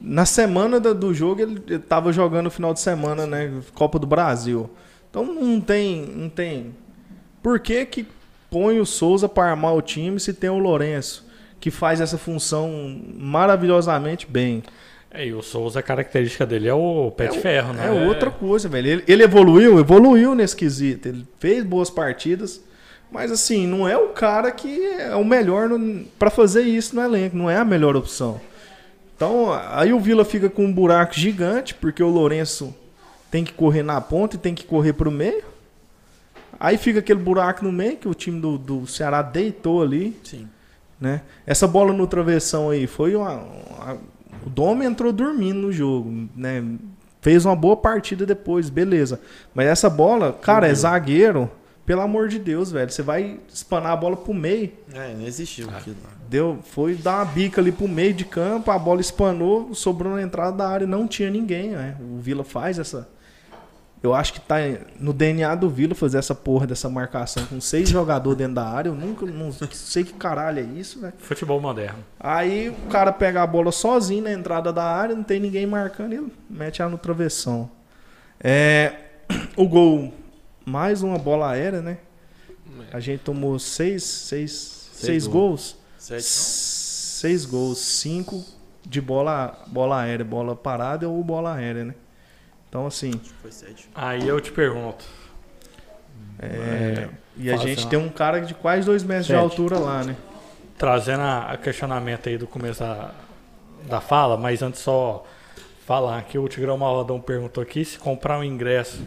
Na 0.00 0.24
semana 0.24 0.80
do 0.80 1.12
jogo 1.12 1.42
ele 1.42 1.62
ele 1.68 1.78
tava 1.78 2.12
jogando 2.12 2.44
no 2.44 2.50
final 2.50 2.72
de 2.72 2.80
semana, 2.80 3.26
né? 3.26 3.52
Copa 3.74 3.98
do 3.98 4.06
Brasil. 4.06 4.70
Então 5.10 5.24
não 5.24 5.60
tem. 5.60 6.06
Não 6.16 6.28
tem. 6.28 6.74
Por 7.42 7.60
que, 7.60 7.84
que 7.86 8.06
põe 8.50 8.80
o 8.80 8.86
Souza 8.86 9.28
para 9.28 9.50
armar 9.50 9.74
o 9.74 9.82
time 9.82 10.18
se 10.18 10.32
tem 10.32 10.50
o 10.50 10.58
Lourenço, 10.58 11.26
que 11.60 11.70
faz 11.70 12.00
essa 12.00 12.16
função 12.18 13.00
maravilhosamente 13.16 14.26
bem? 14.28 14.62
É, 15.12 15.26
e 15.26 15.32
o 15.34 15.42
Souza, 15.42 15.80
a 15.80 15.82
característica 15.82 16.46
dele 16.46 16.68
é 16.68 16.74
o 16.74 17.10
pé 17.10 17.26
de 17.26 17.38
ferro, 17.40 17.72
né? 17.72 17.88
É 17.88 18.06
outra 18.08 18.30
coisa, 18.30 18.68
velho. 18.68 18.88
Ele, 18.88 19.04
ele 19.08 19.22
evoluiu, 19.24 19.78
evoluiu 19.80 20.34
nesse 20.36 20.54
quesito. 20.54 21.08
Ele 21.08 21.26
fez 21.38 21.64
boas 21.64 21.90
partidas, 21.90 22.62
mas 23.10 23.30
assim, 23.32 23.66
não 23.66 23.88
é 23.88 23.96
o 23.96 24.08
cara 24.10 24.50
que 24.52 24.84
é 24.86 25.14
o 25.16 25.24
melhor 25.24 25.68
para 26.18 26.30
fazer 26.30 26.62
isso 26.62 26.94
no 26.94 27.02
elenco, 27.02 27.36
não 27.36 27.48
é 27.50 27.56
a 27.56 27.64
melhor 27.64 27.96
opção. 27.96 28.40
Então, 29.16 29.48
aí 29.72 29.92
o 29.92 30.00
Vila 30.00 30.24
fica 30.24 30.48
com 30.48 30.64
um 30.64 30.72
buraco 30.72 31.14
gigante, 31.14 31.74
porque 31.74 32.02
o 32.02 32.08
Lourenço 32.08 32.74
tem 33.30 33.44
que 33.44 33.52
correr 33.52 33.82
na 33.82 34.00
ponta 34.00 34.36
e 34.36 34.38
tem 34.38 34.54
que 34.54 34.64
correr 34.64 34.92
pro 34.94 35.10
meio. 35.10 35.44
Aí 36.58 36.76
fica 36.76 36.98
aquele 37.00 37.20
buraco 37.20 37.64
no 37.64 37.72
meio 37.72 37.96
que 37.96 38.08
o 38.08 38.14
time 38.14 38.40
do, 38.40 38.56
do 38.58 38.86
Ceará 38.86 39.22
deitou 39.22 39.82
ali 39.82 40.18
Sim. 40.24 40.46
né? 41.00 41.22
Essa 41.46 41.66
bola 41.66 41.92
no 41.92 42.06
travessão 42.06 42.70
aí 42.70 42.86
foi 42.86 43.14
uma, 43.14 43.32
uma- 43.34 43.98
o 44.46 44.48
Dom 44.50 44.82
entrou 44.82 45.12
dormindo 45.12 45.58
no 45.60 45.72
jogo, 45.72 46.28
né? 46.34 46.64
Fez 47.20 47.44
uma 47.44 47.54
boa 47.56 47.76
partida 47.76 48.24
depois, 48.24 48.70
beleza. 48.70 49.20
Mas 49.54 49.66
essa 49.66 49.90
bola, 49.90 50.32
cara, 50.32 50.66
é 50.66 50.74
zagueiro. 50.74 51.50
Pelo 51.90 52.02
amor 52.02 52.28
de 52.28 52.38
Deus, 52.38 52.70
velho. 52.70 52.88
Você 52.88 53.02
vai 53.02 53.40
espanar 53.52 53.90
a 53.90 53.96
bola 53.96 54.16
pro 54.16 54.32
meio. 54.32 54.70
É, 54.94 55.12
não 55.12 55.26
existiu 55.26 55.68
aquilo 55.70 55.96
lá. 56.04 56.10
Deu, 56.28 56.60
foi 56.62 56.94
dar 56.94 57.16
uma 57.16 57.24
bica 57.24 57.60
ali 57.60 57.72
pro 57.72 57.88
meio 57.88 58.14
de 58.14 58.24
campo, 58.24 58.70
a 58.70 58.78
bola 58.78 59.00
espanou, 59.00 59.74
sobrou 59.74 60.14
na 60.14 60.22
entrada 60.22 60.56
da 60.56 60.68
área, 60.68 60.86
não 60.86 61.08
tinha 61.08 61.28
ninguém, 61.28 61.70
né? 61.70 61.96
O 62.00 62.20
Vila 62.20 62.44
faz 62.44 62.78
essa. 62.78 63.08
Eu 64.00 64.14
acho 64.14 64.34
que 64.34 64.40
tá 64.40 64.58
no 65.00 65.12
DNA 65.12 65.52
do 65.56 65.68
Vila 65.68 65.96
fazer 65.96 66.18
essa 66.18 66.32
porra 66.32 66.64
dessa 66.64 66.88
marcação 66.88 67.44
com 67.46 67.60
seis 67.60 67.88
jogadores 67.88 68.38
dentro 68.38 68.54
da 68.54 68.68
área. 68.68 68.88
Eu 68.88 68.94
nunca 68.94 69.26
não 69.26 69.50
sei 69.50 70.04
que 70.04 70.12
caralho 70.12 70.60
é 70.60 70.62
isso, 70.62 71.00
velho. 71.00 71.14
Futebol 71.18 71.60
moderno. 71.60 71.98
Aí 72.20 72.68
o 72.68 72.88
cara 72.88 73.10
pega 73.10 73.42
a 73.42 73.46
bola 73.48 73.72
sozinho 73.72 74.22
na 74.22 74.32
entrada 74.32 74.72
da 74.72 74.84
área, 74.84 75.16
não 75.16 75.24
tem 75.24 75.40
ninguém 75.40 75.66
marcando, 75.66 76.12
ele 76.12 76.32
mete 76.48 76.80
ela 76.80 76.88
no 76.92 76.98
travessão. 76.98 77.68
É, 78.38 78.94
o 79.56 79.66
gol, 79.66 80.14
mais 80.70 81.02
uma 81.02 81.18
bola 81.18 81.50
aérea, 81.50 81.82
né? 81.82 81.98
A 82.92 83.00
gente 83.00 83.20
tomou 83.20 83.58
seis, 83.58 84.04
seis, 84.04 84.90
seis, 84.92 85.26
gols. 85.26 85.76
Certo? 85.98 86.22
Seis 86.22 87.44
gols, 87.44 87.78
cinco 87.78 88.44
de 88.86 89.00
bola, 89.00 89.64
bola 89.66 90.00
aérea, 90.00 90.24
bola 90.24 90.54
parada 90.54 91.08
ou 91.08 91.22
bola 91.22 91.54
aérea, 91.54 91.84
né? 91.84 91.94
Então, 92.68 92.86
assim, 92.86 93.20
Foi 93.42 93.50
sete. 93.50 93.90
Aí 93.94 94.26
eu 94.26 94.40
te 94.40 94.52
pergunto. 94.52 95.04
é, 96.38 97.08
e 97.36 97.50
a 97.50 97.56
gente 97.56 97.86
tem 97.88 97.98
um 97.98 98.08
cara 98.08 98.40
de 98.40 98.54
quase 98.54 98.86
dois 98.86 99.02
metros 99.02 99.26
de 99.26 99.32
Sete. 99.32 99.42
altura 99.42 99.78
lá, 99.78 100.04
né? 100.04 100.16
trazendo 100.80 101.20
a, 101.20 101.52
a 101.52 101.56
questionamento 101.58 102.30
aí 102.30 102.38
do 102.38 102.46
começo 102.46 102.80
da, 102.80 103.10
da 103.86 104.00
fala, 104.00 104.38
mas 104.38 104.62
antes 104.62 104.80
só 104.80 105.26
falar 105.84 106.22
que 106.22 106.38
o 106.38 106.48
Tigrão 106.48 106.78
Maladão 106.78 107.20
perguntou 107.20 107.62
aqui 107.62 107.84
se 107.84 107.98
comprar 107.98 108.38
um 108.38 108.44
ingresso 108.44 109.04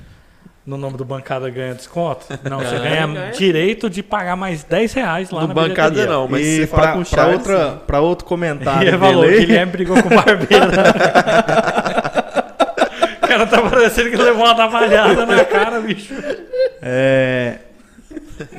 no 0.65 0.77
nome 0.77 0.95
do 0.97 1.03
Bancada 1.03 1.49
ganha 1.49 1.73
desconto. 1.75 2.25
Não, 2.49 2.59
você 2.59 2.77
ganha 2.79 3.07
ganha. 3.07 3.31
direito 3.31 3.89
de 3.89 4.01
pagar 4.01 4.35
mais 4.37 4.63
10 4.63 4.93
reais 4.93 5.29
lá 5.29 5.41
No 5.41 5.47
na 5.49 5.53
bancada 5.53 5.89
bilheteria. 5.91 6.13
não, 6.17 6.27
mas 6.27 6.45
e 6.47 6.67
pra, 6.67 6.93
com 6.93 7.03
pra 7.03 7.27
outra, 7.27 7.71
pra 7.85 7.99
outro 7.99 8.25
E 8.25 8.29
comentário 8.29 8.97
dele 8.99 9.25
aí, 9.25 9.39
Guilherme 9.45 9.71
brigou 9.73 10.01
com 10.01 10.07
o 10.07 10.15
barbeiro. 10.23 10.65
o 13.21 13.27
cara 13.27 13.45
tá 13.47 13.61
parecendo 13.61 14.09
que 14.09 14.15
levou 14.17 14.45
uma 14.45 14.53
navalhada 14.53 15.25
na 15.25 15.43
cara, 15.43 15.79
bicho. 15.81 16.13
É, 16.81 17.57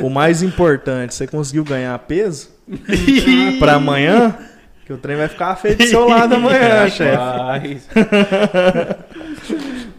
o 0.00 0.10
mais 0.10 0.42
importante, 0.42 1.14
você 1.14 1.26
conseguiu 1.26 1.64
ganhar 1.64 1.98
peso 2.00 2.50
pra 3.58 3.74
amanhã? 3.74 4.34
Que 4.86 4.92
o 4.92 4.98
trem 4.98 5.16
vai 5.16 5.28
ficar 5.28 5.56
feio 5.56 5.76
do 5.78 5.84
seu 5.86 6.06
lado 6.06 6.34
amanhã, 6.34 6.86
chefe. 6.92 7.80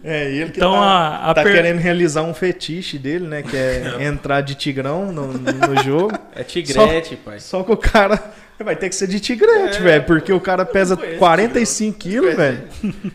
É, 0.07 0.29
ele 0.29 0.51
que 0.51 0.59
Então 0.59 0.71
tá, 0.73 0.77
a, 0.79 1.31
a 1.31 1.33
tá 1.33 1.41
per- 1.43 1.53
querendo 1.53 1.79
realizar 1.79 2.21
um 2.21 2.33
fetiche 2.33 2.99
dele, 2.99 3.25
né? 3.27 3.41
Que 3.41 3.57
é 3.57 3.97
entrar 4.05 4.41
de 4.41 4.53
tigrão 4.53 5.11
no, 5.11 5.33
no 5.33 5.83
jogo. 5.83 6.11
É 6.35 6.43
tigrete, 6.43 7.15
pai. 7.15 7.39
Só 7.39 7.63
que 7.63 7.71
o 7.71 7.77
cara 7.77 8.21
vai 8.63 8.75
ter 8.75 8.87
que 8.89 8.95
ser 8.95 9.07
de 9.07 9.19
tigrete, 9.19 9.81
velho. 9.81 10.03
Porque 10.03 10.31
o 10.31 10.39
cara 10.39 10.63
pesa 10.63 10.95
45 10.95 11.97
quilos, 11.97 12.35
velho. 12.35 12.61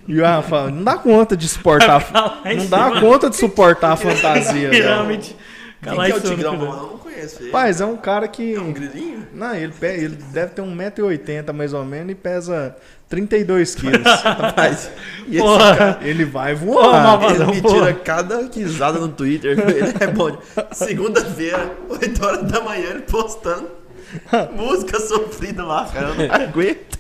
E 0.09 0.21
o 0.21 0.25
Rafa 0.25 0.69
não 0.69 0.83
dá 0.83 0.97
conta 0.97 1.37
de 1.37 1.49
suportar. 1.49 2.11
Não 2.57 2.67
dá 2.67 3.01
conta 3.01 3.31
de 3.31 3.37
suportar 3.39 3.93
a 3.93 3.97
fantasia, 3.97 4.69
velho. 4.71 4.83
pirâmide. 4.83 5.37
Quem 5.83 5.93
Cala 5.95 6.05
que 6.07 6.13
é 6.13 6.15
o 6.17 6.21
Tigrão? 6.21 6.55
Eu 6.55 6.61
não 6.61 6.99
conheço 6.99 7.37
ele. 7.41 7.47
Rapaz, 7.47 7.81
é 7.81 7.87
um 7.87 7.97
cara 7.97 8.29
que. 8.29 8.55
É 8.55 8.61
um 8.61 8.71
grilinho? 8.73 9.27
Não, 9.33 9.55
ele, 9.55 9.73
pe- 9.73 9.87
ele 9.87 10.17
deve 10.31 10.53
ter 10.53 10.61
1,80m 10.61 11.53
mais 11.55 11.73
ou 11.73 11.85
menos 11.87 12.13
e 12.13 12.15
pesa 12.15 12.77
32 13.11 13.75
quilos. 13.75 14.01
Rapaz, 14.23 14.91
e 15.27 15.37
esse 15.37 15.45
Porra. 15.45 15.77
cara, 15.77 15.99
ele 16.03 16.25
vai 16.25 16.57
Porra, 16.57 16.91
voar. 16.91 17.21
mas- 17.21 17.41
ele 17.41 17.51
me 17.51 17.61
Porra. 17.61 17.75
tira 17.75 17.93
cada 17.95 18.49
risada 18.51 18.99
no 18.99 19.09
Twitter. 19.09 19.59
Ele 19.61 19.93
é 20.01 20.07
bom. 20.07 20.39
Segunda-feira, 20.73 21.71
8 21.89 22.25
horas 22.25 22.43
da 22.51 22.61
manhã, 22.61 22.89
ele 22.91 23.01
postando 23.03 23.69
música 24.57 24.99
sofrida 25.01 25.65
lá, 25.65 25.85
cara. 25.93 26.09
Eu 26.09 26.15
não 26.29 26.35
aguento. 26.35 26.99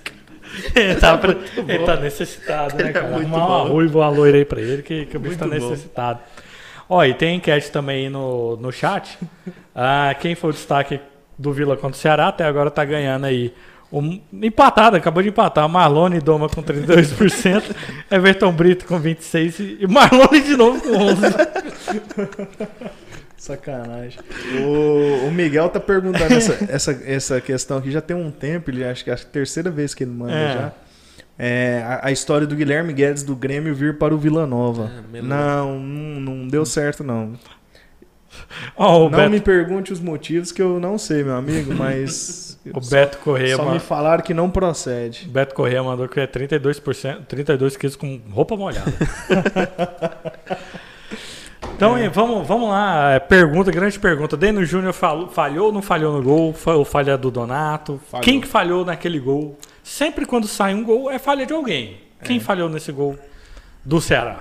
Ele 0.75 0.95
tá, 0.97 1.17
pre- 1.17 1.39
ele 1.57 1.79
tá 1.85 1.95
necessitado, 1.97 2.75
né, 2.75 2.83
Ele 2.83 2.89
é 2.91 2.93
cara? 2.93 3.07
muito 3.07 3.27
Arrumar 3.35 3.47
uma 3.47 3.65
bom. 3.67 3.73
ruiva, 3.73 3.99
uma 4.01 4.09
loira 4.11 4.37
aí 4.37 4.45
pra 4.45 4.61
ele, 4.61 4.83
que, 4.83 5.07
que 5.07 5.17
o 5.17 5.21
bicho 5.21 5.39
tá 5.39 5.47
Muito 5.47 5.63
bom. 5.63 5.71
necessitado. 5.71 6.19
Ó, 6.89 7.05
e 7.05 7.15
tem 7.15 7.37
enquete 7.37 7.71
também 7.71 8.07
aí 8.07 8.11
no, 8.11 8.57
no 8.57 8.73
chat. 8.73 9.17
Ah, 9.73 10.13
quem 10.19 10.35
foi 10.35 10.51
o 10.51 10.53
destaque 10.53 10.99
do 11.39 11.53
Vila 11.53 11.77
contra 11.77 11.97
o 11.97 12.01
Ceará 12.01 12.29
até 12.29 12.45
agora 12.45 12.69
tá 12.69 12.85
ganhando 12.85 13.27
aí. 13.27 13.55
Um, 13.93 14.21
empatado, 14.33 14.97
acabou 14.97 15.23
de 15.23 15.31
empatar. 15.31 15.69
Marlone 15.69 16.21
Doma 16.21 16.49
com 16.49 16.63
32%, 16.63 17.75
Everton 18.11 18.53
Brito 18.53 18.85
com 18.85 19.01
26% 19.01 19.79
e 19.81 19.87
Marlone 19.87 20.41
de 20.41 20.57
novo 20.57 20.81
com 20.81 20.91
11%. 20.91 22.67
Sacanagem. 23.37 24.21
O, 24.63 25.27
o 25.27 25.33
Miguel 25.33 25.71
tá 25.71 25.81
perguntando 25.81 26.35
essa, 26.35 26.59
essa, 26.71 27.03
essa 27.07 27.41
questão 27.41 27.79
aqui 27.79 27.91
já 27.91 28.03
tem 28.03 28.15
um 28.15 28.31
tempo, 28.31 28.71
ele 28.71 28.85
acho 28.85 29.03
que 29.03 29.11
é 29.11 29.15
a 29.15 29.17
terceira 29.17 29.71
vez 29.71 29.95
que 29.95 30.05
ele 30.05 30.11
manda 30.13 30.33
É. 30.35 30.53
já. 30.53 30.73
É, 31.43 31.83
a, 31.87 32.09
a 32.09 32.13
história 32.13 32.47
do 32.47 32.55
Guilherme 32.55 32.93
Guedes 32.93 33.23
do 33.23 33.35
Grêmio 33.35 33.75
vir 33.75 33.97
para 33.97 34.15
o 34.15 34.19
Vila 34.19 34.47
Nova. 34.47 34.91
É, 35.15 35.23
não, 35.23 35.79
não, 35.81 36.21
não 36.21 36.49
deu 36.49 36.67
certo 36.67 37.03
não. 37.03 37.33
Ó, 38.77 39.07
o, 39.07 39.11
não 39.11 39.19
Beto, 39.19 39.31
me 39.31 39.41
pergunte 39.41 39.91
os 39.91 40.01
motivos 40.01 40.53
que 40.53 40.61
eu 40.61 40.79
não 40.79 40.99
sei, 40.99 41.25
meu 41.25 41.35
amigo, 41.35 41.75
mas 41.75 42.50
o 42.67 42.81
Beto 42.91 43.19
Correia 43.19 43.57
só 43.57 43.65
me 43.71 43.79
falaram 43.79 44.23
que 44.23 44.35
não 44.35 44.51
procede. 44.51 45.27
o 45.27 45.31
Beto 45.31 45.55
Correia 45.55 45.83
mandou 45.83 46.09
que 46.09 46.21
é 46.21 46.27
32%, 46.27 47.25
32 47.27 47.77
quilos 47.77 47.97
com 47.97 48.21
roupa 48.31 48.57
molhada. 48.57 48.93
então, 51.75 51.97
É. 51.97 52.09
vamos, 52.09 52.47
vamos 52.47 52.69
lá. 52.69 53.13
É, 53.13 53.19
Pergunta, 53.19 53.71
grande 53.71 53.99
pergunta. 53.99 54.37
Deno 54.37 54.65
Júnior 54.65 54.93
falou- 54.93 55.29
falhou 55.29 55.67
ou 55.67 55.73
não 55.73 55.83
falhou 55.83 56.13
no 56.17 56.23
gol? 56.23 56.53
Foi 56.53 56.75
ou 56.75 56.85
falha 56.85 57.17
do 57.17 57.31
Donato? 57.31 58.01
Falhou. 58.11 58.25
Quem 58.25 58.41
que 58.41 58.47
falhou 58.47 58.85
naquele 58.85 59.19
gol? 59.19 59.59
Sempre 59.83 60.27
quando 60.27 60.47
sai 60.47 60.75
um 60.75 60.85
gol 60.85 61.11
é 61.11 61.19
falha 61.19 61.47
de 61.47 61.53
alguém. 61.53 61.99
Quem 62.23 62.37
É. 62.37 62.41
falhou 62.41 62.69
nesse 62.69 62.93
gol 62.93 63.17
do 63.85 64.01
Ceará? 64.01 64.41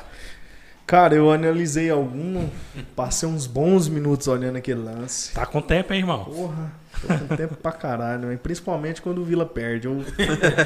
Cara, 0.89 1.13
eu 1.13 1.31
analisei 1.31 1.87
algum, 1.91 2.47
passei 2.95 3.29
uns 3.29 3.45
bons 3.45 3.87
minutos 3.87 4.27
olhando 4.27 4.55
aquele 4.55 4.79
lance. 4.81 5.31
Tá 5.35 5.45
com 5.45 5.61
tempo, 5.61 5.93
hein, 5.93 5.99
irmão? 5.99 6.25
Porra, 6.25 6.71
tô 6.99 7.07
com 7.27 7.35
tempo 7.35 7.53
pra 7.55 7.71
caralho, 7.71 8.27
né? 8.29 8.39
principalmente 8.41 8.99
quando 8.99 9.19
o 9.21 9.23
Vila 9.23 9.45
perde. 9.45 9.85
Eu 9.85 10.03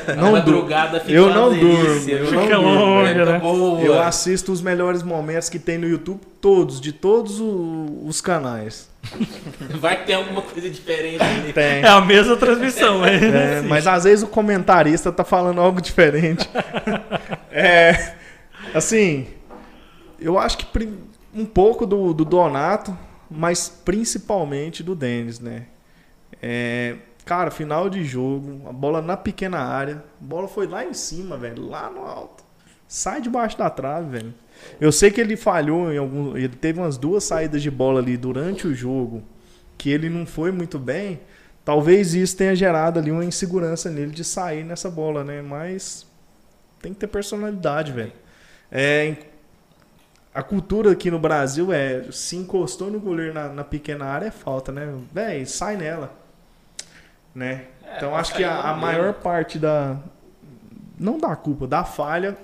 Na 0.08 0.16
não, 0.16 0.28
du 0.28 0.32
madrugada 0.38 1.02
fica 1.02 1.12
eu 1.12 1.30
não 1.30 1.50
delícia, 1.50 2.20
durmo, 2.20 2.30
eu 2.30 2.32
não 2.32 2.42
Fica 2.44 2.56
durmo. 2.56 2.74
longe, 2.74 3.14
né? 3.16 3.40
boa. 3.40 3.82
eu 3.82 4.02
assisto 4.02 4.54
os 4.54 4.62
melhores 4.62 5.04
momentos 5.04 5.50
que 5.50 5.60
tem 5.60 5.78
no 5.78 5.86
YouTube, 5.86 6.22
todos, 6.40 6.80
de 6.80 6.94
todos 6.94 7.42
o- 7.42 8.04
os 8.06 8.22
canais. 8.22 8.90
Vai 9.82 9.98
que 10.00 10.06
tem 10.08 10.16
alguma 10.16 10.42
coisa 10.42 10.70
diferente 10.70 11.22
ali. 11.22 11.52
Tem. 11.52 11.82
É 11.82 11.88
a 11.90 12.00
mesma 12.00 12.38
transmissão, 12.38 13.02
né? 13.02 13.10
É, 13.60 13.62
mas 13.62 13.86
às 13.88 14.06
vezes 14.06 14.24
o 14.24 14.28
comentarista 14.28 15.12
tá 15.12 15.26
falando 15.26 15.60
algo 15.60 15.82
diferente. 15.82 16.50
É, 17.52 18.14
assim, 18.74 19.28
eu 20.24 20.40
acho 20.40 20.58
que 20.58 20.90
um 21.34 21.46
pouco 21.46 21.86
do, 21.86 22.14
do 22.14 22.24
Donato, 22.24 22.98
mas 23.30 23.68
principalmente 23.68 24.84
do 24.84 24.96
Denis, 24.96 25.40
né? 25.40 25.66
É, 26.42 26.98
cara, 27.26 27.52
final 27.52 27.90
de 27.90 28.04
jogo, 28.04 28.68
a 28.68 28.74
bola 28.74 29.02
na 29.02 29.18
pequena 29.18 29.60
área, 29.60 30.04
a 30.22 30.24
bola 30.24 30.48
foi 30.48 30.68
lá 30.68 30.86
em 30.86 30.94
cima, 30.94 31.38
velho, 31.38 31.68
lá 31.68 31.90
no 31.90 32.02
alto. 32.02 32.44
Sai 32.88 33.22
debaixo 33.22 33.58
da 33.58 33.70
trave, 33.70 34.10
velho. 34.10 34.34
Eu 34.80 34.92
sei 34.92 35.10
que 35.10 35.20
ele 35.20 35.36
falhou 35.36 35.92
em 35.92 35.98
algum. 35.98 36.38
Ele 36.38 36.50
teve 36.50 36.80
umas 36.80 36.98
duas 36.98 37.24
saídas 37.24 37.62
de 37.62 37.72
bola 37.72 38.00
ali 38.00 38.16
durante 38.16 38.68
o 38.68 38.74
jogo 38.74 39.24
que 39.78 39.90
ele 39.90 40.10
não 40.10 40.26
foi 40.26 40.52
muito 40.52 40.78
bem. 40.80 41.20
Talvez 41.66 42.14
isso 42.14 42.38
tenha 42.38 42.56
gerado 42.56 43.00
ali 43.00 43.12
uma 43.12 43.26
insegurança 43.26 43.90
nele 43.90 44.12
de 44.12 44.24
sair 44.24 44.64
nessa 44.64 44.90
bola, 44.90 45.24
né? 45.24 45.42
Mas 45.42 46.06
tem 46.82 46.94
que 46.94 47.00
ter 47.00 47.08
personalidade, 47.08 47.92
velho. 47.92 48.14
É, 48.72 49.16
a 50.34 50.42
cultura 50.42 50.92
aqui 50.92 51.12
no 51.12 51.20
Brasil 51.20 51.72
é 51.72 52.12
se 52.12 52.36
encostou 52.36 52.90
no 52.90 53.00
goleiro 53.00 53.34
na, 53.34 53.50
na 53.50 53.64
pequena 53.64 54.06
área 54.06 54.28
é 54.28 54.32
falta, 54.32 54.72
né? 54.72 54.94
Véi, 55.12 55.46
sai 55.46 55.78
nela. 55.78 56.12
Né? 57.36 57.66
É, 57.84 57.98
então 57.98 58.16
acho 58.16 58.34
que 58.34 58.44
a, 58.44 58.60
a 58.62 58.74
no 58.74 58.82
maior 58.82 59.14
parte 59.14 59.60
da. 59.60 59.98
Não 61.00 61.18
da 61.18 61.36
culpa, 61.36 61.68
da 61.68 61.84
falha, 61.84 62.38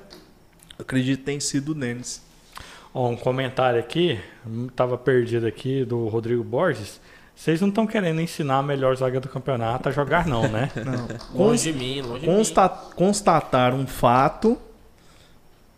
acredito 0.77 1.19
que 1.19 1.25
tem 1.25 1.39
sido 1.39 1.69
o 1.69 1.75
Denis. 1.75 2.21
Ó, 2.93 3.07
um 3.09 3.15
comentário 3.15 3.79
aqui, 3.79 4.19
tava 4.75 4.97
perdido 4.97 5.45
aqui, 5.45 5.85
do 5.85 6.07
Rodrigo 6.07 6.43
Borges. 6.43 6.99
Vocês 7.35 7.61
não 7.61 7.69
estão 7.69 7.87
querendo 7.87 8.19
ensinar 8.19 8.57
a 8.57 8.63
melhor 8.63 8.95
zaga 8.97 9.19
do 9.19 9.29
campeonato 9.29 9.87
a 9.87 9.91
jogar, 9.91 10.27
não, 10.27 10.47
né? 10.49 10.69
Não. 10.83 11.07
Longe 11.39 11.71
de 11.71 11.77
mim, 11.79 12.01
longe 12.01 12.21
de 12.21 12.27
mim. 12.27 12.35
Consta- 12.35 12.67
constatar 12.67 13.73
um 13.73 13.87
fato, 13.87 14.57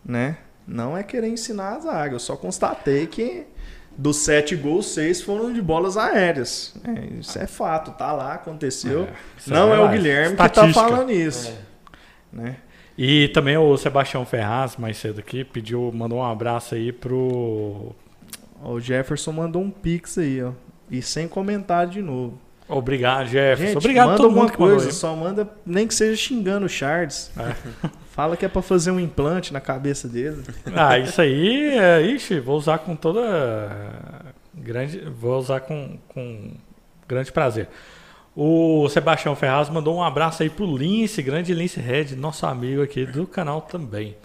né? 0.03 0.37
Não 0.71 0.97
é 0.97 1.03
querer 1.03 1.27
ensinar 1.27 1.75
a 1.75 1.79
zaga. 1.79 2.15
Eu 2.15 2.19
só 2.19 2.37
constatei 2.37 3.05
que 3.05 3.45
dos 3.97 4.17
sete 4.17 4.55
gols, 4.55 4.87
seis 4.87 5.21
foram 5.21 5.51
de 5.51 5.61
bolas 5.61 5.97
aéreas. 5.97 6.73
É, 6.83 7.19
isso 7.19 7.37
é 7.37 7.45
fato, 7.45 7.91
tá 7.91 8.13
lá, 8.13 8.35
aconteceu. 8.35 9.07
Isso 9.37 9.51
Não 9.51 9.73
é, 9.73 9.79
o. 9.79 9.89
Guilherme 9.89 10.37
que 10.37 10.49
tá 10.49 10.67
falando 10.69 11.11
isso. 11.11 11.49
É. 11.49 12.35
Né? 12.35 12.55
E 12.97 13.27
também 13.29 13.57
o 13.57 13.75
Sebastião 13.77 14.25
Ferraz, 14.25 14.77
mais 14.77 14.97
cedo 14.97 15.19
aqui, 15.19 15.43
pediu, 15.43 15.91
mandou 15.93 16.19
um 16.19 16.25
abraço 16.25 16.75
aí 16.75 16.93
pro. 16.93 17.93
O 18.63 18.79
Jefferson 18.79 19.33
mandou 19.33 19.61
um 19.61 19.69
pix 19.69 20.17
aí, 20.17 20.41
ó. 20.41 20.51
E 20.89 21.01
sem 21.01 21.27
comentário 21.27 21.91
de 21.91 22.01
novo. 22.01 22.39
Obrigado, 22.67 23.27
Jefferson. 23.27 23.73
Gente, 23.73 23.77
Obrigado 23.77 24.05
a 24.05 24.11
manda 24.11 24.17
todo 24.17 24.25
alguma 24.27 24.43
mundo 24.43 24.53
que 24.53 24.59
mandou 24.59 24.75
coisa, 24.77 24.89
aí. 24.89 24.95
só 24.95 25.15
manda, 25.15 25.49
nem 25.65 25.85
que 25.85 25.93
seja 25.93 26.15
xingando 26.15 26.65
o 26.65 26.69
Charles. 26.69 27.29
Fala 28.11 28.35
que 28.35 28.45
é 28.45 28.49
pra 28.49 28.61
fazer 28.61 28.91
um 28.91 28.99
implante 28.99 29.53
na 29.53 29.61
cabeça 29.61 30.07
dele. 30.07 30.43
Ah, 30.75 30.99
isso 30.99 31.21
aí, 31.21 31.77
é, 31.77 32.01
ixi, 32.01 32.39
vou 32.39 32.57
usar 32.57 32.79
com 32.79 32.93
toda 32.93 33.21
grande, 34.53 34.99
vou 34.99 35.39
usar 35.39 35.61
com, 35.61 35.97
com 36.09 36.51
grande 37.07 37.31
prazer. 37.31 37.69
O 38.35 38.87
Sebastião 38.89 39.35
Ferraz 39.35 39.69
mandou 39.69 39.95
um 39.95 40.03
abraço 40.03 40.43
aí 40.43 40.49
pro 40.49 40.65
Lince, 40.65 41.21
grande 41.21 41.53
Lince 41.53 41.79
Red, 41.79 42.15
nosso 42.15 42.45
amigo 42.45 42.81
aqui 42.81 43.05
do 43.05 43.25
canal 43.25 43.61
também. 43.61 44.17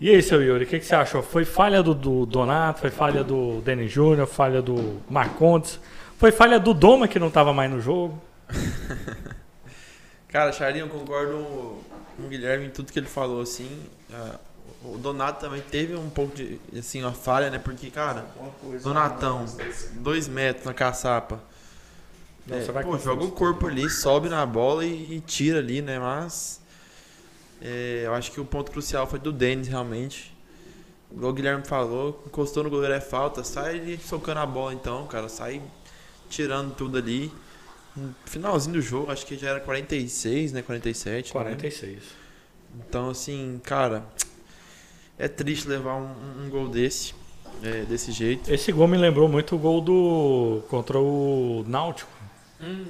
E 0.00 0.08
aí, 0.08 0.22
seu 0.22 0.42
Yuri, 0.42 0.64
o 0.64 0.66
que, 0.66 0.78
que 0.78 0.86
você 0.86 0.94
achou? 0.94 1.22
Foi 1.22 1.44
falha 1.44 1.82
do, 1.82 1.92
do 1.92 2.24
Donato, 2.24 2.80
foi 2.80 2.90
falha 2.90 3.22
do 3.22 3.60
Denis 3.62 3.90
Júnior, 3.90 4.26
falha 4.26 4.62
do 4.62 5.02
Marcondes, 5.10 5.80
foi 6.16 6.32
falha 6.32 6.58
do 6.58 6.72
Doma 6.72 7.08
que 7.08 7.18
não 7.18 7.30
tava 7.30 7.52
mais 7.52 7.70
no 7.70 7.80
jogo? 7.80 8.22
Cara, 10.28 10.52
Charlinho, 10.52 10.86
eu 10.86 10.88
concordo 10.88 11.78
com 12.18 12.24
o 12.24 12.28
Guilherme 12.28 12.66
em 12.66 12.70
tudo 12.70 12.92
que 12.92 12.98
ele 12.98 13.06
falou, 13.06 13.40
assim. 13.40 13.70
Ah, 14.12 14.38
o 14.84 14.98
Donato 14.98 15.40
também 15.40 15.62
teve 15.62 15.94
um 15.94 16.10
pouco 16.10 16.36
de, 16.36 16.60
assim, 16.76 17.02
uma 17.02 17.12
falha, 17.12 17.48
né? 17.48 17.58
Porque, 17.58 17.90
cara, 17.90 18.26
Donatão, 18.82 19.46
dois 19.94 20.28
metros 20.28 20.66
na 20.66 20.74
caçapa. 20.74 21.40
Não, 22.46 22.56
É, 22.56 22.82
pô, 22.82 22.98
joga 22.98 23.24
o 23.24 23.30
corpo 23.30 23.66
ali, 23.66 23.88
sobe 23.88 24.28
na 24.28 24.44
bola 24.44 24.84
e, 24.84 25.16
e 25.16 25.20
tira 25.20 25.58
ali, 25.58 25.80
né? 25.80 25.98
Mas 25.98 26.60
é, 27.60 28.02
eu 28.04 28.14
acho 28.14 28.32
que 28.32 28.40
o 28.40 28.44
ponto 28.44 28.70
crucial 28.70 29.06
foi 29.06 29.18
do 29.18 29.32
Denis, 29.32 29.68
realmente. 29.68 30.36
Igual 31.10 31.30
o 31.30 31.34
Guilherme 31.34 31.64
falou, 31.64 32.22
encostou 32.26 32.64
no 32.64 32.70
goleiro 32.70 32.94
é 32.94 33.00
falta, 33.00 33.42
sai 33.42 33.98
socando 34.04 34.40
a 34.40 34.46
bola 34.46 34.74
então, 34.74 35.06
cara, 35.06 35.28
sai 35.28 35.62
tirando 36.28 36.74
tudo 36.74 36.98
ali. 36.98 37.32
No 37.98 38.14
finalzinho 38.26 38.74
do 38.74 38.80
jogo, 38.82 39.10
acho 39.10 39.26
que 39.26 39.36
já 39.36 39.50
era 39.50 39.60
46, 39.60 40.52
né? 40.52 40.62
47. 40.62 41.26
né? 41.28 41.42
46. 41.42 41.98
Então, 42.86 43.10
assim, 43.10 43.60
cara, 43.64 44.04
é 45.18 45.26
triste 45.28 45.66
levar 45.68 45.94
um, 45.96 46.44
um 46.44 46.50
gol 46.50 46.68
desse, 46.68 47.14
é, 47.62 47.82
desse 47.82 48.12
jeito. 48.12 48.52
Esse 48.52 48.70
gol 48.72 48.86
me 48.86 48.96
lembrou 48.96 49.28
muito 49.28 49.56
o 49.56 49.58
gol 49.58 49.80
do 49.80 50.62
contra 50.68 50.98
o 50.98 51.64
Náutico. 51.66 52.10
Hum, 52.60 52.86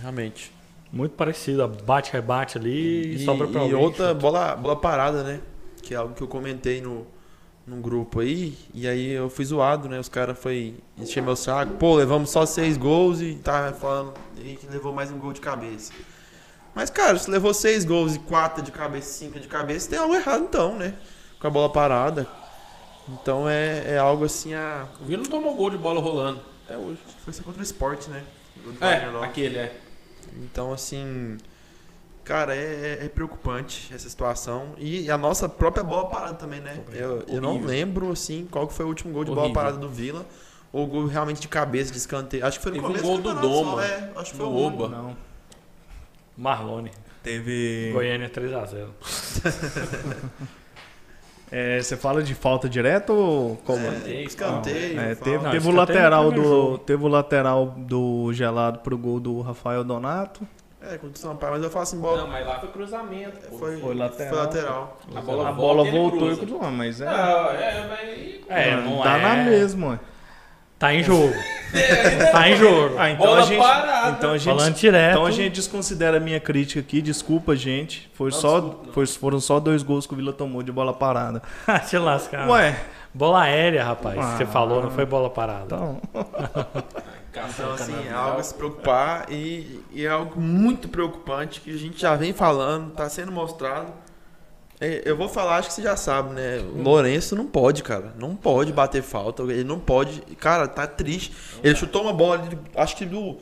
Realmente. 0.00 0.52
Muito 0.92 1.12
parecido, 1.12 1.66
bate, 1.68 2.12
rebate 2.12 2.56
ali 2.58 3.16
e, 3.16 3.24
sobra 3.24 3.46
pra 3.48 3.60
e 3.60 3.62
alguém. 3.64 3.76
outra 3.78 4.14
bola, 4.14 4.54
bola 4.56 4.76
parada, 4.76 5.22
né? 5.22 5.40
Que 5.82 5.94
é 5.94 5.96
algo 5.96 6.14
que 6.14 6.22
eu 6.22 6.28
comentei 6.28 6.80
no, 6.80 7.06
num 7.66 7.80
grupo 7.80 8.20
aí. 8.20 8.56
E 8.72 8.86
aí 8.86 9.10
eu 9.10 9.28
fui 9.30 9.44
zoado, 9.44 9.88
né? 9.88 9.98
Os 9.98 10.08
caras 10.08 10.38
foi 10.38 10.74
encher 10.98 11.22
meu 11.22 11.36
saco. 11.36 11.74
Pô, 11.74 11.94
levamos 11.94 12.30
só 12.30 12.44
seis 12.46 12.76
gols 12.76 13.20
e 13.20 13.34
tá 13.36 13.72
falando 13.72 14.14
e 14.38 14.56
que 14.56 14.66
levou 14.66 14.92
mais 14.92 15.10
um 15.10 15.18
gol 15.18 15.32
de 15.32 15.40
cabeça. 15.40 15.92
Mas, 16.74 16.90
cara, 16.90 17.16
se 17.18 17.30
levou 17.30 17.54
seis 17.54 17.84
gols 17.84 18.16
e 18.16 18.18
quatro 18.18 18.62
de 18.62 18.72
cabeça, 18.72 19.12
cinco 19.12 19.38
de 19.38 19.46
cabeça, 19.46 19.88
tem 19.88 19.98
algo 19.98 20.14
errado 20.14 20.44
então, 20.44 20.76
né? 20.76 20.94
Com 21.40 21.46
a 21.46 21.50
bola 21.50 21.70
parada. 21.70 22.26
Então 23.08 23.48
é, 23.48 23.94
é 23.94 23.98
algo 23.98 24.24
assim 24.24 24.54
a. 24.54 24.88
o 25.00 25.04
Vila 25.04 25.22
não 25.22 25.30
tomou 25.30 25.54
gol 25.54 25.70
de 25.70 25.78
bola 25.78 26.00
rolando. 26.00 26.40
Até 26.64 26.76
hoje. 26.76 26.98
Foi 27.24 27.32
contra 27.44 27.60
o 27.60 27.62
esporte, 27.62 28.08
né? 28.10 28.24
É, 28.80 29.24
aquele, 29.24 29.58
é. 29.58 29.76
Então, 30.36 30.72
assim. 30.72 31.36
Cara, 32.24 32.56
é, 32.56 32.98
é- 33.02 33.04
é 33.04 33.08
preocupante 33.08 33.92
essa 33.94 34.08
situação. 34.08 34.68
E 34.78 35.10
a 35.10 35.18
nossa 35.18 35.46
própria 35.48 35.84
bola 35.84 36.08
parada 36.08 36.34
também, 36.34 36.60
né? 36.60 36.80
Eu, 36.92 37.22
eu 37.28 37.40
não 37.40 37.60
lembro, 37.60 38.10
assim, 38.10 38.48
qual 38.50 38.66
que 38.66 38.72
foi 38.72 38.84
o 38.86 38.88
último 38.88 39.12
gol 39.12 39.24
de 39.24 39.30
bola 39.30 39.42
Horrível. 39.42 39.54
parada 39.62 39.76
do 39.78 39.88
Vila. 39.88 40.24
Ou 40.72 40.86
gol 40.86 41.06
realmente 41.06 41.40
de 41.40 41.46
cabeça, 41.48 41.92
de 41.92 41.98
escanteio. 41.98 42.44
Acho 42.44 42.58
que 42.58 42.62
foi 42.64 42.72
no 42.72 42.78
Teve 42.78 42.86
um 42.86 43.02
começo 43.02 43.22
gol 43.22 43.34
do 43.34 43.40
Doma, 43.40 43.72
só, 43.72 43.80
É, 43.82 44.10
acho 44.16 44.30
que 44.32 44.36
foi 44.38 44.46
o 44.46 44.56
Oba. 44.56 44.88
Não. 44.88 45.16
Marlone. 46.36 46.90
Teve. 47.22 47.90
Goiânia 47.92 48.28
3x0. 48.28 48.88
É, 51.52 51.80
você 51.80 51.96
fala 51.96 52.20
de 52.20 52.34
falta 52.34 52.68
direta 52.68 53.12
ou 53.12 53.56
como? 53.58 53.86
É, 53.86 54.22
escanteio. 54.24 54.98
É, 54.98 55.14
teve, 55.14 55.44
Não, 55.44 55.50
teve 55.52 55.68
o 55.68 55.70
lateral 55.70 56.32
do 56.32 56.78
teve 56.78 57.04
o 57.04 57.06
lateral 57.06 57.66
do 57.66 58.32
gelado 58.32 58.80
pro 58.80 58.98
gol 58.98 59.20
do 59.20 59.40
Rafael 59.40 59.84
Donato. 59.84 60.40
É, 60.90 60.98
contra 60.98 61.16
o 61.16 61.18
Sampaio, 61.18 61.52
mas 61.54 61.62
eu 61.62 61.70
falo 61.70 61.82
assim, 61.82 62.00
bola. 62.00 62.22
Não, 62.22 62.28
mas 62.28 62.46
lá 62.46 62.60
foi 62.60 62.68
cruzamento. 62.68 63.38
pô. 63.48 63.58
foi, 63.58 63.80
foi 63.80 63.94
lateral. 63.94 64.28
Foi 64.30 64.38
lateral. 64.38 64.98
A 65.14 65.20
bola, 65.20 65.48
a 65.48 65.52
bola 65.52 65.84
volta, 65.84 65.98
voltou 65.98 66.32
e 66.32 66.36
cruzou, 66.36 66.70
mas 66.70 67.00
é. 67.00 67.04
Não, 67.06 67.50
é, 67.50 67.86
mas... 67.88 68.40
É, 68.48 68.76
não 68.76 69.02
dá 69.02 69.18
é. 69.18 69.22
na 69.22 69.36
mesma. 69.44 69.88
ué. 69.88 69.98
Tá 70.78 70.92
em 70.94 71.02
jogo. 71.02 71.32
tá 72.30 72.48
em 72.48 72.56
jogo. 72.56 72.96
Ah, 72.98 73.10
então 73.10 73.26
Bola 73.26 73.40
a 73.40 73.44
gente, 73.46 73.58
parada. 73.58 74.10
então 74.10 74.30
a 74.32 74.38
gente, 74.38 74.56
Falando 74.56 74.74
direto. 74.74 75.10
então 75.12 75.26
a 75.26 75.30
gente 75.30 75.52
desconsidera 75.54 76.16
a 76.18 76.20
minha 76.20 76.38
crítica 76.38 76.80
aqui, 76.80 77.00
desculpa, 77.00 77.56
gente. 77.56 78.10
Foi 78.14 78.30
Não, 78.30 78.38
só, 78.38 78.60
desculpa, 78.60 78.92
foi- 78.92 79.06
foram 79.06 79.40
só 79.40 79.58
dois 79.58 79.82
gols 79.82 80.06
que 80.06 80.12
o 80.12 80.16
Vila 80.16 80.32
tomou 80.32 80.62
de 80.62 80.70
bola 80.70 80.92
parada. 80.92 81.42
Te 81.88 81.98
lascar. 81.98 82.48
Ué, 82.48 82.76
Bola 83.14 83.42
aérea, 83.42 83.84
rapaz. 83.84 84.18
Ah. 84.18 84.36
Você 84.36 84.44
falou, 84.44 84.82
não 84.82 84.90
foi 84.90 85.06
bola 85.06 85.30
parada. 85.30 85.66
então. 85.66 86.00
Então, 87.48 87.72
assim, 87.72 88.06
é 88.08 88.12
algo 88.12 88.40
a 88.40 88.42
se 88.42 88.54
preocupar 88.54 89.26
e, 89.30 89.80
e 89.92 90.04
é 90.04 90.08
algo 90.08 90.40
muito 90.40 90.88
preocupante 90.88 91.60
que 91.60 91.70
a 91.72 91.76
gente 91.76 92.00
já 92.00 92.14
vem 92.14 92.32
falando, 92.32 92.92
tá 92.92 93.08
sendo 93.08 93.32
mostrado. 93.32 93.92
É, 94.80 95.02
Eu 95.04 95.16
vou 95.16 95.28
falar, 95.28 95.56
acho 95.58 95.68
que 95.68 95.74
você 95.74 95.82
já 95.82 95.96
sabe, 95.96 96.34
né? 96.34 96.58
O 96.58 96.82
Lourenço 96.82 97.36
não 97.36 97.46
pode, 97.46 97.82
cara. 97.82 98.12
Não 98.18 98.34
pode 98.34 98.72
bater 98.72 99.02
falta. 99.02 99.42
Ele 99.44 99.64
não 99.64 99.78
pode. 99.78 100.20
Cara, 100.36 100.66
tá 100.66 100.86
triste. 100.86 101.32
Ele 101.62 101.76
chutou 101.76 102.02
uma 102.02 102.12
bola 102.12 102.42
ali, 102.42 102.58
acho 102.76 102.96
que 102.96 103.06
do. 103.06 103.36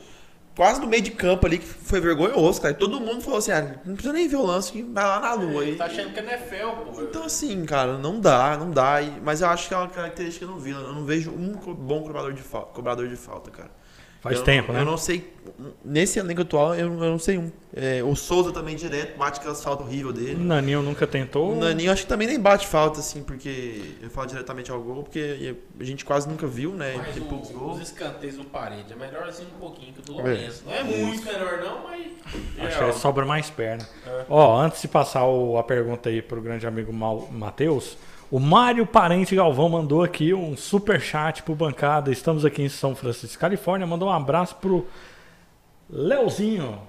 Quase 0.54 0.82
no 0.82 0.86
meio 0.86 1.00
de 1.00 1.10
campo 1.10 1.46
ali, 1.46 1.56
que 1.56 1.64
foi 1.64 1.98
vergonhoso, 1.98 2.60
cara. 2.60 2.74
E 2.74 2.76
todo 2.76 3.00
mundo 3.00 3.22
falou 3.22 3.38
assim: 3.38 3.50
ah, 3.52 3.76
não 3.86 3.94
precisa 3.94 4.12
nem 4.12 4.28
ver 4.28 4.36
o 4.36 4.44
lance, 4.44 4.70
que 4.70 4.82
vai 4.82 5.02
lá 5.02 5.18
na 5.18 5.32
lua. 5.32 5.64
E, 5.64 5.76
Tá 5.76 5.86
achando 5.86 6.12
que 6.12 6.20
é 6.20 6.22
NFL, 6.22 6.68
pô. 6.92 7.02
então, 7.02 7.24
assim, 7.24 7.64
cara, 7.64 7.96
não 7.96 8.20
dá, 8.20 8.54
não 8.58 8.70
dá. 8.70 8.98
Mas 9.24 9.40
eu 9.40 9.48
acho 9.48 9.66
que 9.68 9.72
é 9.72 9.76
uma 9.78 9.88
característica 9.88 10.46
do 10.46 10.58
Vila. 10.58 10.80
Eu 10.82 10.92
não 10.92 11.06
vejo 11.06 11.30
um 11.30 11.52
bom 11.74 12.02
cobrador 12.02 12.34
de 12.34 12.42
falta, 12.42 12.72
cobrador 12.74 13.08
de 13.08 13.16
falta 13.16 13.50
cara. 13.50 13.70
Faz 14.22 14.38
Eu- 14.38 14.44
tempo, 14.44 14.72
né? 14.72 14.80
Eu 14.80 14.84
não 14.84 14.96
sei. 14.96 15.32
Nesse 15.84 16.18
elenco 16.20 16.42
atual, 16.42 16.74
eu, 16.76 16.86
eu 16.86 17.10
não 17.10 17.18
sei 17.18 17.36
um. 17.38 17.50
É, 17.74 18.02
o 18.04 18.14
Souza 18.14 18.52
também 18.52 18.76
direto, 18.76 19.18
bate 19.18 19.40
aquelas 19.40 19.62
faltas 19.62 19.84
horríveis 19.86 20.10
O 20.10 20.12
dele. 20.12 20.34
Naninho 20.44 20.80
nunca 20.80 21.06
tentou. 21.08 21.52
O 21.52 21.56
Naninho 21.58 21.90
acho 21.90 22.02
que 22.02 22.08
também 22.08 22.28
nem 22.28 22.38
bate 22.38 22.66
falta, 22.68 23.00
assim, 23.00 23.22
porque 23.24 23.82
eu 24.00 24.08
falo 24.10 24.28
diretamente 24.28 24.70
ao 24.70 24.80
gol, 24.80 25.02
porque 25.02 25.56
a 25.78 25.84
gente 25.84 26.04
quase 26.04 26.28
nunca 26.28 26.46
viu, 26.46 26.70
né? 26.72 26.94
Mas 26.96 27.14
Tem 27.14 27.22
o- 27.22 27.26
poucos 27.26 27.50
os 27.50 27.56
gols. 27.56 27.80
escanteios 27.80 28.36
do 28.36 28.44
parede 28.44 28.92
é 28.92 28.96
melhor 28.96 29.24
assim 29.24 29.44
um 29.44 29.58
pouquinho 29.58 29.92
que 29.92 29.98
o 29.98 30.02
do 30.02 30.12
É. 30.20 30.22
Lourenço. 30.22 30.62
Não 30.64 30.72
é 30.72 30.84
muito 30.84 31.24
melhor 31.24 31.60
não, 31.60 31.82
mas... 31.82 32.06
Acho 32.68 32.82
é, 32.84 32.92
que 32.92 32.98
sobra 32.98 33.26
mais 33.26 33.50
perna. 33.50 33.86
É. 34.06 34.24
Ó, 34.28 34.56
antes 34.60 34.80
de 34.82 34.86
passar 34.88 35.26
o- 35.26 35.58
a 35.58 35.64
pergunta 35.64 36.08
aí 36.08 36.22
pro 36.22 36.40
grande 36.40 36.64
amigo 36.66 36.92
Mal- 36.92 37.28
Matheus, 37.32 37.96
o 38.32 38.40
Mário 38.40 38.86
Parente 38.86 39.36
Galvão 39.36 39.68
mandou 39.68 40.02
aqui 40.02 40.32
um 40.32 40.56
super 40.56 40.98
chat 40.98 41.42
pro 41.42 41.54
bancada. 41.54 42.10
Estamos 42.10 42.46
aqui 42.46 42.62
em 42.62 42.68
São 42.70 42.96
Francisco, 42.96 43.38
Califórnia. 43.38 43.86
Mandou 43.86 44.08
um 44.08 44.12
abraço 44.12 44.56
pro 44.56 44.86
Leozinho, 45.90 46.80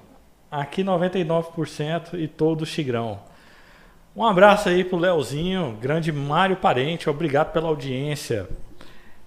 aqui 0.49 0.85
99% 0.85 2.13
e 2.13 2.29
todo 2.29 2.61
o 2.61 2.65
Tigrão. 2.65 3.19
Um 4.15 4.25
abraço 4.25 4.69
aí 4.69 4.85
pro 4.85 4.97
Leozinho, 4.97 5.77
grande 5.81 6.13
Mário 6.13 6.55
Parente, 6.55 7.09
obrigado 7.09 7.51
pela 7.51 7.67
audiência. 7.67 8.47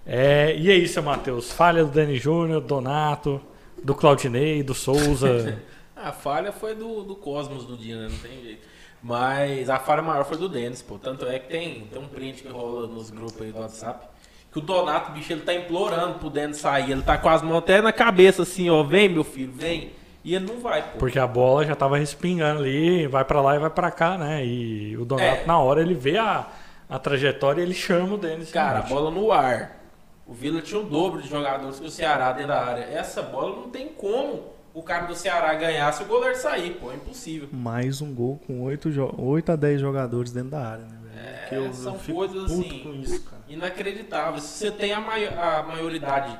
É, 0.03 0.55
e 0.57 0.71
é 0.71 0.75
isso, 0.75 0.99
Matheus. 1.03 1.51
Falha 1.51 1.85
do 1.85 1.91
Dani 1.91 2.17
Júnior, 2.17 2.61
Donato, 2.61 3.39
do 3.83 3.93
Claudinei, 3.93 4.63
do 4.63 4.73
Souza. 4.73 5.61
A 5.95 6.11
falha 6.11 6.51
foi 6.51 6.73
do, 6.73 7.03
do 7.03 7.15
Cosmos 7.15 7.63
do 7.65 7.77
dia, 7.77 7.95
né? 7.95 8.07
Não 8.09 8.17
tem 8.17 8.41
jeito. 8.41 8.76
Mas 9.01 9.69
a 9.69 9.77
falha 9.79 10.01
maior 10.01 10.25
foi 10.25 10.37
do 10.37 10.49
Denis, 10.49 10.81
pô. 10.81 10.97
Tanto 10.97 11.25
é 11.27 11.39
que 11.39 11.47
tem, 11.49 11.81
tem 11.91 12.01
um 12.01 12.07
print 12.07 12.41
que 12.43 12.49
rola 12.49 12.87
nos 12.87 13.09
grupos 13.09 13.41
aí 13.41 13.51
do 13.51 13.59
WhatsApp. 13.59 14.07
Que 14.51 14.59
o 14.59 14.61
Donato, 14.61 15.11
bicho, 15.11 15.31
ele 15.31 15.41
tá 15.41 15.53
implorando 15.53 16.15
pro 16.19 16.29
Denis 16.29 16.57
sair. 16.57 16.91
Ele 16.91 17.01
tá 17.03 17.17
com 17.17 17.29
as 17.29 17.41
mãos 17.41 17.59
até 17.59 17.81
na 17.81 17.93
cabeça, 17.93 18.41
assim, 18.41 18.69
ó. 18.69 18.81
Vem, 18.83 19.07
meu 19.09 19.23
filho, 19.23 19.51
vem. 19.53 19.91
E 20.23 20.33
ele 20.35 20.45
não 20.45 20.59
vai, 20.59 20.81
pô. 20.81 20.97
Porque 20.97 21.19
a 21.19 21.27
bola 21.27 21.65
já 21.65 21.75
tava 21.75 21.97
respingando 21.97 22.61
ali, 22.61 23.07
vai 23.07 23.23
pra 23.23 23.39
lá 23.41 23.55
e 23.55 23.59
vai 23.59 23.69
pra 23.69 23.91
cá, 23.91 24.17
né? 24.17 24.45
E 24.45 24.97
o 24.97 25.05
Donato, 25.05 25.43
É. 25.43 25.45
na 25.45 25.59
hora, 25.59 25.81
ele 25.81 25.93
vê 25.93 26.17
a, 26.17 26.47
a 26.89 26.97
trajetória 26.99 27.61
e 27.61 27.63
ele 27.63 27.73
chama 27.73 28.15
o 28.15 28.17
Denis. 28.17 28.51
Cara, 28.51 28.79
a 28.79 28.81
bola 28.83 29.11
no 29.11 29.31
ar. 29.31 29.77
O 30.25 30.33
Vila 30.33 30.61
tinha 30.61 30.81
o 30.81 30.83
dobro 30.83 31.21
de 31.21 31.29
jogadores 31.29 31.79
que 31.79 31.85
o 31.85 31.89
Ceará 31.91 32.33
dentro 32.33 32.49
da 32.49 32.61
área. 32.65 32.83
Essa 32.91 33.21
bola 33.21 33.55
não 33.55 33.69
tem 33.69 33.87
como 33.87 34.43
o 34.79 34.83
cara 34.83 35.05
do 35.05 35.15
Ceará 35.15 35.53
ganhar 35.55 35.91
se 35.93 36.03
o 36.03 36.05
goleiro 36.05 36.35
sair, 36.37 36.71
pô. 36.79 36.91
É 36.91 36.95
impossível. 36.95 37.49
Mais 37.51 38.01
um 38.01 38.13
gol 38.13 38.39
com 38.45 38.61
8, 38.63 38.89
8 39.17 39.51
a 39.51 39.55
10 39.55 39.81
jogadores 39.81 40.31
dentro 40.31 40.51
da 40.51 40.59
área, 40.67 40.85
né, 40.85 40.97
velho? 41.03 41.17
É, 41.63 41.67
eu, 41.67 41.73
são 41.73 41.97
eu 42.07 42.15
coisas 42.15 42.43
assim. 42.51 42.79
com 42.83 42.93
isso, 42.93 43.21
cara. 43.23 43.41
Inacreditável. 43.49 44.39
Se 44.39 44.47
você 44.65 44.71
tem 44.71 44.93
a, 44.93 44.99
mai- 45.01 45.27
a 45.27 45.63
maioridade 45.67 46.37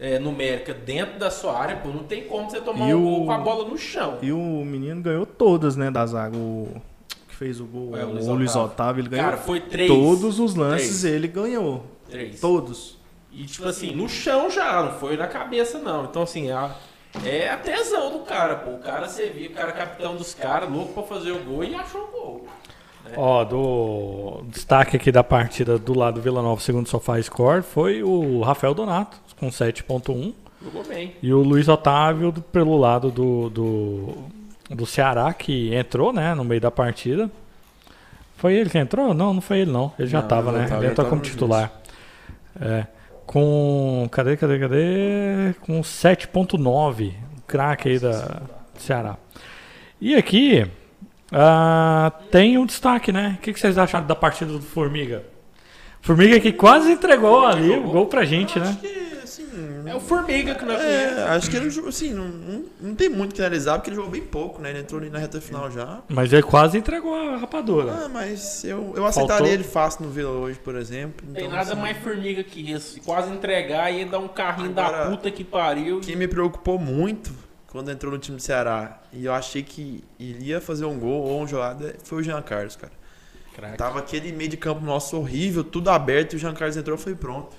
é, 0.00 0.18
numérica 0.18 0.74
dentro 0.74 1.18
da 1.18 1.30
sua 1.30 1.56
área, 1.58 1.76
pô, 1.76 1.88
não 1.88 2.02
tem 2.04 2.24
como 2.24 2.50
você 2.50 2.60
tomar 2.60 2.88
E 2.88 2.94
um 2.94 3.06
o- 3.06 3.16
gol 3.18 3.26
com 3.26 3.32
a 3.32 3.38
bola 3.38 3.68
no 3.68 3.76
chão. 3.78 4.18
E 4.22 4.32
o 4.32 4.64
menino 4.64 5.00
ganhou 5.02 5.24
todas, 5.26 5.76
né, 5.76 5.90
da 5.90 6.04
zaga. 6.06 6.36
O 6.36 6.80
que 7.28 7.34
fez 7.36 7.60
o 7.60 7.64
gol, 7.66 7.96
É, 7.96 8.04
o 8.04 8.08
o 8.08 8.12
Luiz 8.14 8.26
Luiz, 8.26 8.50
Otávio. 8.56 8.72
Otávio, 8.72 9.00
ele 9.02 9.08
ganhou 9.08 9.24
Cara, 9.26 9.36
foi 9.36 9.60
três. 9.60 9.88
todos 9.88 10.40
os 10.40 10.54
lances, 10.56 11.00
Três. 11.00 11.04
ele 11.14 11.28
ganhou. 11.28 11.84
Três. 12.10 12.40
Todos. 12.40 12.98
E 13.32 13.44
tipo 13.44 13.68
assim, 13.68 13.94
no 13.94 14.08
chão 14.08 14.50
já, 14.50 14.82
não 14.82 14.92
foi 14.98 15.16
na 15.16 15.28
cabeça 15.28 15.78
não. 15.78 16.06
Então 16.06 16.22
assim, 16.22 16.50
a- 16.50 16.74
é 17.24 17.48
a 17.50 17.56
tesão 17.56 18.12
do 18.12 18.20
cara, 18.20 18.56
pô. 18.56 18.70
O 18.72 18.78
cara 18.78 19.08
você 19.08 19.28
via, 19.28 19.48
o 19.48 19.52
cara 19.52 19.72
capitão 19.72 20.16
dos 20.16 20.34
caras, 20.34 20.70
louco 20.70 20.92
pra 20.94 21.02
fazer 21.04 21.32
o 21.32 21.38
gol 21.44 21.64
e 21.64 21.74
achou 21.74 22.02
o 22.02 22.06
gol. 22.10 22.48
Ó, 23.16 23.42
do 23.44 24.42
destaque 24.48 24.96
aqui 24.96 25.10
da 25.10 25.24
partida 25.24 25.78
do 25.78 25.96
lado 25.96 26.16
do 26.16 26.20
Vila 26.20 26.42
Nova, 26.42 26.60
segundo 26.60 26.88
Sofá 26.88 27.20
Score, 27.22 27.62
foi 27.62 28.02
o 28.02 28.42
Rafael 28.42 28.74
Donato, 28.74 29.16
com 29.40 29.48
7.1. 29.48 30.34
Jogou 30.62 30.84
bem. 30.84 31.14
E 31.22 31.32
o 31.32 31.38
Luiz 31.40 31.68
Otávio 31.68 32.30
do- 32.32 32.42
pelo 32.42 32.76
lado 32.76 33.10
do, 33.10 33.48
do, 33.48 34.14
do 34.68 34.84
Ceará, 34.84 35.32
que 35.32 35.74
entrou, 35.74 36.12
né, 36.12 36.34
no 36.34 36.44
meio 36.44 36.60
da 36.60 36.70
partida. 36.70 37.30
Foi 38.36 38.54
ele 38.54 38.68
que 38.68 38.76
entrou? 38.78 39.14
Não, 39.14 39.32
não 39.32 39.40
foi 39.40 39.60
ele 39.60 39.70
não. 39.72 39.90
Ele 39.98 40.08
já 40.08 40.20
Não, 40.20 40.28
tava, 40.28 40.52
né? 40.52 40.64
Ele 40.66 40.74
entrou 40.76 40.94
tava 40.94 41.08
como 41.08 41.22
titular. 41.22 41.72
É. 42.60 42.86
Com. 43.28 44.08
Cadê, 44.10 44.38
cadê, 44.38 44.58
cadê? 44.58 45.54
Com 45.60 45.82
7.9. 45.82 47.12
Craque 47.46 47.90
aí 47.90 47.98
da 47.98 48.40
Ceará. 48.78 49.18
E 50.00 50.14
aqui. 50.14 50.66
ah, 51.30 52.10
tem 52.30 52.56
um 52.56 52.64
destaque, 52.64 53.12
né? 53.12 53.36
O 53.38 53.42
que, 53.42 53.52
que 53.52 53.60
vocês 53.60 53.76
acharam 53.76 54.06
da 54.06 54.14
partida 54.14 54.50
do 54.50 54.62
Formiga? 54.62 55.24
Formiga 56.00 56.40
que 56.40 56.52
quase 56.52 56.90
entregou 56.90 57.44
ali 57.44 57.70
o 57.72 57.82
gol 57.82 58.06
pra 58.06 58.24
gente, 58.24 58.58
né? 58.58 58.76
Que. 58.80 59.07
É 59.86 59.94
o 59.94 60.00
Formiga 60.00 60.54
que 60.54 60.64
não 60.64 60.74
é, 60.74 61.04
É, 61.04 61.22
acho 61.24 61.50
que 61.50 61.56
ele 61.56 61.70
jogou, 61.70 61.90
assim, 61.90 62.12
não, 62.12 62.28
não, 62.28 62.64
não 62.80 62.94
tem 62.94 63.08
muito 63.08 63.32
o 63.32 63.34
que 63.34 63.40
analisar, 63.40 63.74
porque 63.74 63.90
ele 63.90 63.96
jogou 63.96 64.10
bem 64.10 64.22
pouco, 64.22 64.60
né? 64.60 64.70
Ele 64.70 64.80
entrou 64.80 65.00
ali 65.00 65.10
na 65.10 65.18
reta 65.18 65.40
final 65.40 65.70
já. 65.70 66.00
Mas 66.08 66.32
ele 66.32 66.42
quase 66.42 66.78
entregou 66.78 67.14
a 67.14 67.36
rapadura. 67.36 67.92
Ah, 68.04 68.08
mas 68.08 68.64
eu, 68.64 68.92
eu 68.96 69.04
aceitaria 69.06 69.36
Faltou- 69.38 69.46
ele 69.54 69.64
fácil 69.64 70.04
no 70.04 70.10
Vila 70.10 70.30
hoje, 70.30 70.58
por 70.58 70.76
exemplo. 70.76 71.26
Tem 71.34 71.44
Então, 71.44 71.56
nada 71.56 71.72
assim, 71.72 71.80
mais 71.80 71.96
formiga 71.98 72.42
que 72.44 72.72
isso. 72.72 73.00
Quase 73.02 73.30
entregar 73.32 73.90
e 73.92 74.04
dar 74.04 74.18
um 74.18 74.28
carrinho 74.28 74.70
Agora, 74.76 75.04
da 75.04 75.10
puta 75.10 75.30
que 75.30 75.44
pariu. 75.44 76.00
Quem 76.00 76.16
me 76.16 76.28
preocupou 76.28 76.78
muito 76.78 77.30
quando 77.70 77.90
entrou 77.90 78.12
no 78.12 78.18
time 78.18 78.36
do 78.36 78.42
Ceará 78.42 79.00
e 79.12 79.26
eu 79.26 79.32
achei 79.34 79.62
que 79.62 80.02
iria 80.18 80.60
fazer 80.60 80.84
um 80.86 80.98
gol 80.98 81.22
ou 81.24 81.38
uma 81.38 81.46
jogada 81.46 81.94
foi 82.02 82.18
o 82.18 82.22
Jean 82.22 82.40
Carlos, 82.42 82.76
cara. 82.76 82.92
Craque. 83.54 83.76
Tava 83.76 83.98
aquele 83.98 84.32
meio 84.32 84.48
de 84.48 84.56
campo 84.56 84.84
nosso 84.84 85.16
horrível, 85.16 85.64
tudo 85.64 85.90
aberto 85.90 86.32
e 86.34 86.36
o 86.36 86.38
Jean 86.38 86.54
Carlos 86.54 86.76
entrou 86.76 86.96
e 86.96 87.00
foi 87.00 87.14
pronto. 87.14 87.56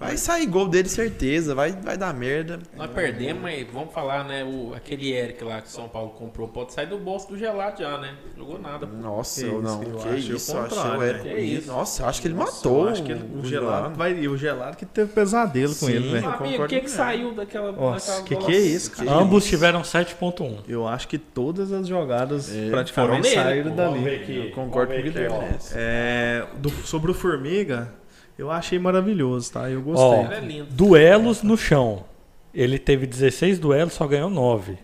Vai 0.00 0.16
sair 0.16 0.46
gol 0.46 0.66
dele, 0.66 0.88
certeza, 0.88 1.54
vai, 1.54 1.72
vai 1.72 1.94
dar 1.94 2.14
merda. 2.14 2.58
Nós 2.74 2.90
perdemos, 2.90 3.42
mas 3.42 3.66
vamos 3.70 3.92
falar, 3.92 4.24
né? 4.24 4.42
O, 4.42 4.72
aquele 4.74 5.12
Eric 5.12 5.44
lá 5.44 5.60
que 5.60 5.68
o 5.68 5.70
São 5.70 5.88
Paulo 5.90 6.10
comprou 6.18 6.48
pode 6.48 6.72
sair 6.72 6.86
do 6.86 6.96
bolso 6.96 7.28
do 7.28 7.36
gelado 7.36 7.82
já, 7.82 7.98
né? 7.98 8.14
Jogou 8.34 8.58
nada. 8.58 8.86
pô. 8.86 8.96
Nossa, 8.96 9.42
Que 9.42 9.46
eu 9.46 9.52
isso, 9.60 9.62
não. 9.62 9.80
que 9.80 9.86
o 9.90 10.16
isso, 10.16 10.52
eu 10.52 10.58
achei 10.62 10.68
contrário, 10.76 10.98
o 11.00 11.02
Eric. 11.04 11.28
né? 11.28 11.34
Que 11.34 11.40
isso. 11.42 11.66
Nossa, 11.68 12.02
eu 12.02 12.08
acho 12.08 12.22
que 12.22 12.28
ele 12.28 12.34
Nossa, 12.34 12.56
matou. 12.56 12.84
eu 12.86 12.88
acho 12.92 13.02
que 13.02 13.12
ele- 13.12 13.20
o, 13.20 13.44
gelado 13.44 13.48
gelado. 13.48 13.94
vai, 13.96 14.12
e 14.18 14.26
o 14.28 14.36
gelado 14.38 14.76
que 14.78 14.86
teve 14.86 15.12
pesadelo 15.12 15.74
com 15.74 15.86
Sim. 15.86 15.92
ele, 15.92 16.08
velho. 16.12 16.24
Eu 16.24 16.30
Amigo, 16.30 16.64
o 16.64 16.66
que 16.66 16.74
que 16.76 16.80
com 16.80 16.86
ele. 16.86 16.96
saiu 16.96 17.32
daquela... 17.34 17.70
Nossa, 17.72 18.22
daquela 18.22 18.40
que 18.40 18.46
que 18.46 18.52
é 18.56 18.58
isso, 18.58 18.90
cara? 18.92 19.04
Que 19.06 19.14
Ambos 19.14 19.42
isso? 19.44 19.50
tiveram 19.50 19.82
7.1. 19.82 20.60
Eu 20.66 20.88
acho 20.88 21.06
que 21.08 21.18
todas 21.18 21.70
as 21.72 21.86
jogadas 21.86 22.50
É, 22.50 22.70
praticamente 22.70 23.28
saíram 23.34 23.76
dali. 23.76 24.46
Eu 24.46 24.50
concordo 24.52 24.94
com 24.94 24.98
o 24.98 25.02
Guilherme. 25.02 25.36
É, 25.74 26.46
do- 26.56 26.70
sobre 26.86 27.10
o 27.10 27.14
Formiga, 27.14 27.92
Eu 28.40 28.50
achei 28.50 28.78
maravilhoso, 28.78 29.52
tá? 29.52 29.68
Eu 29.68 29.82
gostei. 29.82 30.06
Ó, 30.06 30.32
é 30.32 30.40
lindo. 30.40 30.72
Duelos 30.72 31.42
no 31.42 31.58
chão. 31.58 32.06
Ele 32.54 32.78
teve 32.78 33.06
16 33.06 33.58
duelos, 33.58 33.92
só 33.92 34.06
ganhou 34.06 34.30
9. 34.30 34.78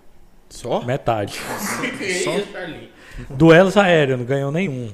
Só? 0.50 0.84
Metade. 0.84 1.40
Carlinhos? 2.52 2.90
Duelos 3.30 3.78
aéreos, 3.78 4.18
não 4.18 4.26
ganhou 4.26 4.52
nenhum. 4.52 4.92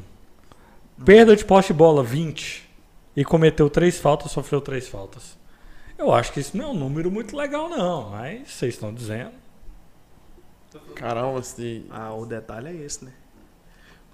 Perda 1.04 1.34
de 1.34 1.44
poste 1.44 1.72
de 1.72 1.76
bola, 1.76 2.04
20. 2.04 2.70
E 3.16 3.24
cometeu 3.24 3.68
3 3.68 3.98
faltas, 3.98 4.30
sofreu 4.30 4.60
3 4.60 4.86
faltas. 4.86 5.36
Eu 5.98 6.14
acho 6.14 6.32
que 6.32 6.38
isso 6.38 6.56
não 6.56 6.66
é 6.66 6.68
um 6.68 6.74
número 6.74 7.10
muito 7.10 7.36
legal, 7.36 7.68
não. 7.68 8.10
Mas 8.10 8.48
vocês 8.48 8.74
estão 8.74 8.94
dizendo. 8.94 9.32
Caramba, 10.94 11.40
assim. 11.40 11.84
Ah, 11.90 12.14
o 12.14 12.24
detalhe 12.24 12.68
é 12.68 12.84
esse, 12.84 13.04
né? 13.04 13.12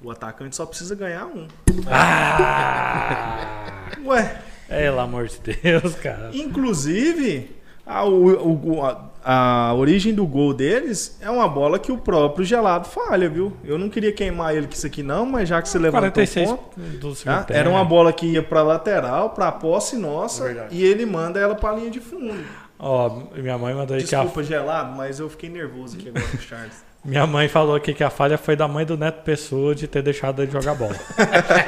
O 0.02 0.10
atacante 0.10 0.54
só 0.54 0.64
precisa 0.64 0.94
ganhar 0.94 1.26
um. 1.26 1.46
Ah! 1.90 3.88
Ué, 4.04 4.38
Pelo 4.68 5.00
amor 5.00 5.26
de 5.26 5.38
Deus, 5.40 5.94
cara. 5.96 6.30
inclusive, 6.32 7.56
a, 7.86 8.04
o- 8.04 8.76
o- 8.78 8.84
a- 8.84 9.08
a 9.24 9.74
origem 9.74 10.14
do 10.14 10.24
gol 10.26 10.54
deles 10.54 11.18
é 11.20 11.28
uma 11.28 11.48
bola 11.48 11.78
que 11.78 11.90
o 11.90 11.98
próprio 11.98 12.44
gelado 12.44 12.86
falha, 12.88 13.28
viu? 13.28 13.56
Eu 13.64 13.76
não 13.78 13.88
queria 13.88 14.12
queimar 14.12 14.54
ele 14.54 14.66
com 14.66 14.72
isso 14.72 14.86
aqui, 14.86 15.02
não, 15.02 15.26
mas 15.26 15.48
já 15.48 15.60
que 15.60 15.68
você 15.68 15.78
levantou 15.78 16.12
46 16.12 16.50
o 16.50 16.56
ponto, 16.56 16.80
do 16.80 17.14
tá? 17.16 17.46
Era 17.50 17.68
uma 17.68 17.84
bola 17.84 18.12
que 18.12 18.26
ia 18.26 18.42
pra 18.42 18.62
lateral, 18.62 19.30
pra 19.30 19.50
posse 19.50 19.96
nossa, 19.96 20.44
Verdade. 20.44 20.74
e 20.76 20.82
ele 20.84 21.04
manda 21.04 21.40
ela 21.40 21.54
pra 21.54 21.72
linha 21.72 21.90
de 21.90 22.00
fundo. 22.00 22.44
Ó, 22.78 23.22
minha 23.34 23.58
mãe 23.58 23.74
mandou 23.74 23.96
aí 23.96 24.04
que 24.04 24.14
a 24.14 24.20
Desculpa, 24.22 24.44
gelado, 24.44 24.96
mas 24.96 25.18
eu 25.18 25.28
fiquei 25.28 25.50
nervoso 25.50 25.96
aqui 25.96 26.08
agora 26.10 26.24
com 26.28 26.36
o 26.36 26.40
Charles. 26.40 26.84
Minha 27.08 27.26
mãe 27.26 27.48
falou 27.48 27.74
aqui 27.74 27.94
que 27.94 28.04
a 28.04 28.10
falha 28.10 28.36
foi 28.36 28.54
da 28.54 28.68
mãe 28.68 28.84
do 28.84 28.94
Neto 28.94 29.22
Pessoa 29.22 29.74
de 29.74 29.88
ter 29.88 30.02
deixado 30.02 30.42
ele 30.42 30.52
jogar 30.52 30.74
bola. 30.74 30.94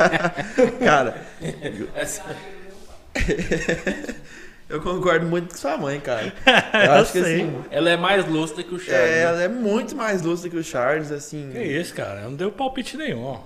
Cara, 0.85 1.23
eu 4.69 4.83
concordo 4.83 5.25
muito 5.25 5.49
com 5.49 5.57
sua 5.57 5.79
mãe, 5.79 5.99
cara. 5.99 6.33
Eu 6.85 6.93
acho 6.93 7.13
que 7.13 7.23
sei. 7.23 7.43
assim. 7.43 7.65
Ela 7.71 7.91
é 7.91 7.97
mais 7.97 8.29
lustra 8.29 8.63
que 8.63 8.75
o 8.75 8.79
Charles. 8.79 9.03
É, 9.03 9.11
né? 9.11 9.21
ela 9.23 9.43
é 9.43 9.49
muito 9.49 9.97
mais 9.97 10.21
doce 10.21 10.51
que 10.51 10.57
o 10.57 10.63
Charles, 10.63 11.11
assim. 11.11 11.51
Que 11.53 11.63
isso, 11.63 11.95
cara? 11.95 12.21
Não 12.21 12.35
deu 12.35 12.53
palpite 12.53 12.97
nenhum, 12.97 13.25
ó. 13.25 13.41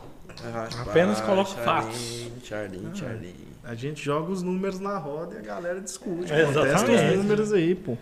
Ah, 0.45 0.69
Apenas 0.83 1.21
pá, 1.21 1.27
coloco 1.27 1.51
Charlinho, 1.51 1.65
fatos. 1.65 2.31
Charlinho, 2.45 2.97
Charlinho. 2.97 3.55
A 3.63 3.75
gente 3.75 4.05
joga 4.05 4.33
os 4.33 4.43
números 4.43 4.81
na 4.81 4.99
roda 4.99 5.37
e 5.37 5.39
a 5.39 5.43
galera 5.43 5.81
discute. 5.81 6.31
Exatamente. 6.31 6.81
Contesta 6.81 7.11
os 7.13 7.17
números 7.17 7.53
aí, 7.53 7.75
pô. 7.75 7.97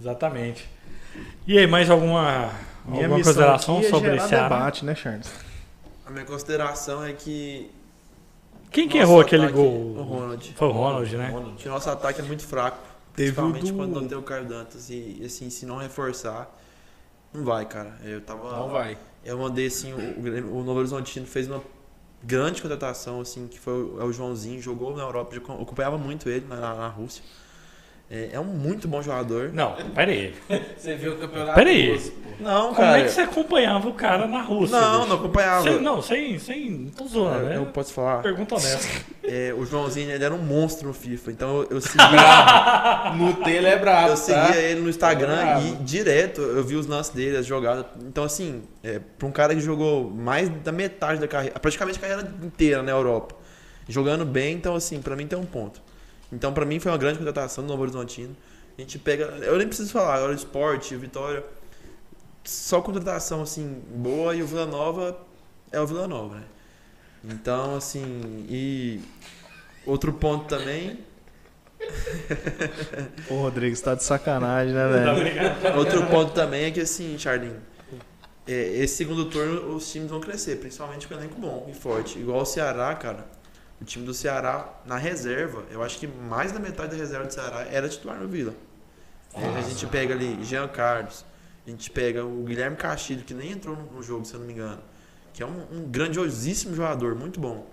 Exatamente. 0.00 0.70
E 1.46 1.58
aí, 1.58 1.66
mais 1.66 1.90
alguma, 1.90 2.50
Minha 2.86 3.04
alguma 3.04 3.22
consideração 3.24 3.78
aqui 3.78 3.86
é 3.86 3.90
sobre 3.90 4.20
Ceará? 4.20 4.48
debate, 4.56 4.84
né, 4.84 4.94
Charles? 4.94 5.30
A 6.06 6.10
minha 6.10 6.24
consideração 6.24 7.04
é 7.04 7.12
que. 7.12 7.70
Quem 8.70 8.88
que 8.88 8.98
errou 8.98 9.20
aquele 9.20 9.44
ataque- 9.44 9.58
gol? 9.58 9.96
O 9.96 10.02
Ronald. 10.02 10.52
Foi 10.56 10.68
o 10.68 10.72
Ronald, 10.72 11.16
né? 11.16 11.32
Que 11.56 11.68
o 11.68 11.70
nosso 11.70 11.88
ataque 11.88 12.20
é 12.20 12.24
muito 12.24 12.44
fraco. 12.46 12.78
Teve 13.14 13.30
principalmente 13.30 13.70
do- 13.70 13.76
quando 13.76 14.00
não 14.00 14.08
tem 14.08 14.18
o 14.18 14.22
Caio 14.22 14.44
Dantas. 14.46 14.90
E 14.90 15.22
assim, 15.24 15.48
se 15.48 15.64
não 15.64 15.76
reforçar, 15.76 16.50
não 17.32 17.44
vai, 17.44 17.64
cara. 17.64 17.96
Eu 18.02 18.20
tava. 18.20 18.50
Não 18.58 18.68
vai. 18.68 18.98
Eu 19.24 19.38
mandei 19.38 19.66
assim, 19.68 19.92
o, 19.92 20.58
o 20.58 20.64
Novo 20.64 20.80
Horizontino 20.80 21.24
fez 21.26 21.46
uma 21.48 21.62
grande 22.22 22.60
contratação, 22.60 23.20
assim, 23.20 23.46
que 23.46 23.58
foi 23.58 23.72
o, 23.72 24.00
é 24.00 24.04
o 24.04 24.12
Joãozinho, 24.12 24.60
jogou 24.60 24.94
na 24.96 25.02
Europa, 25.02 25.34
eu 25.36 25.42
acompanhava 25.62 25.96
muito 25.96 26.28
ele 26.28 26.46
na, 26.48 26.74
na 26.74 26.88
Rússia. 26.88 27.22
É, 28.10 28.30
é 28.34 28.40
um 28.40 28.44
muito 28.44 28.86
bom 28.86 29.00
jogador. 29.02 29.50
Não, 29.52 29.72
pera 29.94 30.10
aí. 30.12 30.34
Você 30.76 30.94
viu 30.94 31.14
o 31.14 31.16
campeonato 31.16 31.54
Pera 31.54 31.70
aí. 31.70 31.92
russo. 31.92 32.12
Não, 32.40 32.62
Como 32.74 32.74
cara. 32.76 32.98
é 32.98 33.04
que 33.04 33.10
você 33.10 33.20
acompanhava 33.20 33.88
o 33.88 33.94
cara 33.94 34.26
na 34.26 34.42
Rússia? 34.42 34.78
Não, 34.80 34.96
bicho? 34.98 35.08
não 35.08 35.16
acompanhava. 35.16 35.62
Sem- 35.62 35.80
não, 35.80 36.02
sem, 36.02 36.38
sem. 36.40 36.70
Não 36.70 36.90
tô 36.90 37.06
zoando, 37.06 37.44
né? 37.46 37.56
Eu 37.56 37.66
posso 37.66 37.92
falar. 37.94 38.22
Pergunta 38.22 38.56
honesta. 38.56 38.88
É, 39.26 39.54
o 39.56 39.64
Joãozinho 39.64 40.10
ele 40.10 40.22
era 40.22 40.34
um 40.34 40.38
monstro 40.38 40.86
no 40.88 40.92
FIFA, 40.92 41.30
então 41.32 41.60
eu, 41.62 41.68
eu 41.70 41.80
seguia, 41.80 43.14
Nutella 43.16 43.68
é 43.68 43.78
brabo, 43.78 44.08
eu 44.10 44.16
seguia 44.18 44.48
tá? 44.48 44.56
ele 44.56 44.80
no 44.82 44.90
Instagram 44.90 45.34
É 45.38 45.60
e 45.62 45.72
direto 45.76 46.42
eu 46.42 46.62
vi 46.62 46.76
os 46.76 46.86
lances 46.86 47.10
dele, 47.14 47.38
as 47.38 47.46
jogadas. 47.46 47.86
Então, 48.02 48.22
assim, 48.24 48.62
é, 48.82 49.00
pra 49.18 49.26
um 49.26 49.32
cara 49.32 49.54
que 49.54 49.62
jogou 49.62 50.10
mais 50.10 50.50
da 50.62 50.70
metade 50.72 51.20
da 51.20 51.26
carreira, 51.26 51.58
praticamente 51.58 51.98
a 51.98 52.02
carreira 52.02 52.34
inteira 52.42 52.82
na 52.82 52.90
Europa, 52.92 53.34
jogando 53.88 54.26
bem, 54.26 54.54
então, 54.54 54.74
assim, 54.74 55.00
pra 55.00 55.16
mim 55.16 55.26
tem 55.26 55.38
um 55.38 55.46
ponto. 55.46 55.80
Então, 56.34 56.52
pra 56.52 56.64
mim 56.64 56.80
foi 56.80 56.90
uma 56.90 56.98
grande 56.98 57.18
contratação 57.18 57.64
do 57.64 57.68
Novo 57.68 57.82
Horizontino. 57.82 58.36
A 58.76 58.80
gente 58.80 58.98
pega, 58.98 59.24
eu 59.42 59.56
nem 59.56 59.66
preciso 59.66 59.90
falar, 59.92 60.16
agora 60.16 60.32
o 60.32 60.34
esporte, 60.34 60.94
o 60.94 60.98
Vitória, 60.98 61.44
só 62.42 62.80
contratação, 62.80 63.40
assim, 63.40 63.82
boa 63.94 64.34
e 64.34 64.42
o 64.42 64.46
Vila 64.46 64.66
Nova 64.66 65.16
é 65.70 65.80
o 65.80 65.86
Vila 65.86 66.08
Nova, 66.08 66.36
né? 66.36 66.44
Então, 67.24 67.76
assim, 67.76 68.44
e 68.48 69.00
outro 69.86 70.12
ponto 70.12 70.46
também, 70.46 70.98
Ô, 73.28 73.42
Rodrigo, 73.42 73.76
você 73.76 73.82
tá 73.82 73.94
de 73.94 74.04
sacanagem, 74.04 74.74
né, 74.74 74.88
velho? 74.88 75.78
Outro 75.78 76.06
ponto 76.06 76.32
também 76.32 76.64
é 76.64 76.70
que 76.70 76.80
assim, 76.80 77.18
Charlinho, 77.18 77.60
é, 78.46 78.52
esse 78.78 78.96
segundo 78.96 79.26
turno 79.26 79.74
os 79.74 79.90
times 79.90 80.10
vão 80.10 80.20
crescer, 80.20 80.56
principalmente 80.56 81.08
com 81.08 81.14
elenco 81.14 81.38
bom 81.38 81.66
e 81.70 81.74
forte. 81.74 82.18
Igual 82.18 82.42
o 82.42 82.44
Ceará, 82.46 82.94
cara. 82.94 83.26
O 83.80 83.84
time 83.84 84.04
do 84.06 84.14
Ceará 84.14 84.72
na 84.86 84.96
reserva, 84.96 85.64
eu 85.70 85.82
acho 85.82 85.98
que 85.98 86.06
mais 86.06 86.52
da 86.52 86.58
metade 86.58 86.92
da 86.92 86.96
reserva 86.96 87.26
do 87.26 87.32
Ceará 87.32 87.66
era 87.70 87.88
titular 87.88 88.18
no 88.18 88.28
Vila. 88.28 88.54
a 89.34 89.60
gente 89.62 89.86
pega 89.86 90.14
ali 90.14 90.42
Jean 90.44 90.68
Carlos, 90.68 91.24
a 91.66 91.70
gente 91.70 91.90
pega 91.90 92.24
o 92.24 92.44
Guilherme 92.44 92.76
Castilho, 92.76 93.24
que 93.24 93.34
nem 93.34 93.52
entrou 93.52 93.76
no, 93.76 94.02
jogo, 94.02 94.24
se 94.24 94.34
eu 94.34 94.40
não 94.40 94.46
me 94.46 94.52
engano, 94.52 94.80
que 95.32 95.42
é 95.42 95.46
um, 95.46 95.66
um 95.72 95.88
grandiosíssimo 95.88 96.74
jogador, 96.74 97.14
muito 97.14 97.40
bom. 97.40 97.66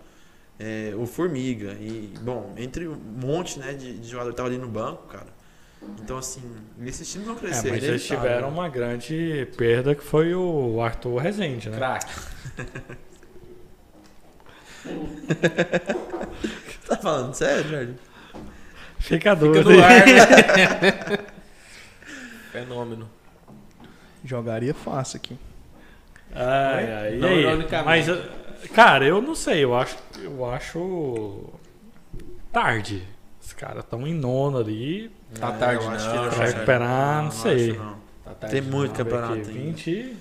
É, 0.60 0.93
o 0.95 1.06
Formiga, 1.06 1.74
e, 1.74 2.14
bom, 2.22 2.54
entre 2.58 2.88
um 2.88 2.95
monte 2.95 3.58
né, 3.58 3.74
de, 3.74 3.97
de 3.97 4.08
jogador 4.08 4.30
que 4.32 4.38
tava 4.38 4.49
ali 4.49 4.58
no 4.58 4.68
banco, 4.68 5.08
cara. 5.08 5.28
Então, 5.99 6.18
assim, 6.18 6.41
esses 6.86 7.12
times 7.12 7.26
vão 7.28 7.36
É, 7.38 7.39
crescer. 7.39 7.72
mas 7.72 7.84
eles 7.84 8.06
tiveram 8.06 8.49
uma 8.49 8.70
grande 8.70 9.47
perda 9.58 9.95
que 9.95 10.04
foi 10.04 10.34
o 10.36 10.80
Arthur 10.82 11.18
Rezende, 11.18 11.70
né? 11.70 11.78
Craque. 11.78 12.14
Tá 16.88 16.98
falando 16.98 17.34
sério, 17.34 17.70
Jorge? 17.70 17.94
Fica 19.00 19.02
Fica 19.34 19.36
dúvida. 19.36 19.70
no 19.70 19.84
ar, 19.84 20.06
né? 20.06 21.18
Fenômeno. 22.52 23.10
Jogaria 24.24 24.74
fácil 24.74 25.18
aqui. 25.18 25.38
Ai, 26.34 26.94
ai, 26.94 27.12
Não, 27.18 27.28
aí? 27.30 27.40
ironicamente. 27.42 28.10
Mas, 28.12 28.68
cara, 28.72 29.06
eu 29.06 29.22
não 29.22 29.36
sei, 29.36 29.64
eu 29.64 29.76
acho, 29.76 29.98
eu 30.22 30.46
acho 30.50 31.50
tarde. 32.52 33.08
Os 33.42 33.54
caras 33.54 33.84
estão 33.84 34.06
em 34.06 34.14
nono 34.14 34.60
ali. 34.60 35.12
Tá 35.40 35.50
É, 35.50 35.58
tarde, 35.58 35.86
acho 35.88 36.16
não, 36.16 36.30
que 36.30 36.40
recuperar, 36.40 37.24
não 37.24 37.32
sei. 37.32 37.74
não. 37.74 37.96
Tá 38.24 38.32
tarde, 38.34 38.62
Tem 38.62 38.70
muito 38.70 38.94
campeonato 38.94 39.34
Aqui, 39.34 39.42
ainda. 39.50 39.54
20, 39.54 40.18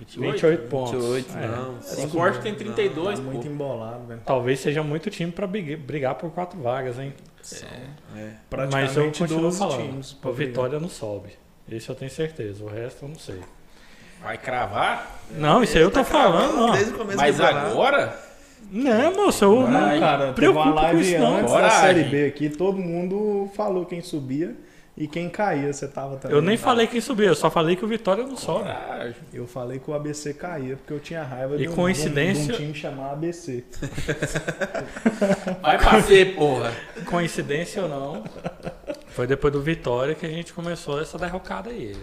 28? 0.00 0.32
28 0.32 0.68
pontos. 0.68 0.92
28, 1.14 1.38
É. 1.38 1.46
não. 1.46 1.74
O 1.78 1.82
cinco 1.82 2.06
Sport 2.08 2.34
não, 2.36 2.42
tem 2.42 2.52
não. 2.52 2.58
32, 2.58 3.18
Tá 3.18 3.24
pô. 3.24 3.30
muito 3.30 3.46
embolado, 3.46 4.06
velho. 4.06 4.20
Talvez 4.24 4.60
seja 4.60 4.82
muito 4.82 5.10
time 5.10 5.30
pra 5.30 5.46
brigar, 5.46 6.14
por 6.16 6.30
quatro 6.30 6.58
vagas, 6.60 6.98
hein? 6.98 7.12
É. 8.16 8.30
Mas 8.70 8.96
eu 8.96 9.04
continuo 9.06 9.40
12 9.42 9.58
falando. 9.58 9.76
times 9.80 10.12
pra 10.12 10.30
o 10.30 10.34
brigar. 10.34 10.48
Vitória 10.52 10.80
não 10.80 10.88
sobe. 10.88 11.30
Esse 11.70 11.88
eu 11.88 11.94
tenho 11.94 12.10
certeza. 12.10 12.64
O 12.64 12.68
resto 12.68 13.04
eu 13.04 13.08
não 13.08 13.18
sei. 13.18 13.40
Vai 14.22 14.36
cravar? 14.36 15.20
Não, 15.30 15.62
isso 15.62 15.76
aí 15.78 15.82
eu 15.82 15.90
tô 15.90 16.04
falando, 16.04 16.60
ó. 16.60 16.72
Desde 16.72 16.92
o 16.92 16.98
começo 16.98 17.16
Mas 17.16 17.40
agora? 17.40 18.18
Não, 18.70 19.14
moço, 19.14 19.44
eu 19.44 19.60
Não, 19.62 19.70
não 19.70 19.98
cara, 20.00 20.32
preocupo 20.32 20.72
com 20.74 20.98
isso, 21.00 21.18
não. 21.18 21.36
da 21.42 21.48
Coragem. 21.48 21.80
Série 21.80 22.04
B 22.04 22.26
aqui, 22.26 22.48
todo 22.50 22.76
mundo 22.78 23.50
falou 23.56 23.86
quem 23.86 24.00
subia 24.02 24.54
e 25.00 25.08
quem 25.08 25.28
caía. 25.28 25.72
Você 25.72 25.88
tava 25.88 26.16
também. 26.16 26.36
Eu 26.36 26.42
nem 26.42 26.56
falei 26.56 26.86
quem 26.86 27.00
subiu, 27.00 27.26
eu 27.26 27.34
só 27.34 27.50
falei 27.50 27.74
que 27.74 27.84
o 27.84 27.88
Vitória 27.88 28.24
não 28.24 28.36
sobe. 28.36 28.64
Coragem. 28.64 29.16
Eu 29.32 29.46
falei 29.46 29.78
que 29.78 29.90
o 29.90 29.94
ABC 29.94 30.34
caía 30.34 30.76
porque 30.76 30.92
eu 30.92 31.00
tinha 31.00 31.22
raiva 31.24 31.56
E 31.56 31.58
de 31.60 31.68
um, 31.68 31.74
coincidência- 31.74 32.44
de 32.44 32.52
um, 32.52 32.56
de 32.56 32.62
um 32.62 32.66
time 32.66 32.74
chamar 32.74 33.12
ABC. 33.12 33.64
Vai 35.62 35.78
pra 35.78 36.02
ser, 36.02 36.34
porra. 36.36 36.72
Coincidência 37.06 37.82
ou 37.82 37.88
não, 37.88 38.24
foi 39.08 39.26
depois 39.26 39.52
do 39.52 39.60
Vitória 39.62 40.14
que 40.14 40.26
a 40.26 40.30
gente 40.30 40.52
começou 40.52 41.00
essa 41.00 41.18
derrocada 41.18 41.70
aí. 41.70 41.96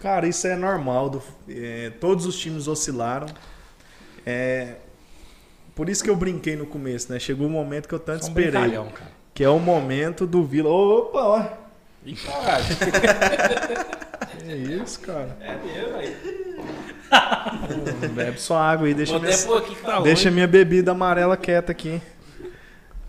Cara, 0.00 0.26
isso 0.26 0.46
é 0.46 0.54
normal. 0.56 1.08
do- 1.10 1.22
é, 1.48 1.90
todos 2.00 2.26
os 2.26 2.38
times 2.38 2.68
oscilaram. 2.68 3.26
É, 4.24 4.76
por 5.74 5.88
isso 5.88 6.02
que 6.04 6.10
eu 6.10 6.16
brinquei 6.16 6.56
no 6.56 6.66
começo, 6.66 7.12
né? 7.12 7.18
Chegou 7.18 7.46
o 7.46 7.50
momento 7.50 7.88
que 7.88 7.94
eu 7.94 7.98
tanto 7.98 8.22
Só 8.24 8.26
um 8.26 8.28
esperei. 8.30 8.50
brincalhão, 8.50 8.88
cara. 8.90 9.15
Que 9.36 9.44
é 9.44 9.50
o 9.50 9.58
momento 9.58 10.26
do 10.26 10.42
Vila. 10.42 10.70
Opa, 10.70 11.22
ó. 11.22 11.44
Ih, 12.06 12.16
caralho. 12.16 12.64
Que 14.46 14.52
isso, 14.54 15.00
cara. 15.00 15.36
É 15.40 15.56
mesmo, 15.56 15.96
aí. 15.96 16.16
Hum, 18.02 18.14
Bebe 18.14 18.40
só 18.40 18.56
água 18.56 18.86
aí, 18.86 18.94
deixa 18.94 19.18
minha, 19.18 19.34
aqui 19.34 19.76
tá 19.76 20.00
deixa 20.00 20.30
minha 20.30 20.46
bebida 20.46 20.92
amarela 20.92 21.36
quieta 21.36 21.72
aqui. 21.72 22.00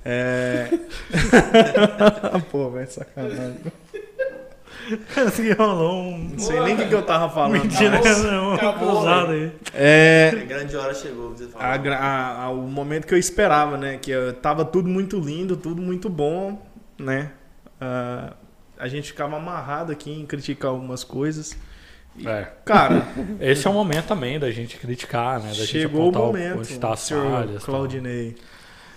É. 0.03 0.67
Pô, 2.51 2.71
velho, 2.71 2.91
sacanagem. 2.91 3.59
Assim, 5.28 5.51
rolou 5.51 5.93
um. 6.03 6.30
Não 6.32 6.39
sei 6.39 6.59
nem 6.61 6.73
o 6.73 6.78
que, 6.78 6.86
que 6.88 6.93
eu 6.95 7.03
tava 7.03 7.30
falando. 7.34 7.51
Mentira, 7.61 7.99
não, 8.23 8.53
acabou, 8.53 8.95
cruzado 9.01 9.32
aí. 9.32 9.51
É, 9.73 10.32
A 10.41 10.45
grande 10.45 10.75
hora 10.78 10.93
chegou, 10.93 11.32
você 11.32 11.47
a 11.55 11.73
a- 11.75 12.43
a- 12.43 12.49
o 12.51 12.61
momento 12.67 13.05
que 13.05 13.13
eu 13.13 13.17
esperava, 13.17 13.78
né? 13.78 13.97
Que 13.97 14.11
eu- 14.11 14.34
tava 14.34 14.63
tudo 14.63 14.88
muito 14.88 15.19
lindo, 15.19 15.57
tudo 15.57 15.82
muito 15.82 16.09
bom, 16.09 16.61
né? 16.97 17.32
Ah, 17.82 18.34
a 18.80 18.88
gente 18.88 19.07
ficava 19.11 19.36
amarrado 19.38 19.91
aqui 19.91 20.11
em 20.11 20.25
criticar 20.25 20.71
algumas 20.71 21.03
coisas. 21.03 21.57
É. 22.25 22.47
Cara, 22.65 23.03
Esse 23.39 23.67
é 23.67 23.69
o 23.69 23.73
momento 23.73 24.05
também 24.07 24.39
da 24.39 24.49
gente 24.51 24.78
criticar, 24.78 25.39
né? 25.39 25.49
Da 25.49 25.53
gente 25.53 25.67
chegou 25.67 26.05
o 26.05 26.09
apontar 26.09 26.21
momento, 26.23 26.59
onde 26.59 26.80
tá 26.80 26.93
as 26.93 27.09
falhas. 27.09 27.63
tal. 27.63 27.75
Claudinei. 27.75 28.36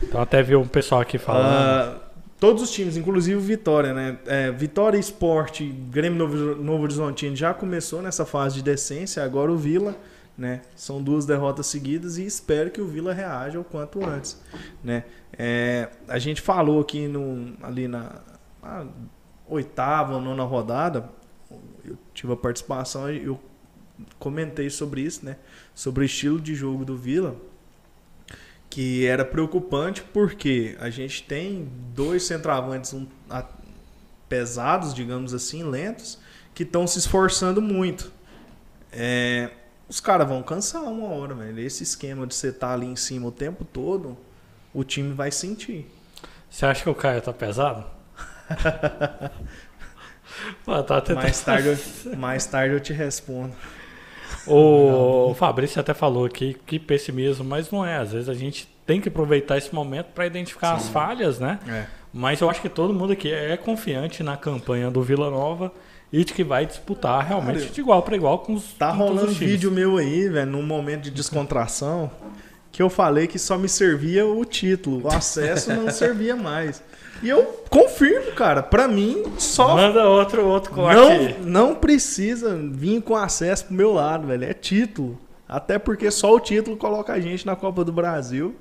Então 0.02 0.22
até 0.22 0.42
viu 0.42 0.60
um 0.60 0.66
pessoal 0.66 1.00
aqui 1.02 1.18
falando. 1.18 1.44
Ah, 1.46 2.09
todos 2.40 2.62
os 2.62 2.70
times, 2.70 2.96
inclusive 2.96 3.36
o 3.36 3.40
Vitória, 3.40 3.92
né? 3.92 4.18
É, 4.26 4.50
Vitória 4.50 4.98
Esporte, 4.98 5.64
Grêmio 5.66 6.18
Novo, 6.18 6.54
Novo 6.56 6.82
Horizontino 6.84 7.36
já 7.36 7.52
começou 7.52 8.00
nessa 8.00 8.24
fase 8.24 8.56
de 8.56 8.62
decência, 8.62 9.22
agora 9.22 9.52
o 9.52 9.58
Vila, 9.58 9.94
né? 10.36 10.62
São 10.74 11.02
duas 11.02 11.26
derrotas 11.26 11.66
seguidas 11.66 12.16
e 12.16 12.24
espero 12.24 12.70
que 12.70 12.80
o 12.80 12.86
Vila 12.86 13.12
reaja 13.12 13.60
o 13.60 13.64
quanto 13.64 14.02
antes, 14.02 14.40
né? 14.82 15.04
É, 15.38 15.90
a 16.08 16.18
gente 16.18 16.40
falou 16.40 16.80
aqui 16.80 17.06
no, 17.06 17.52
ali 17.62 17.86
na, 17.86 18.20
na 18.62 18.86
oitava 19.46 20.14
ou 20.14 20.20
nona 20.20 20.42
rodada, 20.42 21.10
eu 21.84 21.98
tive 22.14 22.32
a 22.32 22.36
participação 22.36 23.12
e 23.12 23.24
eu 23.24 23.38
comentei 24.18 24.70
sobre 24.70 25.02
isso, 25.02 25.26
né? 25.26 25.36
Sobre 25.74 26.04
o 26.04 26.06
estilo 26.06 26.40
de 26.40 26.54
jogo 26.54 26.86
do 26.86 26.96
Vila 26.96 27.36
que 28.70 29.04
era 29.04 29.24
preocupante 29.24 30.00
porque 30.00 30.76
a 30.80 30.88
gente 30.88 31.24
tem 31.24 31.68
dois 31.94 32.22
centroavantes 32.22 32.94
um, 32.94 33.06
a- 33.28 33.44
pesados, 34.28 34.94
digamos 34.94 35.34
assim, 35.34 35.64
lentos, 35.64 36.18
que 36.54 36.62
estão 36.62 36.86
se 36.86 36.98
esforçando 37.00 37.60
muito. 37.60 38.12
É, 38.92 39.50
os 39.88 39.98
caras 40.00 40.28
vão 40.28 40.40
cansar 40.42 40.82
uma 40.84 41.08
hora, 41.08 41.34
velho. 41.34 41.58
Esse 41.58 41.82
esquema 41.82 42.26
de 42.26 42.34
você 42.34 42.48
estar 42.50 42.72
ali 42.72 42.86
em 42.86 42.94
cima 42.96 43.26
o 43.26 43.32
tempo 43.32 43.64
todo, 43.64 44.16
o 44.72 44.84
time 44.84 45.12
vai 45.14 45.32
sentir. 45.32 45.90
Você 46.48 46.64
acha 46.64 46.84
que 46.84 46.88
o 46.88 46.94
Caio 46.94 47.20
tá 47.20 47.32
pesado? 47.32 47.84
Pô, 50.64 50.82
tá 50.82 51.00
tentando- 51.00 51.22
Mais 51.22 51.40
tarde, 51.40 51.68
eu, 52.06 52.16
mais 52.16 52.46
tarde 52.46 52.74
eu 52.74 52.80
te 52.80 52.92
respondo. 52.92 53.52
O 54.46 55.34
Fabrício 55.34 55.80
até 55.80 55.94
falou 55.94 56.24
aqui 56.24 56.56
que 56.66 56.78
pessimismo, 56.78 57.44
mas 57.44 57.70
não 57.70 57.84
é. 57.84 57.96
Às 57.96 58.12
vezes 58.12 58.28
a 58.28 58.34
gente 58.34 58.68
tem 58.86 59.00
que 59.00 59.08
aproveitar 59.08 59.56
esse 59.58 59.74
momento 59.74 60.06
para 60.14 60.26
identificar 60.26 60.72
as 60.72 60.88
falhas, 60.88 61.38
né? 61.38 61.58
É. 61.68 61.86
Mas 62.12 62.40
eu 62.40 62.50
acho 62.50 62.60
que 62.60 62.68
todo 62.68 62.92
mundo 62.92 63.12
aqui 63.12 63.30
é 63.30 63.56
confiante 63.56 64.22
na 64.22 64.36
campanha 64.36 64.90
do 64.90 65.02
Vila 65.02 65.30
Nova 65.30 65.72
e 66.12 66.24
de 66.24 66.32
que 66.32 66.42
vai 66.42 66.66
disputar 66.66 67.24
realmente 67.24 67.60
Cara, 67.60 67.70
de 67.70 67.80
igual 67.80 68.02
para 68.02 68.16
igual 68.16 68.40
com 68.40 68.54
os 68.54 68.72
Tá 68.72 68.90
com 68.90 68.98
rolando 68.98 69.30
os 69.30 69.36
vídeo 69.36 69.70
meu 69.70 69.96
aí, 69.96 70.28
velho, 70.28 70.50
num 70.50 70.62
momento 70.62 71.02
de 71.02 71.10
descontração, 71.10 72.10
que 72.72 72.82
eu 72.82 72.90
falei 72.90 73.28
que 73.28 73.38
só 73.38 73.56
me 73.56 73.68
servia 73.68 74.26
o 74.26 74.44
título, 74.44 75.04
o 75.04 75.08
acesso 75.08 75.72
não 75.72 75.90
servia 75.92 76.34
mais. 76.34 76.82
E 77.22 77.28
eu 77.28 77.44
confirmo, 77.68 78.32
cara, 78.32 78.62
pra 78.62 78.88
mim 78.88 79.24
só 79.38 79.76
Manda 79.76 80.08
outro, 80.08 80.46
outro 80.46 80.72
corte. 80.72 80.96
não, 81.40 81.68
não 81.68 81.74
precisa 81.74 82.56
vir 82.56 83.02
com 83.02 83.14
acesso 83.14 83.66
pro 83.66 83.74
meu 83.74 83.92
lado, 83.92 84.26
velho, 84.26 84.44
é 84.44 84.54
título. 84.54 85.18
Até 85.46 85.78
porque 85.78 86.10
só 86.10 86.34
o 86.34 86.40
título 86.40 86.76
coloca 86.76 87.12
a 87.12 87.20
gente 87.20 87.44
na 87.44 87.54
Copa 87.56 87.84
do 87.84 87.92
Brasil, 87.92 88.54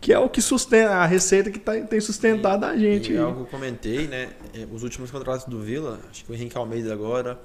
que 0.00 0.12
é 0.12 0.18
o 0.18 0.28
que 0.28 0.40
sustenta, 0.40 0.92
a 0.94 1.04
receita 1.04 1.50
que 1.50 1.58
tá- 1.58 1.78
tem 1.80 2.00
sustentado 2.00 2.64
a 2.64 2.76
gente. 2.76 3.12
E 3.12 3.16
aí. 3.16 3.22
algo 3.22 3.34
que 3.34 3.40
eu 3.42 3.46
comentei, 3.58 4.06
né? 4.06 4.30
é, 4.54 4.66
Os 4.72 4.82
últimos 4.84 5.10
contratos 5.10 5.44
do 5.46 5.60
Vila, 5.60 5.98
acho 6.10 6.24
que 6.24 6.30
o 6.32 6.34
Henrique 6.34 6.56
Almeida 6.56 6.92
agora. 6.92 7.38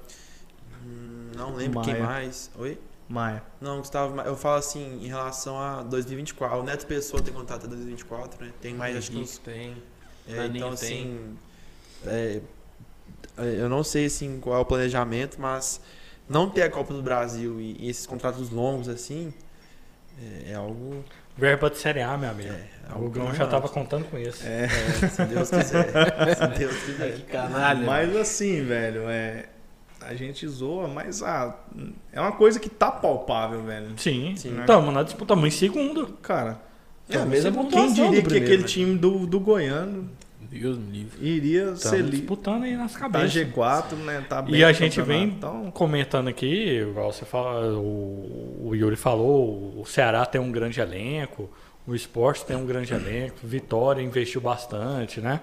hum, 0.86 1.30
Não 1.36 1.54
lembro 1.56 1.80
quem 1.82 1.94
Maia. 1.94 2.04
mais. 2.04 2.50
Oi? 2.58 2.78
Maia. 3.08 3.42
Não, 3.60 3.78
Gustavo, 3.78 4.18
eu 4.22 4.36
falo 4.36 4.56
assim, 4.56 5.00
em 5.02 5.08
relação 5.08 5.58
a 5.60 5.82
2024. 5.82 6.58
O 6.60 6.62
Neto 6.62 6.86
Pessoa 6.86 7.20
tem 7.22 7.34
contrato 7.34 7.60
até 7.66 7.68
2024, 7.68 8.42
né? 8.44 8.50
Tem 8.62 8.72
mais, 8.72 8.96
acho 8.96 9.10
que 9.10 9.18
uns. 9.18 9.36
tem. 9.38 9.74
É, 10.28 10.46
então, 10.46 10.74
tem. 10.74 10.74
assim. 10.74 11.36
é, 12.06 12.40
é, 13.36 13.60
eu 13.60 13.68
não 13.68 13.82
sei 13.82 14.06
assim, 14.06 14.38
qual 14.40 14.56
é 14.56 14.58
o 14.60 14.64
planejamento, 14.64 15.40
mas 15.40 15.80
não 16.28 16.48
ter 16.48 16.62
a 16.62 16.70
Copa 16.70 16.94
do 16.94 17.02
Brasil 17.02 17.60
e, 17.60 17.76
e 17.80 17.88
esses 17.88 18.06
contratos 18.06 18.50
longos 18.50 18.88
assim. 18.88 19.32
É, 20.46 20.52
é 20.52 20.54
algo. 20.54 21.04
Verba 21.36 21.68
de 21.68 21.78
Série 21.78 22.00
A, 22.00 22.16
meu 22.16 22.30
amigo. 22.30 22.50
É, 22.50 22.68
o 22.90 22.94
algo 22.94 23.10
Gão 23.10 23.24
já 23.34 23.46
preocupante. 23.46 23.50
tava 23.50 23.68
contando 23.68 24.04
com 24.04 24.18
isso. 24.18 24.46
É. 24.46 24.64
É, 24.64 25.08
se 25.08 25.24
Deus 25.24 25.50
quiser. 25.50 26.36
se 26.36 26.58
Deus 26.58 26.76
quiser. 26.84 27.14
Que 27.16 27.22
canalha. 27.22 27.84
Mas 27.84 28.16
assim, 28.16 28.64
velho, 28.64 29.08
é. 29.08 29.46
A 30.00 30.14
gente 30.14 30.46
zoa, 30.46 30.86
mas 30.86 31.22
ah, 31.22 31.58
é 32.12 32.20
uma 32.20 32.32
coisa 32.32 32.60
que 32.60 32.68
tá 32.68 32.90
palpável, 32.90 33.62
velho. 33.62 33.94
Sim, 33.96 34.34
Sim. 34.36 34.60
estamos 34.60 34.92
na 34.92 35.02
disputa, 35.02 35.32
estamos 35.32 35.46
em 35.46 35.50
segundo. 35.50 36.08
Cara, 36.20 36.60
É 37.08 37.18
a 37.18 37.26
mesma 37.26 37.50
quem 37.50 37.62
pontuação 37.62 37.92
diria 37.94 38.08
do 38.08 38.14
que 38.16 38.22
primeiro, 38.22 38.44
aquele 38.44 38.62
né? 38.62 38.68
time 38.68 38.98
do, 38.98 39.26
do 39.26 39.40
Goiano 39.40 40.10
Deus 40.60 40.78
me 40.78 40.90
livre. 40.90 41.26
iria 41.26 41.76
ser 41.76 41.86
Estamos 41.86 42.10
li, 42.10 42.16
disputando 42.18 42.62
aí 42.62 42.76
nas 42.76 42.92
tá 42.92 43.00
cabeças. 43.00 43.32
G4, 43.32 43.92
né? 43.96 44.24
Tá 44.28 44.40
bem 44.40 44.54
E 44.54 44.64
a 44.64 44.72
gente 44.72 45.00
vem 45.02 45.24
Então, 45.24 45.70
comentando 45.72 46.28
aqui, 46.28 46.78
igual 46.78 47.12
você 47.12 47.24
fala, 47.24 47.76
o, 47.76 48.68
o 48.68 48.74
Yuri 48.74 48.96
falou, 48.96 49.80
o 49.80 49.84
Ceará 49.84 50.24
tem 50.24 50.40
um 50.40 50.52
grande 50.52 50.80
elenco, 50.80 51.50
o 51.86 51.94
Esporte 51.94 52.44
tem 52.44 52.56
um 52.56 52.64
grande 52.64 52.94
elenco, 52.94 53.36
Vitória 53.42 54.00
investiu 54.00 54.40
bastante, 54.40 55.20
né? 55.20 55.40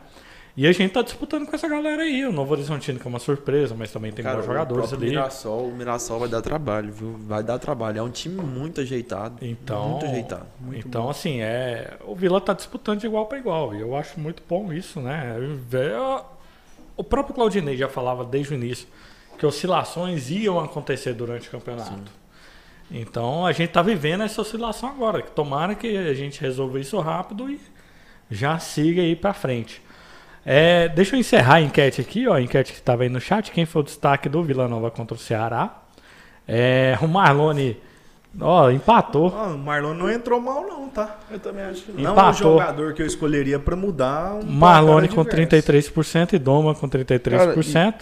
E 0.58 0.68
a 0.68 0.72
gente 0.74 0.92
tá 0.92 1.02
disputando 1.02 1.46
com 1.48 1.56
essa 1.56 1.68
galera 1.68 2.04
aí, 2.04 2.26
o 2.26 2.32
Novo 2.32 2.52
Horizontino 2.54 3.00
que 3.00 3.08
é 3.08 3.10
uma 3.10 3.20
surpresa, 3.20 3.74
mas 3.78 3.90
também 3.92 4.12
tem 4.12 4.24
Cara, 4.24 4.38
bons 4.38 4.44
o 4.44 4.48
jogadores 4.48 4.90
próprio 4.90 4.98
ali. 5.08 5.10
Mirassol, 5.16 5.68
o 5.70 5.72
Mirassol 5.74 6.20
vai 6.20 6.28
dar 6.30 6.42
trabalho, 6.42 6.92
viu? 6.92 7.16
Vai 7.20 7.42
dar 7.42 7.58
trabalho. 7.58 8.00
É 8.00 8.02
um 8.04 8.10
time 8.10 8.42
muito 8.42 8.82
ajeitado. 8.82 9.38
Então, 9.42 9.90
Muito 9.92 10.06
ajeitado. 10.06 10.46
então 10.76 11.10
assim, 11.10 11.40
é, 11.42 11.96
o 12.06 12.14
Vila 12.16 12.42
tá 12.42 12.52
disputando 12.54 13.00
de 13.00 13.06
igual 13.08 13.28
para 13.28 13.38
igual, 13.38 13.74
e 13.74 13.80
eu 13.80 13.96
acho 13.96 14.20
muito 14.20 14.44
bom 14.48 14.74
isso, 14.74 15.00
né? 15.00 15.38
Eu- 15.40 16.26
O 16.98 17.04
próprio 17.04 17.34
Claudinei 17.34 17.78
já 17.78 17.88
falava 17.88 18.24
desde 18.26 18.54
o 18.54 18.56
início 18.56 18.88
que 19.40 19.46
oscilações 19.46 20.30
iam 20.30 20.60
acontecer 20.60 21.14
durante 21.14 21.48
o 21.48 21.52
campeonato. 21.52 22.12
Então 22.92 23.46
a 23.46 23.54
gente 23.54 23.72
tá 23.72 23.82
vivendo 23.82 24.22
essa 24.24 24.42
oscilação 24.42 24.90
agora. 24.90 25.22
Tomara 25.22 25.74
que 25.74 25.96
a 25.98 26.14
gente 26.14 26.42
resolva 26.42 26.78
isso 26.80 27.00
rápido 27.00 27.50
e 27.50 27.60
já 28.30 28.60
siga 28.60 29.02
aí 29.02 29.16
para 29.16 29.34
frente. 29.34 29.82
É, 30.46 30.88
deixa 30.90 31.16
eu 31.16 31.20
encerrar 31.20 31.56
a 31.56 31.62
enquete 31.62 32.02
aqui, 32.02 32.28
ó, 32.28 32.34
a 32.34 32.42
enquete 32.42 32.72
que 32.72 32.80
estava 32.80 33.04
aí 33.04 33.10
no 33.10 33.20
chat. 33.22 33.52
Quem 33.52 33.66
foi 33.66 33.82
o 33.82 33.86
destaque 33.86 34.28
do 34.28 34.42
Vila 34.44 34.68
Nova 34.68 34.90
contra 34.90 35.16
o 35.16 35.20
Ceará? 35.20 35.82
É, 36.48 36.98
o 37.02 37.08
Marlone, 37.08 37.78
ó, 38.40 38.70
empatou. 38.72 39.32
ó, 39.36 39.48
o 39.54 39.58
Marlon 39.58 39.94
não 39.94 40.10
entrou 40.10 40.42
mal, 40.42 40.64
não, 40.68 40.90
tá? 40.90 41.20
Eu 41.30 41.40
também 41.40 41.64
acho 41.64 41.84
que 41.84 41.92
Não 41.92 42.06
é 42.06 42.10
um 42.10 42.14
Empatou. 42.14 42.54
jogador 42.54 42.94
que 42.94 43.02
eu 43.02 43.06
escolheria 43.06 43.60
pra 43.60 43.76
mudar 43.76 44.34
um 44.34 44.44
Marlone 44.44 45.08
com 45.08 45.22
adverso. 45.22 45.72
33% 45.72 46.34
e 46.34 46.40
Doma 46.40 46.74
com 46.74 46.90
33%. 46.90 47.94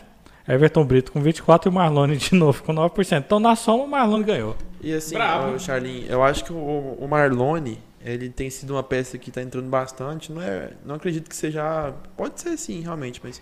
Everton 0.48 0.84
Brito 0.84 1.12
com 1.12 1.22
24% 1.22 1.66
e 1.66 1.70
o 1.70 1.72
Marlone 1.72 2.18
de 2.18 2.34
novo 2.34 2.64
com 2.64 2.74
9%. 2.74 3.20
Então 3.20 3.40
na 3.40 3.56
soma 3.56 3.84
o 3.84 3.88
Marlone 3.88 4.24
ganhou. 4.24 4.56
E 4.82 4.94
assim, 4.94 5.14
Bravo. 5.16 5.54
ô, 5.56 5.60
Charlinho, 5.60 6.06
eu 6.10 6.24
acho 6.24 6.44
que 6.46 6.54
o, 6.54 6.56
o 7.00 7.08
Marlone, 7.08 7.78
ele 8.04 8.30
tem 8.30 8.50
sido 8.50 8.72
uma 8.74 8.84
peça 8.84 9.18
que 9.18 9.32
tá 9.32 9.42
entrando 9.42 9.68
bastante. 9.70 10.32
Não, 10.32 10.42
é, 10.42 10.72
não 10.86 10.96
acredito 10.96 11.30
que 11.30 11.36
seja. 11.36 11.94
Pode 12.16 12.40
ser 12.42 12.58
sim, 12.58 12.82
realmente, 12.82 13.20
mas. 13.24 13.42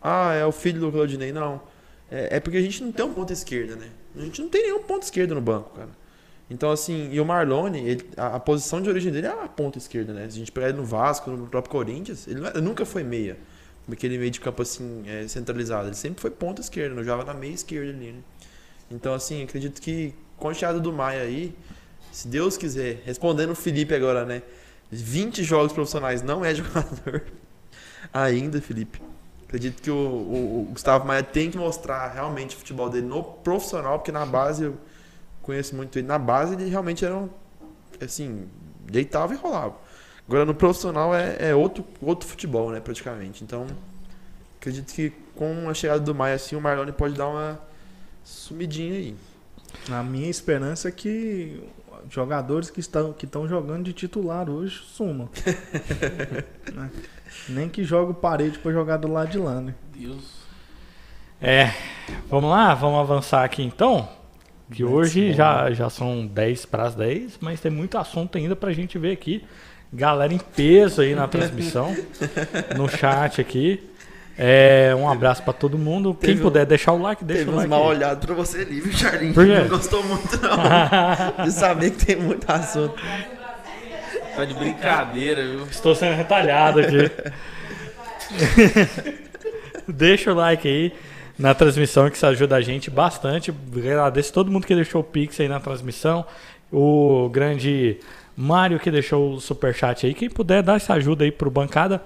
Ah, 0.00 0.32
é 0.34 0.44
o 0.44 0.52
filho 0.52 0.80
do 0.80 0.92
Claudinei, 0.92 1.32
não. 1.32 1.60
É, 2.10 2.36
é 2.36 2.40
porque 2.40 2.58
a 2.58 2.62
gente 2.62 2.82
não 2.82 2.92
tem 2.92 3.04
um 3.04 3.12
ponto 3.12 3.32
esquerda, 3.32 3.74
né? 3.76 3.88
A 4.16 4.20
gente 4.20 4.40
não 4.40 4.48
tem 4.48 4.62
nenhum 4.62 4.82
ponto 4.82 5.02
esquerda 5.02 5.34
no 5.34 5.40
banco, 5.40 5.70
cara. 5.74 5.90
Então, 6.48 6.70
assim, 6.70 7.08
e 7.12 7.20
o 7.20 7.24
Marlone, 7.24 7.80
ele- 7.80 8.08
a, 8.16 8.36
a 8.36 8.40
posição 8.40 8.80
de 8.80 8.88
origem 8.88 9.10
dele 9.12 9.26
é 9.26 9.30
a 9.30 9.48
ponta 9.48 9.78
esquerda, 9.78 10.12
né? 10.12 10.22
Se 10.30 10.36
a 10.36 10.38
gente 10.38 10.52
pegar 10.52 10.68
ele 10.68 10.78
no 10.78 10.84
Vasco, 10.84 11.28
no 11.30 11.46
próprio 11.48 11.72
Corinthians, 11.72 12.28
ele, 12.28 12.40
não 12.40 12.48
é- 12.48 12.60
nunca 12.60 12.84
foi 12.84 13.02
meia. 13.02 13.36
Aquele 13.90 14.16
meio 14.18 14.30
de 14.30 14.40
campo, 14.40 14.62
assim, 14.62 15.02
é, 15.06 15.26
centralizado. 15.28 15.88
Ele 15.88 15.94
sempre 15.96 16.20
foi 16.20 16.30
ponta 16.30 16.60
esquerda, 16.60 16.94
não 16.94 17.02
jogava 17.02 17.24
na 17.24 17.34
meia 17.34 17.52
esquerda 17.54 17.90
ali, 17.90 18.12
né? 18.12 18.20
Então, 18.90 19.12
assim, 19.14 19.42
acredito 19.42 19.80
que 19.80 20.14
com 20.36 20.48
a 20.48 20.54
chegada 20.54 20.78
do 20.78 20.92
Maia 20.92 21.22
aí, 21.22 21.54
se 22.16 22.28
Deus 22.28 22.56
quiser, 22.56 23.02
respondendo 23.04 23.50
o 23.50 23.54
Felipe 23.54 23.94
agora, 23.94 24.24
né? 24.24 24.42
20 24.90 25.44
jogos 25.44 25.70
profissionais 25.72 26.22
não 26.22 26.42
é 26.42 26.54
jogador 26.56 27.22
ainda, 28.10 28.58
Felipe. 28.58 29.02
Acredito 29.44 29.82
que 29.82 29.90
o, 29.90 29.94
o- 29.94 30.60
o 30.62 30.72
Gustavo 30.72 31.06
Maia 31.06 31.22
tem 31.22 31.50
que 31.50 31.58
mostrar 31.58 32.08
realmente 32.08 32.56
o 32.56 32.58
futebol 32.58 32.88
dele 32.88 33.06
no 33.06 33.22
profissional, 33.22 33.98
porque 33.98 34.10
na 34.10 34.24
base 34.24 34.64
eu 34.64 34.76
conheço 35.42 35.76
muito 35.76 35.98
ele. 35.98 36.06
Na 36.06 36.18
base 36.18 36.54
ele 36.54 36.70
realmente 36.70 37.04
era 37.04 37.14
um, 37.14 37.28
assim, 38.00 38.48
deitava 38.90 39.34
e 39.34 39.36
rolava. 39.36 39.74
Agora 40.26 40.46
no 40.46 40.54
profissional 40.54 41.14
é, 41.14 41.36
é 41.50 41.54
outro, 41.54 41.84
outro 42.00 42.26
futebol, 42.26 42.70
né, 42.70 42.80
praticamente. 42.80 43.44
Então, 43.44 43.66
acredito 44.58 44.92
que 44.94 45.12
com 45.34 45.68
a 45.68 45.74
chegada 45.74 46.00
do 46.00 46.14
Maia, 46.14 46.34
assim, 46.36 46.56
o 46.56 46.60
Marlone 46.62 46.92
pode 46.92 47.14
dar 47.14 47.28
uma 47.28 47.60
sumidinha 48.24 48.94
aí. 48.94 49.14
A 49.90 50.02
minha 50.02 50.30
esperança 50.30 50.88
é 50.88 50.90
que 50.90 51.62
jogadores 52.10 52.70
que 52.70 52.80
estão, 52.80 53.12
que 53.12 53.24
estão 53.24 53.48
jogando 53.48 53.84
de 53.84 53.92
titular 53.92 54.48
hoje 54.48 54.80
sumam. 54.86 55.28
Né? 56.74 56.90
Nem 57.48 57.68
que 57.68 57.84
jogue 57.84 58.10
o 58.10 58.14
parede 58.14 58.58
pra 58.58 58.72
jogar 58.72 58.96
do 58.96 59.08
lado 59.08 59.30
de 59.30 59.38
lá, 59.38 59.60
né? 59.60 59.72
Deus. 59.96 60.40
É, 61.40 61.72
vamos 62.28 62.50
lá, 62.50 62.74
vamos 62.74 62.98
avançar 62.98 63.44
aqui 63.44 63.62
então. 63.62 64.08
Que 64.70 64.82
hoje 64.82 65.32
já, 65.32 65.70
já 65.70 65.88
são 65.88 66.26
10 66.26 66.66
para 66.66 66.84
as 66.84 66.94
10, 66.94 67.38
mas 67.40 67.60
tem 67.60 67.70
muito 67.70 67.96
assunto 67.96 68.36
ainda 68.36 68.56
pra 68.56 68.72
gente 68.72 68.98
ver 68.98 69.12
aqui. 69.12 69.44
Galera 69.92 70.34
em 70.34 70.38
peso 70.38 71.02
aí 71.02 71.14
na 71.14 71.28
transmissão, 71.28 71.96
no 72.76 72.88
chat 72.88 73.40
aqui. 73.40 73.88
É, 74.38 74.94
um 74.94 75.08
abraço 75.08 75.42
pra 75.42 75.52
todo 75.52 75.78
mundo. 75.78 76.12
Quem 76.14 76.28
Teve 76.30 76.40
um- 76.40 76.44
puder 76.44 76.66
deixar 76.66 76.92
o 76.92 77.00
like, 77.00 77.24
deixa 77.24 77.44
Teve 77.44 77.54
o 77.54 77.56
like. 77.56 77.70
mal 77.70 77.82
aí. 77.84 77.96
olhados 77.96 78.24
pra 78.26 78.34
você 78.34 78.60
ali, 78.60 78.80
viu, 78.80 78.92
Charlinho? 78.92 79.32
Por 79.32 79.46
quê? 79.46 79.58
Não 79.60 79.68
gostou 79.68 80.02
muito, 80.04 80.38
não. 80.42 80.56
De 81.44 81.50
saber 81.52 81.90
que 81.92 82.04
tem 82.04 82.16
muito 82.16 82.50
assunto. 82.50 82.94
Tá 84.36 84.44
de 84.44 84.52
brincadeira, 84.52 85.42
viu? 85.42 85.64
Estou 85.64 85.94
sendo 85.94 86.14
retalhado 86.14 86.80
aqui. 86.80 87.10
Deixa 89.88 90.32
o 90.32 90.34
like 90.34 90.66
aí 90.68 90.92
na 91.38 91.54
transmissão 91.54 92.10
que 92.10 92.16
isso 92.16 92.26
ajuda 92.26 92.56
a 92.56 92.60
gente 92.60 92.90
bastante. 92.90 93.54
Agradeço 93.74 94.32
todo 94.32 94.50
mundo 94.50 94.66
que 94.66 94.74
deixou 94.74 95.00
o 95.00 95.04
Pix 95.04 95.38
aí 95.40 95.48
na 95.48 95.60
transmissão. 95.60 96.24
O 96.72 97.28
grande 97.30 97.98
Mário 98.36 98.78
que 98.78 98.90
deixou 98.90 99.34
o 99.34 99.40
superchat 99.40 100.04
aí. 100.06 100.12
Quem 100.12 100.28
puder 100.28 100.62
dar 100.62 100.76
essa 100.76 100.92
ajuda 100.94 101.24
aí 101.24 101.30
pro 101.32 101.50
Bancada. 101.50 102.02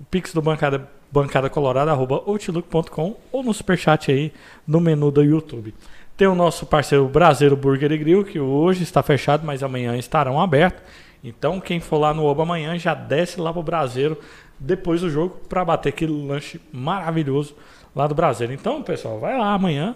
O 0.00 0.04
Pix 0.04 0.32
do 0.32 0.40
Bancada, 0.42 0.88
bancadacolorada.outlook.com 1.10 3.16
ou 3.32 3.42
no 3.42 3.54
superchat 3.54 4.10
aí 4.10 4.32
no 4.66 4.80
menu 4.80 5.10
do 5.10 5.22
YouTube. 5.22 5.74
Tem 6.16 6.26
o 6.26 6.34
nosso 6.34 6.66
parceiro 6.66 7.06
Brasileiro 7.08 7.56
Burger 7.56 7.92
e 7.92 7.98
Grill, 7.98 8.24
que 8.24 8.40
hoje 8.40 8.82
está 8.82 9.02
fechado, 9.02 9.46
mas 9.46 9.62
amanhã 9.62 9.96
estarão 9.96 10.40
abertos. 10.40 10.82
Então, 11.22 11.60
quem 11.60 11.80
for 11.80 11.98
lá 11.98 12.12
no 12.14 12.24
Oba 12.24 12.42
amanhã 12.42 12.76
já 12.78 12.94
desce 12.94 13.40
lá 13.40 13.52
pro 13.52 13.62
Brasileiro 13.62 14.18
depois 14.58 15.00
do 15.00 15.10
jogo 15.10 15.36
para 15.48 15.64
bater 15.64 15.90
aquele 15.90 16.26
lanche 16.26 16.60
maravilhoso 16.72 17.54
lá 17.94 18.06
do 18.06 18.14
Brasileiro. 18.14 18.58
Então, 18.60 18.82
pessoal, 18.82 19.18
vai 19.18 19.36
lá 19.38 19.52
amanhã. 19.52 19.94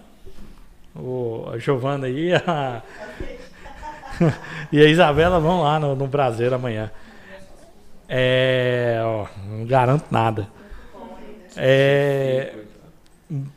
O, 0.94 1.48
a 1.52 1.58
Giovana 1.58 2.06
aí 2.06 2.32
a- 2.34 2.82
e 4.70 4.80
a 4.80 4.88
Isabela 4.88 5.40
vão 5.40 5.62
lá 5.62 5.80
no, 5.80 5.96
no 5.96 6.06
Brasileiro 6.06 6.54
amanhã. 6.54 6.90
É, 8.08 9.00
ó, 9.04 9.26
não 9.48 9.64
garanto 9.64 10.04
nada. 10.10 10.48
É, 11.56 12.54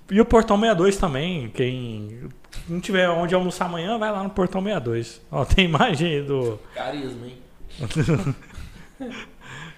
e 0.10 0.22
o 0.22 0.26
Portão 0.26 0.58
62 0.58 0.98
também. 0.98 1.50
Quem 1.50 2.30
não 2.68 2.80
tiver 2.80 3.10
onde 3.10 3.36
almoçar 3.36 3.66
amanhã, 3.66 3.98
vai 3.98 4.12
lá 4.12 4.24
no 4.24 4.30
Portão 4.30 4.62
62. 4.62 5.22
Ó, 5.32 5.44
tem 5.46 5.66
imagem 5.66 6.08
aí 6.16 6.22
do. 6.22 6.60
Carisma, 6.74 7.28
hein? 7.28 7.38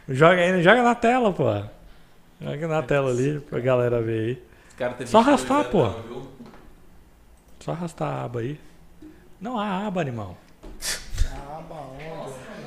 Joga 0.10 0.40
aí, 0.42 0.64
joga 0.64 0.84
na 0.84 0.96
tela, 0.96 1.34
pô. 1.34 1.44
Joga 2.40 2.68
na 2.68 2.82
tela 2.82 3.10
ali 3.10 3.40
pra 3.42 3.60
galera 3.60 4.02
ver 4.02 4.38
aí. 4.80 5.06
Só 5.06 5.22
22 5.22 5.28
arrastar, 5.28 5.66
pô. 5.66 5.84
não? 5.84 6.28
Só 7.60 7.72
arrastar 7.72 8.08
a 8.08 8.24
aba 8.24 8.40
aí. 8.40 8.58
Não, 9.42 9.60
a 9.60 9.86
aba, 9.88 10.00
animal. 10.00 10.38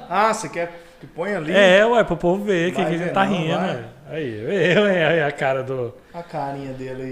Ah, 0.08 0.34
você 0.34 0.48
quer 0.48 0.82
que 1.00 1.06
ponha 1.06 1.38
ali? 1.38 1.52
É, 1.52 1.86
ué, 1.86 2.02
pro 2.04 2.16
povo 2.16 2.44
ver 2.44 2.72
que, 2.74 2.82
Vai 2.82 2.90
que 2.90 3.02
ele 3.02 3.10
tá 3.10 3.24
não, 3.24 3.32
rindo. 3.32 3.56
né? 3.58 3.88
Aí, 4.10 4.74
eu, 4.74 4.84
aí 4.84 5.22
a 5.22 5.30
cara 5.30 5.62
do, 5.62 5.94
A 6.12 6.20
carinha 6.20 6.72
dele 6.72 7.02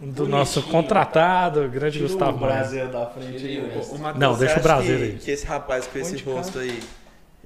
aí. 0.00 0.10
do 0.10 0.26
nosso 0.26 0.62
contratado, 0.62 1.68
grande 1.68 1.98
Tira 1.98 2.08
Gustavo 2.08 2.38
o. 2.38 2.40
Brasil 2.40 2.88
da 2.88 3.06
frente 3.06 3.44
aí. 3.44 3.58
O 3.60 3.98
Matheus, 3.98 4.18
Não, 4.18 4.38
deixa 4.38 4.58
o 4.58 4.62
Brasil 4.62 4.96
que, 4.96 5.02
aí. 5.04 5.18
que 5.18 5.30
esse 5.30 5.44
rapaz 5.44 5.86
com 5.86 5.98
esse 5.98 6.16
rosto 6.22 6.58
aí, 6.58 6.80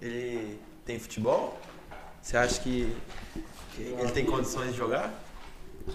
ele 0.00 0.60
tem 0.86 0.96
futebol? 0.98 1.58
Você 2.22 2.36
acha 2.36 2.60
que, 2.60 2.94
que 3.74 3.82
ele 3.82 4.12
tem 4.12 4.24
condições 4.24 4.70
de 4.70 4.78
jogar? 4.78 5.12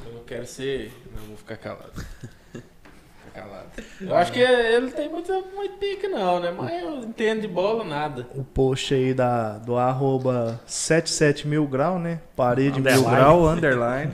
Eu 0.06 0.14
não 0.14 0.24
quero 0.26 0.46
ser. 0.46 0.92
Não, 1.16 1.26
vou 1.28 1.38
ficar 1.38 1.56
calado. 1.56 1.94
Calado. 3.34 3.66
Eu 4.00 4.16
acho 4.16 4.32
que 4.32 4.40
ele 4.40 4.92
tem 4.92 5.10
muito, 5.10 5.32
muito 5.56 5.78
pique, 5.78 6.08
não, 6.08 6.40
né? 6.40 6.54
Mas 6.56 6.84
eu 6.84 7.00
entendo 7.00 7.42
de 7.42 7.48
bola 7.48 7.84
nada. 7.84 8.28
O 8.36 8.44
post 8.44 8.94
aí 8.94 9.14
da, 9.14 9.58
do 9.58 9.76
arroba 9.78 10.60
77 10.68 11.48
mil 11.48 11.66
grau, 11.66 11.98
né? 11.98 12.20
Parede 12.36 12.80
mil 12.80 12.92
Underline. 12.92 13.16
grau, 13.16 13.48
underline. 13.50 14.12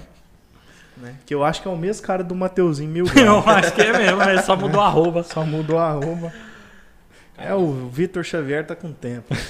né? 0.98 1.16
Que 1.26 1.36
eu 1.36 1.44
acho 1.44 1.62
que 1.62 1.68
é 1.68 1.72
o 1.72 1.76
mesmo 1.78 2.06
cara 2.06 2.24
do 2.24 2.34
Mateuzinho 2.34 2.90
mil 2.90 3.06
Eu 3.16 3.42
grau. 3.42 3.56
acho 3.56 3.74
que 3.74 3.82
é 3.82 3.92
mesmo, 3.98 4.24
ele 4.24 4.42
só 4.42 4.56
mudou 4.56 4.80
a 4.80 4.86
arroba. 4.88 5.24
Só 5.24 5.44
mudou 5.44 5.78
a 5.78 5.90
arroba. 5.90 6.32
É, 7.38 7.54
o 7.54 7.88
Vitor 7.90 8.24
Xavier 8.24 8.66
tá 8.66 8.76
com 8.76 8.92
tempo. 8.94 9.34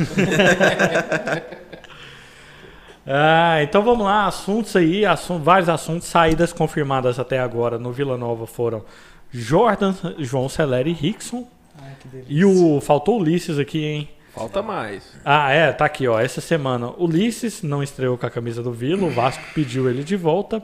Ah, 3.12 3.64
então 3.64 3.82
vamos 3.82 4.06
lá, 4.06 4.28
assuntos 4.28 4.76
aí, 4.76 5.04
assun- 5.06 5.40
vários 5.42 5.68
assuntos, 5.68 6.08
saídas 6.08 6.54
confirmadas 6.54 7.18
até 7.18 7.40
agora 7.40 7.80
no 7.80 7.92
Vila 7.92 8.16
Nova 8.18 8.46
foram 8.46 8.84
Jordan, 9.32 9.94
João 10.20 10.50
Celeri 10.50 10.92
e 10.92 10.94
Rickson. 10.94 11.48
Ai. 11.82 11.94
E 12.28 12.46
o. 12.46 12.82
Faltou 12.82 13.18
o 13.18 13.22
Ulisses 13.22 13.60
aqui, 13.60 13.84
hein? 13.84 14.10
Falta 14.34 14.62
mais. 14.62 15.12
Ah, 15.26 15.52
é, 15.52 15.72
tá 15.72 15.86
aqui, 15.86 16.08
ó. 16.08 16.20
Essa 16.20 16.40
semana 16.40 16.92
Ulisses 16.98 17.62
não 17.62 17.84
estreou 17.84 18.18
com 18.18 18.26
a 18.26 18.30
camisa 18.30 18.62
do 18.62 18.72
Vila, 18.72 19.06
o 19.06 19.12
Vasco 19.12 19.44
pediu 19.54 19.90
ele 19.90 20.04
de 20.04 20.16
volta. 20.16 20.62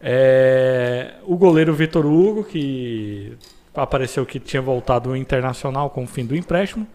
É, 0.00 1.14
o 1.24 1.36
goleiro 1.36 1.74
Vitor 1.74 2.06
Hugo, 2.06 2.44
que 2.44 3.36
apareceu 3.74 4.24
que 4.24 4.38
tinha 4.38 4.62
voltado 4.62 5.10
ao 5.10 5.16
Internacional 5.16 5.90
com 5.90 6.04
o 6.04 6.06
fim 6.06 6.24
do 6.24 6.36
empréstimo, 6.36 6.86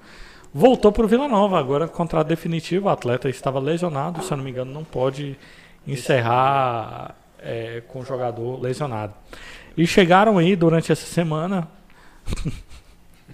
voltou 0.53 0.91
para 0.91 1.03
o 1.03 1.07
Vila 1.07 1.27
Nova. 1.27 1.59
Agora, 1.59 1.87
contrato 1.87 2.27
definitivo, 2.27 2.87
o 2.87 2.89
atleta 2.89 3.29
estava 3.29 3.59
lesionado, 3.59 4.23
se 4.23 4.31
eu 4.31 4.37
não 4.37 4.43
me 4.43 4.51
engano, 4.51 4.71
não 4.71 4.83
pode 4.83 5.37
encerrar 5.85 7.15
é, 7.39 7.83
com 7.87 7.99
o 7.99 8.05
jogador 8.05 8.61
lesionado. 8.61 9.13
E 9.75 9.87
chegaram 9.87 10.37
aí 10.37 10.55
durante 10.55 10.91
essa 10.91 11.05
semana. 11.05 11.67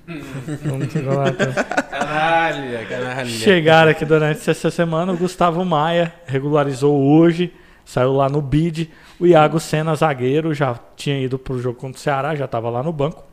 Nada. 0.08 1.54
Canalha, 1.90 2.86
canalha. 2.86 3.26
Chegaram 3.26 3.92
aqui 3.92 4.06
durante 4.06 4.50
essa 4.50 4.72
semana, 4.72 5.14
o 5.14 5.18
Gustavo 5.18 5.64
Maia 5.64 6.14
regularizou 6.26 7.00
hoje, 7.00 7.54
saiu 7.86 8.14
lá 8.14 8.28
no 8.28 8.42
bid. 8.42 8.90
O 9.20 9.28
Iago 9.28 9.60
Senna, 9.60 9.94
zagueiro, 9.96 10.54
já 10.54 10.80
tinha 10.96 11.20
ido 11.20 11.38
pro 11.38 11.60
jogo 11.60 11.78
contra 11.78 11.98
o 11.98 12.02
Ceará, 12.02 12.36
já 12.36 12.46
estava 12.46 12.70
lá 12.70 12.82
no 12.82 12.92
banco. 12.92 13.24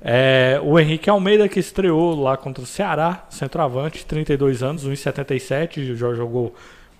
É, 0.00 0.60
o 0.62 0.78
Henrique 0.78 1.10
Almeida, 1.10 1.48
que 1.48 1.58
estreou 1.58 2.14
lá 2.20 2.36
contra 2.36 2.62
o 2.62 2.66
Ceará, 2.66 3.26
centroavante, 3.28 4.06
32 4.06 4.62
anos, 4.62 4.86
1,77, 4.86 5.94
já 5.94 6.14
jogou 6.14 6.54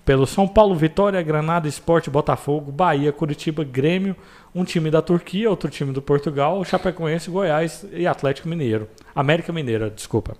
pelo 0.09 0.25
São 0.25 0.47
Paulo, 0.47 0.73
Vitória, 0.73 1.21
Granada, 1.21 1.67
Esporte, 1.67 2.09
Botafogo, 2.09 2.71
Bahia, 2.71 3.13
Curitiba, 3.13 3.63
Grêmio, 3.63 4.15
um 4.55 4.63
time 4.63 4.89
da 4.89 5.03
Turquia, 5.03 5.47
outro 5.47 5.69
time 5.69 5.93
do 5.93 6.01
Portugal, 6.01 6.65
Chapecoense, 6.65 7.29
Goiás 7.29 7.85
e 7.93 8.07
Atlético 8.07 8.49
Mineiro. 8.49 8.89
América 9.13 9.53
Mineira, 9.53 9.87
desculpa 9.87 10.35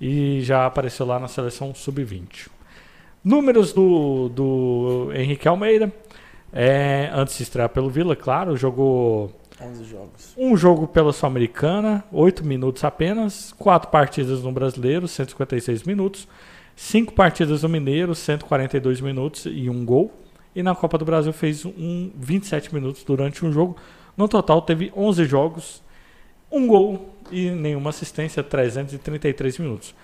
e 0.00 0.40
já 0.40 0.64
apareceu 0.64 1.04
lá 1.04 1.18
na 1.18 1.28
seleção 1.28 1.74
sub-20. 1.74 2.48
Números 3.22 3.74
do, 3.74 4.30
do 4.30 5.10
Henrique 5.14 5.46
Almeida. 5.46 5.92
É, 6.50 7.10
antes 7.12 7.36
de 7.36 7.42
estrear 7.42 7.68
pelo 7.68 7.90
Vila, 7.90 8.16
claro, 8.16 8.56
jogou 8.56 9.30
11 9.60 9.84
jogos. 9.84 10.34
um 10.38 10.56
jogo 10.56 10.88
pela 10.88 11.12
Sul-Americana, 11.12 12.02
8 12.10 12.42
minutos 12.46 12.82
apenas, 12.82 13.52
quatro 13.58 13.90
partidas 13.90 14.42
no 14.42 14.52
Brasileiro, 14.52 15.06
156 15.06 15.82
minutos, 15.82 16.26
cinco 16.76 17.12
partidas 17.12 17.62
no 17.62 17.68
Mineiro, 17.68 18.14
142 18.14 19.00
minutos 19.00 19.46
e 19.46 19.68
um 19.68 19.84
gol. 19.84 20.12
E 20.54 20.62
na 20.62 20.74
Copa 20.74 20.98
do 20.98 21.04
Brasil 21.04 21.32
fez 21.32 21.64
um 21.64 22.10
27 22.14 22.74
minutos 22.74 23.04
durante 23.04 23.44
um 23.44 23.52
jogo. 23.52 23.76
No 24.16 24.28
total 24.28 24.60
teve 24.60 24.92
11 24.94 25.24
jogos, 25.24 25.82
um 26.50 26.66
gol 26.66 27.14
e 27.30 27.50
nenhuma 27.50 27.90
assistência, 27.90 28.42
333 28.42 29.58
minutos. 29.58 29.94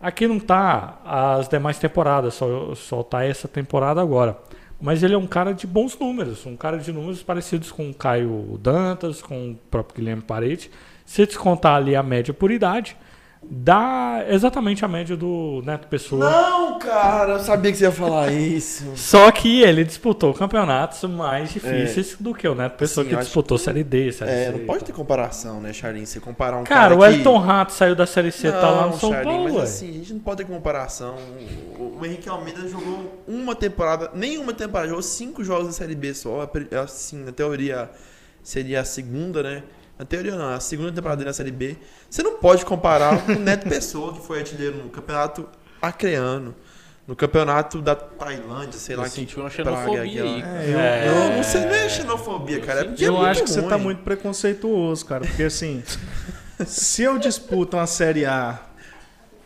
Aqui 0.00 0.26
não 0.26 0.38
tá 0.38 1.00
as 1.04 1.48
demais 1.48 1.78
temporadas, 1.78 2.34
só, 2.34 2.74
só 2.74 3.02
tá 3.02 3.24
essa 3.24 3.48
temporada 3.48 4.00
agora. 4.00 4.36
Mas 4.80 5.02
ele 5.02 5.14
é 5.14 5.18
um 5.18 5.26
cara 5.26 5.52
de 5.52 5.66
bons 5.66 5.98
números, 5.98 6.44
um 6.44 6.56
cara 6.56 6.76
de 6.76 6.92
números 6.92 7.22
parecidos 7.22 7.72
com 7.72 7.88
o 7.88 7.94
Caio 7.94 8.58
Dantas, 8.60 9.22
com 9.22 9.52
o 9.52 9.54
próprio 9.70 9.96
Guilherme 9.96 10.22
Parede. 10.22 10.70
Se 11.06 11.24
descontar 11.24 11.76
ali 11.76 11.96
a 11.96 12.02
média 12.02 12.34
por 12.34 12.50
idade, 12.50 12.96
dá 13.42 14.24
exatamente 14.28 14.84
a 14.84 14.88
média 14.88 15.16
do 15.16 15.62
Neto 15.64 15.86
Pessoa. 15.88 16.28
Não, 16.28 16.78
cara, 16.78 17.34
eu 17.34 17.38
sabia 17.40 17.70
que 17.70 17.78
você 17.78 17.84
ia 17.84 17.92
falar 17.92 18.32
isso. 18.32 18.92
Só 18.96 19.30
que 19.30 19.62
ele 19.62 19.84
disputou 19.84 20.34
campeonatos 20.34 21.02
mais 21.04 21.52
difíceis 21.52 22.16
do 22.18 22.34
que 22.34 22.46
o 22.48 22.54
Neto 22.54 22.76
Pessoa, 22.76 23.04
Sim, 23.04 23.10
que 23.10 23.16
disputou 23.16 23.56
Série 23.56 23.84
D, 23.84 24.10
Série 24.10 24.30
É, 24.30 24.44
C. 24.46 24.50
não 24.52 24.58
e 24.58 24.64
pode 24.64 24.84
ter 24.84 24.92
comparação, 24.92 25.60
né, 25.60 25.72
Charlinho? 25.72 26.06
Você 26.06 26.18
comparar 26.18 26.56
um 26.58 26.64
Cara, 26.64 26.80
cara 26.80 26.94
o 26.96 26.98
que... 26.98 27.18
Elton 27.18 27.38
Rato 27.38 27.72
saiu 27.72 27.94
da 27.94 28.06
Série 28.06 28.32
C, 28.32 28.50
tá 28.50 28.70
lá 28.70 28.82
no 28.86 28.90
Não, 28.90 28.98
São 28.98 29.10
Charlinho, 29.12 29.34
Paulo, 29.36 29.44
mas 29.44 29.54
ué. 29.58 29.62
assim, 29.62 29.90
a 29.90 29.92
gente 29.92 30.12
não 30.14 30.20
pode 30.20 30.38
ter 30.38 30.52
comparação. 30.52 31.14
O, 31.78 31.98
o 32.00 32.06
Henrique 32.06 32.28
Almeida 32.28 32.66
jogou 32.68 33.22
uma 33.28 33.54
temporada, 33.54 34.10
nenhuma 34.14 34.52
temporada, 34.52 34.88
jogou 34.88 35.02
cinco 35.02 35.44
jogos 35.44 35.66
na 35.66 35.72
Série 35.72 35.94
B 35.94 36.12
só. 36.14 36.50
Assim, 36.82 37.22
na 37.24 37.32
teoria 37.32 37.88
seria 38.42 38.80
a 38.80 38.84
segunda, 38.84 39.42
né? 39.42 39.62
Teoria 40.04 40.34
não, 40.36 40.48
a 40.54 40.60
segunda 40.60 40.92
temporada 40.92 41.18
dele 41.18 41.30
na 41.30 41.34
Série 41.34 41.50
B. 41.50 41.76
Você 42.08 42.22
não 42.22 42.38
pode 42.38 42.64
comparar 42.64 43.22
com 43.24 43.32
o 43.32 43.38
Neto 43.38 43.68
Pessoa, 43.68 44.12
que 44.12 44.20
foi 44.26 44.38
artilheiro 44.40 44.76
no 44.76 44.90
campeonato 44.90 45.48
acreano. 45.80 46.54
no 47.06 47.14
campeonato 47.16 47.80
da 47.80 47.94
Tailândia, 47.94 48.78
sei 48.78 48.96
lá 48.96 49.04
Eu 49.04 49.08
que 49.10 49.14
senti 49.14 49.38
uma 49.38 49.48
xenofobia 49.48 50.02
aquela. 50.02 50.28
aí. 50.28 50.42
É, 50.42 50.72
eu, 50.72 50.78
É. 50.78 51.06
Não, 51.30 51.36
não 51.36 51.42
sei, 51.42 51.60
não 51.62 51.74
é 51.74 51.88
xenofobia, 51.88 52.60
cara. 52.60 52.80
É 52.80 52.84
porque 52.84 53.04
é 53.04 53.08
eu 53.08 53.24
acho 53.24 53.42
que 53.44 53.50
você 53.50 53.62
tá 53.62 53.76
ruim. 53.76 53.84
muito 53.84 54.02
preconceituoso, 54.02 55.06
cara. 55.06 55.24
Porque 55.24 55.44
assim, 55.44 55.82
se 56.66 57.02
eu 57.02 57.18
disputo 57.18 57.76
uma 57.76 57.86
Série 57.86 58.26
A, 58.26 58.58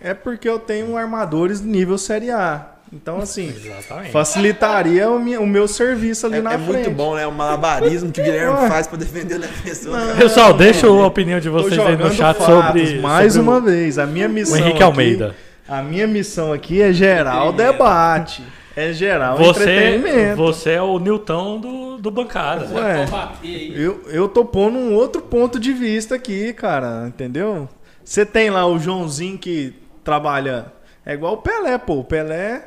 é 0.01 0.15
porque 0.15 0.49
eu 0.49 0.59
tenho 0.59 0.97
armadores 0.97 1.61
nível 1.61 1.99
Série 1.99 2.31
A. 2.31 2.77
Então, 2.93 3.19
assim, 3.21 3.49
Exatamente. 3.49 4.11
facilitaria 4.11 5.09
o, 5.09 5.21
mi- 5.21 5.37
o 5.39 5.47
meu 5.47 5.69
serviço 5.69 6.27
ali 6.27 6.39
É, 6.39 6.43
na 6.43 6.55
é 6.55 6.59
frente. 6.59 6.73
muito 6.73 6.91
bom, 6.91 7.15
né? 7.15 7.25
O 7.27 7.31
malabarismo 7.33 8.11
que 8.11 8.21
o 8.21 8.25
Guilherme 8.25 8.53
Ué. 8.63 8.69
faz 8.69 8.87
pra 8.89 8.99
defender 8.99 9.37
o 9.37 9.39
defensor. 9.41 9.97
Não. 9.97 10.17
Pessoal, 10.17 10.53
deixa 10.53 10.87
a 10.89 11.07
opinião 11.07 11.39
de 11.39 11.49
vocês 11.49 11.79
aí 11.79 11.97
no 11.97 12.11
chat 12.11 12.37
fatos, 12.37 12.47
sobre, 12.47 12.99
mais 12.99 13.33
sobre 13.35 13.49
uma 13.49 13.59
o, 13.59 13.63
vez. 13.63 13.97
A 13.99 14.07
minha 14.07 14.27
o 14.27 14.31
missão 14.31 14.57
Henrique 14.59 14.75
aqui- 14.75 14.83
Almeida. 14.83 15.37
A 15.69 15.83
minha 15.83 16.07
missão 16.09 16.53
aqui 16.53 16.83
é 16.83 16.93
gerar 16.93 17.45
o 17.45 17.53
debate. 17.53 18.43
É 18.77 18.93
gerar 18.93 19.35
o 19.35 19.39
Você, 19.39 19.63
entretenimento. 19.63 20.37
você 20.37 20.71
é 20.71 20.83
o 20.83 20.99
Newton 20.99 21.61
do, 21.61 21.99
do 21.99 22.11
bancada. 22.11 22.67
Ué, 22.75 22.99
Pode 22.99 23.11
bater 23.11 23.47
aí. 23.49 23.73
eu, 23.83 24.01
eu 24.09 24.29
tô 24.29 24.45
pondo 24.45 24.79
um 24.79 24.95
outro 24.95 25.23
ponto 25.23 25.61
de 25.61 25.73
vista 25.73 26.15
aqui, 26.17 26.53
cara. 26.53 27.05
Entendeu? 27.07 27.69
Você 28.05 28.25
tem 28.27 28.51
lá 28.51 28.67
o 28.67 28.79
Joãozinho 28.81 29.39
que 29.39 29.75
trabalha. 30.03 30.73
É 31.07 31.15
igual 31.15 31.35
o 31.35 31.37
Pelé, 31.39 31.79
pô. 31.79 31.95
O 32.01 32.05
Pelé 32.05 32.63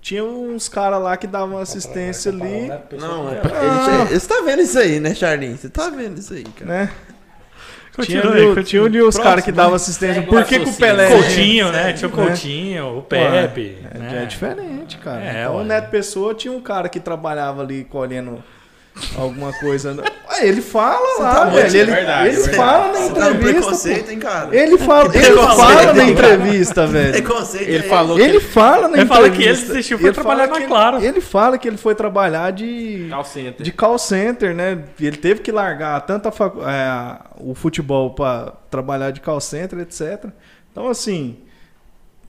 tinha 0.00 0.24
uns 0.24 0.68
caras 0.68 1.02
lá 1.02 1.16
que 1.16 1.26
davam 1.26 1.58
assistência 1.58 2.30
ali. 2.32 2.68
Não, 2.98 3.30
é, 3.30 3.40
Ah. 3.44 4.06
você 4.08 4.26
tá 4.28 4.42
vendo 4.44 4.62
isso 4.62 4.78
aí, 4.78 5.00
né, 5.00 5.14
Charlinho? 5.14 5.56
Você 5.56 5.68
tá 5.68 5.90
vendo 5.90 6.18
isso 6.18 6.32
aí, 6.34 6.44
cara. 6.44 6.70
Né? 6.70 6.90
Tinha, 8.00 8.22
Continue, 8.22 8.52
ali, 8.52 8.64
tinha 8.64 8.82
ali 8.84 9.02
os 9.02 9.18
caras 9.18 9.44
que 9.44 9.50
davam 9.50 9.74
assistência. 9.74 10.14
Segue 10.22 10.28
o 10.28 10.30
Por 10.30 10.44
que, 10.44 10.60
que 10.60 10.70
o. 10.70 10.72
Pelé. 10.72 11.06
é 11.06 11.16
Coutinho, 11.16 11.72
né? 11.72 11.92
Tinha 11.92 12.08
o 12.08 12.16
né? 12.16 12.26
Coutinho, 12.26 12.98
o 12.98 13.02
Pepe. 13.02 13.78
É, 13.92 13.98
né? 13.98 14.22
é 14.22 14.26
diferente, 14.26 14.98
cara. 14.98 15.20
É, 15.20 15.42
então 15.42 15.56
o 15.56 15.64
Neto 15.64 15.90
Pessoa 15.90 16.32
tinha 16.32 16.52
um 16.52 16.60
cara 16.60 16.88
que 16.88 17.00
trabalhava 17.00 17.62
ali 17.62 17.82
colhendo 17.82 18.42
alguma 19.16 19.52
coisa. 19.52 19.94
Ué, 20.30 20.46
ele 20.46 20.60
fala 20.60 21.22
lá, 21.22 21.34
tá 21.34 21.44
velho. 21.46 21.76
Ele, 21.76 21.90
verdade, 21.92 22.28
ele 22.28 22.36
verdade. 22.36 22.56
fala 22.56 22.86
na 22.92 22.98
Você 22.98 23.14
tá 23.14 23.30
entrevista. 23.30 23.88
pô. 24.04 24.10
hein, 24.10 24.18
cara? 24.18 24.56
Ele 24.56 24.78
fala, 24.78 25.16
ele 25.16 25.36
fala 25.36 25.92
na 25.92 26.04
entrevista, 26.04 26.86
velho. 26.86 27.12
Preconceito. 27.12 27.68
Ele 27.68 27.76
é- 27.78 27.82
falou 27.88 28.18
Ele 28.18 28.40
fala 28.40 28.88
na 28.88 28.96
Ele 28.98 29.06
fala 29.06 29.30
que 29.30 29.42
ele 29.42 29.52
desistiu 29.56 29.98
foi 29.98 30.08
Ele 30.08 30.14
trabalhar 30.14 30.46
na 30.46 30.56
ele- 30.56 30.66
Claro. 30.66 31.02
Ele 31.04 31.20
fala 31.20 31.58
que 31.58 31.66
ele 31.68 31.76
foi 31.76 31.94
trabalhar 31.94 32.50
de 32.52 33.06
Call 33.10 33.24
center. 33.24 33.64
de 33.64 33.72
call 33.72 33.98
center, 33.98 34.54
né? 34.54 34.78
Ele 35.00 35.16
teve 35.16 35.40
que 35.40 35.50
largar 35.52 36.00
tanto 36.02 36.28
a 36.28 36.32
facu- 36.32 36.62
é, 36.62 37.18
o 37.40 37.54
futebol 37.54 38.10
para 38.10 38.52
trabalhar 38.70 39.10
de 39.10 39.20
call 39.20 39.40
center, 39.40 39.78
etc. 39.80 40.26
Então, 40.70 40.88
assim, 40.88 41.38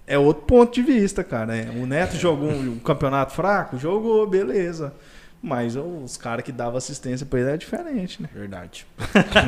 é 0.08 0.18
outro 0.18 0.44
ponto 0.44 0.74
de 0.74 0.82
vista, 0.82 1.24
cara. 1.24 1.56
É, 1.56 1.68
O 1.76 1.86
Neto 1.86 2.16
jogou 2.16 2.50
um, 2.50 2.72
um 2.72 2.80
campeonato 2.80 3.34
fraco? 3.34 3.78
Jogou, 3.78 4.26
beleza. 4.26 4.94
Mas 5.41 5.76
os 5.76 6.18
caras 6.18 6.44
que 6.44 6.52
davam 6.52 6.78
assistência 6.78 7.26
pra 7.26 7.40
ele 7.40 7.49
é 7.52 7.57
diferente, 7.57 8.22
né? 8.22 8.28
Verdade. 8.34 8.86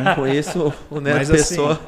Não 0.03 0.15
conheço 0.15 0.73
o 0.89 0.99
Neto 1.01 1.17
Mas 1.17 1.29
assim- 1.31 1.55
Pessoa. 1.55 1.79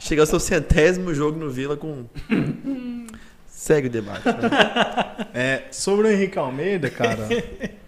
Chega 0.00 0.22
ao 0.22 0.26
seu 0.26 0.40
centésimo 0.40 1.14
jogo 1.14 1.38
no 1.38 1.48
Vila 1.50 1.76
com. 1.76 2.04
Segue 3.46 3.86
o 3.86 3.90
debate. 3.90 4.26
né? 4.26 5.28
É, 5.32 5.62
sobre 5.70 6.08
o 6.08 6.10
Henrique 6.10 6.36
Almeida, 6.36 6.90
cara, 6.90 7.28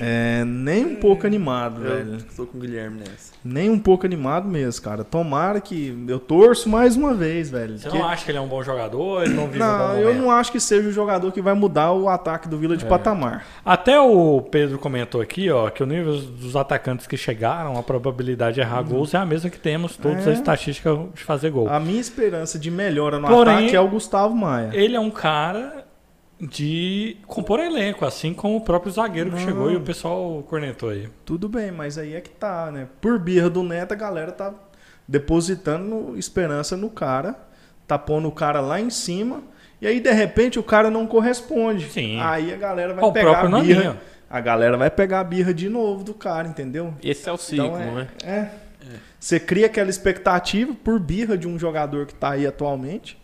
é, 0.00 0.44
nem 0.44 0.84
um 0.84 0.94
pouco 0.96 1.26
animado, 1.26 1.80
velho. 1.82 2.14
Eu 2.14 2.18
tô 2.36 2.46
com 2.46 2.58
o 2.58 2.60
Guilherme 2.60 2.98
nessa. 3.00 3.32
Nem 3.44 3.68
um 3.70 3.78
pouco 3.78 4.06
animado 4.06 4.48
mesmo, 4.48 4.82
cara. 4.82 5.04
Tomara 5.04 5.60
que. 5.60 6.04
Eu 6.08 6.18
torço 6.18 6.68
mais 6.68 6.96
uma 6.96 7.14
vez, 7.14 7.50
velho. 7.50 7.78
Você 7.78 7.88
que- 7.90 7.98
não 7.98 8.06
acha 8.08 8.24
que 8.24 8.30
ele 8.30 8.38
é 8.38 8.40
um 8.40 8.46
bom 8.48 8.62
jogador? 8.62 9.24
Ele 9.24 9.34
não 9.34 9.46
vive 9.46 9.62
um 9.62 9.66
bom 9.66 9.72
Não, 9.78 9.94
eu 9.98 10.06
momento? 10.08 10.22
não 10.22 10.30
acho 10.30 10.52
que 10.52 10.60
seja 10.60 10.88
o 10.88 10.92
jogador 10.92 11.30
que 11.32 11.42
vai 11.42 11.54
mudar 11.54 11.92
o 11.92 12.08
ataque 12.08 12.48
do 12.48 12.56
Vila 12.58 12.76
de 12.76 12.84
É. 12.84 12.88
patamar. 12.88 13.44
Até 13.64 14.00
o 14.00 14.40
Pedro 14.42 14.78
comentou 14.78 15.20
aqui, 15.20 15.50
ó, 15.50 15.68
que 15.70 15.82
o 15.82 15.86
nível 15.86 16.16
dos 16.18 16.56
atacantes 16.56 17.06
que 17.06 17.16
chegaram, 17.16 17.76
a 17.78 17.82
probabilidade 17.82 18.54
de 18.56 18.60
errar 18.60 18.82
gols 18.82 19.12
é 19.14 19.18
a 19.18 19.26
mesma 19.26 19.50
que 19.50 19.58
temos 19.58 19.96
todas 19.96 20.26
É. 20.26 20.30
as 20.32 20.38
estatísticas 20.38 20.98
de 21.14 21.22
fazer 21.22 21.50
gol. 21.50 21.68
A 21.68 21.78
minha 21.80 22.00
esperança 22.00 22.58
de 22.58 22.70
melhora 22.70 23.18
no 23.18 23.28
Porém- 23.28 23.54
ataque 23.54 23.76
é 23.76 23.80
o 23.80 23.88
Gustavo 23.88 24.34
Maia. 24.34 24.70
Ele 24.72 24.96
é 24.96 25.00
um 25.00 25.10
cara 25.10 25.83
de 26.48 27.16
compor 27.26 27.60
elenco, 27.60 28.04
assim 28.04 28.34
como 28.34 28.56
o 28.56 28.60
próprio 28.60 28.92
zagueiro 28.92 29.30
que 29.30 29.36
Não. 29.36 29.44
chegou 29.44 29.70
e 29.70 29.76
o 29.76 29.80
pessoal 29.80 30.42
cornetou 30.48 30.90
aí. 30.90 31.08
Tudo 31.24 31.48
bem, 31.48 31.70
mas 31.70 31.96
aí 31.98 32.14
é 32.14 32.20
que 32.20 32.30
tá, 32.30 32.70
né? 32.70 32.88
Por 33.00 33.18
birra 33.18 33.48
do 33.48 33.62
Neto, 33.62 33.92
a 33.92 33.96
galera 33.96 34.32
tá 34.32 34.52
depositando 35.06 36.14
esperança 36.16 36.76
no 36.76 36.90
cara, 36.90 37.36
tá 37.86 37.98
pondo 37.98 38.28
o 38.28 38.32
cara 38.32 38.60
lá 38.60 38.80
em 38.80 38.90
cima, 38.90 39.42
e 39.80 39.86
aí 39.86 40.00
de 40.00 40.10
repente 40.12 40.58
o 40.58 40.62
cara 40.62 40.90
não 40.90 41.06
corresponde. 41.06 41.88
Sim. 41.90 42.20
Aí 42.20 42.52
a 42.52 42.56
galera 42.56 42.94
vai 42.94 43.04
Ó, 43.04 43.10
pegar 43.12 43.30
a 43.40 43.42
birra. 43.42 43.48
Naninho. 43.48 44.00
A 44.28 44.40
galera 44.40 44.76
vai 44.76 44.90
pegar 44.90 45.20
a 45.20 45.24
birra 45.24 45.54
de 45.54 45.68
novo 45.68 46.02
do 46.02 46.12
cara, 46.14 46.48
entendeu? 46.48 46.92
Esse 47.02 47.28
é 47.28 47.32
o 47.32 47.36
ciclo, 47.36 47.66
Então 47.66 47.94
né? 47.94 48.08
é, 48.24 48.30
é. 48.30 48.50
Você 49.20 49.38
cria 49.38 49.66
aquela 49.66 49.88
expectativa 49.88 50.74
por 50.82 50.98
birra 50.98 51.38
de 51.38 51.46
um 51.46 51.58
jogador 51.58 52.06
que 52.06 52.14
tá 52.14 52.30
aí 52.30 52.46
atualmente, 52.46 53.16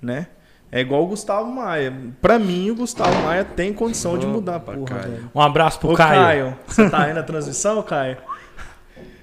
né? 0.00 0.28
É 0.74 0.80
igual 0.80 1.04
o 1.04 1.06
Gustavo 1.08 1.52
Maia. 1.52 1.92
Pra 2.22 2.38
mim, 2.38 2.70
o 2.70 2.74
Gustavo 2.74 3.14
Maia 3.22 3.44
tem 3.44 3.74
condição 3.74 4.16
de 4.16 4.26
mudar, 4.26 4.56
Opa, 4.56 4.72
porra, 4.72 4.86
Caio. 5.00 5.12
velho. 5.12 5.30
Um 5.34 5.40
abraço 5.42 5.78
pro 5.78 5.90
Ô, 5.92 5.94
Caio. 5.94 6.56
você 6.66 6.88
tá 6.88 7.02
aí 7.02 7.12
na 7.12 7.22
transmissão, 7.22 7.82
Caio? 7.82 8.16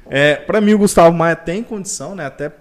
É, 0.07 0.35
pra 0.35 0.61
mim, 0.61 0.75
o 0.75 0.77
Gustavo 0.77 1.15
Maia 1.17 1.35
tem 1.35 1.63
condição, 1.63 2.13
né? 2.13 2.27
Até 2.27 2.51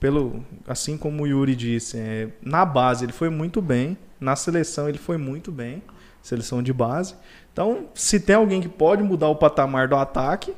pelo. 0.00 0.44
Assim 0.66 0.98
como 0.98 1.22
o 1.22 1.26
Yuri 1.28 1.54
disse, 1.54 1.96
é, 1.96 2.28
na 2.42 2.64
base 2.64 3.04
ele 3.04 3.12
foi 3.12 3.30
muito 3.30 3.62
bem. 3.62 3.96
Na 4.18 4.34
seleção 4.34 4.88
ele 4.88 4.98
foi 4.98 5.16
muito 5.16 5.52
bem. 5.52 5.80
Seleção 6.20 6.60
de 6.60 6.72
base. 6.72 7.14
Então, 7.52 7.86
se 7.94 8.18
tem 8.18 8.34
alguém 8.34 8.60
que 8.60 8.68
pode 8.68 9.02
mudar 9.02 9.28
o 9.28 9.36
patamar 9.36 9.86
do 9.86 9.94
ataque, 9.94 10.52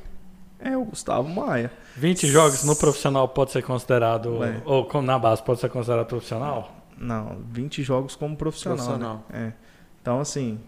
é 0.59 0.75
o 0.77 0.85
Gustavo 0.85 1.29
Maia. 1.29 1.71
20 1.97 2.27
jogos 2.27 2.65
no 2.65 2.75
profissional 2.75 3.29
pode 3.29 3.53
ser 3.53 3.63
considerado. 3.63 4.39
Vai. 4.39 4.63
Ou 4.65 5.03
na 5.03 5.19
base 5.19 5.43
pode 5.43 5.61
ser 5.61 5.69
considerado 5.69 6.07
profissional? 6.07 6.84
Não, 7.05 7.39
20 7.51 7.83
jogos 7.83 8.17
como 8.17 8.37
profissional. 8.37 8.77
Profissional. 8.79 9.27
Né? 9.31 9.49
É. 9.49 9.53
Então, 10.01 10.21
assim. 10.21 10.59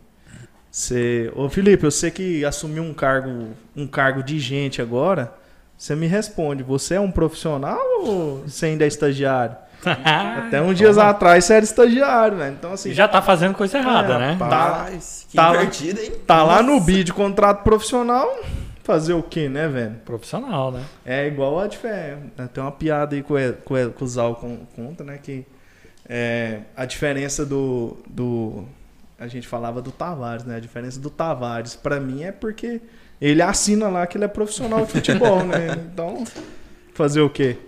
Você... 0.70 1.32
Ô, 1.34 1.48
Felipe, 1.48 1.84
eu 1.84 1.90
sei 1.90 2.10
que 2.10 2.44
assumiu 2.44 2.82
um 2.82 2.92
cargo, 2.92 3.48
um 3.74 3.86
cargo 3.86 4.22
de 4.22 4.38
gente 4.38 4.82
agora. 4.82 5.32
Você 5.78 5.94
me 5.94 6.06
responde, 6.06 6.62
você 6.62 6.94
é 6.94 7.00
um 7.00 7.10
profissional 7.10 7.78
ou 8.02 8.42
você 8.46 8.66
ainda 8.66 8.84
é 8.84 8.88
estagiário? 8.88 9.56
Até 9.84 10.60
uns 10.60 10.76
dias 10.76 10.96
atrás 10.98 11.44
você 11.44 11.54
era 11.54 11.64
estagiário, 11.64 12.36
né? 12.38 12.54
Então, 12.58 12.72
assim, 12.72 12.92
Já 12.92 13.06
tá 13.06 13.20
fazendo 13.22 13.54
coisa 13.54 13.78
errada, 13.78 14.14
É, 14.14 14.18
né? 14.18 14.36
tá. 14.38 14.46
Rapaz, 14.48 15.26
que 15.30 15.36
tá 15.36 15.50
lá- 15.50 15.56
invertido, 15.56 16.00
hein? 16.00 16.12
tá 16.26 16.42
lá 16.42 16.62
no 16.62 16.74
Nossa. 16.74 16.86
bid 16.86 17.12
contrato 17.12 17.62
profissional, 17.62 18.26
fazer 18.82 19.12
o 19.12 19.22
quê, 19.22 19.48
né, 19.50 19.68
velho? 19.68 19.96
Profissional, 20.04 20.72
né? 20.72 20.82
É 21.04 21.26
igual 21.26 21.60
a 21.60 21.66
diferença. 21.66 22.20
Tem 22.52 22.62
uma 22.64 22.72
piada 22.72 23.14
aí 23.14 23.22
com, 23.22 23.34
o- 23.34 23.52
com, 23.64 23.74
o- 23.74 23.92
com 23.92 24.04
o 24.04 24.08
Zal 24.08 24.34
con- 24.36 24.66
conta, 24.74 25.04
né? 25.04 25.18
Que 25.22 25.44
é, 26.08 26.60
a 26.76 26.84
diferença 26.84 27.44
do, 27.44 27.96
do. 28.08 28.64
A 29.18 29.26
gente 29.26 29.46
falava 29.46 29.82
do 29.82 29.90
Tavares, 29.90 30.44
né? 30.44 30.56
A 30.56 30.60
diferença 30.60 31.00
do 31.00 31.10
Tavares, 31.10 31.74
pra 31.74 31.98
mim, 31.98 32.22
é 32.22 32.32
porque 32.32 32.80
ele 33.20 33.42
assina 33.42 33.88
lá 33.88 34.06
que 34.06 34.16
ele 34.16 34.24
é 34.24 34.28
profissional 34.28 34.84
de 34.84 34.92
futebol, 34.92 35.44
né? 35.44 35.68
Então, 35.92 36.24
fazer 36.94 37.20
o 37.20 37.30
quê? 37.30 37.58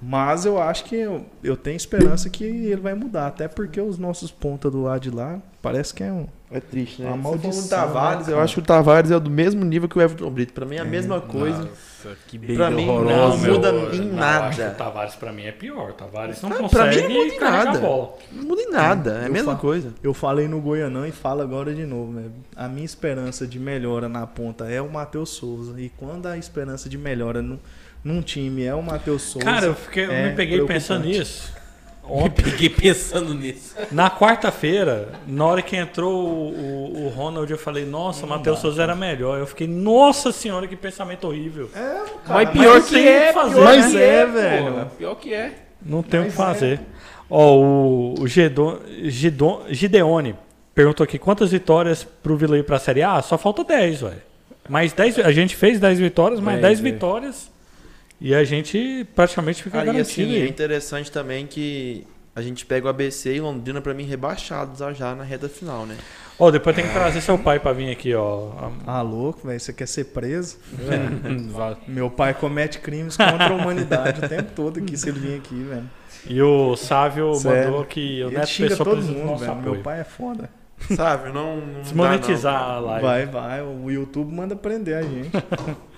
Mas 0.00 0.44
eu 0.44 0.60
acho 0.60 0.84
que 0.84 0.96
eu, 0.96 1.24
eu 1.42 1.56
tenho 1.56 1.76
esperança 1.76 2.28
que 2.28 2.44
ele 2.44 2.80
vai 2.80 2.94
mudar. 2.94 3.26
Até 3.28 3.48
porque 3.48 3.80
os 3.80 3.98
nossos 3.98 4.30
pontas 4.30 4.70
do 4.70 4.82
lado 4.82 5.00
de 5.00 5.10
lá 5.10 5.40
parece 5.62 5.94
que 5.94 6.02
é 6.02 6.12
um. 6.12 6.28
É 6.54 6.60
triste, 6.60 7.02
né? 7.02 7.08
Uma 7.08 7.16
Você 7.16 7.22
falou 7.22 7.38
do 7.38 7.42
maldição, 7.42 7.78
Tavares, 7.78 8.26
né, 8.28 8.32
eu 8.32 8.40
acho 8.40 8.54
que 8.54 8.60
o 8.60 8.62
Tavares 8.62 9.10
é 9.10 9.18
do 9.18 9.28
mesmo 9.30 9.64
nível 9.64 9.88
que 9.88 9.98
o 9.98 10.00
Everton 10.02 10.30
Brito. 10.30 10.52
Pra 10.52 10.64
mim 10.64 10.76
é 10.76 10.80
a 10.80 10.84
É. 10.84 10.88
mesma 10.88 11.20
coisa. 11.20 11.58
Nossa, 11.58 12.16
que 12.28 12.38
Pra 12.38 12.70
mim, 12.70 12.86
não 12.86 13.36
muda 13.36 13.70
em 13.72 13.98
não, 14.00 14.06
eu 14.06 14.12
nada. 14.14 14.46
acho 14.46 14.60
que 14.60 14.66
o 14.68 14.74
Tavares 14.74 15.14
pra 15.16 15.32
mim 15.32 15.42
é 15.44 15.52
pior. 15.52 15.90
O 15.90 15.92
Tavares 15.94 16.40
não 16.42 16.50
Ah, 16.52 16.54
consegue 16.56 16.70
pra 16.70 17.08
mim 17.08 17.14
não 17.14 17.24
muda 17.24 17.34
em 17.34 17.40
nada. 17.40 17.70
a 17.78 17.80
bola. 17.80 18.14
Não 18.30 18.44
muda 18.44 18.62
em 18.62 18.70
nada, 18.70 19.10
é 19.20 19.24
a 19.24 19.26
Eu 19.26 19.32
mesma 19.32 19.56
coisa. 19.56 19.92
Eu 20.02 20.14
falei 20.14 20.46
no 20.46 20.60
Goianão 20.60 21.04
e 21.06 21.10
falo 21.10 21.42
agora 21.42 21.74
de 21.74 21.84
novo, 21.84 22.12
né? 22.12 22.26
A 22.54 22.68
minha 22.68 22.84
esperança 22.84 23.46
de 23.48 23.58
melhora 23.58 24.08
na 24.08 24.24
ponta 24.26 24.66
é 24.70 24.80
o 24.80 24.88
Matheus 24.88 25.30
Souza. 25.30 25.80
E 25.80 25.88
quando 25.96 26.26
a 26.26 26.38
esperança 26.38 26.88
de 26.88 26.96
melhora 26.96 27.42
num, 27.42 27.58
num 28.04 28.22
time 28.22 28.62
é 28.64 28.74
o 28.74 28.82
Matheus 28.82 29.22
Souza. 29.22 29.44
Cara, 29.44 29.66
eu, 29.66 29.74
fiquei, 29.74 30.04
eu 30.06 30.12
é 30.12 30.28
me 30.30 30.36
peguei 30.36 30.60
pensando 30.66 31.04
nisso. 31.06 31.52
Eu 32.06 32.14
Ontem, 32.16 32.42
peguei 32.42 32.68
pensando 32.68 33.32
nisso. 33.34 33.74
na 33.90 34.10
quarta-feira, 34.10 35.08
na 35.26 35.44
hora 35.46 35.62
que 35.62 35.74
entrou 35.74 36.12
o, 36.26 37.06
o, 37.06 37.08
Ronald, 37.08 37.50
eu 37.50 37.56
falei, 37.58 37.84
nossa, 37.86 38.26
o 38.26 38.28
Matheus 38.28 38.58
Souza 38.58 38.82
era 38.82 38.94
melhor. 38.94 39.38
Eu 39.38 39.46
fiquei, 39.46 39.66
nossa 39.66 40.30
senhora, 40.30 40.66
que 40.66 40.76
pensamento 40.76 41.26
horrível. 41.26 41.70
Mas 41.74 42.28
mas 42.28 42.50
pior 42.50 42.78
não 42.80 42.82
que 42.86 43.08
é, 43.08 43.26
que 43.28 43.32
fazer, 43.32 43.54
pior 43.54 43.64
Mas 43.64 43.90
que 43.90 43.98
é, 44.02 44.26
pô. 44.26 44.32
velho. 44.32 44.86
Pior 44.98 45.14
que 45.14 45.32
é. 45.34 45.52
Não 45.84 46.02
tem 46.02 46.20
o 46.20 46.22
que 46.24 46.28
Mas 46.28 46.36
fazer. 46.36 46.80
Ó, 47.30 47.56
o, 47.56 48.14
o 48.20 48.26
Gedon, 48.28 48.78
Gideone 49.70 50.34
perguntou 50.74 51.04
aqui 51.04 51.18
quantas 51.18 51.52
vitórias 51.52 52.04
pro 52.04 52.36
Vila 52.36 52.58
ir 52.58 52.64
pra 52.64 52.78
Série 52.78 53.02
A? 53.02 53.22
Só 53.22 53.38
falta 53.38 53.64
10, 53.64 54.00
velho. 54.02 54.22
Mais 54.68 54.92
10, 54.92 55.20
a 55.20 55.32
gente 55.32 55.56
fez 55.56 55.80
10 55.80 55.98
vitórias, 56.00 56.40
mais 56.40 56.60
10 56.60 56.66
Dez, 56.68 56.80
velho. 56.80 56.94
vitórias. 56.94 57.50
E 58.20 58.34
a 58.34 58.42
gente 58.44 59.06
praticamente 59.14 59.62
fica 59.62 59.78
Ah, 59.78 59.82
e 59.82 59.86
garantido 59.86 60.30
assim, 60.30 60.40
é 60.42 60.46
interessante 60.46 61.10
também 61.12 61.46
que 61.46 62.06
a 62.34 62.40
gente 62.42 62.64
pega 62.66 62.86
o 62.86 62.88
ABC 62.90 63.34
e 63.34 63.40
Londrina, 63.40 63.80
pra 63.80 63.92
mim, 63.94 64.04
rebaixados 64.04 64.78
já- 64.78 64.92
já 64.92 65.14
na 65.14 65.22
reta 65.24 65.48
final, 65.48 65.84
né? 65.86 65.96
Ó, 66.38 66.50
depois 66.50 66.74
tem 66.74 66.84
que 66.84 66.92
trazer 66.92 67.20
seu 67.20 67.38
pai 67.38 67.60
pra 67.60 67.72
vir 67.72 67.90
aqui, 67.92 68.12
ó. 68.14 68.50
Ah, 68.86 69.02
louco, 69.02 69.46
velho. 69.46 69.60
Você 69.60 69.72
quer 69.72 69.86
ser 69.86 70.06
preso? 70.06 70.58
Vai. 71.52 71.76
Meu 71.86 72.10
pai 72.10 72.34
comete 72.34 72.78
crimes 72.80 73.16
contra 73.16 73.48
a 73.48 73.52
humanidade 73.52 74.24
o 74.24 74.28
tempo 74.28 74.50
todo 74.54 74.78
aqui, 74.80 74.96
se 74.96 75.08
ele 75.08 75.20
vir 75.20 75.36
aqui, 75.36 75.54
velho. 75.62 75.88
E 76.26 76.40
o 76.42 76.74
Sávio 76.76 77.34
Sério. 77.34 77.70
mandou 77.70 77.84
que 77.84 78.22
o 78.24 78.28
Ele 78.28 78.38
Neto 78.38 78.48
Pessoa 78.56 78.84
todo 78.90 79.02
mundo, 79.02 79.26
nosso 79.26 79.40
velho. 79.44 79.52
apoio. 79.52 79.74
Meu 79.74 79.82
pai 79.82 80.00
é 80.00 80.04
foda. 80.04 80.50
Sabe? 80.96 81.28
Não. 81.32 81.56
não 81.58 81.72
dá, 81.74 81.80
Desmonetizar 81.82 82.60
não. 82.60 82.68
a 82.76 82.80
live. 82.80 83.02
Vai, 83.06 83.26
vai. 83.26 83.62
O 83.62 83.90
YouTube 83.90 84.34
manda 84.34 84.56
prender 84.56 84.96
a 84.96 85.02
gente. 85.02 85.30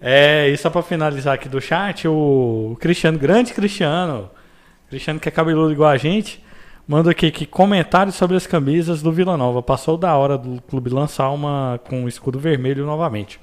É, 0.00 0.48
e 0.48 0.56
só 0.56 0.70
pra 0.70 0.82
finalizar 0.82 1.34
aqui 1.34 1.48
do 1.48 1.60
chat, 1.60 2.06
o 2.06 2.76
Cristiano, 2.80 3.18
grande 3.18 3.52
Cristiano, 3.52 4.30
Cristiano 4.88 5.18
que 5.18 5.28
é 5.28 5.32
cabeludo 5.32 5.72
igual 5.72 5.90
a 5.90 5.96
gente, 5.96 6.42
manda 6.86 7.10
aqui 7.10 7.30
que 7.30 7.44
comentários 7.44 8.14
sobre 8.14 8.36
as 8.36 8.46
camisas 8.46 9.02
do 9.02 9.12
Vila 9.12 9.36
Nova. 9.36 9.62
Passou 9.62 9.96
da 9.96 10.16
hora 10.16 10.38
do 10.38 10.62
clube 10.62 10.90
lançar 10.90 11.30
uma 11.30 11.80
com 11.88 12.04
o 12.04 12.08
escudo 12.08 12.38
vermelho 12.38 12.86
novamente. 12.86 13.40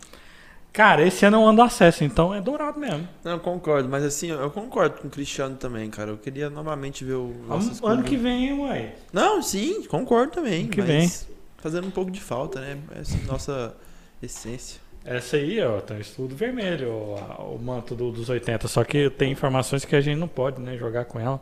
Cara, 0.75 1.07
esse 1.07 1.25
ano 1.25 1.37
é 1.37 1.39
um 1.39 1.47
ano 1.47 1.57
do 1.57 1.61
acesso, 1.61 2.03
então 2.03 2.33
é 2.33 2.41
dourado 2.41 2.77
mesmo. 2.77 3.07
Não, 3.23 3.39
concordo, 3.39 3.87
mas 3.87 4.03
assim, 4.03 4.29
eu 4.29 4.51
concordo 4.51 4.99
com 4.99 5.07
o 5.07 5.09
Cristiano 5.09 5.55
também, 5.55 5.89
cara. 5.89 6.11
Eu 6.11 6.17
queria 6.17 6.49
novamente 6.49 7.05
ver 7.05 7.13
o. 7.13 7.33
nosso 7.47 7.85
Ano, 7.87 8.03
que 8.03 8.17
vem, 8.17 8.59
ué. 8.59 8.93
Não, 9.13 9.41
sim, 9.41 9.83
concordo 9.83 10.33
também. 10.33 10.63
Ano 10.63 10.69
que 10.69 10.81
mas 10.81 11.29
Fazendo 11.59 11.87
um 11.87 11.91
pouco 11.91 12.11
de 12.11 12.19
falta, 12.19 12.59
né? 12.59 12.77
Essa 12.93 13.17
nossa 13.25 13.75
essência. 14.21 14.81
Essa 15.05 15.37
aí, 15.37 15.61
ó, 15.63 15.79
tem 15.81 15.97
o 15.97 16.01
escudo 16.01 16.35
vermelho, 16.35 16.89
o, 16.89 17.55
o 17.55 17.59
manto 17.61 17.93
do- 17.95 18.11
dos 18.11 18.27
80. 18.27 18.67
Só 18.67 18.83
que 18.83 19.09
tem 19.11 19.31
informações 19.31 19.85
que 19.85 19.95
a 19.95 20.01
gente 20.01 20.17
não 20.17 20.27
pode, 20.27 20.59
né, 20.59 20.75
jogar 20.77 21.05
com 21.05 21.19
ela. 21.19 21.39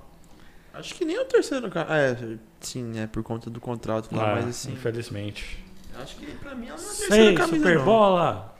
Acho 0.73 0.93
que 0.95 1.05
nem 1.05 1.17
o 1.17 1.23
terceiro 1.25 1.69
cara. 1.69 1.95
É, 1.97 2.17
sim, 2.59 2.83
né? 2.83 3.07
Por 3.11 3.23
conta 3.23 3.49
do 3.49 3.61
contrato 3.61 4.13
lá, 4.13 4.31
Ah, 4.31 4.35
mas 4.35 4.47
assim. 4.49 4.73
infelizmente. 4.73 5.63
Acho 6.01 6.15
que 6.17 6.25
pra 6.25 6.53
mim 6.55 6.67
ela 6.67 6.77
não 6.77 6.83
é 6.83 6.87
a 6.87 6.95
terceira 6.97 7.15
Sei, 7.15 7.35
camisa. 7.35 7.57
Super 7.57 7.77
não. 7.77 7.85
Bola! 7.85 8.53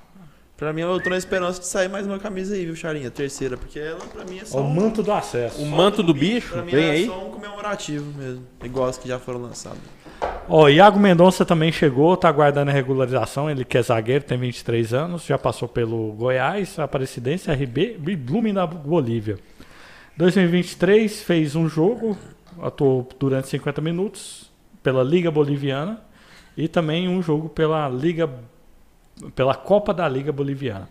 Pra 0.55 0.71
mim 0.71 0.81
eu 0.81 1.01
tô 1.01 1.09
na 1.09 1.17
esperança 1.17 1.59
de 1.59 1.65
sair 1.65 1.89
mais 1.89 2.05
uma 2.05 2.19
camisa 2.19 2.53
aí, 2.55 2.63
viu, 2.65 2.75
Charinha? 2.75 3.09
Terceira, 3.11 3.57
porque 3.57 3.79
ela 3.79 3.99
pra 4.05 4.23
mim 4.23 4.37
é 4.39 4.45
só. 4.45 4.59
O 4.59 4.63
um- 4.63 4.69
manto 4.69 5.01
do 5.03 5.11
acesso. 5.11 5.59
O 5.61 5.65
manto 5.65 6.01
do 6.03 6.13
bicho, 6.13 6.53
Pra 6.53 6.61
mim 6.61 6.71
vem 6.71 6.85
é 6.85 6.91
aí. 6.91 7.05
só 7.07 7.27
um 7.27 7.31
comemorativo 7.31 8.05
mesmo. 8.17 8.45
Igual 8.63 8.87
as 8.87 8.97
que 8.97 9.07
já 9.07 9.19
foram 9.19 9.41
lançadas. 9.41 9.79
Ó, 10.47 10.67
Iago 10.67 10.99
Mendonça 10.99 11.45
também 11.45 11.71
chegou, 11.71 12.15
tá 12.17 12.27
aguardando 12.27 12.69
a 12.69 12.73
regularização. 12.73 13.49
Ele 13.49 13.63
que 13.63 13.77
é 13.77 13.81
zagueiro, 13.81 14.23
tem 14.23 14.37
23 14.37 14.93
anos, 14.93 15.25
já 15.25 15.37
passou 15.37 15.67
pelo 15.67 16.11
Goiás, 16.13 16.77
Aparecidense, 16.77 17.51
RB 17.51 17.99
e 18.05 18.15
Blooming 18.15 18.53
da 18.53 18.67
Bolívia. 18.67 19.37
2023 20.17 21.23
fez 21.23 21.55
um 21.55 21.67
jogo, 21.67 22.17
atuou 22.61 23.07
durante 23.17 23.47
50 23.47 23.81
minutos 23.81 24.51
pela 24.83 25.01
Liga 25.01 25.31
Boliviana 25.31 26.01
e 26.55 26.67
também 26.67 27.07
um 27.07 27.21
jogo 27.21 27.49
pela 27.49 27.89
Liga 27.89 28.29
pela 29.35 29.55
Copa 29.55 29.93
da 29.93 30.07
Liga 30.07 30.31
Boliviana. 30.31 30.89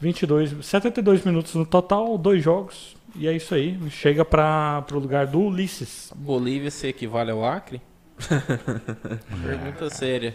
22, 0.00 0.64
72 0.64 1.24
minutos 1.24 1.54
no 1.54 1.64
total, 1.64 2.16
dois 2.18 2.42
jogos. 2.42 2.96
E 3.14 3.26
é 3.26 3.32
isso 3.32 3.54
aí, 3.54 3.78
chega 3.90 4.24
para 4.24 4.84
o 4.92 4.98
lugar 4.98 5.26
do 5.26 5.40
Ulisses. 5.40 6.12
Bolívia 6.14 6.70
se 6.70 6.86
equivale 6.86 7.30
ao 7.30 7.44
Acre? 7.44 7.80
Pergunta 9.44 9.90
séria. 9.90 10.34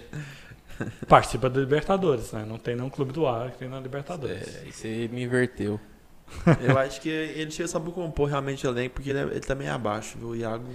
Participa 1.08 1.50
da 1.50 1.60
Libertadores, 1.60 2.32
né? 2.32 2.46
Não 2.48 2.58
tem 2.58 2.76
nenhum 2.76 2.90
clube 2.90 3.12
do 3.12 3.28
Acre 3.28 3.68
na 3.68 3.80
Libertadores. 3.80 4.56
É, 4.56 4.72
você 4.72 5.10
me 5.12 5.24
inverteu. 5.24 5.80
Eu 6.62 6.78
acho 6.78 7.02
que 7.02 7.10
ele 7.10 7.52
chega 7.52 7.68
só 7.68 7.80
pra 7.80 7.92
compor 7.92 8.30
realmente 8.30 8.66
o 8.66 8.70
elenco, 8.70 8.96
porque 8.96 9.10
ele, 9.10 9.20
é- 9.20 9.24
ele 9.24 9.40
também 9.42 9.68
é 9.68 9.72
abaixo, 9.72 10.18
viu? 10.18 10.30
O 10.30 10.36
Iago. 10.36 10.66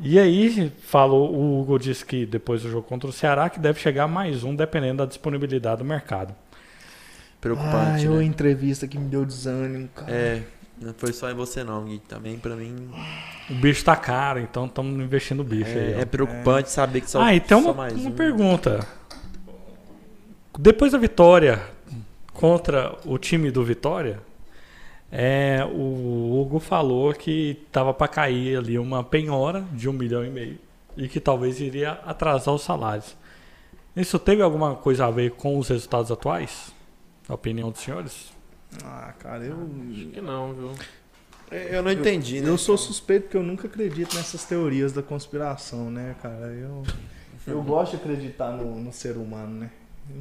E 0.00 0.18
aí, 0.18 0.72
falou, 0.82 1.32
o 1.34 1.60
Hugo 1.60 1.78
disse 1.78 2.04
que 2.04 2.26
depois 2.26 2.62
do 2.62 2.70
jogo 2.70 2.86
contra 2.86 3.08
o 3.08 3.12
Ceará, 3.12 3.48
que 3.48 3.60
deve 3.60 3.78
chegar 3.80 4.08
mais 4.08 4.42
um, 4.42 4.54
dependendo 4.54 4.98
da 4.98 5.06
disponibilidade 5.06 5.78
do 5.78 5.84
mercado. 5.84 6.34
Preocupante. 7.40 7.76
ah, 7.76 8.02
eu 8.02 8.16
né? 8.16 8.24
entrevista 8.24 8.88
que 8.88 8.98
me 8.98 9.08
deu 9.08 9.24
desânimo, 9.24 9.88
cara. 9.88 10.10
É, 10.10 10.42
não 10.80 10.94
foi 10.94 11.12
só 11.12 11.30
em 11.30 11.34
você 11.34 11.62
não, 11.62 11.84
Gui. 11.84 11.98
Também 12.00 12.38
pra 12.38 12.56
mim. 12.56 12.90
O 13.48 13.54
bicho 13.54 13.84
tá 13.84 13.96
caro, 13.96 14.40
então 14.40 14.66
estamos 14.66 14.92
investindo 15.00 15.38
no 15.38 15.44
bicho 15.44 15.70
aí. 15.70 15.92
É, 15.92 15.96
ó. 15.96 16.00
é 16.00 16.04
preocupante 16.04 16.70
saber 16.70 17.00
que 17.00 17.10
só, 17.10 17.20
ah, 17.20 17.34
e 17.34 17.40
tem 17.40 17.60
só 17.60 17.70
uma, 17.70 17.74
mais 17.74 17.94
uma 17.94 18.10
um. 18.10 18.12
pergunta. 18.12 18.86
Depois 20.58 20.92
da 20.92 20.98
vitória 20.98 21.62
contra 22.32 22.96
o 23.04 23.18
time 23.18 23.50
do 23.50 23.64
Vitória, 23.64 24.20
é, 25.10 25.64
o 25.64 26.40
Hugo 26.40 26.58
falou 26.58 27.12
que 27.14 27.64
tava 27.70 27.94
para 27.94 28.08
cair 28.08 28.58
ali 28.58 28.78
uma 28.78 29.02
penhora 29.02 29.64
de 29.72 29.88
um 29.88 29.92
milhão 29.92 30.24
e 30.24 30.30
meio 30.30 30.58
e 30.96 31.08
que 31.08 31.20
talvez 31.20 31.60
iria 31.60 31.92
atrasar 32.04 32.54
os 32.54 32.62
salários. 32.62 33.16
Isso 33.96 34.18
teve 34.18 34.42
alguma 34.42 34.74
coisa 34.74 35.06
a 35.06 35.10
ver 35.10 35.32
com 35.32 35.58
os 35.58 35.68
resultados 35.68 36.10
atuais? 36.10 36.72
Na 37.28 37.34
opinião 37.34 37.70
dos 37.70 37.80
senhores? 37.80 38.33
Ah, 38.84 39.12
cara, 39.18 39.44
eu. 39.44 39.56
Acho 39.92 40.06
que 40.08 40.20
não, 40.20 40.54
viu? 40.54 40.72
Eu 41.50 41.82
não 41.82 41.90
entendi, 41.92 42.40
né? 42.40 42.48
Eu 42.48 42.58
sou 42.58 42.76
suspeito 42.76 43.24
porque 43.24 43.36
eu 43.36 43.42
nunca 43.42 43.68
acredito 43.68 44.16
nessas 44.16 44.44
teorias 44.44 44.92
da 44.92 45.02
conspiração, 45.02 45.90
né, 45.90 46.16
cara? 46.20 46.46
Eu, 46.46 46.82
eu 47.46 47.62
gosto 47.62 47.92
de 47.92 47.96
acreditar 47.98 48.50
no, 48.52 48.80
no 48.80 48.92
ser 48.92 49.16
humano, 49.16 49.60
né? 49.60 49.70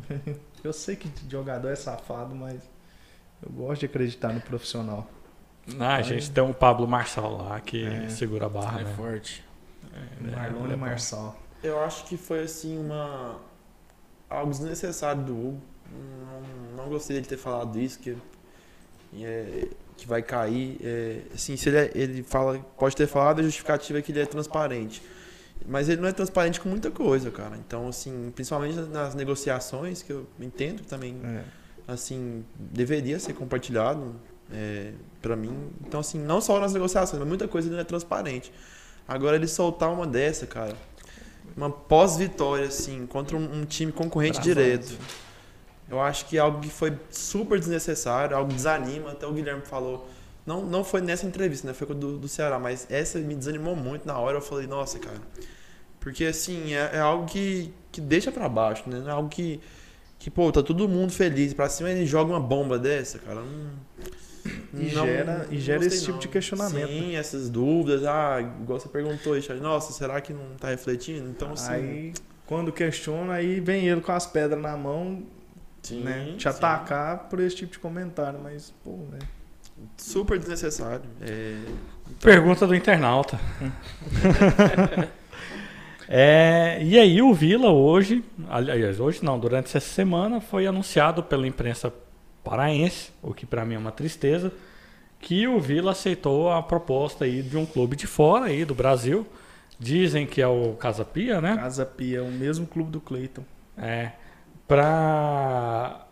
Eu 0.63 0.71
sei 0.71 0.95
que 0.95 1.09
jogador 1.30 1.67
é 1.69 1.75
safado, 1.75 2.34
mas 2.34 2.61
eu 3.41 3.51
gosto 3.51 3.81
de 3.81 3.85
acreditar 3.88 4.31
no 4.31 4.39
profissional. 4.39 5.05
Ah, 5.77 5.95
a 5.95 6.01
gente 6.01 6.31
tem 6.31 6.41
um 6.41 6.53
Pablo 6.53 6.88
Marçal 6.88 7.35
lá 7.35 7.59
que 7.59 7.84
É. 7.85 8.07
segura 8.07 8.45
a 8.45 8.49
barra, 8.49 8.80
é 8.80 8.84
né? 8.85 8.93
forte. 8.95 9.43
Marlon 10.21 10.63
é 10.63 10.67
e 10.67 10.71
bom. 10.71 10.77
Marçal. 10.77 11.38
Eu 11.61 11.84
acho 11.84 12.05
que 12.05 12.15
foi 12.15 12.43
assim 12.43 12.77
uma. 12.77 13.41
algo 14.30 14.51
desnecessário 14.51 15.21
do 15.23 15.34
Hugo. 15.34 15.61
Não, 15.91 16.77
não 16.77 16.89
gostei 16.89 17.19
de 17.19 17.27
ter 17.27 17.38
falado 17.38 17.77
isso, 17.77 17.99
que, 17.99 18.15
é, 19.22 19.68
que 19.98 20.07
vai 20.07 20.22
cair. 20.22 20.77
É, 20.84 21.19
assim, 21.34 21.56
se 21.57 21.69
ele, 21.69 21.77
é- 21.77 21.91
ele 21.94 22.23
fala, 22.23 22.60
pode 22.77 22.95
ter 22.95 23.07
falado, 23.07 23.40
a 23.40 23.44
justificativa 23.44 23.99
é 23.99 24.02
que 24.02 24.11
ele 24.11 24.22
é 24.22 24.26
transparente. 24.26 25.02
Mas 25.65 25.88
ele 25.88 26.02
não 26.02 26.10
é 26.10 26.11
transparente 26.11 26.60
com 26.60 26.68
muita 26.68 26.91
coisa, 26.91 27.31
cara. 27.31 27.56
Então, 27.57 27.88
assim, 27.88 28.31
principalmente 28.35 28.76
nas 28.90 29.15
negociações, 29.15 30.02
que 30.02 30.11
eu 30.11 30.27
entendo 30.40 30.81
que 30.81 30.88
também 30.88 31.15
É. 31.23 31.44
assim, 31.88 32.44
deveria 32.57 33.19
ser 33.19 33.34
compartilhado 33.34 34.15
é, 34.52 34.91
para 35.22 35.35
mim. 35.35 35.56
Então, 35.88 35.99
assim, 36.02 36.19
não 36.19 36.41
só 36.41 36.60
nas 36.60 36.73
negociações, 36.73 37.18
mas 37.19 37.27
muita 37.27 37.48
coisa 37.48 37.69
não 37.69 37.80
é 37.80 37.84
transparente. 37.84 38.52
Agora, 39.07 39.35
ele 39.38 39.48
soltar 39.48 39.91
uma 39.91 40.06
dessa, 40.06 40.45
cara, 40.45 40.76
uma 41.56 41.69
pós-vitória, 41.69 42.65
assim, 42.68 43.06
contra 43.07 43.35
um, 43.38 43.61
um 43.61 43.65
time 43.65 43.91
concorrente 43.91 44.40
direto, 44.41 44.98
eu 45.93 46.01
acho 46.01 46.25
que 46.25 46.37
algo 46.37 46.59
que 46.59 46.69
foi 46.69 46.97
super 47.09 47.59
desnecessário, 47.59 48.35
algo 48.35 48.49
que 48.49 48.55
desanima. 48.55 49.11
Até 49.11 49.25
o 49.27 49.31
Guilherme 49.33 49.61
falou. 49.65 50.09
Não, 50.45 50.61
não 50.65 50.83
foi 50.83 50.99
nessa 51.01 51.25
entrevista, 51.25 51.65
né? 51.67 51.73
Foi 51.73 51.87
do, 51.87 52.17
do 52.17 52.27
Ceará, 52.27 52.59
mas 52.59 52.85
essa 52.89 53.17
me 53.19 53.33
desanimou 53.35 53.75
muito 53.75 54.05
na 54.05 54.17
hora. 54.17 54.37
Eu 54.37 54.41
falei, 54.41 54.67
nossa, 54.67 54.99
cara. 54.99 55.17
Porque, 55.99 56.25
assim, 56.25 56.73
é, 56.73 56.91
é 56.95 56.99
algo 56.99 57.25
que, 57.25 57.73
que 57.91 58.01
deixa 58.01 58.29
pra 58.31 58.49
baixo, 58.49 58.83
né? 58.89 59.03
É 59.07 59.11
algo 59.11 59.29
que, 59.29 59.61
que, 60.19 60.29
pô, 60.29 60.51
tá 60.51 60.61
todo 60.61 60.87
mundo 60.89 61.13
feliz 61.13 61.53
pra 61.53 61.69
cima 61.69 61.89
e 61.89 61.93
ele 61.93 62.05
joga 62.05 62.29
uma 62.33 62.41
bomba 62.41 62.77
dessa, 62.77 63.19
cara. 63.19 63.39
Não, 64.73 64.81
E 64.81 64.89
gera- 64.89 65.47
e 65.51 65.57
gera 65.59 65.85
esse 65.85 66.03
tipo 66.03 66.17
de 66.19 66.27
questionamento, 66.27 66.89
Sim, 66.89 67.15
essas 67.15 67.49
dúvidas. 67.49 68.03
Ah, 68.03 68.41
igual 68.41 68.77
você 68.79 68.89
perguntou, 68.89 69.33
Richard, 69.35 69.61
nossa, 69.61 69.93
será 69.93 70.19
que 70.19 70.33
não 70.33 70.55
tá 70.59 70.67
refletindo? 70.69 71.29
Então, 71.29 71.53
assim. 71.53 71.71
Aí, 71.71 72.13
quando 72.45 72.71
questiona, 72.73 73.33
aí 73.35 73.61
vem 73.61 73.87
ele 73.87 74.01
com 74.01 74.11
as 74.11 74.25
pedras 74.27 74.61
na 74.61 74.75
mão, 74.75 75.23
sim, 75.84 76.01
né? 76.01 76.34
Te 76.38 76.43
sim. 76.43 76.49
atacar 76.49 77.30
por 77.30 77.39
esse 77.39 77.55
tipo 77.55 77.73
de 77.73 77.80
comentário, 77.80 78.39
mas, 78.41 78.73
pô, 78.84 78.97
né? 79.11 79.19
Super 79.97 80.39
desnecessário. 80.39 81.05
É, 81.22 81.57
Pergunta 82.19 82.65
do 82.65 82.76
internauta. 82.76 83.39
É, 86.15 86.80
e 86.84 86.99
aí 86.99 87.22
o 87.22 87.34
Vila 87.34 87.72
hoje, 87.72 88.23
aliás, 88.49 88.99
hoje 88.99 89.23
não, 89.23 89.39
durante 89.39 89.76
essa 89.76 89.80
semana 89.80 90.41
foi 90.41 90.68
anunciado 90.68 91.23
pela 91.23 91.47
imprensa 91.47 91.93
paraense, 92.43 93.11
o 93.22 93.34
que 93.34 93.45
para 93.45 93.64
mim 93.64 93.76
é 93.76 93.77
uma 93.77 93.91
tristeza, 93.91 94.51
que 95.19 95.47
o 95.47 95.60
Vila 95.60 95.91
aceitou 95.91 96.51
a 96.51 96.61
proposta 96.61 97.23
aí 97.23 97.41
de 97.41 97.57
um 97.57 97.65
clube 97.65 97.95
de 97.95 98.05
fora 98.05 98.47
aí 98.47 98.65
do 98.65 98.76
Brasil. 98.76 99.26
Dizem 99.80 100.27
que 100.27 100.41
é 100.41 100.47
o 100.47 100.73
Casa 100.73 101.05
Pia, 101.05 101.39
né? 101.41 101.55
Casa 101.55 101.85
Pia, 101.85 102.19
é 102.19 102.22
o 102.22 102.31
mesmo 102.31 102.68
clube 102.68 102.91
do 102.91 103.01
Cleiton. 103.01 103.43
É, 103.77 104.11
para 104.68 106.06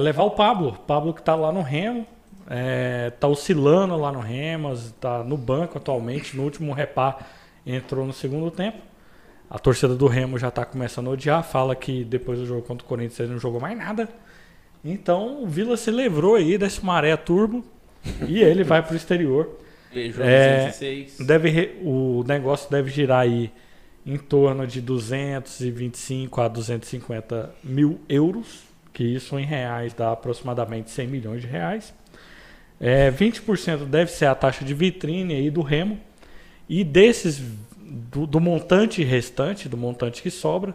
levar 0.00 0.24
o 0.24 0.30
Pablo. 0.30 0.72
Pablo 0.86 1.12
que 1.14 1.22
tá 1.22 1.34
lá 1.34 1.52
no 1.52 1.62
Remo, 1.62 2.06
é, 2.48 3.10
tá 3.18 3.26
oscilando 3.28 3.96
lá 3.96 4.12
no 4.12 4.20
Remo, 4.20 4.76
tá 5.00 5.22
no 5.24 5.36
banco 5.36 5.78
atualmente. 5.78 6.36
No 6.36 6.42
último 6.44 6.72
repar 6.72 7.26
entrou 7.66 8.06
no 8.06 8.12
segundo 8.12 8.50
tempo. 8.50 8.78
A 9.48 9.58
torcida 9.58 9.94
do 9.94 10.06
Remo 10.06 10.38
já 10.38 10.50
tá 10.50 10.64
começando 10.64 11.08
a 11.08 11.10
odiar. 11.10 11.42
Fala 11.44 11.74
que 11.76 12.04
depois 12.04 12.38
do 12.38 12.46
jogo 12.46 12.62
contra 12.62 12.84
o 12.84 12.88
Corinthians 12.88 13.20
ele 13.20 13.32
não 13.32 13.38
jogou 13.38 13.60
mais 13.60 13.76
nada. 13.76 14.08
Então 14.84 15.42
o 15.42 15.46
Vila 15.46 15.76
se 15.76 15.90
livrou 15.90 16.34
aí 16.36 16.58
desse 16.58 16.84
maré 16.84 17.16
turbo 17.16 17.64
e 18.26 18.40
ele 18.40 18.62
vai 18.62 18.82
pro 18.82 18.96
exterior. 18.96 19.58
Peugeot 19.92 20.22
É, 20.22 20.66
206. 20.66 21.26
Deve 21.26 21.48
re- 21.48 21.76
o 21.82 22.22
negócio 22.26 22.70
deve 22.70 22.90
girar 22.90 23.20
aí 23.20 23.50
em 24.06 24.16
torno 24.16 24.66
de 24.66 24.80
225 24.80 26.40
a 26.40 26.46
250 26.46 27.52
mil 27.64 28.00
euros, 28.08 28.62
que 28.92 29.02
isso 29.02 29.36
em 29.38 29.44
reais 29.44 29.92
dá 29.92 30.12
aproximadamente 30.12 30.90
100 30.90 31.08
milhões 31.08 31.40
de 31.42 31.48
reais. 31.48 31.92
É, 32.80 33.10
20% 33.10 33.86
deve 33.86 34.12
ser 34.12 34.26
a 34.26 34.34
taxa 34.34 34.64
de 34.64 34.72
vitrine 34.72 35.34
aí 35.34 35.50
do 35.50 35.60
remo. 35.60 35.98
E 36.68 36.84
desses, 36.84 37.42
do, 37.78 38.26
do 38.26 38.40
montante 38.40 39.02
restante, 39.02 39.68
do 39.68 39.76
montante 39.76 40.22
que 40.22 40.30
sobra, 40.30 40.74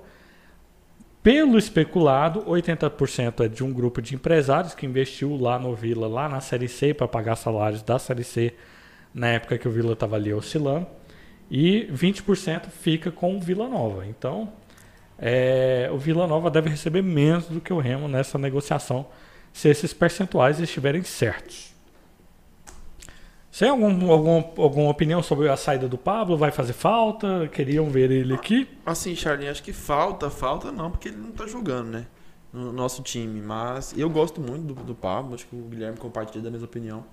pelo 1.24 1.58
especulado, 1.58 2.42
80% 2.42 3.46
é 3.46 3.48
de 3.48 3.64
um 3.64 3.72
grupo 3.72 4.02
de 4.02 4.16
empresários 4.16 4.74
que 4.74 4.86
investiu 4.86 5.38
lá 5.38 5.60
no 5.60 5.76
Vila, 5.76 6.08
lá 6.08 6.28
na 6.28 6.42
Série 6.42 6.68
C, 6.68 6.94
para 6.94 7.08
pagar 7.08 7.36
salários 7.36 7.84
da 7.84 8.00
Série 8.00 8.24
C 8.24 8.54
na 9.14 9.28
época 9.28 9.58
que 9.58 9.68
o 9.68 9.72
Vila 9.72 9.94
estava 9.94 10.16
ali 10.16 10.34
oscilando. 10.34 10.88
E 11.54 11.86
20% 11.92 12.70
fica 12.70 13.12
com 13.12 13.36
o 13.36 13.40
Vila 13.42 13.68
Nova. 13.68 14.08
Então, 14.08 14.54
é, 15.20 15.90
o 15.92 15.98
Vila 15.98 16.26
Nova 16.26 16.50
deve 16.50 16.70
receber 16.70 17.02
menos 17.02 17.48
do 17.48 17.60
que 17.60 17.74
o 17.74 17.78
Remo 17.78 18.08
nessa 18.08 18.38
negociação, 18.38 19.06
se 19.52 19.68
esses 19.68 19.94
percentuais 19.94 20.62
estiverem 20.62 21.04
certos. 21.04 21.76
Você 23.52 23.66
tem 23.66 23.70
algum, 23.70 24.10
algum, 24.10 24.62
alguma 24.64 24.90
opinião 24.90 25.22
sobre 25.22 25.50
a 25.50 25.58
saída 25.58 25.90
do 25.90 25.98
Pablo? 25.98 26.38
Vai 26.38 26.52
fazer 26.52 26.72
falta? 26.72 27.50
Queriam 27.50 27.90
ver 27.90 28.10
ele 28.10 28.34
aqui? 28.34 28.66
Assim, 28.86 29.14
Charlinho, 29.14 29.52
acho 29.52 29.62
que 29.62 29.74
falta, 29.74 30.30
falta 30.30 30.72
não, 30.72 30.90
porque 30.90 31.10
ele 31.10 31.18
não 31.18 31.32
tá 31.32 31.46
jogando, 31.46 31.90
né? 31.90 32.08
No 32.54 32.72
nosso 32.72 33.04
time. 33.04 33.42
Mas 33.42 33.94
eu 33.98 34.10
gosto 34.10 34.40
muito 34.40 34.74
do, 34.74 34.84
do 34.86 34.96
Pablo, 34.96 35.36
acho 35.36 35.46
que 35.48 35.56
o 35.58 35.64
Guilherme 35.64 35.98
compartilha 35.98 36.42
da 36.42 36.50
mesma 36.50 36.66
opinião. 36.66 37.04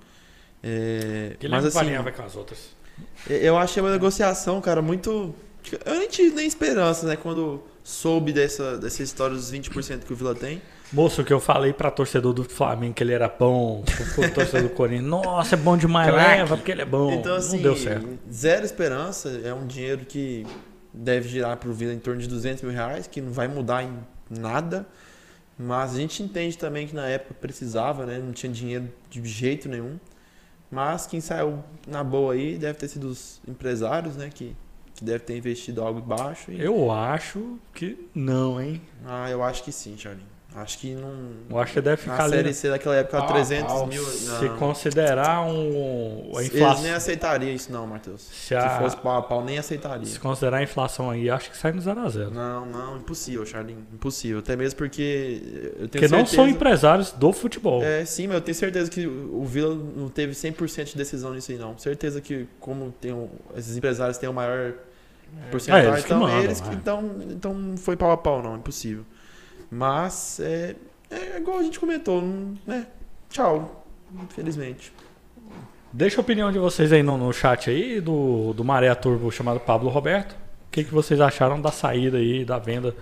É, 0.63 1.37
Guilherme 1.41 1.65
mas 1.65 1.77
assim, 1.77 2.03
vai 2.03 2.13
com 2.13 2.23
as 2.23 2.37
outras. 2.37 2.78
Eu 3.29 3.57
achei 3.57 3.83
uma 3.83 3.93
negociação, 3.93 4.61
cara, 4.61 4.81
muito. 4.83 5.35
Eu 5.85 5.99
nem 5.99 6.09
tive 6.09 6.35
nem 6.35 6.47
esperança, 6.47 7.07
né? 7.07 7.17
Quando 7.17 7.63
soube 7.83 8.33
dessa, 8.33 8.77
dessa 8.79 9.03
história 9.03 9.35
dos 9.35 9.53
20% 9.53 10.01
que 10.05 10.13
o 10.13 10.17
Vila 10.17 10.35
tem. 10.35 10.61
Moço, 10.93 11.23
que 11.23 11.33
eu 11.33 11.41
falei 11.41 11.73
pra 11.73 11.91
torcedor 11.91 12.33
do 12.33 12.45
Flamengo 12.45 12.95
que 12.95 13.03
ele 13.03 13.13
era 13.13 13.29
bom, 13.29 13.85
pro 14.15 14.31
torcedor 14.31 14.71
do 14.71 14.75
Corinthians, 14.75 15.05
nossa, 15.09 15.55
é 15.55 15.59
bom 15.59 15.77
demais, 15.77 16.15
leva 16.15 16.57
porque 16.57 16.73
ele 16.73 16.81
é 16.81 16.87
bom. 16.87 17.13
Então, 17.13 17.35
assim, 17.35 17.57
Não 17.57 17.63
deu 17.63 17.77
certo. 17.77 18.19
zero 18.33 18.65
esperança. 18.65 19.41
É 19.45 19.53
um 19.53 19.67
dinheiro 19.67 20.07
que 20.07 20.47
deve 20.93 21.29
girar 21.29 21.57
pro 21.59 21.73
Vila 21.73 21.93
em 21.93 21.99
torno 21.99 22.21
de 22.21 22.29
200 22.29 22.63
mil 22.63 22.73
reais, 22.73 23.07
que 23.07 23.21
não 23.21 23.33
vai 23.33 23.49
mudar 23.49 23.83
em 23.83 23.93
nada. 24.31 24.87
Mas 25.59 25.95
a 25.95 25.97
gente 25.97 26.23
entende 26.23 26.57
também 26.57 26.87
que 26.87 26.95
na 26.95 27.07
época 27.07 27.35
precisava, 27.35 28.07
né? 28.07 28.19
Não 28.19 28.33
tinha 28.33 28.51
dinheiro 28.51 28.89
de 29.11 29.23
jeito 29.25 29.69
nenhum. 29.69 29.99
Mas 30.71 31.07
quem 31.07 31.21
saiu 31.21 31.63
na 31.87 32.05
boa 32.05 32.35
aí 32.35 32.59
deve 32.59 32.79
ter 32.79 32.89
sido 32.89 33.09
os 33.09 33.41
empresários, 33.49 34.17
né? 34.17 34.31
Que, 34.33 34.55
que 34.95 35.05
deve 35.05 35.21
ter 35.21 35.37
investido 35.37 35.83
algo 35.83 36.01
baixo. 36.01 36.51
E... 36.51 36.61
Eu 36.61 36.91
acho 36.91 37.59
que 37.75 38.09
não, 38.15 38.61
hein? 38.61 38.81
Ah, 39.05 39.31
eu 39.31 39.43
acho 39.43 39.63
que 39.65 39.73
sim, 39.73 39.97
Charlie. 39.97 40.25
Acho 40.57 40.79
que 40.79 40.95
não. 40.95 41.13
Eu 41.51 41.59
acho 41.59 41.75
que 41.75 41.81
deve 41.83 41.99
ficar 41.99 42.25
ali. 42.25 42.33
série 42.37 42.55
C 42.55 42.71
daquela 42.71 42.97
época, 42.97 43.19
Pau 43.19 43.29
a 43.29 43.33
300 43.33 43.67
pau. 43.73 43.87
mil. 43.87 44.03
Se 44.03 44.45
não. 44.47 44.57
considerar 44.57 45.43
um, 45.43 46.33
a 46.35 46.41
Eles 46.41 46.55
inflação. 46.55 46.83
nem 46.83 46.93
aceitariam 46.93 47.53
isso, 47.53 47.71
não, 47.71 47.87
Matheus. 47.87 48.23
Se 48.23 48.47
Se, 48.49 48.55
a- 48.55 48.79
fosse 48.81 48.97
pau 48.97 49.19
a 49.19 49.23
pau, 49.23 49.45
nem 49.45 49.59
aceitaria. 49.59 50.07
Se 50.07 50.19
considerar 50.19 50.57
a 50.57 50.63
inflação 50.63 51.11
aí, 51.11 51.29
acho 51.29 51.51
que 51.51 51.57
sai 51.57 51.71
no 51.73 51.81
0 51.83 52.01
a 52.01 52.09
0 52.09 52.31
Não, 52.31 52.65
não, 52.67 52.97
impossível, 52.97 53.45
Charlinho. 53.45 53.87
Impossível. 53.93 54.39
Até 54.39 54.57
mesmo 54.57 54.79
porque 54.79 55.43
eu 55.45 55.71
tenho 55.73 55.89
Porque 55.91 56.01
não 56.09 56.19
certeza... 56.19 56.37
são 56.37 56.49
empresários 56.49 57.13
do 57.13 57.31
futebol. 57.33 57.83
É, 57.85 58.05
sim, 58.07 58.27
mas 58.27 58.37
eu 58.37 58.41
tenho 58.41 58.55
certeza 58.55 58.91
que 58.91 59.07
o 59.07 59.45
Vila 59.45 59.75
não 59.75 60.09
teve 60.09 60.33
100% 60.33 60.85
de 60.93 60.97
decisão 60.97 61.35
nisso 61.35 61.53
aí, 61.53 61.59
não. 61.59 61.77
Certeza 61.77 62.21
que, 62.23 62.49
como 62.59 62.91
tem 63.01 63.13
um- 63.13 63.29
esses 63.55 63.77
empresários 63.77 64.17
têm 64.17 64.29
o 64.29 64.33
maior 64.33 64.73
É, 65.47 65.51
porcentagem, 65.51 65.89
eles 65.91 66.01
que 66.05 66.07
então, 66.07 66.21
mandam, 66.21 66.43
eles 66.43 66.61
que, 66.63 66.69
é. 66.71 66.73
então, 66.73 67.15
então 67.31 67.55
não 67.55 67.77
foi 67.77 67.97
pau 67.97 68.11
a 68.11 68.17
pau, 68.17 68.43
não. 68.43 68.57
Impossível. 68.57 69.05
Mas, 69.71 70.41
é, 70.41 70.77
é 71.11 71.39
igual 71.39 71.59
a 71.59 71.63
gente 71.63 71.79
comentou, 71.79 72.23
né? 72.67 72.87
Tchau. 73.29 73.87
Infelizmente. 74.25 74.93
Deixa 75.93 76.19
a 76.19 76.23
opinião 76.23 76.53
de 76.53 76.59
vocês 76.59 76.93
aí 76.93 77.03
no, 77.03 77.17
no 77.17 77.33
chat 77.33 77.71
aí, 77.71 78.01
do, 78.01 78.53
do 78.53 78.65
Maré 78.65 78.95
Turbo 78.95 79.31
chamado 79.31 79.61
Pablo 79.61 79.89
Roberto. 79.89 80.33
O 80.33 80.71
que, 80.71 80.85
que 80.85 80.93
vocês 80.93 81.21
acharam 81.21 81.61
da 81.61 81.73
saída 81.73 82.19
aí, 82.19 82.45
da 82.45 82.59
venda 82.59 82.95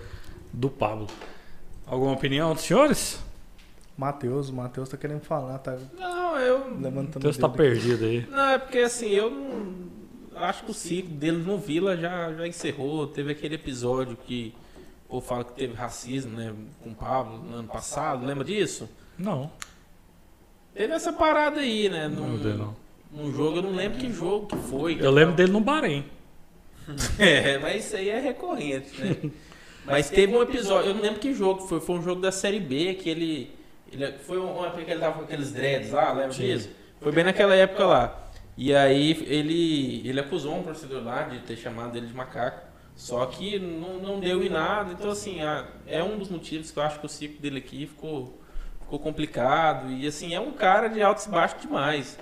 do 0.53 0.69
Pablo? 0.69 1.07
Alguma 1.85 2.13
opinião 2.13 2.53
dos 2.53 2.63
senhores? 2.63 3.19
Matheus, 3.97 4.49
o 4.49 4.53
Matheus 4.53 4.87
tá 4.89 4.95
querendo 4.95 5.21
falar, 5.21 5.57
tá 5.57 5.77
Não, 5.97 6.37
eu. 6.37 6.77
levantando 6.79 7.27
o 7.27 7.33
tá 7.33 7.49
perdido 7.49 8.05
aí. 8.05 8.27
Não, 8.29 8.49
é 8.51 8.57
porque 8.57 8.79
assim, 8.79 9.09
eu 9.09 9.29
não. 9.29 9.97
Acho 10.35 10.65
que 10.65 10.71
o 10.71 10.73
ciclo 10.73 11.15
dele 11.15 11.37
no 11.37 11.57
Vila 11.57 11.97
já, 11.97 12.31
já 12.31 12.47
encerrou. 12.47 13.07
Teve 13.07 13.31
aquele 13.31 13.55
episódio 13.55 14.15
que 14.15 14.53
o 15.07 15.09
povo 15.09 15.25
fala 15.25 15.43
que 15.45 15.53
teve 15.53 15.73
racismo, 15.73 16.35
né? 16.37 16.53
Com 16.83 16.89
o 16.89 16.95
Pablo 16.95 17.37
no 17.39 17.57
ano 17.57 17.67
passado, 17.67 18.25
lembra 18.25 18.43
disso? 18.43 18.89
Não, 19.17 19.49
Teve 20.73 20.93
essa 20.93 21.11
parada 21.11 21.59
aí, 21.59 21.89
né? 21.89 22.07
não 22.07 22.27
Num, 22.27 22.37
deu 22.37 22.55
não. 22.55 22.75
num 23.11 23.33
jogo, 23.33 23.57
eu 23.57 23.61
não 23.63 23.71
lembro 23.73 23.97
que 23.97 24.11
jogo 24.11 24.45
que 24.45 24.55
foi. 24.57 24.95
Eu 24.99 25.09
lembro 25.09 25.33
dele 25.33 25.51
no 25.51 25.59
Bahrein. 25.59 26.05
É, 27.17 27.57
mas 27.57 27.85
isso 27.85 27.95
aí 27.95 28.09
é 28.09 28.19
recorrente, 28.19 29.01
né? 29.01 29.15
Mas 29.85 30.09
teve 30.09 30.35
um 30.35 30.41
episódio, 30.41 30.89
eu 30.89 30.95
não 30.95 31.01
lembro 31.01 31.19
que 31.19 31.33
jogo 31.33 31.61
foi, 31.65 31.79
foi 31.79 31.95
um 31.95 32.03
jogo 32.03 32.21
da 32.21 32.29
Série 32.31 32.59
B 32.59 32.93
que 32.95 33.09
ele, 33.09 33.51
ele 33.89 34.11
foi 34.19 34.37
uma 34.37 34.67
época 34.67 34.83
que 34.83 34.91
ele 34.91 34.99
tava 34.99 35.15
com 35.19 35.23
aqueles 35.23 35.53
dreads 35.53 35.91
lá, 35.91 36.11
lembra 36.11 36.33
Sim. 36.33 36.43
disso? 36.43 36.69
Foi 36.99 37.09
bem 37.13 37.23
naquela 37.23 37.55
época 37.55 37.85
lá. 37.85 38.27
E 38.57 38.75
aí 38.75 39.11
ele, 39.27 40.05
ele 40.05 40.19
acusou 40.19 40.57
um 40.57 40.63
torcedor 40.63 41.01
lá 41.03 41.23
de 41.23 41.39
ter 41.39 41.55
chamado 41.55 41.95
ele 41.97 42.07
de 42.07 42.13
macaco. 42.13 42.66
Só 42.97 43.23
que 43.27 43.59
não, 43.59 43.99
não 43.99 44.19
deu 44.19 44.43
em 44.43 44.49
nada. 44.49 44.91
Então, 44.91 45.11
assim, 45.11 45.37
é 45.85 46.03
um 46.03 46.17
dos 46.17 46.29
motivos 46.29 46.71
que 46.71 46.79
eu 46.79 46.83
acho 46.83 46.99
que 46.99 47.05
o 47.05 47.09
ciclo 47.09 47.39
dele 47.39 47.59
aqui 47.59 47.85
ficou, 47.85 48.41
ficou 48.81 48.97
complicado. 48.97 49.91
E, 49.91 50.07
assim, 50.07 50.33
é 50.33 50.39
um 50.39 50.51
cara 50.51 50.87
de 50.89 50.99
altos 51.01 51.27
e 51.27 51.29
baixos 51.29 51.61
demais. 51.61 52.17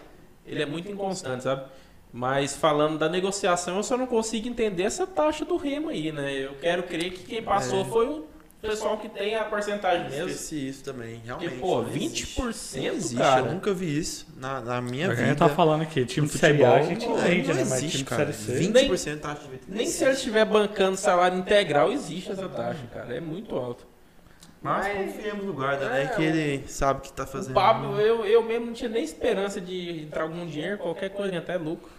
Ele 0.46 0.62
é 0.62 0.66
muito 0.66 0.92
inconstante, 0.92 1.44
sabe? 1.44 1.64
Mas 2.12 2.58
falando 2.58 2.98
da 2.98 3.08
negociação, 3.08 3.78
eu 3.78 3.84
só 3.84 3.98
não 3.98 4.06
consigo 4.06 4.48
entender 4.50 4.84
essa 4.84 5.08
taxa 5.08 5.46
do 5.46 5.56
Remo 5.56 5.90
aí, 5.90 6.12
né? 6.12 6.34
Eu 6.34 6.56
quero 6.56 6.84
crer 6.84 7.14
que 7.14 7.24
quem 7.24 7.42
passou 7.42 7.82
É. 7.82 7.86
foi 7.86 8.08
o 8.08 8.26
pessoal 8.62 8.98
que 8.98 9.08
tem 9.10 9.36
a 9.36 9.44
porcentagem 9.46 10.10
mesmo. 10.10 10.30
Esqueci 10.30 10.68
isso 10.68 10.84
também, 10.84 11.22
realmente. 11.24 11.50
Porque, 11.50 11.62
pô, 11.62 11.82
não 11.84 11.90
existe. 11.90 12.42
20%, 12.42 12.78
Não 12.88 12.94
existe, 12.96 13.16
cara. 13.18 13.42
eu 13.48 13.54
nunca 13.54 13.74
vi 13.74 13.98
isso 14.00 14.28
na, 14.38 14.62
na 14.62 14.82
minha 14.82 15.08
a 15.08 15.10
vida. 15.14 15.28
gente 15.28 15.38
tá 15.38 15.50
falando 15.50 15.82
aqui, 15.84 16.06
time 16.06 16.28
de 16.28 16.38
Série 16.38 16.64
A 16.64 16.78
a 16.78 16.84
futebol, 16.84 16.90
gente 16.96 17.08
não, 17.08 17.20
entende, 17.20 17.48
não 17.50 17.56
né? 17.56 17.62
Mas 17.66 17.72
existe, 17.74 17.92
time 17.92 18.04
de 18.04 18.10
cara. 18.10 18.34
Série 18.34 18.64
C. 18.64 18.72
20% 18.90 19.20
taxa 19.20 19.42
de 19.44 19.48
vitrine. 19.50 19.78
Nem 19.78 19.88
se 19.88 20.04
ele 20.04 20.14
estiver 20.14 20.46
bancando 20.46 20.98
salário 20.98 21.38
integral, 21.38 21.92
existe 21.92 22.32
essa 22.32 22.50
taxa, 22.50 22.82
cara. 22.94 23.16
É 23.16 23.20
muito 23.20 23.56
alto. 23.56 23.86
Mas 24.62 24.88
Mas- 24.88 24.98
confiemos 25.14 25.46
no 25.46 25.54
guarda, 25.54 25.86
É, 25.86 25.90
né? 26.06 26.08
Que 26.16 26.24
ele 26.24 26.68
sabe 26.68 27.00
o 27.00 27.02
que 27.04 27.14
tá 27.14 27.24
O 27.24 27.28
fazendo. 27.28 27.54
Pablo, 27.54 28.00
eu, 28.02 28.26
eu 28.26 28.42
mesmo 28.44 28.66
não 28.66 28.74
tinha 28.74 28.90
nem 28.90 29.04
esperança 29.04 29.62
de 29.62 30.02
entrar 30.02 30.24
algum 30.24 30.44
dinheiro, 30.48 30.80
qualquer 30.80 31.10
coisa, 31.10 31.38
até 31.38 31.56
lucro. 31.56 31.92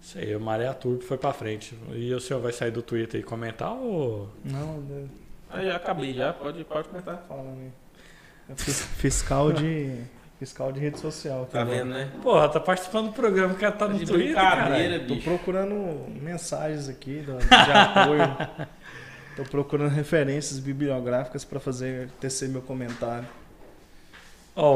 Isso 0.00 0.18
aí, 0.18 0.36
o 0.36 0.40
Maré 0.40 0.70
Turbo 0.74 1.02
foi 1.02 1.16
pra 1.16 1.32
frente. 1.32 1.74
E 1.94 2.12
o 2.12 2.20
senhor 2.20 2.40
vai 2.40 2.52
sair 2.52 2.70
do 2.70 2.82
Twitter 2.82 3.20
e 3.20 3.22
comentar 3.24 3.72
ou. 3.72 4.28
Não, 4.44 4.78
né, 4.82 5.06
Aí 5.50 5.66
já 5.66 5.76
acabei, 5.76 6.12
já, 6.14 6.32
pode, 6.32 6.62
pode 6.64 6.88
comentar. 6.88 7.24
falando 7.28 7.58
aí. 7.60 8.54
Fiscal 8.56 9.52
de. 9.52 9.94
Fiscal 10.38 10.70
de 10.70 10.78
rede 10.78 10.98
social. 11.00 11.48
Tá 11.50 11.62
agora. 11.62 11.78
vendo, 11.78 11.90
né? 11.90 12.08
Porra, 12.22 12.48
tá 12.48 12.60
participando 12.60 13.06
do 13.08 13.12
programa, 13.12 13.54
o 13.54 13.56
cara 13.56 13.72
tá 13.72 13.88
no 13.88 13.98
De 13.98 14.06
Twitter, 14.06 14.34
cara. 14.36 15.00
Tô 15.00 15.16
procurando 15.16 16.06
mensagens 16.22 16.88
aqui 16.88 17.22
do- 17.26 17.38
de 17.38 17.72
apoio. 17.72 18.36
Tô 19.36 19.42
procurando 19.44 19.90
referências 19.90 20.58
bibliográficas 20.60 21.44
pra 21.44 21.58
fazer 21.58 22.08
tecer 22.20 22.48
meu 22.48 22.62
comentário. 22.62 23.26
Ó, 24.54 24.74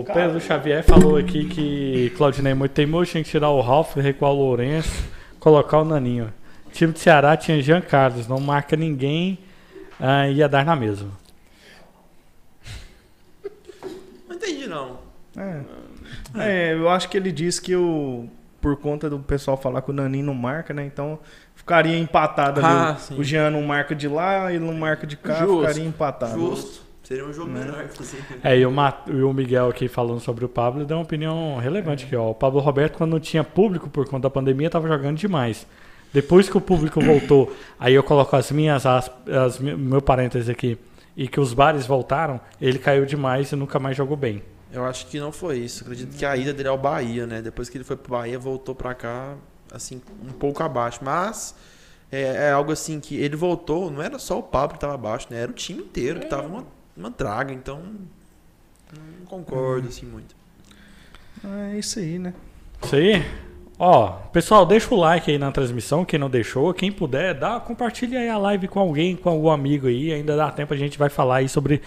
o 0.00 0.04
Pedro 0.12 0.40
Xavier 0.40 0.82
falou 0.84 1.16
aqui 1.16 1.46
que 1.46 2.10
Claudinei 2.16 2.52
é 2.52 2.54
muito 2.54 2.72
teimoso, 2.72 3.10
tinha 3.10 3.24
que 3.24 3.30
tirar 3.30 3.48
o 3.50 3.60
Ralf, 3.60 3.96
recuar 3.96 4.32
o 4.32 4.34
Lourenço, 4.34 5.04
colocar 5.40 5.78
o 5.78 5.84
Naninho. 5.84 6.32
O 6.66 6.70
time 6.70 6.92
de 6.92 7.00
Ceará 7.00 7.36
tinha 7.36 7.60
Jean 7.62 7.80
Carlos, 7.80 8.26
não 8.28 8.38
marca 8.40 8.76
ninguém, 8.76 9.38
ah, 10.02 10.28
ia 10.28 10.48
dar 10.48 10.64
na 10.64 10.74
mesma. 10.76 11.10
Não 14.28 14.36
entendi, 14.36 14.66
não. 14.66 14.98
É. 15.36 15.60
É, 16.34 16.74
eu 16.74 16.88
acho 16.88 17.08
que 17.08 17.16
ele 17.16 17.32
disse 17.32 17.60
que 17.60 17.74
o. 17.76 18.26
Por 18.60 18.76
conta 18.76 19.10
do 19.10 19.18
pessoal 19.18 19.56
falar 19.56 19.82
que 19.82 19.90
o 19.90 19.92
Naninho 19.92 20.26
não 20.26 20.34
marca, 20.34 20.72
né? 20.72 20.84
Então 20.86 21.18
ficaria 21.56 21.98
empatado 21.98 22.60
ali. 22.64 22.68
Ah, 22.68 22.94
o- 22.96 23.00
sim. 23.00 23.18
o 23.18 23.24
Jean 23.24 23.50
não 23.50 23.62
marca 23.62 23.92
de 23.92 24.06
lá, 24.06 24.52
ele 24.52 24.64
não 24.64 24.72
marca 24.74 25.04
de 25.04 25.16
cá, 25.16 25.34
Justo. 25.40 25.60
ficaria 25.62 25.84
empatado. 25.84 26.38
Justo. 26.38 26.82
Seria 27.02 27.26
um 27.26 27.32
jogo 27.32 27.50
Né? 27.50 27.64
melhor, 27.64 27.84
inclusive. 27.84 28.22
É, 28.44 28.56
e 28.56 28.64
o, 28.64 28.70
Ma- 28.70 29.02
e 29.08 29.20
o 29.20 29.32
Miguel 29.32 29.68
aqui 29.68 29.88
falando 29.88 30.20
sobre 30.20 30.44
o 30.44 30.48
Pablo 30.48 30.84
deu 30.84 30.96
uma 30.96 31.02
opinião 31.02 31.58
relevante 31.58 32.04
aqui, 32.04 32.14
ó. 32.14 32.30
O 32.30 32.34
Pablo 32.34 32.60
Roberto, 32.60 32.96
quando 32.98 33.10
não 33.10 33.18
tinha 33.20 33.42
público 33.42 33.90
por 33.90 34.06
conta 34.06 34.22
da 34.22 34.30
pandemia, 34.30 34.70
tava 34.70 34.86
jogando 34.86 35.16
demais. 35.16 35.66
Depois 36.12 36.48
que 36.48 36.56
o 36.56 36.60
público 36.60 37.00
voltou, 37.00 37.54
aí 37.80 37.94
eu 37.94 38.02
coloco 38.02 38.36
as 38.36 38.50
minhas, 38.50 38.84
as, 38.84 39.10
mi- 39.58 39.74
meu 39.74 40.02
parênteses 40.02 40.48
aqui, 40.48 40.78
e 41.16 41.26
que 41.28 41.40
os 41.40 41.54
bares 41.54 41.86
voltaram, 41.86 42.40
ele 42.60 42.78
caiu 42.78 43.04
demais 43.06 43.50
e 43.52 43.56
nunca 43.56 43.78
mais 43.78 43.96
jogou 43.96 44.16
bem. 44.16 44.42
Eu 44.72 44.84
acho 44.84 45.06
que 45.06 45.18
não 45.20 45.30
foi 45.32 45.58
isso. 45.58 45.82
Acredito 45.84 46.16
que 46.16 46.24
a 46.24 46.34
ida 46.36 46.52
dele 46.52 46.68
é 46.68 46.72
o 46.72 46.78
Bahia, 46.78 47.26
né? 47.26 47.42
Depois 47.42 47.68
que 47.68 47.76
ele 47.76 47.84
foi 47.84 47.96
pro 47.96 48.12
Bahia, 48.12 48.38
voltou 48.38 48.74
pra 48.74 48.94
cá, 48.94 49.34
assim, 49.70 50.00
um 50.22 50.32
pouco 50.32 50.62
abaixo. 50.62 51.00
Mas 51.02 51.54
é, 52.10 52.48
é 52.48 52.50
algo 52.52 52.72
assim 52.72 52.98
que 52.98 53.16
ele 53.16 53.36
voltou, 53.36 53.90
não 53.90 54.00
era 54.02 54.18
só 54.18 54.38
o 54.38 54.42
Pablo 54.42 54.74
que 54.74 54.80
tava 54.80 54.94
abaixo, 54.94 55.26
né? 55.30 55.40
Era 55.40 55.50
o 55.50 55.54
time 55.54 55.82
inteiro 55.82 56.20
que 56.20 56.26
tava 56.26 56.46
uma, 56.46 56.66
uma 56.96 57.10
draga. 57.10 57.52
Então, 57.52 57.82
não 59.18 59.26
concordo, 59.26 59.88
assim, 59.88 60.06
muito. 60.06 60.34
É 61.72 61.78
isso 61.78 61.98
aí, 61.98 62.18
né? 62.18 62.32
Isso 62.82 62.96
aí. 62.96 63.22
Ó, 63.84 64.10
pessoal, 64.32 64.64
deixa 64.64 64.94
o 64.94 64.96
like 64.96 65.28
aí 65.28 65.38
na 65.38 65.50
transmissão, 65.50 66.04
quem 66.04 66.16
não 66.16 66.30
deixou, 66.30 66.72
quem 66.72 66.92
puder, 66.92 67.34
dá, 67.34 67.58
compartilha 67.58 68.20
aí 68.20 68.28
a 68.28 68.38
live 68.38 68.68
com 68.68 68.78
alguém, 68.78 69.16
com 69.16 69.28
algum 69.28 69.50
amigo 69.50 69.88
aí, 69.88 70.12
ainda 70.12 70.36
dá 70.36 70.52
tempo, 70.52 70.72
a 70.72 70.76
gente 70.76 70.96
vai 70.96 71.08
falar 71.08 71.38
aí 71.38 71.48
sobre 71.48 71.82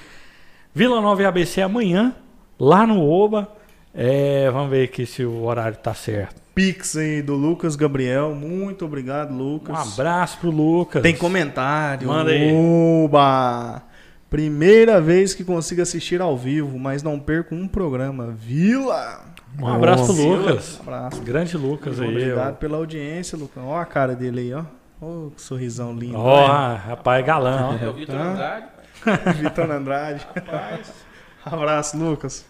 Vila 0.73 0.99
Nova 0.99 1.22
e 1.22 1.26
ABC 1.26 1.61
amanhã, 1.61 2.13
lá 2.59 2.85
no 2.85 3.01
Oba. 3.09 3.47
É, 3.93 4.51
vamos 4.51 4.72
ver 4.72 4.84
aqui 4.84 5.05
se 5.05 5.23
o 5.23 5.45
horário 5.45 5.77
tá 5.77 5.93
certo. 5.93 6.35
Pix 6.53 6.97
aí 6.97 7.22
do 7.22 7.34
Lucas 7.34 7.77
Gabriel. 7.77 8.35
Muito 8.35 8.84
obrigado, 8.84 9.31
Um 9.34 9.38
Lucas. 9.38 9.93
abraço 9.93 10.38
pro 10.39 10.51
Lucas. 10.51 11.01
Tem 11.01 11.15
comentário. 11.15 12.09
Manda 12.09 12.31
aí. 12.31 12.51
Oba! 12.53 13.81
Primeira 14.30 14.99
vez 14.99 15.34
que 15.34 15.45
consigo 15.45 15.81
assistir 15.81 16.19
ao 16.19 16.35
vivo, 16.35 16.77
mas 16.77 17.01
não 17.01 17.17
perco 17.17 17.55
um 17.55 17.69
programa. 17.69 18.35
Vila! 18.38 19.34
Um 19.60 19.68
abraço 19.68 20.14
pro. 20.14 20.36
Lucas. 20.36 20.80
Abraço. 20.82 21.22
Grande 21.22 21.57
Lucas 21.57 21.99
aí. 21.99 22.10
Obrigado 22.10 22.57
pela 22.57 22.77
audiência, 22.77 23.38
Lucão. 23.38 23.68
Ó 23.68 23.77
a 23.77 23.86
cara 23.86 24.15
dele 24.15 24.41
aí, 24.41 24.53
ó. 24.53 24.64
Ó 25.02 25.30
que 25.30 25.41
sorrisão 25.41 25.94
lindo. 25.94 26.18
Ó, 26.18 26.45
rapaz, 26.76 27.26
galã, 27.26 27.77
É 27.82 27.88
o 27.88 27.94
Vitor? 27.94 28.15
Andrade. 28.15 28.65
Vitor 29.41 29.72
Andrade. 29.72 30.27
Rapaz. 30.36 30.94
Abraço, 31.45 31.98
Lucas. 31.98 32.45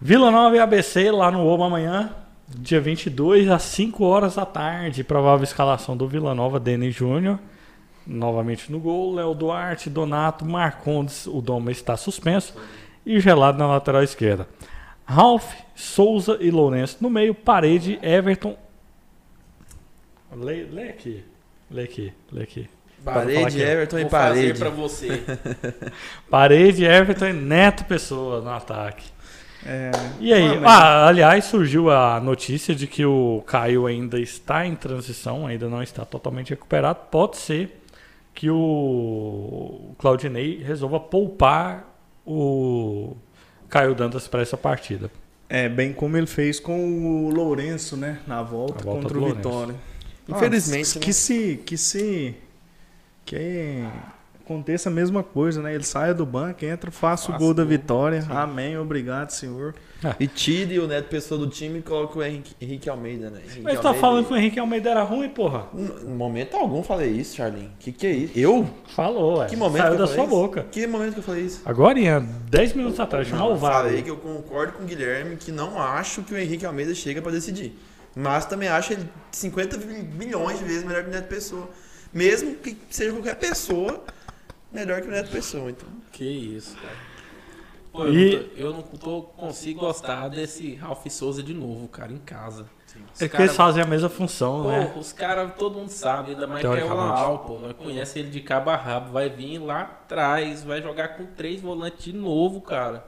Vila 0.00 0.30
Nova 0.30 0.56
e 0.56 0.58
ABC 0.58 1.10
lá 1.10 1.30
no 1.30 1.44
Oba 1.46 1.66
amanhã, 1.66 2.10
dia 2.48 2.80
22, 2.80 3.50
às 3.50 3.62
5 3.62 4.02
horas 4.04 4.36
da 4.36 4.46
tarde. 4.46 5.04
Provável 5.04 5.44
escalação 5.44 5.96
do 5.96 6.08
Vila 6.08 6.34
Nova, 6.34 6.58
Denis 6.58 6.94
Júnior. 6.94 7.38
Novamente 8.06 8.72
no 8.72 8.80
gol, 8.80 9.14
Léo 9.14 9.34
Duarte, 9.34 9.90
Donato, 9.90 10.44
Marcondes, 10.44 11.26
o 11.26 11.42
Doma 11.42 11.70
está 11.70 11.96
suspenso. 11.96 12.54
E 13.04 13.20
gelado 13.20 13.58
na 13.58 13.66
lateral 13.66 14.02
esquerda. 14.02 14.48
Ralph, 15.04 15.52
Souza 15.74 16.38
e 16.40 16.50
Lourenço 16.50 16.98
no 17.00 17.10
meio, 17.10 17.34
parede, 17.34 17.98
Everton. 18.02 18.56
Lê, 20.36 20.62
lê 20.64 20.88
aqui. 20.90 21.24
Lê 21.70 21.82
aqui, 21.84 22.12
lê 22.32 22.42
aqui. 22.42 22.68
Parede, 23.04 23.44
aqui. 23.44 23.60
Everton 23.62 23.98
e 23.98 24.02
Vou 24.02 24.10
fazer 24.10 24.34
parede. 24.40 24.58
pra 24.58 24.68
você. 24.70 25.22
Parede, 26.28 26.84
Everton 26.84 27.26
e 27.28 27.32
Neto 27.32 27.84
Pessoa 27.86 28.40
no 28.42 28.50
ataque. 28.50 29.08
É, 29.64 29.90
E 30.20 30.32
aí? 30.32 30.48
Mano, 30.48 30.68
Ah, 30.68 31.06
aliás, 31.08 31.44
surgiu 31.46 31.90
a 31.90 32.20
notícia 32.20 32.74
de 32.74 32.86
que 32.86 33.04
o 33.04 33.42
Caio 33.46 33.86
ainda 33.86 34.18
está 34.20 34.66
em 34.66 34.74
transição, 34.74 35.46
ainda 35.46 35.68
não 35.68 35.82
está 35.82 36.04
totalmente 36.04 36.50
recuperado. 36.50 36.98
Pode 37.10 37.38
ser 37.38 37.80
que 38.34 38.50
o 38.50 39.94
Claudinei 39.98 40.62
resolva 40.62 41.00
poupar 41.00 41.88
o 42.26 43.16
Caio 43.70 43.94
Dantas 43.94 44.28
para 44.28 44.42
essa 44.42 44.56
partida. 44.56 45.10
É, 45.48 45.68
bem 45.68 45.92
como 45.92 46.16
ele 46.16 46.26
fez 46.26 46.60
com 46.60 47.26
o 47.26 47.30
Lourenço, 47.30 47.96
né? 47.96 48.18
Na 48.26 48.42
volta, 48.42 48.84
volta 48.84 49.02
contra 49.02 49.16
o 49.16 49.20
Lourenço. 49.20 49.36
Vitória. 49.48 49.74
Infelizmente, 50.28 50.98
Ah, 50.98 51.00
que 51.00 51.06
né? 51.08 51.12
se. 51.12 51.60
Que 51.64 51.76
se. 51.78 52.34
Que 53.24 53.84
aconteça 54.44 54.88
a 54.88 54.92
mesma 54.92 55.22
coisa, 55.22 55.62
né? 55.62 55.74
Ele 55.74 55.84
saia 55.84 56.12
do 56.12 56.26
banco, 56.26 56.64
entra, 56.64 56.90
faça 56.90 57.32
o 57.32 57.38
gol 57.38 57.54
da 57.54 57.64
vitória. 57.64 58.24
Amém, 58.28 58.76
obrigado, 58.76 59.30
senhor. 59.30 59.74
E 60.18 60.26
tire 60.26 60.78
o 60.78 60.86
Neto 60.86 61.08
Pessoa 61.08 61.38
do 61.38 61.46
time 61.46 61.80
e 61.80 61.82
coloca 61.82 62.18
o 62.18 62.22
Henrique, 62.22 62.54
Henrique 62.60 62.88
Almeida, 62.88 63.28
né? 63.30 63.40
Henrique 63.44 63.60
Mas 63.62 63.74
tá 63.80 63.88
Almeida- 63.88 64.00
falando 64.00 64.26
que 64.26 64.32
o 64.32 64.36
Henrique 64.36 64.58
Almeida 64.58 64.90
era 64.90 65.02
ruim, 65.02 65.28
porra? 65.28 65.66
Em 65.74 66.14
momento 66.14 66.56
algum 66.56 66.82
falei 66.82 67.10
isso, 67.10 67.36
Charlin. 67.36 67.70
Que 67.78 67.92
que 67.92 68.06
é 68.06 68.10
isso? 68.12 68.38
Eu? 68.38 68.68
Falou, 68.94 69.42
é. 69.42 69.46
Que 69.46 69.56
momento 69.56 69.82
Saiu 69.82 69.96
que 69.96 70.02
eu 70.02 70.06
da 70.06 70.06
falei 70.06 70.14
sua 70.16 70.24
isso? 70.24 70.42
boca. 70.42 70.66
Que 70.70 70.86
momento 70.86 71.12
que 71.12 71.18
eu 71.18 71.22
falei 71.24 71.42
isso? 71.44 71.60
Agora, 71.64 71.98
em 71.98 72.26
10 72.50 72.72
minutos 72.72 72.98
atrás, 72.98 73.28
chamar 73.28 73.46
o 73.46 73.50
eu 73.50 73.56
VAR. 73.56 73.72
falei 73.84 74.02
que 74.02 74.10
eu 74.10 74.16
concordo 74.16 74.72
com 74.72 74.82
o 74.84 74.86
Guilherme 74.86 75.36
que 75.36 75.52
não 75.52 75.78
acho 75.80 76.22
que 76.22 76.32
o 76.32 76.38
Henrique 76.38 76.64
Almeida 76.64 76.94
chega 76.94 77.20
pra 77.20 77.30
decidir. 77.30 77.78
Mas 78.16 78.44
também 78.46 78.68
acho 78.68 78.92
ele 78.92 79.08
50 79.30 79.76
milhões 80.16 80.58
de 80.58 80.64
vezes 80.64 80.82
melhor 80.84 81.02
que 81.04 81.10
o 81.10 81.12
Neto 81.12 81.28
Pessoa. 81.28 81.68
Mesmo 82.12 82.54
que 82.56 82.76
seja 82.90 83.12
qualquer 83.12 83.36
pessoa, 83.36 84.02
melhor 84.72 85.00
que 85.00 85.08
o 85.08 85.10
Neto 85.10 85.30
Pessoa. 85.30 85.70
Então, 85.70 85.88
Que 86.10 86.24
isso, 86.24 86.74
cara. 86.76 87.09
Pô, 87.92 88.04
eu, 88.04 88.14
E- 88.14 88.30
não 88.36 88.42
tô- 88.42 88.48
eu 88.56 88.72
não 88.72 88.82
tô- 88.82 89.22
consigo 89.22 89.80
gostar 89.80 90.28
desse 90.28 90.74
Ralph 90.76 91.04
Souza 91.08 91.42
de 91.42 91.52
novo, 91.52 91.88
cara, 91.88 92.12
em 92.12 92.18
casa. 92.18 92.66
Os 93.14 93.22
É 93.22 93.26
que 93.26 93.32
cara- 93.32 93.44
eles 93.44 93.56
fazem 93.56 93.82
a 93.82 93.86
mesma 93.86 94.08
função, 94.08 94.62
Pô, 94.62 94.68
né? 94.68 94.92
os 94.96 95.12
caras, 95.12 95.52
todo 95.56 95.78
mundo 95.78 95.88
sabe, 95.90 96.32
ainda 96.32 96.46
mais 96.46 96.60
que 96.60 96.66
é 96.66 96.84
o. 96.84 96.94
Laal, 96.94 97.38
pô. 97.40 97.58
Nós 97.58 97.72
conhece 97.76 98.18
ele 98.18 98.30
de 98.30 98.40
cabo 98.40 98.70
a 98.70 98.76
rabo. 98.76 99.12
Vai 99.12 99.28
vir 99.28 99.58
lá 99.58 99.82
atrás, 99.82 100.62
vai 100.64 100.82
jogar 100.82 101.16
com 101.16 101.24
três 101.26 101.60
volantes 101.60 102.04
de 102.04 102.12
novo, 102.12 102.60
cara. 102.60 103.04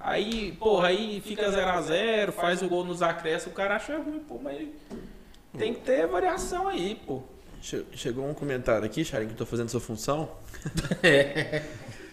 Aí, 0.00 0.52
porra, 0.52 0.88
aí 0.88 1.20
fica 1.20 1.50
0x0, 1.50 2.30
faz 2.32 2.62
o 2.62 2.68
gol 2.68 2.84
nos 2.84 3.02
acréscimos, 3.02 3.52
o 3.52 3.56
cara 3.56 3.74
acha 3.76 3.98
ruim, 3.98 4.20
pô, 4.20 4.38
mas 4.42 4.68
tem 5.56 5.74
que 5.74 5.80
ter 5.80 6.06
variação 6.06 6.68
aí, 6.68 7.00
pô. 7.06 7.22
che- 7.60 7.84
chegou 7.92 8.24
um 8.28 8.32
comentário 8.34 8.84
aqui, 8.84 9.04
Charlin, 9.04 9.26
que 9.26 9.32
eu 9.32 9.38
tô 9.38 9.46
fazendo 9.46 9.68
sua 9.68 9.80
função. 9.80 10.28
É. 11.02 11.62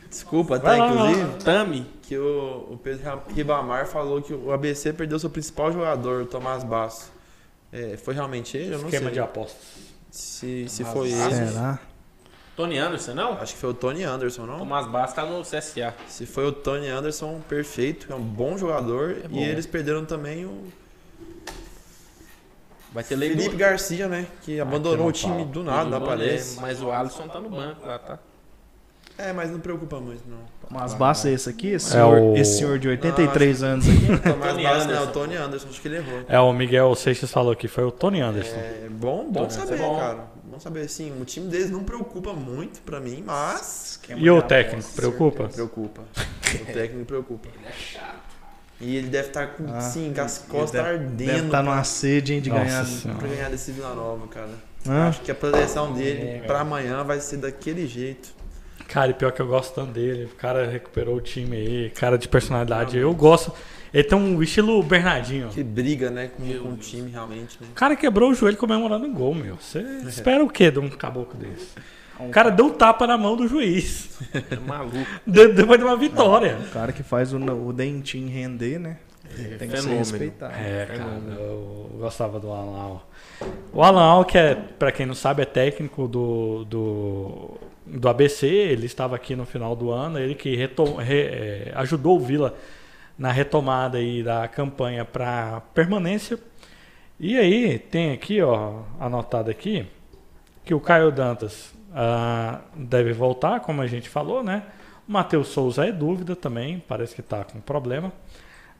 Desculpa, 0.09 0.57
lá, 0.57 0.77
lá. 0.77 0.87
inclusive. 1.11 1.43
Tami. 1.43 1.87
que 2.01 2.17
o, 2.17 2.67
o 2.71 2.79
Pedro 2.81 3.21
Ribamar 3.33 3.87
falou 3.87 4.21
que 4.21 4.33
o 4.33 4.51
ABC 4.51 4.93
perdeu 4.93 5.17
seu 5.19 5.29
principal 5.29 5.71
jogador, 5.71 6.23
o 6.23 6.25
Tomás 6.25 6.63
Basso. 6.63 7.11
É, 7.71 7.97
foi 7.97 8.13
realmente 8.13 8.55
ele? 8.57 8.75
Eu 8.75 8.79
não 8.79 8.85
Esquema 8.85 9.05
sei. 9.05 9.13
de 9.13 9.19
apostas. 9.19 9.61
Se, 10.11 10.69
se 10.69 10.83
foi 10.83 11.11
Basso. 11.11 11.35
ele. 11.35 11.47
Será? 11.47 11.79
Tony 12.55 12.77
Anderson, 12.77 13.13
não? 13.13 13.33
Acho 13.33 13.53
que 13.53 13.59
foi 13.59 13.69
o 13.71 13.73
Tony 13.73 14.03
Anderson, 14.03 14.45
não? 14.45 14.59
Tomás 14.59 14.87
Bastos 14.87 15.15
tá 15.15 15.25
no 15.25 15.41
CSA. 15.41 15.93
Se 16.07 16.25
foi 16.25 16.45
o 16.47 16.53
Tony 16.53 16.87
Anderson, 16.87 17.41
perfeito. 17.49 18.11
É 18.11 18.15
um 18.15 18.21
bom 18.23 18.57
jogador. 18.57 19.17
É 19.23 19.27
bom. 19.27 19.37
E 19.37 19.43
eles 19.43 19.65
perderam 19.65 20.05
também 20.05 20.45
o 20.45 20.71
Vai 22.95 23.03
ter 23.03 23.17
Felipe 23.17 23.49
do... 23.49 23.57
Garcia, 23.57 24.07
né? 24.07 24.25
Que 24.41 24.57
abandonou 24.57 25.07
o 25.07 25.11
time 25.11 25.43
do 25.43 25.61
nada, 25.61 25.83
não 25.89 25.97
Abandonou, 25.97 26.13
aparece. 26.13 26.61
Mas 26.61 26.81
o 26.81 26.89
Alisson 26.93 27.27
tá 27.27 27.41
no 27.41 27.49
banco 27.49 27.85
lá, 27.85 27.99
tá? 27.99 28.19
É, 29.17 29.31
mas 29.31 29.49
não 29.49 29.59
preocupa 29.59 29.99
muito, 29.99 30.23
não. 30.27 30.37
Mas 30.69 30.93
basta 30.93 31.29
esse 31.29 31.49
aqui, 31.49 31.69
esse 31.69 31.91
senhor, 31.91 32.19
o- 32.19 32.35
esse 32.37 32.57
senhor 32.57 32.77
de 32.77 32.87
83 32.89 33.63
anos 33.63 33.85
aqui. 33.87 34.11
O 34.11 34.19
Tomás 34.19 34.53
não 34.55 34.59
é 34.61 34.63
o 34.65 34.81
Anderson. 34.81 35.11
Tony 35.11 35.35
Anderson, 35.35 35.67
acho 35.69 35.81
que 35.81 35.87
ele 35.87 35.97
errou. 35.97 36.23
É, 36.27 36.39
o 36.39 36.51
Miguel 36.51 36.93
Seixas 36.95 37.31
falou 37.31 37.55
que 37.55 37.67
foi 37.67 37.83
o 37.85 37.91
Tony 37.91 38.19
Anderson. 38.19 38.55
É 38.57 38.87
bom, 38.89 39.25
bom 39.31 39.41
Tony 39.45 39.51
saber, 39.53 39.75
é 39.75 39.77
bom. 39.77 39.97
cara. 39.99 40.27
Bom 40.43 40.59
saber, 40.59 40.81
assim, 40.81 41.13
o 41.21 41.23
time 41.23 41.47
deles 41.47 41.69
não 41.69 41.83
preocupa 41.83 42.33
muito 42.33 42.81
pra 42.81 42.99
mim, 42.99 43.23
mas 43.25 43.99
e 44.17 44.29
o 44.29 44.41
técnico, 44.41 44.89
preocupa? 44.93 45.47
Preocupa. 45.49 46.01
O 46.61 46.65
técnico 46.73 47.05
preocupa. 47.05 47.47
Ele 47.55 47.67
é 47.67 47.71
chato. 47.71 48.25
E 48.81 48.97
ele 48.97 49.07
deve 49.07 49.29
estar 49.29 49.47
com, 49.47 49.65
Ah, 49.73 49.79
sim, 49.79 50.11
com 50.13 50.21
as 50.21 50.39
ele 50.41 50.47
costas 50.49 50.71
deve- 50.83 50.89
ardendo 50.89 51.15
Deve 51.31 51.45
estar 51.45 51.63
numa 51.63 51.83
sede 51.85 52.33
hein, 52.33 52.41
de 52.41 52.49
Nossa 52.49 52.63
ganhar. 52.65 52.85
Senhora. 52.85 53.19
pra 53.19 53.27
ganhar 53.29 53.49
desse 53.49 53.71
Vila 53.71 53.93
Nova, 53.95 54.27
cara. 54.27 54.49
Hã? 54.87 55.07
Acho 55.07 55.21
que 55.21 55.31
a 55.31 55.35
projeção 55.35 55.93
dele 55.93 56.27
É, 56.27 56.39
pra 56.45 56.59
amanhã 56.59 57.01
vai 57.03 57.19
ser 57.21 57.37
daquele 57.37 57.87
jeito. 57.87 58.34
Cara, 58.87 59.11
e 59.11 59.13
pior 59.13 59.31
que 59.31 59.41
eu 59.41 59.47
gosto 59.47 59.73
tanto 59.73 59.91
dele. 59.91 60.25
O 60.25 60.35
cara 60.35 60.65
recuperou 60.67 61.15
o 61.17 61.21
time 61.21 61.55
aí, 61.57 61.89
cara 61.91 62.17
de 62.17 62.27
personalidade. 62.27 62.97
Eu 62.97 63.13
gosto. 63.13 63.51
Ele 63.93 64.03
tem 64.03 64.17
um 64.17 64.41
estilo 64.43 64.81
Bernardinho. 64.83 65.49
Que 65.49 65.63
briga, 65.63 66.09
né, 66.09 66.27
com, 66.35 66.43
com 66.59 66.69
o 66.73 66.77
time, 66.77 67.09
realmente, 67.09 67.57
né? 67.61 67.67
O 67.71 67.73
cara 67.73 67.95
quebrou 67.95 68.31
o 68.31 68.33
joelho 68.33 68.57
comemorando 68.57 69.05
um 69.05 69.13
gol, 69.13 69.33
meu. 69.33 69.55
Você 69.55 69.79
espera 70.07 70.43
o 70.43 70.49
quê 70.49 70.69
de 70.69 70.79
um 70.79 70.89
caboclo 70.89 71.37
desse? 71.39 71.69
O 72.19 72.29
cara 72.29 72.49
deu 72.49 72.67
um 72.67 72.69
tapa 72.69 73.05
na 73.07 73.17
mão 73.17 73.35
do 73.35 73.47
juiz. 73.47 74.09
É 74.49 74.55
maluco. 74.55 74.97
de- 75.27 75.47
Depois 75.49 75.79
de 75.79 75.85
uma 75.85 75.97
vitória. 75.97 76.57
O 76.67 76.71
cara 76.71 76.91
que 76.93 77.03
faz 77.03 77.33
o, 77.33 77.37
o 77.37 77.73
dentinho 77.73 78.29
render, 78.29 78.79
né? 78.79 78.97
Tem 79.59 79.67
que 79.69 79.77
ser 79.81 79.89
respeitado. 79.89 80.53
É, 80.55 80.85
cara, 80.85 81.21
eu 81.37 81.89
gostava 81.99 82.39
do 82.39 82.51
Alan 82.51 82.77
Al. 82.79 83.09
O 83.73 83.83
Alan 83.83 84.01
Al, 84.03 84.25
que 84.25 84.37
é, 84.37 84.55
pra 84.55 84.91
quem 84.93 85.05
não 85.05 85.15
sabe, 85.15 85.41
é 85.41 85.45
técnico 85.45 86.07
do, 86.07 86.63
do, 86.65 87.57
do 87.85 88.09
ABC, 88.09 88.47
ele 88.47 88.85
estava 88.85 89.15
aqui 89.15 89.35
no 89.35 89.45
final 89.45 89.75
do 89.75 89.91
ano, 89.91 90.19
ele 90.19 90.35
que 90.35 90.55
retom, 90.55 90.95
re- 90.95 91.27
é, 91.27 91.71
ajudou 91.75 92.17
o 92.17 92.19
Vila 92.19 92.55
na 93.17 93.31
retomada 93.31 93.97
aí 93.97 94.23
da 94.23 94.47
campanha 94.47 95.05
para 95.05 95.61
permanência. 95.73 96.39
E 97.19 97.37
aí, 97.37 97.79
tem 97.79 98.11
aqui, 98.11 98.41
ó, 98.41 98.81
anotado 98.99 99.49
aqui, 99.49 99.85
que 100.65 100.73
o 100.73 100.79
Caio 100.79 101.11
Dantas 101.11 101.73
ah, 101.93 102.61
deve 102.75 103.13
voltar, 103.13 103.61
como 103.61 103.81
a 103.81 103.87
gente 103.87 104.09
falou, 104.09 104.43
né? 104.43 104.63
O 105.07 105.11
Matheus 105.11 105.49
Souza 105.49 105.85
é 105.85 105.91
dúvida 105.91 106.35
também, 106.35 106.83
parece 106.87 107.15
que 107.15 107.21
está 107.21 107.43
com 107.43 107.59
problema. 107.61 108.11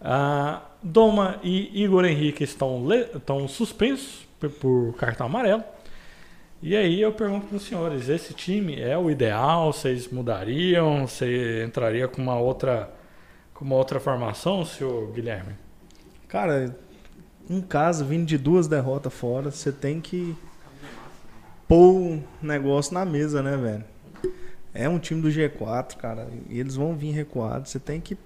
Ah, 0.02 0.62
Doma 0.84 1.40
e 1.44 1.84
Igor 1.84 2.06
Henrique 2.06 2.44
estão, 2.44 2.84
estão 3.16 3.48
suspensos 3.48 4.28
por 4.60 4.94
cartão 4.98 5.28
amarelo. 5.28 5.64
E 6.62 6.76
aí 6.76 7.02
eu 7.02 7.12
pergunto 7.12 7.48
para 7.48 7.58
os 7.58 7.64
senhores, 7.64 8.10
esse 8.10 8.34
time 8.34 8.80
é 8.80 8.98
o 8.98 9.12
ideal? 9.12 9.72
Vocês 9.72 10.08
mudariam? 10.08 11.06
Você 11.06 11.64
entraria 11.64 12.08
com 12.08 12.22
uma 12.22 12.40
outra 12.40 12.92
com 13.54 13.64
uma 13.64 13.76
outra 13.76 14.00
formação, 14.00 14.66
senhor 14.66 15.12
Guilherme? 15.12 15.54
Cara, 16.28 16.76
em 17.50 17.62
casa, 17.62 18.04
vindo 18.04 18.26
de 18.26 18.38
duas 18.38 18.68
derrotas 18.68 19.14
fora, 19.14 19.50
você 19.50 19.72
tem 19.72 20.02
que 20.02 20.36
pôr 21.68 21.94
o 21.94 22.24
negócio 22.42 22.94
na 22.94 23.06
mesa, 23.06 23.42
né, 23.42 23.56
velho? 23.56 23.84
É 24.74 24.90
um 24.90 25.00
time 25.00 25.22
do 25.22 25.30
G4, 25.30 25.96
cara, 25.96 26.28
e 26.50 26.60
eles 26.60 26.76
vão 26.76 26.96
vir 26.96 27.12
recuados. 27.12 27.72
Você 27.72 27.80
tem 27.80 28.02
que 28.02 28.18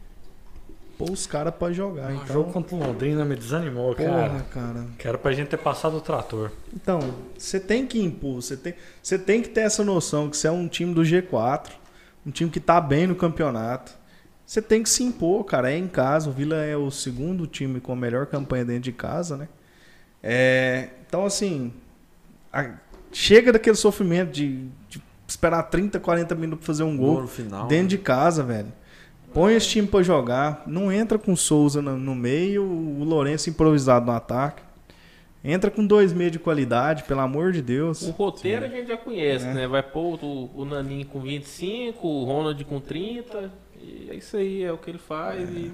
pôr 0.99 1.09
os 1.11 1.25
caras 1.25 1.55
pra 1.55 1.71
jogar. 1.71 2.11
O 2.11 2.15
Então, 2.15 2.27
jogo 2.27 2.51
contra 2.51 2.75
o 2.75 2.79
Londrina 2.79 3.23
me 3.25 3.35
desanimou, 3.35 3.95
porra, 3.95 4.09
cara. 4.09 4.45
cara. 4.53 4.85
Que 4.97 5.07
era 5.07 5.17
pra 5.17 5.31
gente 5.31 5.47
ter 5.47 5.57
passado 5.57 5.95
o 5.97 6.01
trator. 6.01 6.51
Então, 6.73 6.99
você 7.37 7.59
tem 7.59 7.87
que 7.87 7.99
impor, 7.99 8.35
você 8.41 8.55
tem, 8.57 8.73
você 9.01 9.17
tem 9.17 9.41
que 9.41 9.47
ter 9.49 9.61
essa 9.61 9.83
noção 9.83 10.29
que 10.29 10.35
você 10.37 10.47
é 10.47 10.51
um 10.51 10.67
time 10.67 10.93
do 10.93 11.01
G4, 11.01 11.69
um 12.25 12.29
time 12.31 12.51
que 12.51 12.59
tá 12.59 12.79
bem 12.81 13.07
no 13.07 13.15
campeonato. 13.15 13.93
Você 14.45 14.61
tem 14.61 14.83
que 14.83 14.89
se 14.89 15.01
impor, 15.03 15.43
cara. 15.45 15.71
É 15.71 15.77
em 15.77 15.87
casa. 15.87 16.29
O 16.29 16.33
Vila 16.33 16.57
é 16.57 16.75
o 16.75 16.91
segundo 16.91 17.47
time 17.47 17.79
com 17.79 17.93
a 17.93 17.95
melhor 17.95 18.25
campanha 18.25 18.65
dentro 18.65 18.81
de 18.81 18.91
casa, 18.91 19.37
né? 19.37 19.47
É, 20.21 20.89
então, 21.07 21.25
assim, 21.25 21.71
a- 22.51 22.71
chega 23.11 23.53
daquele 23.53 23.75
sofrimento 23.77 24.31
de, 24.31 24.67
de 24.89 25.01
esperar 25.27 25.63
30, 25.63 25.99
40 25.99 26.35
minutos 26.35 26.65
pra 26.65 26.73
fazer 26.73 26.83
um 26.83 26.97
Gol 26.97 27.25
final. 27.27 27.67
dentro 27.67 27.87
de 27.87 27.97
casa, 27.99 28.43
velho. 28.43 28.73
Põe 29.33 29.55
esse 29.55 29.67
time 29.67 29.87
pra 29.87 30.01
jogar. 30.01 30.63
Não 30.65 30.91
entra 30.91 31.17
com 31.19 31.33
o 31.33 31.37
Souza 31.37 31.81
no, 31.81 31.97
no 31.97 32.15
meio, 32.15 32.63
o 32.63 33.03
Lourenço 33.03 33.49
improvisado 33.49 34.05
no 34.05 34.11
ataque. 34.11 34.61
Entra 35.43 35.71
com 35.71 35.85
dois 35.85 36.11
meios 36.11 36.33
de 36.33 36.39
qualidade, 36.39 37.03
pelo 37.03 37.21
amor 37.21 37.53
de 37.53 37.61
Deus. 37.61 38.01
O 38.01 38.11
roteiro 38.11 38.65
a 38.65 38.67
gente 38.67 38.87
já 38.89 38.97
conhece, 38.97 39.45
É. 39.45 39.53
né? 39.53 39.67
Vai 39.67 39.81
pôr 39.83 40.19
o, 40.21 40.49
o 40.53 40.65
Naninho 40.65 41.05
com 41.05 41.21
25, 41.21 42.05
o 42.05 42.25
Ronald 42.25 42.61
com 42.65 42.79
30. 42.79 43.51
E 43.81 44.07
é 44.11 44.15
isso 44.15 44.35
aí, 44.35 44.63
é 44.63 44.71
o 44.71 44.77
que 44.77 44.89
ele 44.91 44.97
faz. 44.97 45.49
E... 45.49 45.71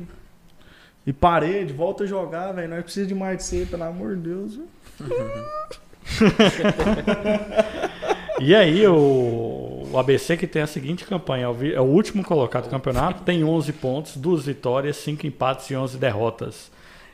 E 1.07 1.14
parede, 1.14 1.72
volta 1.72 2.03
a 2.03 2.07
jogar, 2.07 2.52
velho. 2.52 2.68
Nós 2.69 2.82
precisamos 2.84 3.10
de 3.10 3.15
mais 3.15 3.38
de 3.38 3.44
você, 3.44 3.65
pelo 3.69 3.84
amor 3.84 4.15
de 4.15 4.22
Deus. 4.23 4.56
viu? 4.56 4.68
E 8.40 8.53
aí, 8.53 8.86
o, 8.86 9.88
o 9.91 9.98
ABC 9.98 10.36
que 10.36 10.45
tem 10.45 10.61
a 10.61 10.68
seguinte 10.68 11.06
campanha, 11.06 11.45
é 11.45 11.49
o 11.49 11.65
é 11.76 11.82
último 11.82 12.23
colocado 12.23 12.65
do 12.65 12.69
campeonato, 12.69 13.23
tem 13.23 13.44
11 13.44 13.73
pontos, 13.73 14.18
2 14.18 14.45
vitórias, 14.45 14.98
5 14.98 15.26
empates 15.26 15.69
e 15.69 15.76
11 15.76 15.98
derrotas. 15.98 16.72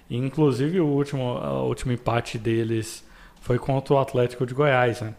E, 0.10 0.18
inclusive, 0.18 0.80
o 0.82 0.88
último, 0.88 1.24
o 1.24 1.68
último 1.68 1.92
empate 1.92 2.38
deles 2.38 3.06
foi 3.40 3.60
contra 3.60 3.94
o 3.94 4.00
Atlético 4.00 4.46
de 4.46 4.54
Goiás. 4.54 5.00
Né? 5.02 5.14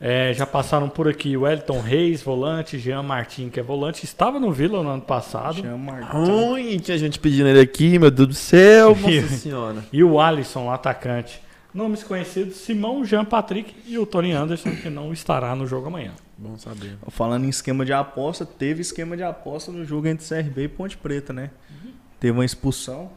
É, 0.00 0.34
já 0.34 0.44
passaram 0.44 0.88
por 0.88 1.08
aqui 1.08 1.36
o 1.36 1.46
Elton 1.46 1.80
Reis, 1.80 2.22
volante, 2.22 2.78
Jean 2.78 3.02
Martin, 3.02 3.48
que 3.48 3.58
é 3.58 3.62
volante, 3.62 4.04
estava 4.04 4.38
no 4.38 4.52
Vila 4.52 4.82
no 4.82 4.90
ano 4.90 5.02
passado. 5.02 5.62
Chama 5.62 5.92
Martins. 5.92 6.28
Ruim, 6.28 6.78
tinha 6.78 6.98
gente 6.98 7.18
pedindo 7.18 7.48
ele 7.48 7.60
aqui, 7.60 7.98
meu 7.98 8.10
Deus 8.10 8.28
do 8.28 8.34
céu, 8.34 8.96
nossa 9.00 9.28
senhora. 9.28 9.84
E 9.92 10.02
o 10.02 10.20
Alisson, 10.20 10.66
o 10.66 10.70
atacante. 10.70 11.45
Nomes 11.76 12.02
conhecidos, 12.02 12.56
Simão, 12.56 13.04
Jean 13.04 13.22
Patrick 13.22 13.74
e 13.86 13.98
o 13.98 14.06
Tony 14.06 14.32
Anderson, 14.32 14.74
que 14.74 14.88
não 14.88 15.12
estará 15.12 15.54
no 15.54 15.66
jogo 15.66 15.88
amanhã. 15.88 16.12
Bom 16.38 16.56
saber. 16.56 16.96
Falando 17.08 17.44
em 17.44 17.50
esquema 17.50 17.84
de 17.84 17.92
aposta, 17.92 18.46
teve 18.46 18.80
esquema 18.80 19.14
de 19.14 19.22
aposta 19.22 19.70
no 19.70 19.84
jogo 19.84 20.08
entre 20.08 20.26
CRB 20.26 20.62
e 20.64 20.68
Ponte 20.68 20.96
Preta, 20.96 21.34
né? 21.34 21.50
Teve 22.18 22.32
uma 22.32 22.46
expulsão. 22.46 23.10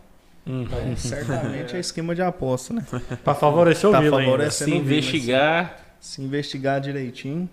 Hum. 0.46 0.64
Então, 0.64 0.98
certamente 0.98 1.74
é 1.74 1.80
esquema 1.80 2.14
de 2.14 2.22
aposta, 2.22 2.74
né? 2.74 2.86
Pra 3.24 3.34
favorecer 3.34 3.90
o 3.90 3.94
Tá 3.94 4.02
Vila 4.02 4.20
ainda. 4.20 4.52
Se 4.52 4.64
o 4.64 4.66
Vila, 4.66 4.78
investigar. 4.78 5.80
Se 6.02 6.22
investigar 6.22 6.82
direitinho. 6.82 7.50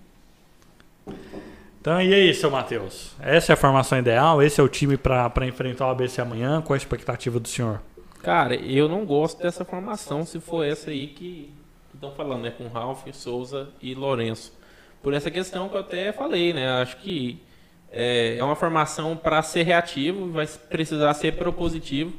Então, 1.81 2.03
e 2.03 2.13
aí, 2.13 2.35
seu 2.35 2.51
Matheus? 2.51 3.13
Essa 3.21 3.53
é 3.53 3.55
a 3.55 3.57
formação 3.57 3.97
ideal? 3.97 4.43
Esse 4.43 4.61
é 4.61 4.65
o 4.65 4.69
time 4.69 4.97
pra 4.97 5.31
pra 5.31 5.47
enfrentar 5.47 5.87
o 5.87 5.91
ABC 5.91 6.21
amanhã? 6.21 6.61
Qual 6.61 6.75
a 6.75 6.77
expectativa 6.77 7.39
do 7.39 7.47
senhor? 7.47 7.81
Cara, 8.27 8.57
eu 8.57 8.89
não 8.89 9.07
gosto 9.07 9.41
dessa 9.41 9.65
formação 9.65 10.27
se 10.27 10.41
for 10.41 10.65
essa 10.65 10.91
aí 10.91 11.07
que 11.07 11.49
estão 11.95 12.11
falando, 12.11 12.43
né? 12.43 12.51
Com 12.51 12.67
Ralf, 12.67 13.07
Souza 13.13 13.69
e 13.81 13.95
Lourenço. 13.95 14.53
Por 15.01 15.15
essa 15.15 15.31
questão 15.31 15.69
que 15.69 15.77
eu 15.77 15.81
até 15.81 16.11
falei, 16.11 16.53
né? 16.53 16.69
Acho 16.83 16.97
que 16.97 17.41
é, 17.89 18.37
é 18.37 18.43
uma 18.43 18.57
formação 18.57 19.17
para 19.17 19.41
ser 19.43 19.63
reativo, 19.63 20.33
vai 20.33 20.45
precisar 20.45 21.15
ser 21.15 21.37
propositivo. 21.37 22.15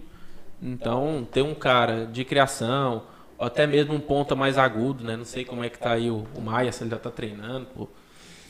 Então, 0.63 1.27
ter 1.29 1.41
um 1.41 1.53
cara 1.53 2.05
de 2.05 2.23
criação, 2.23 3.03
ou 3.37 3.45
até 3.45 3.67
mesmo 3.67 3.93
um 3.93 3.99
ponta 3.99 4.33
mais 4.33 4.57
agudo, 4.57 5.03
né? 5.03 5.17
Não 5.17 5.25
sei 5.25 5.43
como 5.43 5.61
é 5.61 5.69
que 5.69 5.77
tá 5.77 5.91
aí 5.91 6.09
o, 6.09 6.25
o 6.33 6.39
Maia, 6.39 6.71
se 6.71 6.83
ele 6.83 6.91
já 6.91 6.97
tá 6.97 7.11
treinando, 7.11 7.65
pô. 7.75 7.89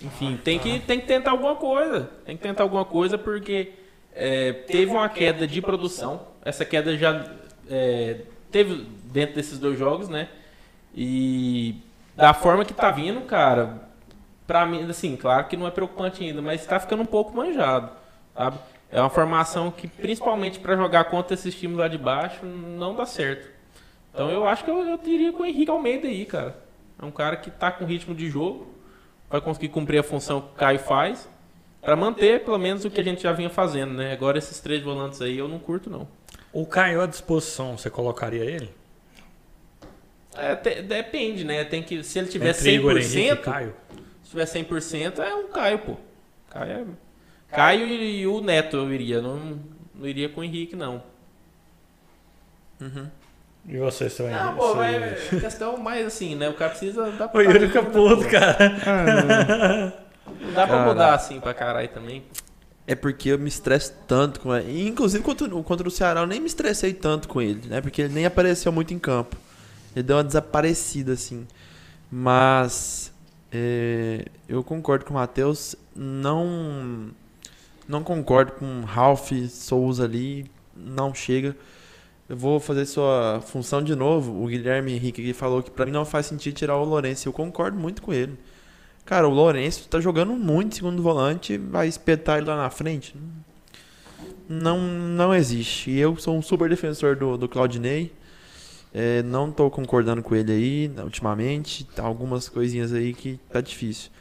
Enfim, 0.04 0.38
tem 0.44 0.60
que, 0.60 0.80
tem 0.82 1.00
que 1.00 1.08
tentar 1.08 1.32
alguma 1.32 1.56
coisa. 1.56 2.08
Tem 2.24 2.38
que 2.38 2.44
tentar 2.44 2.62
alguma 2.62 2.86
coisa 2.86 3.18
porque 3.18 3.74
é, 4.14 4.54
teve 4.54 4.92
uma 4.92 5.10
queda 5.10 5.48
de 5.48 5.60
produção. 5.60 6.22
Essa 6.46 6.64
queda 6.64 6.96
já 6.96 7.47
é, 7.70 8.22
teve 8.52 8.88
dentro 9.06 9.36
desses 9.36 9.58
dois 9.60 9.78
jogos, 9.78 10.10
né? 10.10 10.30
E 10.96 11.76
da 12.16 12.34
forma 12.34 12.66
que 12.66 12.74
tá 12.74 12.90
vindo, 12.90 13.22
cara, 13.22 13.88
pra 14.46 14.66
mim, 14.66 14.90
assim, 14.90 15.16
claro 15.16 15.46
que 15.48 15.58
não 15.58 15.68
é 15.68 15.72
preocupante 15.72 16.24
ainda, 16.24 16.42
mas 16.42 16.66
tá 16.66 16.80
ficando 16.80 17.04
um 17.04 17.06
pouco 17.06 17.36
manjado, 17.36 17.92
sabe? 18.36 18.58
É 18.92 19.00
uma 19.00 19.10
formação 19.10 19.70
que, 19.70 19.88
principalmente 19.88 20.60
para 20.60 20.76
jogar 20.76 21.04
contra 21.06 21.34
esses 21.34 21.54
times 21.54 21.78
lá 21.78 21.88
de 21.88 21.98
baixo, 21.98 22.46
não 22.46 22.96
dá 22.96 23.06
certo. 23.06 23.50
Então 24.14 24.30
eu 24.30 24.48
acho 24.48 24.64
que 24.64 24.72
eu, 24.72 24.82
eu 24.84 24.98
diria 24.98 25.32
com 25.34 25.44
o 25.44 25.46
Henrique 25.46 25.70
Almeida 25.70 26.08
aí, 26.08 26.26
cara. 26.26 26.56
É 27.00 27.06
um 27.06 27.12
cara 27.12 27.36
que 27.36 27.52
tá 27.52 27.70
com 27.70 27.86
ritmo 27.86 28.16
de 28.16 28.30
jogo, 28.30 28.74
vai 29.30 29.42
conseguir 29.42 29.70
cumprir 29.70 30.00
a 30.00 30.04
função 30.04 30.42
que 30.42 30.48
o 30.48 30.56
Caio 30.56 30.80
faz, 30.80 31.30
para 31.82 31.96
manter 31.96 32.44
pelo 32.44 32.58
menos 32.58 32.86
o 32.86 32.90
que 32.90 33.00
a 33.00 33.04
gente 33.04 33.22
já 33.22 33.32
vinha 33.34 33.50
fazendo, 33.50 33.94
né? 33.94 34.14
Agora 34.14 34.38
esses 34.38 34.60
três 34.60 34.82
volantes 34.82 35.22
aí 35.22 35.38
eu 35.38 35.48
não 35.48 35.60
curto, 35.60 35.90
não. 35.90 36.08
O 36.54 36.66
Caio 36.66 37.02
à 37.02 37.06
disposição, 37.06 37.78
você 37.78 37.90
colocaria 37.90 38.44
ele? 38.44 38.70
É, 40.36 40.56
te- 40.56 40.82
depende, 40.82 41.44
né? 41.44 41.64
Tem 41.64 41.82
que, 41.84 42.04
se 42.04 42.20
ele 42.20 42.28
tiver 42.28 42.50
Entre 42.50 42.72
Igor 42.76 42.92
Henrique 42.98 43.18
e 43.18 43.32
100%, 43.32 43.42
Caio? 43.42 43.74
se 44.24 44.30
tiver 44.30 44.46
100%, 44.46 45.20
é 45.20 45.36
um 45.36 45.48
Caio, 45.50 45.80
pô. 45.80 45.96
Caio, 46.50 46.72
é... 47.52 47.56
Caio 47.56 47.88
e, 47.88 48.20
e 48.22 48.28
o 48.28 48.42
Neto 48.42 48.78
eu 48.78 48.94
iria, 48.94 49.22
não, 49.22 49.60
não 49.96 50.08
iria 50.08 50.30
com 50.30 50.42
o 50.42 50.44
Henrique, 50.44 50.76
não. 50.76 51.02
E 53.68 53.78
você, 53.78 54.10
seu 54.10 54.28
Henrique? 54.28 54.44
Não, 54.44 54.56
pô, 54.56 54.76
mas 54.76 55.34
é 55.34 55.40
questão 55.40 55.78
mais 55.78 56.06
assim, 56.06 56.36
né? 56.36 56.48
O 56.50 56.54
cara 56.54 56.70
precisa 56.72 57.12
dar 57.12 57.30
O 57.34 57.42
Yuri 57.42 57.68
fica 57.68 57.84
puto, 57.84 58.28
cara. 58.30 59.94
Não 60.40 60.54
dá 60.54 60.68
pra 60.68 60.86
mudar 60.86 61.14
assim 61.16 61.40
pra 61.40 61.54
caralho 61.54 61.90
também. 61.90 62.24
É 62.88 62.96
porque 62.96 63.30
eu 63.30 63.40
me 63.40 63.50
estresso 63.50 63.94
tanto 64.08 64.40
com 64.40 64.56
ele. 64.56 64.88
Inclusive 64.88 65.24
contra, 65.24 65.54
o- 65.56 65.64
contra 65.64 65.88
o 65.88 65.92
Ceará 65.92 66.22
eu 66.22 66.28
nem 66.28 66.40
me 66.40 66.48
estressei 66.48 66.94
tanto 66.94 67.28
com 67.28 67.42
ele, 67.42 67.68
né? 67.68 67.82
Porque 67.82 68.02
ele 68.04 68.14
nem 68.14 68.26
apareceu 68.26 68.72
muito 68.72 68.94
em 68.94 69.00
campo. 69.00 69.36
Ele 69.96 70.04
deu 70.04 70.18
uma 70.18 70.24
desaparecida, 70.24 71.14
assim. 71.14 71.46
Mas 72.12 73.12
é, 73.52 74.26
eu 74.48 74.64
concordo 74.64 75.06
com 75.06 75.12
o 75.12 75.16
Matheus. 75.16 75.76
Não, 75.96 77.10
não 77.88 78.04
concordo 78.04 78.54
com 78.54 78.82
Ralph 78.86 79.32
Souza 79.50 80.06
ali. 80.06 80.50
Não 80.76 81.14
chega. 81.14 81.56
Eu 82.30 82.38
vou 82.38 82.60
fazer 82.60 82.86
sua 82.86 83.42
função 83.46 83.82
de 83.84 83.96
novo. 83.96 84.44
O 84.44 84.48
Guilherme 84.48 84.94
Henrique 84.94 85.34
falou 85.34 85.64
que 85.64 85.72
pra 85.72 85.86
mim 85.86 85.92
não 85.92 86.06
faz 86.06 86.26
sentido 86.28 86.56
tirar 86.56 86.78
o 86.78 86.86
Lourenço. 86.86 87.28
Eu 87.28 87.34
concordo 87.34 87.78
muito 87.80 88.02
com 88.02 88.14
ele. 88.14 88.38
Cara, 89.08 89.26
o 89.26 89.32
Lourenço 89.32 89.88
tá 89.88 90.02
jogando 90.02 90.34
muito 90.34 90.76
segundo 90.76 91.02
volante, 91.02 91.58
vai 91.58 91.88
espetar 91.88 92.40
ele 92.40 92.48
lá 92.48 92.58
na 92.58 92.70
frente. 92.70 93.16
Não, 94.50 94.78
não 94.78 95.34
existe. 95.34 95.90
E 95.90 95.98
eu 95.98 96.18
sou 96.18 96.38
um 96.38 96.42
super 96.42 96.70
defensor 96.70 97.16
do, 97.16 97.38
do 97.38 97.48
Claudinei. 97.48 98.12
É, 98.94 99.24
não 99.24 99.50
tô 99.50 99.70
concordando 99.72 100.22
com 100.22 100.36
ele 100.36 100.52
aí 100.52 100.88
né, 100.90 101.04
ultimamente. 101.04 101.86
Tá 101.86 102.04
algumas 102.04 102.50
coisinhas 102.50 102.92
aí 102.92 103.14
que 103.14 103.40
tá 103.50 103.62
difícil. 103.62 104.12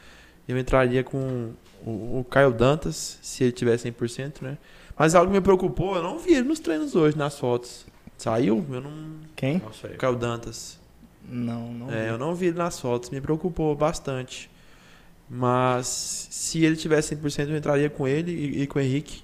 Eu 0.47 0.57
entraria 0.57 1.03
com 1.03 1.51
o, 1.85 2.19
o 2.19 2.25
Caio 2.29 2.53
Dantas, 2.53 3.19
se 3.21 3.43
ele 3.43 3.51
tiver 3.51 3.75
100%, 3.75 4.41
né? 4.41 4.57
Mas 4.97 5.15
algo 5.15 5.29
que 5.29 5.37
me 5.37 5.43
preocupou, 5.43 5.97
eu 5.97 6.01
não 6.01 6.17
vi 6.17 6.33
ele 6.33 6.47
nos 6.47 6.59
treinos 6.59 6.95
hoje, 6.95 7.17
nas 7.17 7.37
fotos. 7.37 7.85
Saiu? 8.17 8.65
Eu 8.71 8.79
não. 8.79 8.91
Quem? 9.35 9.57
O 9.57 9.97
Caio 9.97 10.15
Dantas. 10.15 10.79
Não, 11.27 11.73
não. 11.73 11.91
É, 11.91 12.09
eu 12.09 12.17
não 12.17 12.33
vi 12.33 12.47
ele 12.47 12.57
nas 12.57 12.79
fotos, 12.79 13.09
me 13.09 13.19
preocupou 13.19 13.75
bastante. 13.75 14.49
Mas 15.29 16.27
se 16.31 16.63
ele 16.63 16.75
tivesse 16.75 17.15
100%, 17.15 17.49
eu 17.49 17.57
entraria 17.57 17.89
com 17.89 18.07
ele 18.07 18.31
e, 18.31 18.61
e 18.63 18.67
com 18.67 18.79
o 18.79 18.81
Henrique 18.81 19.21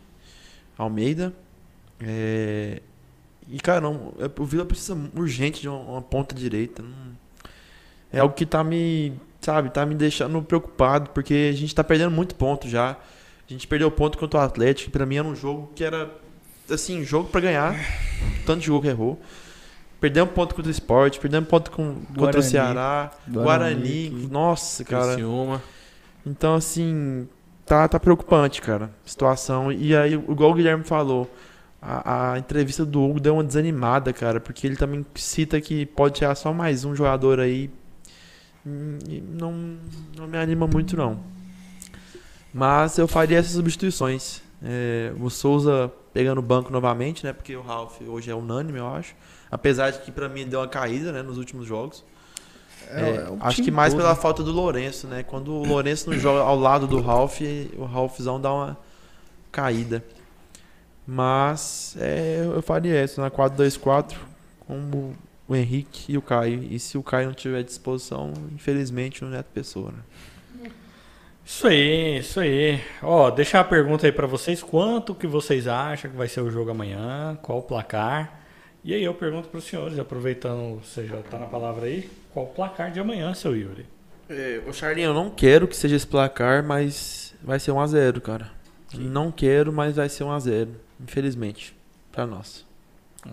Almeida. 0.77 1.33
É, 2.01 2.81
e, 3.49 3.59
cara, 3.59 3.79
não, 3.81 4.13
é, 4.19 4.29
o 4.41 4.45
Vila 4.45 4.65
precisa 4.65 4.97
urgente 5.15 5.61
de 5.61 5.69
uma, 5.69 5.77
uma 5.79 6.01
ponta 6.01 6.35
direita. 6.35 6.81
não- 6.81 7.13
é 8.11 8.19
algo 8.19 8.35
que 8.35 8.45
tá 8.45 8.63
me, 8.63 9.13
sabe, 9.41 9.69
tá 9.71 9.85
me 9.85 9.95
deixando 9.95 10.39
preocupado, 10.43 11.09
porque 11.11 11.49
a 11.51 11.55
gente 11.57 11.73
tá 11.73 11.83
perdendo 11.83 12.11
muito 12.11 12.35
ponto 12.35 12.67
já. 12.69 12.91
A 12.91 13.51
gente 13.51 13.67
perdeu 13.67 13.89
ponto 13.89 14.17
contra 14.17 14.39
o 14.39 14.43
Atlético, 14.43 14.85
que 14.91 14.91
pra 14.97 15.05
mim 15.05 15.15
era 15.15 15.27
um 15.27 15.35
jogo 15.35 15.71
que 15.75 15.83
era, 15.83 16.11
assim, 16.69 17.03
jogo 17.03 17.29
pra 17.29 17.41
ganhar. 17.41 17.75
Tanto 18.45 18.59
de 18.59 18.67
jogo 18.67 18.81
que 18.83 18.87
errou. 18.87 19.19
Perdemos 19.99 20.33
ponto 20.33 20.53
contra 20.53 20.69
o 20.69 20.71
Sport, 20.71 21.17
perdemos 21.19 21.49
ponto 21.49 21.71
com, 21.71 21.95
contra 21.95 22.11
o 22.11 22.15
Guarani. 22.19 22.43
Ceará, 22.43 23.11
Guarani, 23.27 24.09
Guarani. 24.09 24.27
Nossa, 24.29 24.83
cara. 24.83 25.13
Criciúma. 25.13 25.61
Então, 26.25 26.55
assim, 26.55 27.27
tá, 27.65 27.87
tá 27.87 27.99
preocupante, 27.99 28.61
cara, 28.61 28.91
a 29.05 29.09
situação. 29.09 29.71
E 29.71 29.95
aí, 29.95 30.13
igual 30.13 30.51
o 30.51 30.53
Guilherme 30.53 30.83
falou, 30.83 31.29
a, 31.81 32.33
a 32.33 32.39
entrevista 32.39 32.85
do 32.85 33.03
Hugo 33.03 33.19
deu 33.19 33.33
uma 33.35 33.43
desanimada, 33.43 34.13
cara, 34.13 34.39
porque 34.39 34.65
ele 34.65 34.75
também 34.75 35.05
cita 35.15 35.59
que 35.59 35.85
pode 35.85 36.19
chegar 36.19 36.35
só 36.35 36.53
mais 36.53 36.85
um 36.85 36.95
jogador 36.95 37.39
aí. 37.39 37.69
Não, 38.65 39.77
não 40.17 40.27
me 40.27 40.37
anima 40.37 40.65
muito, 40.65 40.95
não. 40.95 41.19
Mas 42.53 42.97
eu 42.97 43.07
faria 43.07 43.39
essas 43.39 43.53
substituições. 43.53 44.41
É, 44.63 45.11
o 45.19 45.29
Souza 45.29 45.91
pegando 46.13 46.37
o 46.37 46.41
banco 46.41 46.71
novamente, 46.71 47.25
né? 47.25 47.33
Porque 47.33 47.55
o 47.55 47.61
Ralph 47.61 47.99
hoje 48.07 48.31
é 48.31 48.35
unânime, 48.35 48.79
eu 48.79 48.87
acho. 48.87 49.13
Apesar 49.51 49.89
de 49.89 49.99
que 49.99 50.11
pra 50.11 50.29
mim 50.29 50.47
deu 50.47 50.61
uma 50.61 50.67
caída, 50.67 51.11
né? 51.11 51.21
Nos 51.21 51.37
últimos 51.37 51.67
jogos. 51.67 52.05
É, 52.89 53.29
o 53.29 53.37
acho 53.41 53.55
time 53.55 53.65
que 53.65 53.71
mais 53.71 53.93
todo, 53.93 54.01
pela 54.01 54.15
falta 54.15 54.43
do 54.43 54.51
Lourenço, 54.51 55.07
né? 55.07 55.23
Quando 55.23 55.51
o 55.53 55.65
Lourenço 55.65 56.09
não 56.09 56.17
joga 56.17 56.41
ao 56.41 56.57
lado 56.57 56.87
do 56.87 57.01
Ralph, 57.01 57.41
o 57.77 57.85
Ralphzão 57.85 58.39
dá 58.39 58.53
uma 58.53 58.77
caída. 59.51 60.03
Mas 61.05 61.95
é, 61.99 62.43
eu 62.45 62.61
faria 62.61 63.03
isso 63.03 63.19
na 63.19 63.29
4-2-4 63.29 64.15
com 64.59 65.13
o, 65.47 65.55
Henrique 65.55 66.13
e 66.13 66.17
o 66.17 66.21
Caio. 66.21 66.63
E 66.63 66.79
se 66.79 66.97
o 66.97 67.03
Caio 67.03 67.27
não 67.27 67.33
tiver 67.33 67.63
disposição, 67.63 68.33
infelizmente 68.53 69.23
o 69.23 69.27
Neto 69.27 69.49
Pessoa, 69.53 69.91
né? 69.91 70.69
Isso 71.45 71.67
aí, 71.67 72.19
isso 72.19 72.39
aí. 72.39 72.79
Ó, 73.01 73.29
deixar 73.29 73.59
a 73.59 73.63
pergunta 73.65 74.07
aí 74.07 74.11
pra 74.13 74.25
vocês. 74.25 74.63
Quanto 74.63 75.13
que 75.13 75.27
vocês 75.27 75.67
acham 75.67 76.09
que 76.09 76.15
vai 76.15 76.29
ser 76.29 76.39
o 76.39 76.49
jogo 76.49 76.71
amanhã? 76.71 77.37
Qual 77.41 77.59
o 77.59 77.61
placar? 77.61 78.39
E 78.83 78.93
aí 78.93 79.03
eu 79.03 79.13
pergunto 79.13 79.47
pros 79.49 79.65
senhores, 79.65 79.97
aproveitando 79.97 80.81
você 80.81 81.05
já 81.05 81.17
tá 81.21 81.37
na 81.37 81.45
palavra 81.45 81.85
aí, 81.85 82.09
qual 82.33 82.45
o 82.45 82.49
placar 82.49 82.91
de 82.91 82.99
amanhã, 82.99 83.33
seu 83.33 83.55
Yuri? 83.55 83.85
É, 84.29 84.61
ô 84.67 84.73
Charlinho, 84.73 85.07
eu 85.07 85.13
não 85.13 85.29
quero 85.29 85.67
que 85.67 85.75
seja 85.75 85.95
esse 85.95 86.07
placar, 86.07 86.63
mas 86.63 87.35
vai 87.43 87.59
ser 87.59 87.71
1x0, 87.71 88.19
cara. 88.21 88.51
Não 88.95 89.31
quero, 89.31 89.71
mas 89.71 89.95
vai 89.95 90.09
ser 90.09 90.23
1x0. 90.23 90.69
Infelizmente. 91.01 91.75
Pra 92.11 92.25
nós. 92.25 92.65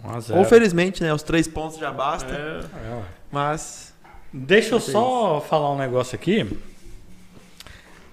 1 0.04 0.10
a 0.10 0.20
0. 0.20 0.38
Ou 0.38 0.44
felizmente, 0.44 1.02
né? 1.02 1.12
Os 1.12 1.22
três 1.22 1.46
pontos 1.48 1.78
já 1.78 1.90
basta. 1.90 2.32
É, 2.32 2.94
ué. 2.94 3.04
Mas. 3.30 3.94
Deixa 4.32 4.74
eu 4.74 4.80
ser 4.80 4.92
só 4.92 5.40
falar 5.40 5.72
um 5.72 5.78
negócio 5.78 6.14
aqui. 6.14 6.48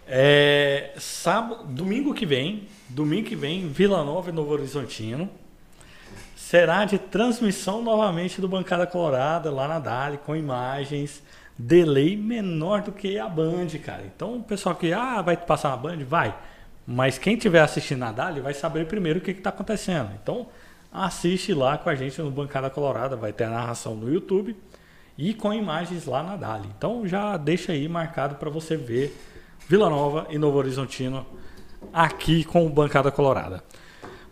É, 0.08 0.94
sábado, 0.98 1.66
domingo 1.66 2.14
que 2.14 2.26
vem, 2.26 2.68
domingo 2.90 3.28
que 3.28 3.36
vem, 3.36 3.68
Vila 3.68 4.04
Nova 4.04 4.30
e 4.30 4.34
Novo 4.34 4.52
Horizontino. 4.54 5.30
Será 6.48 6.86
de 6.86 6.98
transmissão 6.98 7.82
novamente 7.82 8.40
do 8.40 8.48
Bancada 8.48 8.88
Colorada 8.88 9.52
lá 9.52 9.68
na 9.68 9.80
Dali, 9.80 10.18
com 10.18 10.34
imagens, 10.34 11.22
delay 11.58 12.16
menor 12.16 12.84
do 12.84 12.94
que 12.94 13.20
a 13.20 13.28
Band, 13.28 13.68
cara. 13.84 14.04
Então 14.06 14.38
o 14.38 14.44
pessoal 14.44 14.74
que 14.74 14.94
ah, 14.94 15.22
vai 15.22 15.36
passar 15.36 15.72
na 15.72 15.76
Band, 15.76 16.06
vai. 16.06 16.34
Mas 16.88 17.18
quem 17.18 17.34
estiver 17.34 17.60
assistindo 17.60 18.00
na 18.00 18.14
Dali 18.14 18.40
vai 18.40 18.54
saber 18.54 18.88
primeiro 18.88 19.20
o 19.20 19.22
que 19.22 19.32
está 19.32 19.50
acontecendo. 19.50 20.12
Então 20.24 20.48
assiste 20.90 21.54
lá 21.54 21.78
com 21.78 21.90
a 21.90 21.96
gente 21.96 22.22
no 22.22 22.32
Bancada 22.32 22.70
Colorada, 22.70 23.18
vai 23.18 23.34
ter 23.34 23.44
a 23.44 23.50
narração 23.50 23.94
no 23.94 24.10
YouTube 24.10 24.56
e 25.18 25.34
com 25.34 25.54
imagens 25.54 26.06
lá 26.06 26.24
na 26.24 26.38
Dali. 26.38 26.70
Então 26.78 27.06
já 27.06 27.36
deixa 27.36 27.74
aí 27.74 27.90
marcado 27.90 28.36
para 28.36 28.50
você 28.50 28.78
ver 28.78 29.14
Vila 29.68 29.90
Nova 29.90 30.26
e 30.30 30.38
Novo 30.38 30.58
Horizontino 30.60 31.26
aqui 31.92 32.46
com 32.46 32.66
o 32.66 32.70
Bancada 32.70 33.12
Colorada. 33.12 33.62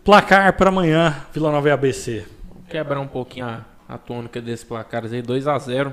Placar 0.06 0.56
para 0.56 0.68
amanhã, 0.68 1.26
Vila 1.34 1.50
Nova 1.50 1.68
e 1.68 1.72
ABC. 1.72 2.24
Quebrar 2.70 3.00
um 3.00 3.08
pouquinho 3.08 3.44
a, 3.44 3.64
a 3.88 3.98
tônica 3.98 4.40
desses 4.40 4.64
placares 4.64 5.12
aí, 5.12 5.20
2x0, 5.20 5.92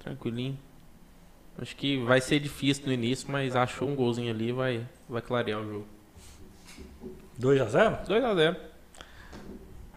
tranquilinho. 0.00 0.58
Acho 1.56 1.76
que 1.76 1.96
vai 2.02 2.20
ser 2.20 2.40
difícil 2.40 2.86
no 2.86 2.92
início, 2.92 3.30
mas 3.30 3.54
achou 3.54 3.88
um 3.88 3.94
golzinho 3.94 4.34
ali 4.34 4.50
vai 4.50 4.84
vai 5.08 5.22
clarear 5.22 5.60
o 5.60 5.64
jogo. 5.64 5.86
2 7.38 7.60
a 7.60 7.66
0 7.66 7.98
2x0. 8.04 8.56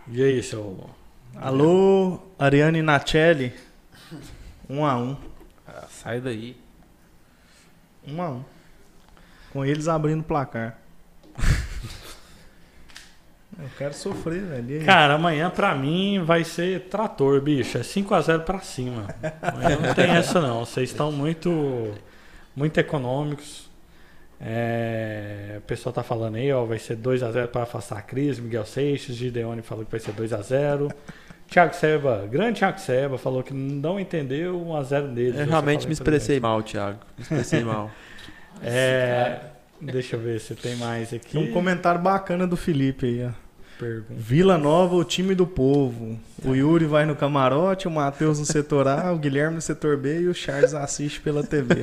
E 0.10 0.24
aí, 0.24 0.44
seu. 0.44 0.88
Alô, 1.36 2.20
Ariane 2.38 2.84
Nacelli. 2.84 3.52
1 4.70 4.86
a 4.86 4.96
1 4.96 5.18
Ah, 5.68 5.88
sai 5.90 6.22
daí. 6.22 6.56
1 8.08 8.22
a 8.22 8.30
1 8.30 8.46
Com 9.52 9.66
eles 9.66 9.88
abrindo 9.88 10.22
o 10.22 10.24
placar. 10.24 10.78
Eu 13.58 13.70
quero 13.78 13.94
sofrer, 13.94 14.42
velho. 14.42 14.86
Cara, 14.86 15.14
amanhã 15.14 15.50
pra 15.50 15.74
mim 15.74 16.22
vai 16.24 16.44
ser 16.44 16.82
trator, 16.90 17.40
bicho. 17.42 17.78
É 17.78 17.84
5 17.84 18.14
a 18.14 18.22
0 18.22 18.44
pra 18.44 18.60
cima. 18.60 19.08
Amanhã 19.42 19.78
não 19.80 19.94
tem 19.94 20.10
essa 20.12 20.42
não. 20.42 20.66
Vocês 20.66 20.90
estão 20.90 21.12
muito 21.12 21.94
muito 22.56 22.78
econômicos. 22.78 23.70
É, 24.40 25.56
o 25.58 25.62
pessoal 25.62 25.94
tá 25.94 26.04
falando 26.04 26.36
aí, 26.36 26.52
ó, 26.52 26.66
vai 26.66 26.78
ser 26.78 26.96
2 26.98 27.24
a 27.24 27.32
0 27.32 27.48
para 27.48 27.64
afastar 27.64 27.98
a 27.98 28.02
crise. 28.02 28.42
Miguel 28.42 28.66
Seixas, 28.66 29.16
Gideone 29.16 29.62
falou 29.62 29.86
que 29.86 29.92
vai 29.92 30.00
ser 30.00 30.12
2 30.12 30.34
a 30.34 30.42
0. 30.42 30.90
Thiago 31.48 31.74
Seba, 31.76 32.28
grande 32.30 32.60
Thiago 32.60 32.80
Seba, 32.80 33.18
falou 33.18 33.44
que 33.44 33.54
não 33.54 34.00
entendeu 34.00 34.60
1 34.62 34.76
a 34.76 34.84
0 34.84 35.08
dele. 35.10 35.40
Eu 35.40 35.46
realmente 35.46 35.86
me 35.88 35.94
expressei 35.94 36.40
mal, 36.40 36.62
Thiago. 36.62 37.00
Me 37.18 37.22
expressei 37.24 37.64
mal. 37.64 37.90
É, 38.62 39.40
deixa 39.80 40.16
eu 40.16 40.20
ver 40.20 40.40
se 40.40 40.56
tem 40.56 40.76
mais 40.76 41.14
aqui. 41.14 41.34
Tem 41.34 41.50
um 41.50 41.54
comentário 41.54 42.02
bacana 42.02 42.46
do 42.46 42.58
Felipe 42.58 43.06
aí, 43.06 43.26
ó. 43.26 43.45
Pergunta. 43.78 44.14
Vila 44.16 44.58
Nova, 44.58 44.96
o 44.96 45.04
time 45.04 45.36
do 45.36 45.46
povo. 45.46 46.18
O 46.44 46.54
Yuri 46.56 46.86
vai 46.86 47.06
no 47.06 47.16
camarote, 47.16 47.88
o 47.88 47.92
Matheus 47.92 48.40
no 48.40 48.46
setor 48.46 48.88
A, 48.88 49.12
o 49.14 49.18
Guilherme 49.18 49.56
no 49.56 49.62
setor 49.62 49.98
B 49.98 50.22
e 50.22 50.28
o 50.28 50.34
Charles 50.34 50.74
assiste 50.74 51.20
pela 51.20 51.44
TV. 51.44 51.82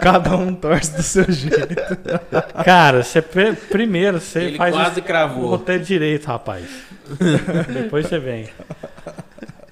Cada 0.00 0.36
um 0.36 0.54
torce 0.54 0.96
do 0.96 1.02
seu 1.02 1.30
jeito. 1.30 1.76
Cara, 2.64 3.02
você 3.04 3.22
pre- 3.22 3.52
primeiro 3.54 4.20
você 4.20 4.40
Ele 4.44 4.56
faz 4.56 4.74
quase 4.74 5.00
o, 5.00 5.02
o 5.02 5.06
cravou. 5.06 5.48
roteiro 5.50 5.84
direito, 5.84 6.26
rapaz. 6.26 6.66
Depois 7.72 8.06
você 8.08 8.18
vem. 8.18 8.48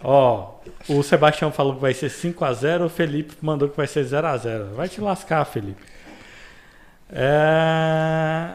Ó, 0.02 0.54
o 0.88 1.02
Sebastião 1.02 1.50
falou 1.50 1.74
que 1.74 1.80
vai 1.80 1.92
ser 1.94 2.10
5 2.10 2.44
a 2.44 2.52
0 2.52 2.84
o 2.86 2.88
Felipe 2.88 3.34
mandou 3.42 3.68
que 3.68 3.76
vai 3.76 3.86
ser 3.86 4.04
0 4.04 4.26
a 4.26 4.36
0 4.36 4.74
Vai 4.74 4.88
te 4.88 5.00
lascar, 5.00 5.44
Felipe. 5.44 5.82
É... 7.12 8.50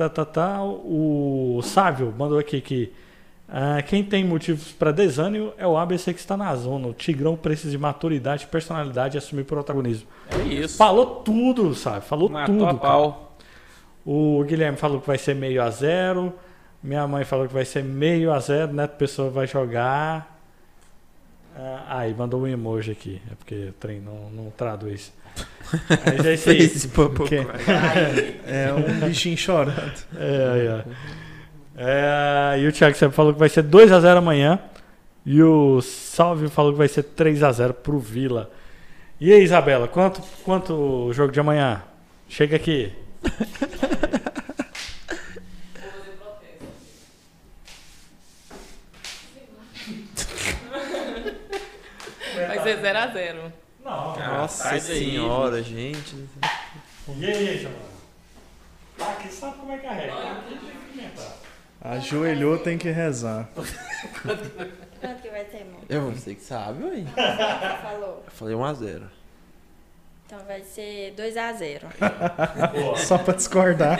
Tá, 0.00 0.08
tá, 0.08 0.24
tá. 0.24 0.62
O 0.64 1.60
Sávio 1.62 2.14
mandou 2.16 2.38
aqui 2.38 2.58
que 2.62 2.90
ah, 3.46 3.82
quem 3.82 4.02
tem 4.02 4.24
motivos 4.24 4.72
para 4.72 4.92
desânimo 4.92 5.52
é 5.58 5.66
o 5.66 5.76
ABC 5.76 6.14
que 6.14 6.20
está 6.20 6.38
na 6.38 6.56
zona. 6.56 6.88
O 6.88 6.94
Tigrão 6.94 7.36
precisa 7.36 7.70
de 7.70 7.76
maturidade, 7.76 8.46
personalidade 8.46 9.16
e 9.16 9.18
assumir 9.18 9.44
protagonismo. 9.44 10.08
É 10.30 10.38
isso. 10.54 10.78
Falou 10.78 11.16
tudo, 11.16 11.74
sabe? 11.74 12.06
Falou 12.06 12.30
Matou 12.30 12.56
tudo. 12.56 12.66
a 12.66 12.72
pau. 12.72 13.36
O 14.06 14.42
Guilherme 14.44 14.78
falou 14.78 15.02
que 15.02 15.06
vai 15.06 15.18
ser 15.18 15.34
meio 15.34 15.62
a 15.62 15.68
zero. 15.68 16.32
Minha 16.82 17.06
mãe 17.06 17.22
falou 17.22 17.46
que 17.46 17.52
vai 17.52 17.66
ser 17.66 17.84
meio 17.84 18.32
a 18.32 18.38
zero. 18.38 18.72
Neto 18.72 18.96
Pessoa 18.96 19.28
vai 19.28 19.46
jogar. 19.46 20.40
Ah, 21.54 21.98
aí, 21.98 22.14
mandou 22.14 22.40
um 22.40 22.46
emoji 22.46 22.92
aqui. 22.92 23.20
É 23.30 23.34
porque 23.34 23.66
o 23.66 23.72
trem 23.74 24.00
não, 24.00 24.30
não 24.30 24.50
traduz. 24.50 25.12
Mas 26.04 26.26
é 26.26 26.34
isso 26.34 26.50
aí. 26.50 26.58
Facebook. 26.68 27.28
Que- 27.28 27.46
É 28.46 28.72
um 28.72 29.06
bichinho 29.06 29.36
chorando. 29.36 29.92
É, 30.18 30.50
aí, 30.54 30.68
ó. 30.68 30.80
É, 31.82 32.58
e 32.60 32.66
o 32.66 32.72
Thiago 32.72 32.96
sempre 32.96 33.14
falou 33.16 33.32
que 33.32 33.38
vai 33.38 33.48
ser 33.48 33.62
2x0 33.64 34.16
amanhã. 34.18 34.58
E 35.24 35.42
o 35.42 35.80
Salve 35.82 36.48
falou 36.48 36.72
que 36.72 36.78
vai 36.78 36.88
ser 36.88 37.04
3x0 37.04 37.72
pro 37.74 37.98
Vila. 37.98 38.50
E 39.20 39.32
aí, 39.32 39.42
Isabela, 39.42 39.86
quanto, 39.86 40.22
quanto 40.44 40.72
o 40.72 41.12
jogo 41.12 41.30
de 41.32 41.38
amanhã? 41.40 41.82
Chega 42.28 42.56
aqui. 42.56 42.90
Vai 52.46 52.62
ser 52.62 52.78
0x0. 52.80 53.52
Não, 53.84 54.16
Nossa 54.18 54.78
senhora, 54.80 55.62
gente. 55.62 56.14
E 57.16 57.24
aí, 57.26 57.56
Isabela? 57.56 57.90
Tá 58.98 59.12
aqui, 59.12 59.28
sabe 59.32 59.56
como 59.56 59.72
é 59.72 59.78
que 59.78 59.86
carrega. 59.86 60.12
Aqui 60.12 60.58
tem 60.58 60.58
que 60.58 60.98
inventar. 60.98 61.32
Ajoelhou, 61.82 62.58
tem 62.58 62.76
que 62.76 62.90
rezar. 62.90 63.48
Quanto 63.54 65.22
que 65.22 65.30
vai 65.30 65.44
ser, 65.46 65.56
irmão? 65.58 65.80
Eu 65.88 66.10
você 66.10 66.34
que 66.34 66.42
sabe, 66.42 66.84
ué. 66.84 67.04
Você 67.04 67.82
falou. 67.82 68.22
Eu 68.26 68.32
falei 68.32 68.54
1x0. 68.54 69.02
Então 70.26 70.38
vai 70.46 70.62
ser 70.62 71.14
2x0. 71.16 72.96
Só 72.98 73.16
pra 73.18 73.34
discordar. 73.34 73.98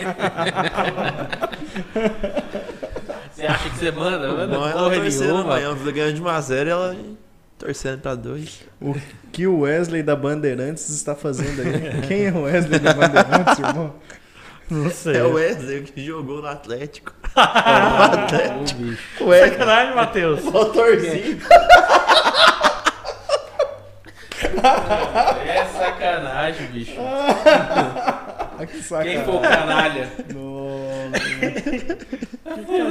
Você 3.32 3.46
acha 3.46 3.70
que 3.70 3.76
você 3.76 3.90
manda? 3.90 4.28
Manda 4.28 4.46
Não, 4.46 4.68
ela 4.68 4.94
torcendo 4.94 5.20
nenhuma. 5.22 5.40
amanhã. 5.40 5.74
Vila 5.74 5.92
ganhando 5.92 6.14
de 6.14 6.22
1x0 6.22 6.66
e 6.66 6.70
ela 6.70 6.96
torcendo 7.60 8.00
pra 8.00 8.14
2. 8.14 8.62
O 8.80 8.94
que 9.30 9.46
o 9.46 9.60
Wesley 9.60 10.02
da 10.02 10.16
Bandeirantes 10.16 10.88
está 10.88 11.14
fazendo 11.14 11.60
aí? 11.60 12.00
Quem 12.08 12.26
é 12.26 12.32
o 12.32 12.42
Wesley 12.42 12.80
da 12.80 12.94
Bandeirantes, 12.94 13.58
irmão? 13.58 13.94
Não 14.70 14.90
sei. 14.90 15.16
É 15.18 15.22
o 15.24 15.34
Wesley 15.34 15.82
que 15.82 16.04
jogou 16.04 16.40
no 16.40 16.48
Atlético. 16.48 17.12
Bicho. 18.78 19.02
O 19.20 19.26
Wesley. 19.26 19.50
Sacanagem, 19.52 19.94
Matheus. 19.94 20.42
Motorzinho. 20.44 21.38
É 25.46 25.64
sacanagem, 25.66 26.66
bicho. 26.68 26.94
Ah, 26.98 28.56
que 28.60 28.66
Quem 28.66 28.82
sacanagem. 28.82 29.24
for 29.24 29.34
o 29.36 29.40
canalha? 29.40 30.10
Nossa. 30.34 31.20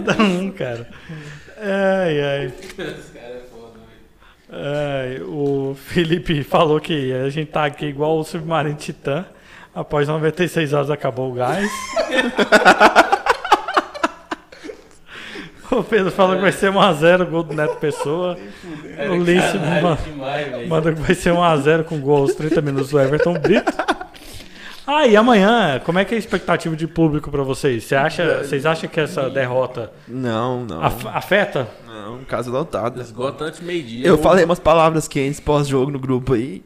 Cada 0.06 0.24
um, 0.24 0.52
cara. 0.52 0.88
Ai, 1.58 2.22
ai. 2.22 2.46
Esse 2.78 2.78
cara 3.14 3.34
é 3.36 3.44
foda, 3.52 3.80
ai. 4.52 5.22
O 5.22 5.76
Felipe 5.76 6.44
falou 6.44 6.80
que 6.80 7.14
a 7.14 7.30
gente 7.30 7.52
tá 7.52 7.66
aqui 7.66 7.86
igual 7.86 8.18
o 8.20 8.24
Submarino 8.24 8.76
Titã. 8.76 9.26
Após 9.74 10.08
96 10.08 10.74
horas 10.74 10.90
acabou 10.90 11.32
o 11.32 11.34
gás. 11.36 11.70
o 15.72 15.84
Pedro 15.84 16.12
falou 16.12 16.36
que 16.36 16.42
vai 16.42 16.52
ser 16.52 16.72
1x0 16.72 17.26
gol 17.30 17.44
do 17.44 17.54
Neto 17.54 17.76
Pessoa. 17.78 18.38
Era 18.98 19.12
O 19.14 19.24
Lício 19.24 19.54
canalha 19.60 19.82
ma- 19.82 19.96
demais, 19.96 20.48
velho. 20.52 20.68
Manda 20.70 20.92
que 20.94 21.00
vai 21.02 21.14
ser 21.16 21.32
1x0 21.34 21.84
com 21.84 22.00
gol 22.00 22.18
aos 22.24 22.34
30 22.34 22.62
minutos 22.62 22.90
do 22.90 23.00
Everton 23.00 23.34
Brito. 23.34 23.72
Ah, 24.92 25.06
e 25.06 25.16
amanhã, 25.16 25.80
como 25.86 26.00
é 26.00 26.06
que 26.06 26.16
é 26.16 26.18
a 26.18 26.20
expectativa 26.20 26.76
de 26.76 26.88
público 26.88 27.30
pra 27.30 27.44
vocês? 27.44 27.84
Você 27.84 27.94
acha, 27.96 28.40
vocês 28.44 28.66
acham 28.66 28.90
que 28.90 29.00
essa 29.00 29.30
derrota 29.30 29.92
Não, 30.08 30.66
não. 30.66 30.82
af- 30.84 31.06
afeta? 31.06 31.68
Não, 31.86 32.24
casa 32.24 32.50
lotada. 32.50 33.00
Esgota 33.00 33.44
antes 33.46 33.60
meio-dia. 33.60 34.08
Eu 34.08 34.18
falei 34.18 34.44
umas 34.46 34.58
palavras 34.60 35.08
quentes 35.08 35.40
pós-jogo 35.40 35.92
no 35.92 36.00
grupo 36.00 36.34
aí. 36.34 36.64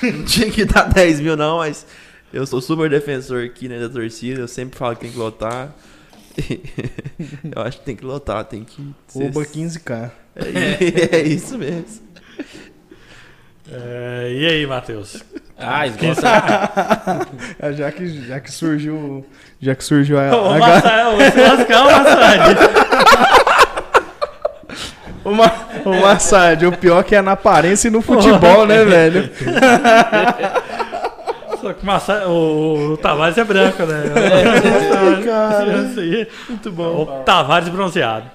Não 0.00 0.24
tinha 0.24 0.48
que 0.52 0.64
dar 0.64 0.84
10 0.84 1.18
mil, 1.18 1.36
não, 1.36 1.58
mas 1.58 1.84
eu 2.32 2.46
sou 2.46 2.60
super 2.60 2.88
defensor 2.88 3.44
aqui 3.44 3.68
né, 3.68 3.80
da 3.80 3.88
torcida. 3.88 4.40
Eu 4.42 4.48
sempre 4.48 4.78
falo 4.78 4.94
que 4.94 5.00
tem 5.02 5.10
que 5.10 5.18
lotar. 5.18 5.74
eu 7.56 7.60
acho 7.62 7.78
que 7.80 7.84
tem 7.84 7.96
que 7.96 8.04
lotar, 8.04 8.44
tem 8.44 8.62
que. 8.62 8.94
ser- 9.08 9.24
Oba 9.26 9.42
15k. 9.44 10.12
É, 10.36 11.16
é 11.18 11.22
isso 11.22 11.58
mesmo. 11.58 12.04
É, 13.70 14.28
e 14.30 14.46
aí, 14.46 14.66
Matheus? 14.66 15.22
Ah, 15.58 15.86
esgota. 15.86 16.20
É, 17.60 17.72
Já 17.72 17.90
que, 17.92 18.26
já 18.26 18.40
que 18.40 18.52
surgiu. 18.52 19.24
Já 19.60 19.74
que 19.74 19.84
surgiu 19.84 20.18
a. 20.18 20.36
Ô, 20.36 20.52
a 20.52 20.58
Massa, 20.58 21.08
ô, 21.08 21.20
se 21.30 21.40
lascar, 21.40 21.82
ô, 21.82 21.90
Massad. 21.90 22.56
O, 25.24 25.30
Ma... 25.32 25.50
o 25.86 26.00
Massad, 26.02 26.66
o 26.66 26.76
pior 26.76 27.02
que 27.02 27.16
é 27.16 27.22
na 27.22 27.32
aparência 27.32 27.88
e 27.88 27.90
no 27.90 28.02
futebol, 28.02 28.66
né, 28.66 28.84
velho? 28.84 29.30
Só 31.62 31.72
que 31.72 31.82
o, 31.82 31.86
Massa, 31.86 32.28
o, 32.28 32.92
o 32.92 32.96
Tavares 32.98 33.38
é 33.38 33.44
branco, 33.44 33.84
né? 33.84 34.02
cara. 35.24 35.78
Isso 35.78 36.00
aí. 36.00 36.28
Muito 36.46 36.70
bom. 36.70 37.02
O 37.02 37.06
Tavares 37.22 37.70
bronzeado. 37.70 38.26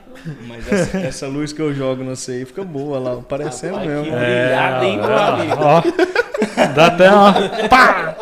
Mas 0.48 0.72
essa, 0.72 0.98
essa 1.00 1.28
luz 1.28 1.52
que 1.54 1.62
eu 1.62 1.74
jogo 1.74 2.04
não 2.04 2.16
sei 2.16 2.46
fica 2.46 2.64
boa 2.64 3.00
lá, 3.00 3.16
parecendo 3.22 3.80
mesmo. 3.80 4.04
que- 4.06 4.12
Obrigado, 4.12 4.84
hein, 4.84 5.00
ó. 5.58 6.74
Dá 6.76 6.86
até 6.88 7.10
uma. 7.12 7.34
Pá! 7.70 8.16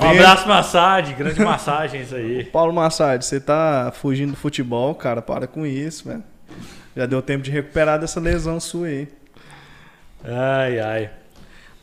Um 0.00 0.10
abraço, 0.10 0.48
Massad. 0.48 1.12
Grande 1.14 1.40
massagens 1.40 2.12
aí. 2.12 2.44
Paulo 2.44 2.72
Massad, 2.72 3.24
você 3.24 3.38
tá 3.40 3.92
fugindo 3.94 4.30
do 4.32 4.36
futebol, 4.36 4.94
cara, 4.94 5.22
para 5.22 5.46
com 5.46 5.64
isso, 5.64 6.08
velho. 6.08 6.22
Já 6.96 7.06
deu 7.06 7.22
tempo 7.22 7.42
de 7.42 7.50
recuperar 7.50 7.98
dessa 7.98 8.18
lesão 8.20 8.58
sua 8.60 8.86
aí. 8.88 9.08
Ai, 10.24 10.78
ai. 10.80 11.10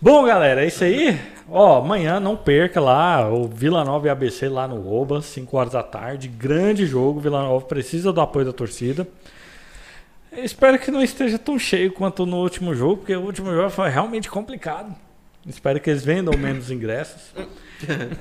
Bom, 0.03 0.25
galera, 0.25 0.63
é 0.63 0.67
isso 0.67 0.83
aí. 0.83 1.21
Ó, 1.47 1.77
amanhã 1.77 2.19
não 2.19 2.35
perca 2.35 2.81
lá 2.81 3.29
o 3.29 3.47
Vila 3.47 3.85
Nova 3.85 4.07
e 4.07 4.09
ABC 4.09 4.49
lá 4.49 4.67
no 4.67 4.91
Oba, 4.91 5.21
5 5.21 5.55
horas 5.55 5.73
da 5.73 5.83
tarde. 5.83 6.27
Grande 6.27 6.87
jogo. 6.87 7.19
Vila 7.19 7.43
Nova 7.43 7.63
precisa 7.67 8.11
do 8.11 8.19
apoio 8.19 8.47
da 8.47 8.51
torcida. 8.51 9.07
Espero 10.31 10.79
que 10.79 10.89
não 10.89 11.03
esteja 11.03 11.37
tão 11.37 11.59
cheio 11.59 11.91
quanto 11.91 12.25
no 12.25 12.37
último 12.37 12.73
jogo, 12.73 12.97
porque 12.97 13.15
o 13.15 13.21
último 13.21 13.53
jogo 13.53 13.69
foi 13.69 13.89
realmente 13.89 14.27
complicado. 14.27 14.91
Espero 15.45 15.79
que 15.79 15.91
eles 15.91 16.03
vendam 16.03 16.35
menos 16.35 16.71
ingressos. 16.71 17.31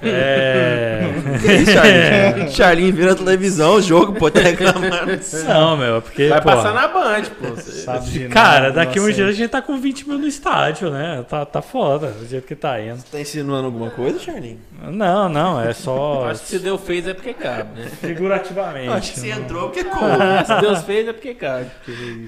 É. 0.03 1.03
Que 1.41 1.53
isso, 1.55 1.73
Charlinho? 1.73 2.51
Charlinho 2.51 2.93
vira 2.95 3.15
televisão, 3.15 3.75
o 3.75 3.83
jogo, 3.83 4.13
pô, 4.15 4.31
tá 4.31 4.41
reclamando. 4.41 5.19
Não, 5.47 5.77
meu, 5.77 5.97
é 5.97 6.01
porque. 6.01 6.29
Vai 6.29 6.41
pô, 6.41 6.49
passar 6.49 6.75
na 6.75 6.89
Band, 6.89 7.23
pô. 7.41 7.49
Você- 7.55 7.81
Sabe 7.83 8.29
Cara, 8.29 8.61
nada, 8.69 8.73
daqui 8.75 8.99
uns 9.01 9.05
inocente. 9.05 9.17
dias 9.17 9.29
a 9.29 9.33
gente 9.33 9.51
tá 9.51 9.63
com 9.63 9.79
20 9.81 10.09
mil 10.09 10.19
no 10.19 10.27
estádio, 10.27 10.91
né? 10.91 11.25
Tá, 11.29 11.45
tá 11.45 11.63
foda, 11.63 12.09
do 12.09 12.27
jeito 12.27 12.47
que 12.47 12.55
tá 12.57 12.81
indo. 12.81 13.03
Tá 13.11 13.21
insinuando 13.21 13.67
alguma 13.67 13.91
coisa, 13.91 14.19
Charlinho? 14.19 14.59
Não, 14.83 15.29
não, 15.29 15.61
é 15.61 15.73
só 15.73 16.27
Acho 16.31 16.41
que 16.43 16.49
se 16.49 16.59
Deus 16.59 16.81
fez 16.83 17.07
é 17.07 17.15
porque 17.15 17.33
cabe, 17.35 17.81
né? 17.81 17.87
figurativamente. 18.01 18.89
Acho 18.89 19.13
que 19.13 19.21
você 19.21 19.31
entrou 19.31 19.69
porque 19.71 19.85
como. 19.89 20.01
Se 20.47 20.61
Deus 20.61 20.83
fez 20.83 21.09
é 21.09 21.13
porque 21.13 21.35
cabe. 21.35 21.67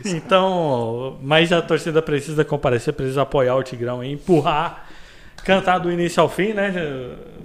Então, 0.05 1.17
mas 1.23 1.53
a 1.53 1.61
torcida 1.63 2.01
precisa 2.03 2.45
comparecer, 2.45 2.93
precisa 2.95 3.23
apoiar 3.23 3.55
o 3.57 3.63
Tigrão 3.63 4.03
e 4.03 4.13
empurrar, 4.13 4.87
cantar 5.44 5.78
do 5.78 5.90
início 5.90 6.23
ao 6.23 6.28
fim, 6.28 6.52
né? 6.52 6.73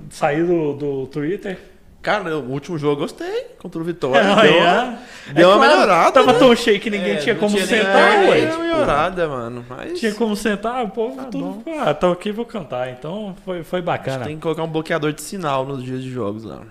Sair 0.10 0.44
do, 0.46 0.74
do 0.74 1.08
Twitter. 1.08 1.60
Cara, 2.02 2.38
o 2.38 2.52
último 2.52 2.78
jogo 2.78 2.94
eu 2.94 3.00
gostei 3.00 3.48
contra 3.60 3.82
o 3.82 3.84
Vitória. 3.84 4.22
É, 4.38 4.42
deu 4.48 4.54
é. 4.56 4.62
uma, 4.62 5.00
deu 5.34 5.50
uma 5.50 5.60
melhorada. 5.60 6.12
Tava 6.14 6.32
né? 6.34 6.40
tão 6.40 6.56
cheio 6.56 6.80
que 6.80 6.90
ninguém 6.90 7.14
É, 7.14 7.18
tinha 7.18 7.36
como 7.36 7.50
tinha 7.56 7.66
nem- 7.66 7.76
sentar, 7.82 8.24
É, 8.24 8.30
ué. 8.30 8.42
Deu 8.46 8.56
uma 8.56 8.64
melhorada, 8.64 9.28
mano. 9.28 9.66
Mas 9.68 10.00
Tinha 10.00 10.14
como 10.14 10.36
sentar, 10.36 10.86
o 10.86 10.90
povo 10.90 11.26
tudo. 11.26 11.64
Ah, 11.82 11.94
tô 11.94 12.12
aqui 12.12 12.32
vou 12.32 12.46
cantar. 12.46 12.90
Então 12.92 13.36
foi, 13.44 13.64
foi 13.64 13.82
bacana. 13.82 14.24
tem 14.24 14.38
que 14.38 14.42
colocar 14.42 14.64
um 14.64 14.68
bloqueador 14.70 15.12
de 15.12 15.22
sinal 15.22 15.66
nos 15.66 15.84
dias 15.84 16.02
de 16.02 16.10
jogos 16.10 16.46
lá. 16.46 16.62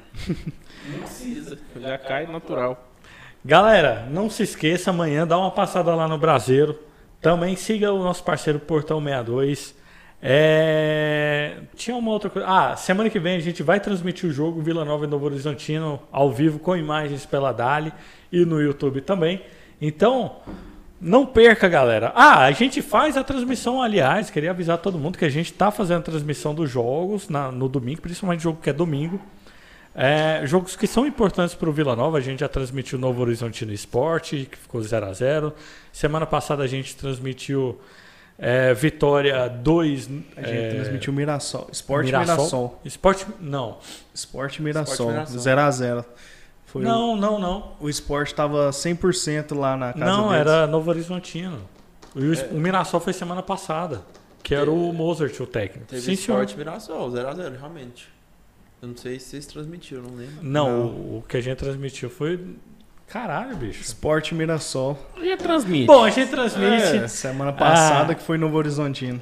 Não 0.88 0.98
precisa. 1.00 1.58
Já 1.78 1.98
cai 1.98 2.26
natural. 2.26 2.88
Galera, 3.44 4.08
não 4.10 4.30
se 4.30 4.42
esqueça, 4.42 4.90
amanhã 4.90 5.26
dá 5.26 5.36
uma 5.38 5.50
passada 5.50 5.94
lá 5.94 6.08
no 6.08 6.16
Brasileiro. 6.16 6.78
Também 7.20 7.56
siga 7.56 7.92
o 7.92 8.02
nosso 8.02 8.24
parceiro 8.24 8.58
Portão 8.58 9.00
62. 9.02 9.74
É... 10.28 11.58
Tinha 11.76 11.96
uma 11.96 12.10
outra 12.10 12.28
coisa. 12.28 12.48
Ah, 12.48 12.74
semana 12.74 13.08
que 13.08 13.20
vem 13.20 13.36
a 13.36 13.40
gente 13.40 13.62
vai 13.62 13.78
transmitir 13.78 14.28
o 14.28 14.32
jogo 14.32 14.60
Vila 14.60 14.84
Nova 14.84 15.04
e 15.04 15.08
Novo 15.08 15.24
Horizontino 15.24 16.02
ao 16.10 16.32
vivo 16.32 16.58
com 16.58 16.76
imagens 16.76 17.24
pela 17.24 17.52
Dali 17.52 17.92
e 18.32 18.44
no 18.44 18.60
YouTube 18.60 19.00
também. 19.02 19.40
Então, 19.80 20.38
não 21.00 21.24
perca, 21.24 21.68
galera. 21.68 22.10
Ah, 22.16 22.40
a 22.44 22.50
gente 22.50 22.82
faz 22.82 23.16
a 23.16 23.22
transmissão, 23.22 23.80
aliás, 23.80 24.28
queria 24.28 24.50
avisar 24.50 24.78
todo 24.78 24.98
mundo 24.98 25.16
que 25.16 25.24
a 25.24 25.28
gente 25.28 25.52
está 25.52 25.70
fazendo 25.70 25.98
a 26.00 26.02
transmissão 26.02 26.52
dos 26.52 26.68
jogos 26.68 27.28
na- 27.28 27.52
no 27.52 27.68
domingo, 27.68 28.00
principalmente 28.00 28.42
jogo 28.42 28.58
que 28.60 28.70
é 28.70 28.72
domingo. 28.72 29.20
É, 29.94 30.42
jogos 30.44 30.74
que 30.74 30.88
são 30.88 31.06
importantes 31.06 31.54
para 31.54 31.68
o 31.70 31.72
Vila 31.72 31.94
Nova, 31.94 32.18
a 32.18 32.20
gente 32.20 32.40
já 32.40 32.48
transmitiu 32.48 32.98
o 32.98 33.00
Novo 33.00 33.22
Horizontino 33.22 33.72
Esporte, 33.72 34.48
que 34.50 34.58
ficou 34.58 34.82
0 34.82 35.06
a 35.06 35.12
0 35.12 35.52
Semana 35.92 36.26
passada 36.26 36.64
a 36.64 36.66
gente 36.66 36.96
transmitiu 36.96 37.78
é, 38.38 38.74
Vitória 38.74 39.48
2. 39.48 40.10
A 40.36 40.42
gente 40.42 40.74
transmitiu 40.74 41.12
Mirassol. 41.12 41.68
Esporte 41.72 42.06
Mirassol? 42.06 42.36
Mirassol. 42.36 42.80
Esporte. 42.84 43.26
Não. 43.40 43.78
Esporte 44.14 44.62
Mirassol. 44.62 45.10
Mirassol. 45.10 45.38
0x0. 45.40 46.04
Foi 46.66 46.82
Não, 46.82 47.16
não, 47.16 47.38
não. 47.38 47.76
O, 47.80 47.84
o 47.86 47.88
esporte 47.90 48.34
tava 48.34 48.70
100% 48.70 49.56
lá 49.56 49.76
na 49.76 49.92
casa 49.92 50.04
Não, 50.04 50.28
deles. 50.30 50.40
era 50.40 50.66
Novo 50.66 50.90
Horizontino. 50.90 51.60
O, 52.14 52.56
o 52.56 52.58
Mirassol 52.60 52.98
foi 53.00 53.12
semana 53.12 53.42
passada, 53.42 54.02
que 54.42 54.54
era 54.54 54.70
o 54.70 54.92
Mozart, 54.92 55.38
o 55.40 55.46
técnico. 55.46 55.86
Teve 55.86 56.02
Sim, 56.02 56.16
senhor. 56.16 56.42
esporte 56.42 56.56
Mirassol, 56.56 57.10
0x0, 57.10 57.58
realmente. 57.58 58.08
Eu 58.82 58.88
não 58.88 58.96
sei 58.96 59.18
se 59.18 59.26
vocês 59.30 59.46
transmitiram, 59.46 60.02
não 60.02 60.14
lembro. 60.16 60.34
Não, 60.42 60.68
Não. 60.68 60.86
O, 60.86 61.18
o 61.18 61.24
que 61.28 61.36
a 61.36 61.40
gente 61.40 61.56
transmitiu 61.58 62.10
foi. 62.10 62.38
Caralho, 63.08 63.56
bicho. 63.56 63.80
Esporte 63.82 64.34
Mirassol. 64.34 64.98
Já 65.22 65.36
transmite. 65.36 65.86
Bom, 65.86 66.04
a 66.04 66.10
gente 66.10 66.30
transmite. 66.30 66.96
É, 66.96 67.08
semana 67.08 67.52
passada 67.52 68.12
Ah. 68.12 68.14
que 68.14 68.22
foi 68.22 68.36
Novo 68.36 68.56
Horizontino. 68.56 69.20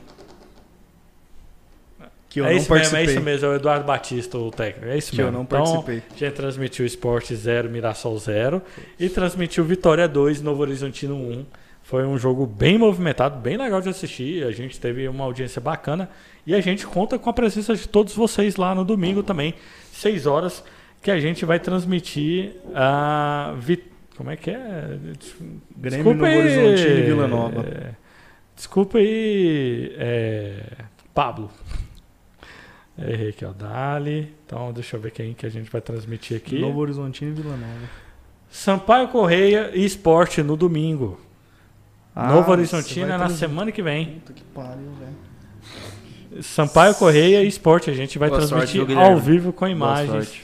Que 2.28 2.40
eu 2.40 2.46
é 2.46 2.50
não 2.50 2.56
isso 2.56 2.62
mesmo, 2.72 2.74
participei. 2.90 3.04
é 3.06 3.10
isso 3.12 3.20
mesmo, 3.20 3.46
é 3.46 3.48
o 3.50 3.54
Eduardo 3.54 3.84
Batista, 3.84 4.38
o 4.38 4.50
técnico. 4.50 4.88
É 4.88 4.96
isso 4.98 5.10
Que 5.12 5.18
mesmo. 5.18 5.28
eu 5.28 5.32
não 5.32 5.42
Então, 5.42 5.58
participei. 5.62 6.02
a 6.10 6.18
gente 6.18 6.34
transmitiu 6.34 6.84
Esporte 6.84 7.34
0, 7.36 7.70
Mirassol 7.70 8.18
0 8.18 8.60
e 8.98 9.08
transmitiu 9.08 9.62
Vitória 9.64 10.08
2, 10.08 10.42
Novo 10.42 10.62
Horizontino 10.62 11.14
1. 11.14 11.46
Foi 11.82 12.04
um 12.04 12.18
jogo 12.18 12.44
bem 12.46 12.76
movimentado, 12.78 13.38
bem 13.38 13.56
legal 13.56 13.80
de 13.80 13.90
assistir. 13.90 14.42
A 14.44 14.50
gente 14.50 14.80
teve 14.80 15.06
uma 15.06 15.22
audiência 15.24 15.60
bacana 15.60 16.08
e 16.44 16.54
a 16.54 16.60
gente 16.60 16.84
conta 16.86 17.18
com 17.18 17.30
a 17.30 17.32
presença 17.32 17.76
de 17.76 17.86
todos 17.86 18.14
vocês 18.14 18.56
lá 18.56 18.74
no 18.74 18.84
domingo 18.84 19.22
também, 19.22 19.54
6 19.92 20.26
horas, 20.26 20.64
que 21.04 21.10
a 21.10 21.20
gente 21.20 21.44
vai 21.44 21.60
transmitir 21.60 22.52
a 22.74 23.54
Vi- 23.58 23.84
como 24.16 24.30
é 24.30 24.36
que 24.36 24.50
é? 24.50 24.98
Grêmio 25.76 26.14
Novo 26.14 26.24
Horizontino 26.24 26.98
e 26.98 27.02
Vila 27.02 27.28
Nova. 27.28 27.60
é, 27.60 27.90
Desculpa 28.56 28.98
aí, 28.98 29.94
é, 29.98 30.62
Pablo. 31.12 31.50
Errei 32.96 33.30
aqui, 33.30 33.44
ó. 33.44 33.52
Dali. 33.52 34.32
Então, 34.46 34.72
deixa 34.72 34.96
eu 34.96 35.00
ver 35.00 35.10
quem 35.10 35.34
que 35.34 35.44
a 35.44 35.48
gente 35.50 35.70
vai 35.70 35.80
transmitir 35.80 36.36
aqui. 36.36 36.58
Novo 36.60 36.78
Horizontino 36.80 37.32
e 37.32 37.34
Vila 37.34 37.56
Nova. 37.56 37.90
Sampaio 38.48 39.08
Correia 39.08 39.72
e 39.74 39.84
Esporte 39.84 40.42
no 40.42 40.56
domingo. 40.56 41.20
Ah, 42.14 42.28
Novo 42.28 42.50
Horizontino 42.52 43.06
é 43.06 43.08
na 43.10 43.18
trans- 43.26 43.32
semana 43.32 43.72
que 43.72 43.82
vem. 43.82 44.20
Puta 44.20 44.32
que 44.32 44.44
pariu, 44.44 44.90
velho. 45.00 46.42
Sampaio 46.42 46.94
Correia 46.94 47.42
e 47.42 47.48
Esporte. 47.48 47.90
A 47.90 47.94
gente 47.94 48.16
vai 48.18 48.28
Boa 48.28 48.40
sorte, 48.42 48.72
transmitir 48.72 48.86
viu, 48.86 48.98
ao 49.04 49.18
vivo 49.18 49.52
com 49.52 49.64
Boa 49.66 49.70
imagens 49.70 50.40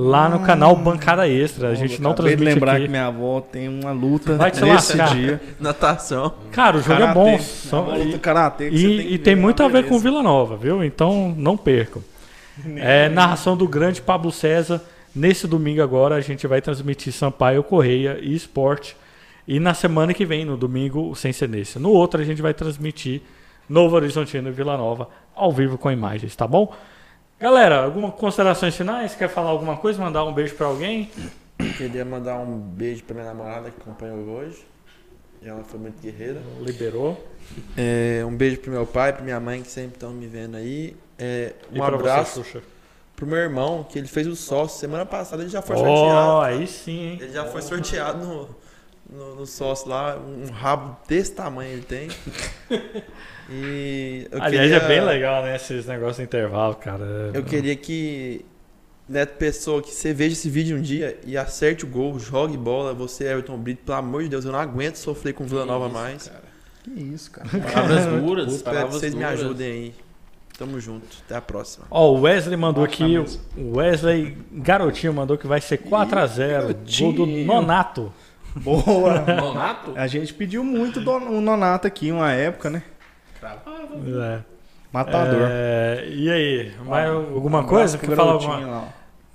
lá 0.00 0.28
no 0.28 0.38
canal 0.40 0.76
Bancada 0.76 1.28
Extra. 1.28 1.70
A 1.70 1.74
gente 1.74 2.00
não 2.00 2.12
Acabei 2.12 2.30
de 2.30 2.36
transmite 2.36 2.54
lembrar 2.54 2.72
aqui. 2.76 2.82
que 2.84 2.88
minha 2.88 3.06
avó 3.06 3.40
tem 3.40 3.68
uma 3.68 3.90
luta 3.90 4.36
Vai 4.36 4.50
te 4.52 4.60
nesse 4.62 4.96
lascar. 4.96 5.16
dia. 5.16 5.40
Natação. 5.58 6.34
Cara, 6.52 6.76
o 6.76 6.80
jogo 6.80 6.92
é 6.94 6.98
Karatê. 6.98 7.14
bom. 7.20 7.28
É 7.30 7.38
Só- 7.38 7.82
uma 7.82 7.96
luta 7.96 8.18
karatê 8.18 8.68
E, 8.68 8.70
que 8.70 8.86
e 9.14 9.18
tem 9.18 9.34
muito 9.34 9.60
é 9.62 9.66
a 9.66 9.68
ver 9.68 9.86
com. 9.86 9.98
Vila 9.98 10.22
Nova, 10.22 10.56
viu? 10.56 10.84
Então 10.84 11.34
não 11.36 11.56
percam. 11.56 12.02
É, 12.76 13.08
narração 13.08 13.56
do 13.56 13.66
grande 13.66 14.00
Pablo 14.00 14.30
César, 14.32 14.80
Nesse 15.14 15.48
domingo 15.48 15.82
agora 15.82 16.14
a 16.14 16.20
gente 16.20 16.46
vai 16.46 16.60
transmitir 16.60 17.12
Sampaio 17.12 17.64
Correia 17.64 18.18
e 18.20 18.34
Esporte. 18.36 18.94
E 19.48 19.58
na 19.58 19.72
semana 19.74 20.12
que 20.14 20.24
vem, 20.24 20.44
no 20.44 20.56
domingo, 20.56 21.12
sem 21.16 21.32
nesse. 21.48 21.78
No 21.78 21.90
outro 21.90 22.20
a 22.20 22.24
gente 22.24 22.40
vai 22.42 22.52
transmitir 22.54 23.22
Novo 23.68 23.96
Horizontino 23.96 24.48
e 24.48 24.52
Vila 24.52 24.76
Nova 24.76 25.08
ao 25.34 25.50
vivo 25.50 25.76
com 25.78 25.90
imagens, 25.90 26.36
tá 26.36 26.46
bom? 26.46 26.72
Galera, 27.40 27.84
algumas 27.84 28.14
considerações 28.14 28.74
finais? 28.74 29.14
Quer 29.14 29.28
falar 29.28 29.50
alguma 29.50 29.76
coisa? 29.76 30.02
Mandar 30.02 30.24
um 30.24 30.32
beijo 30.32 30.54
pra 30.56 30.66
alguém? 30.66 31.08
Queria 31.76 32.04
mandar 32.04 32.36
um 32.38 32.58
beijo 32.58 33.04
pra 33.04 33.14
minha 33.14 33.26
namorada 33.26 33.70
que 33.70 33.80
acompanhou 33.80 34.18
hoje. 34.28 34.66
Ela 35.40 35.62
foi 35.62 35.78
muito 35.78 36.00
guerreira. 36.02 36.42
Liberou. 36.60 37.24
É, 37.76 38.24
um 38.26 38.36
beijo 38.36 38.58
pro 38.58 38.72
meu 38.72 38.84
pai, 38.84 39.12
pra 39.12 39.22
minha 39.22 39.38
mãe 39.38 39.62
que 39.62 39.70
sempre 39.70 39.94
estão 39.94 40.10
me 40.10 40.26
vendo 40.26 40.56
aí. 40.56 40.96
É, 41.16 41.54
um 41.72 41.80
abraço 41.82 42.42
Você, 42.42 42.60
pro 43.14 43.24
meu 43.24 43.38
irmão, 43.38 43.84
que 43.88 43.98
ele 44.00 44.08
fez 44.08 44.26
o 44.26 44.34
sócio. 44.34 44.80
Semana 44.80 45.06
passada 45.06 45.40
ele 45.42 45.50
já 45.50 45.62
foi 45.62 45.76
Ó, 45.76 45.78
sorteado. 45.78 46.40
aí 46.40 46.66
sim, 46.66 47.00
hein? 47.10 47.18
Ele 47.20 47.32
já 47.32 47.44
foi 47.44 47.62
sorteado 47.62 48.18
no, 48.18 48.48
no, 49.08 49.36
no 49.36 49.46
sócio 49.46 49.88
lá. 49.88 50.16
Um 50.16 50.50
rabo 50.50 50.96
desse 51.06 51.30
tamanho 51.32 51.70
ele 51.70 51.82
tem. 51.82 52.08
E 53.50 54.28
eu 54.30 54.42
Aliás, 54.42 54.70
queria, 54.70 54.84
é 54.84 54.88
bem 54.88 55.00
legal, 55.00 55.42
né? 55.42 55.56
Esses 55.56 55.86
negócios 55.86 56.16
de 56.18 56.22
intervalo, 56.24 56.74
cara. 56.74 57.30
Eu 57.32 57.42
queria 57.42 57.74
que 57.74 58.44
Neto 59.08 59.36
Pessoa, 59.38 59.80
que 59.82 59.90
você 59.90 60.12
veja 60.12 60.34
esse 60.34 60.50
vídeo 60.50 60.76
um 60.76 60.82
dia 60.82 61.18
e 61.24 61.36
acerte 61.36 61.84
o 61.84 61.88
gol, 61.88 62.18
jogue 62.18 62.56
bola, 62.58 62.92
você, 62.92 63.24
Everton 63.24 63.56
Brito, 63.56 63.82
pelo 63.86 63.96
amor 63.96 64.22
de 64.22 64.28
Deus, 64.28 64.44
eu 64.44 64.52
não 64.52 64.58
aguento 64.58 64.96
sofrer 64.96 65.32
com 65.32 65.44
Vila 65.44 65.64
Nova 65.64 65.86
Isso, 65.86 65.94
mais. 65.94 66.28
cara. 66.28 66.42
Que 66.84 66.90
isso, 66.90 67.30
cara. 67.30 67.48
Palavras 67.72 68.22
duras, 68.22 68.46
Espero 68.52 68.58
que 68.58 68.64
palavras 68.64 68.94
vocês 68.94 69.14
me 69.14 69.22
duras. 69.24 69.40
ajudem 69.40 69.72
aí. 69.72 69.94
Tamo 70.58 70.80
junto. 70.80 71.06
Até 71.24 71.36
a 71.36 71.40
próxima. 71.40 71.86
Ó, 71.90 72.12
o 72.12 72.22
Wesley 72.22 72.56
mandou 72.56 72.84
Baixa 72.84 73.04
aqui, 73.04 73.16
o 73.56 73.76
Wesley 73.76 74.36
Garotinho 74.52 75.14
mandou 75.14 75.38
que 75.38 75.46
vai 75.46 75.60
ser 75.60 75.78
4x0. 75.78 76.76
Gol 76.98 77.12
do. 77.12 77.26
Nonato. 77.26 78.12
Boa. 78.56 79.20
Nonato? 79.20 79.92
A 79.94 80.06
gente 80.08 80.34
pediu 80.34 80.64
muito 80.64 80.98
o 80.98 81.40
Nonato 81.40 81.86
aqui 81.86 82.10
uma 82.10 82.32
época, 82.32 82.68
né? 82.70 82.82
É. 84.22 84.40
Matador. 84.92 85.48
É, 85.50 86.06
e 86.08 86.30
aí, 86.30 86.72
mais 86.84 87.10
alguma 87.10 87.60
Um 87.60 87.66
coisa? 87.66 87.98
Quer 87.98 88.16
falar 88.16 88.32
alguma... 88.32 88.88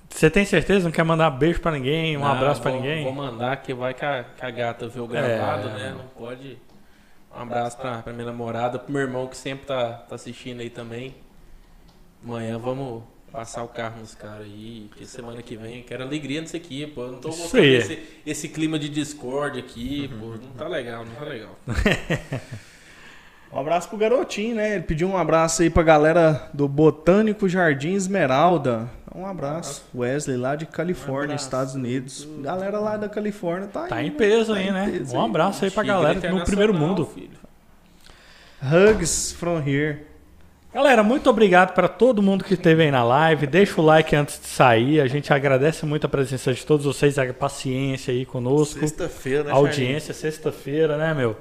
Você 0.09 0.29
tem 0.29 0.45
certeza? 0.45 0.85
Não 0.85 0.91
quer 0.91 1.03
mandar 1.03 1.29
beijo 1.31 1.59
pra 1.59 1.71
ninguém, 1.71 2.15
um 2.17 2.21
Não, 2.21 2.31
abraço 2.31 2.61
pra 2.61 2.71
vou- 2.71 2.79
ninguém? 2.79 3.03
Vou 3.03 3.13
mandar 3.13 3.55
que 3.57 3.73
vai 3.73 3.93
que 3.95 4.05
a, 4.05 4.23
que 4.23 4.45
a 4.45 4.49
gata 4.51 4.87
vê 4.87 4.99
o 4.99 5.07
gravado, 5.07 5.69
É. 5.69 5.73
né? 5.73 5.95
Não 5.97 6.05
pode. 6.07 6.57
Um 7.35 7.41
abraço 7.41 7.77
pra, 7.77 7.97
pra 8.03 8.13
minha 8.13 8.25
namorada, 8.27 8.77
pro 8.77 8.91
meu 8.93 9.01
irmão 9.01 9.25
que 9.27 9.35
sempre 9.35 9.65
tá, 9.65 9.91
tá 9.93 10.15
assistindo 10.15 10.59
aí 10.61 10.69
também. 10.69 11.15
Amanhã 12.23 12.59
vamos 12.59 13.03
passar 13.31 13.63
o 13.63 13.67
carro 13.67 13.99
nos 13.99 14.13
caras 14.13 14.41
aí, 14.45 14.87
que 14.95 15.03
semana 15.07 15.41
que 15.41 15.55
vem 15.57 15.79
eu 15.79 15.83
quero 15.83 16.03
alegria 16.03 16.39
nisso 16.41 16.55
aqui, 16.55 16.85
pô. 16.85 17.01
Eu 17.05 17.11
não 17.13 17.19
tô 17.19 17.29
gostando 17.29 17.63
desse 17.63 17.99
esse 18.25 18.49
clima 18.49 18.77
de 18.77 18.89
discord 18.89 19.57
aqui, 19.59 20.07
pô. 20.19 20.27
Não 20.27 20.51
tá 20.55 20.67
legal, 20.67 21.03
não 21.05 21.13
tá 21.15 21.25
legal. 21.25 21.55
Um 23.53 23.59
abraço 23.59 23.87
pro 23.87 23.97
garotinho, 23.97 24.55
né? 24.55 24.75
Ele 24.75 24.83
pediu 24.83 25.07
um 25.07 25.15
abraço 25.17 25.61
aí 25.61 25.69
pra 25.69 25.83
galera 25.83 26.49
do 26.53 26.67
Botânico 26.67 27.47
Jardim 27.47 27.93
Esmeralda. 27.93 28.89
Um 29.15 29.27
abraço. 29.27 29.85
Wesley 29.95 30.37
lá 30.37 30.55
de 30.55 30.65
Califórnia, 30.65 31.35
abraço. 31.35 31.45
Estados 31.45 31.75
Unidos. 31.75 32.27
Galera 32.41 32.79
lá 32.79 32.97
da 32.97 33.07
Califórnia 33.07 33.67
tá 33.71 33.83
aí. 33.83 33.89
Tá 33.89 34.01
em 34.01 34.09
né? 34.09 34.15
peso 34.17 34.53
Tá 34.53 34.59
aí, 34.59 34.67
em 34.69 34.71
né? 34.71 34.89
peso 34.91 35.15
Um 35.15 35.19
aí. 35.21 35.25
abraço 35.29 35.65
aí 35.65 35.69
pra 35.71 35.83
Tigre 35.83 35.95
galera 35.95 36.13
no 36.13 36.17
internacional, 36.19 36.45
primeiro 36.47 36.73
mundo. 36.73 37.05
filho. 37.05 37.43
Hugs 38.63 39.33
from 39.33 39.61
here. 39.65 39.99
Galera, 40.73 41.03
muito 41.03 41.29
obrigado 41.29 41.73
para 41.75 41.87
todo 41.87 42.23
mundo 42.23 42.43
que 42.43 42.55
esteve 42.55 42.81
aí 42.81 42.89
na 42.89 43.03
live. 43.03 43.45
Deixa 43.45 43.79
o 43.79 43.85
like 43.85 44.15
antes 44.15 44.39
de 44.39 44.47
sair. 44.47 44.99
A 44.99 45.05
gente 45.05 45.31
agradece 45.31 45.85
muito 45.85 46.05
a 46.05 46.09
presença 46.09 46.51
de 46.51 46.65
todos 46.65 46.83
vocês, 46.87 47.19
a 47.19 47.31
paciência 47.31 48.11
aí 48.11 48.25
conosco. 48.25 48.79
Sexta-feira, 48.79 49.43
né, 49.43 49.51
A 49.51 49.55
audiência, 49.55 50.11
sexta-feira, 50.15 50.97
né, 50.97 51.13
meu? 51.13 51.37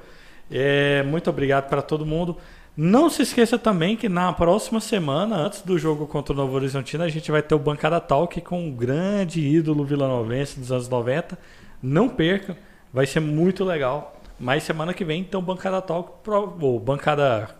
É, 0.52 1.02
muito 1.02 1.30
obrigado 1.30 1.68
para 1.68 1.80
todo 1.80 2.04
mundo. 2.04 2.36
Não 2.76 3.10
se 3.10 3.22
esqueça 3.22 3.58
também 3.58 3.96
que 3.96 4.08
na 4.08 4.32
próxima 4.32 4.80
semana, 4.80 5.36
antes 5.36 5.62
do 5.62 5.78
jogo 5.78 6.06
contra 6.06 6.32
o 6.32 6.36
Novo 6.36 6.54
Horizontino, 6.54 7.04
a 7.04 7.08
gente 7.08 7.30
vai 7.30 7.42
ter 7.42 7.54
o 7.54 7.58
Bancada 7.58 8.00
Talk 8.00 8.40
com 8.40 8.66
um 8.66 8.70
grande 8.70 9.40
ídolo 9.40 9.84
vilanovense 9.84 10.58
dos 10.58 10.72
anos 10.72 10.88
90. 10.88 11.38
Não 11.82 12.08
perca, 12.08 12.56
vai 12.92 13.06
ser 13.06 13.20
muito 13.20 13.64
legal. 13.64 14.16
Mas 14.38 14.62
semana 14.62 14.94
que 14.94 15.04
vem, 15.04 15.20
então, 15.20 15.42
Bancada 15.42 15.82
Talk, 15.82 16.12
ou 16.60 16.80
Bancada 16.80 17.50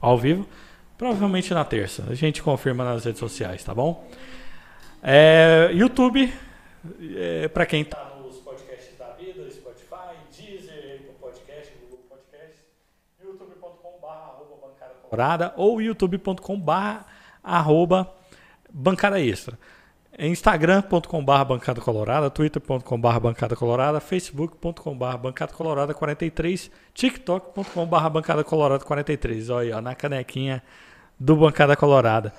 ao 0.00 0.16
vivo, 0.16 0.46
provavelmente 0.96 1.52
na 1.54 1.64
terça. 1.64 2.04
A 2.08 2.14
gente 2.14 2.42
confirma 2.42 2.84
nas 2.84 3.04
redes 3.04 3.18
sociais, 3.18 3.64
tá 3.64 3.74
bom? 3.74 4.06
É, 5.02 5.70
YouTube, 5.72 6.32
é, 7.16 7.48
para 7.48 7.64
quem 7.64 7.84
tá 7.84 8.09
ou 15.56 15.80
youtube.com.br 15.80 17.04
arroba 17.42 18.12
bancada 18.72 19.20
extra. 19.20 19.58
Instagram.com.br 20.18 21.44
bancada 21.46 21.80
colorada, 21.80 22.28
twitter.com.br 22.28 23.20
bancada 23.20 23.56
colorada, 23.56 24.00
facebook.com.br 24.00 25.16
bancada 25.16 25.52
colorada 25.52 25.94
43, 25.94 26.70
tiktok.com.br 26.92 28.08
bancada 28.10 28.44
colorada 28.44 28.84
43. 28.84 29.50
Olha 29.50 29.76
aí, 29.76 29.82
na 29.82 29.94
canequinha 29.94 30.62
do 31.18 31.36
Bancada 31.36 31.76
Colorada. 31.76 32.32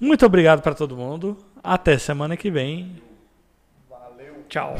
Muito 0.00 0.26
obrigado 0.26 0.60
para 0.62 0.74
todo 0.74 0.96
mundo. 0.96 1.36
Até 1.62 1.98
semana 1.98 2.36
que 2.36 2.50
vem. 2.50 3.02
Valeu. 3.88 4.44
Tchau. 4.48 4.74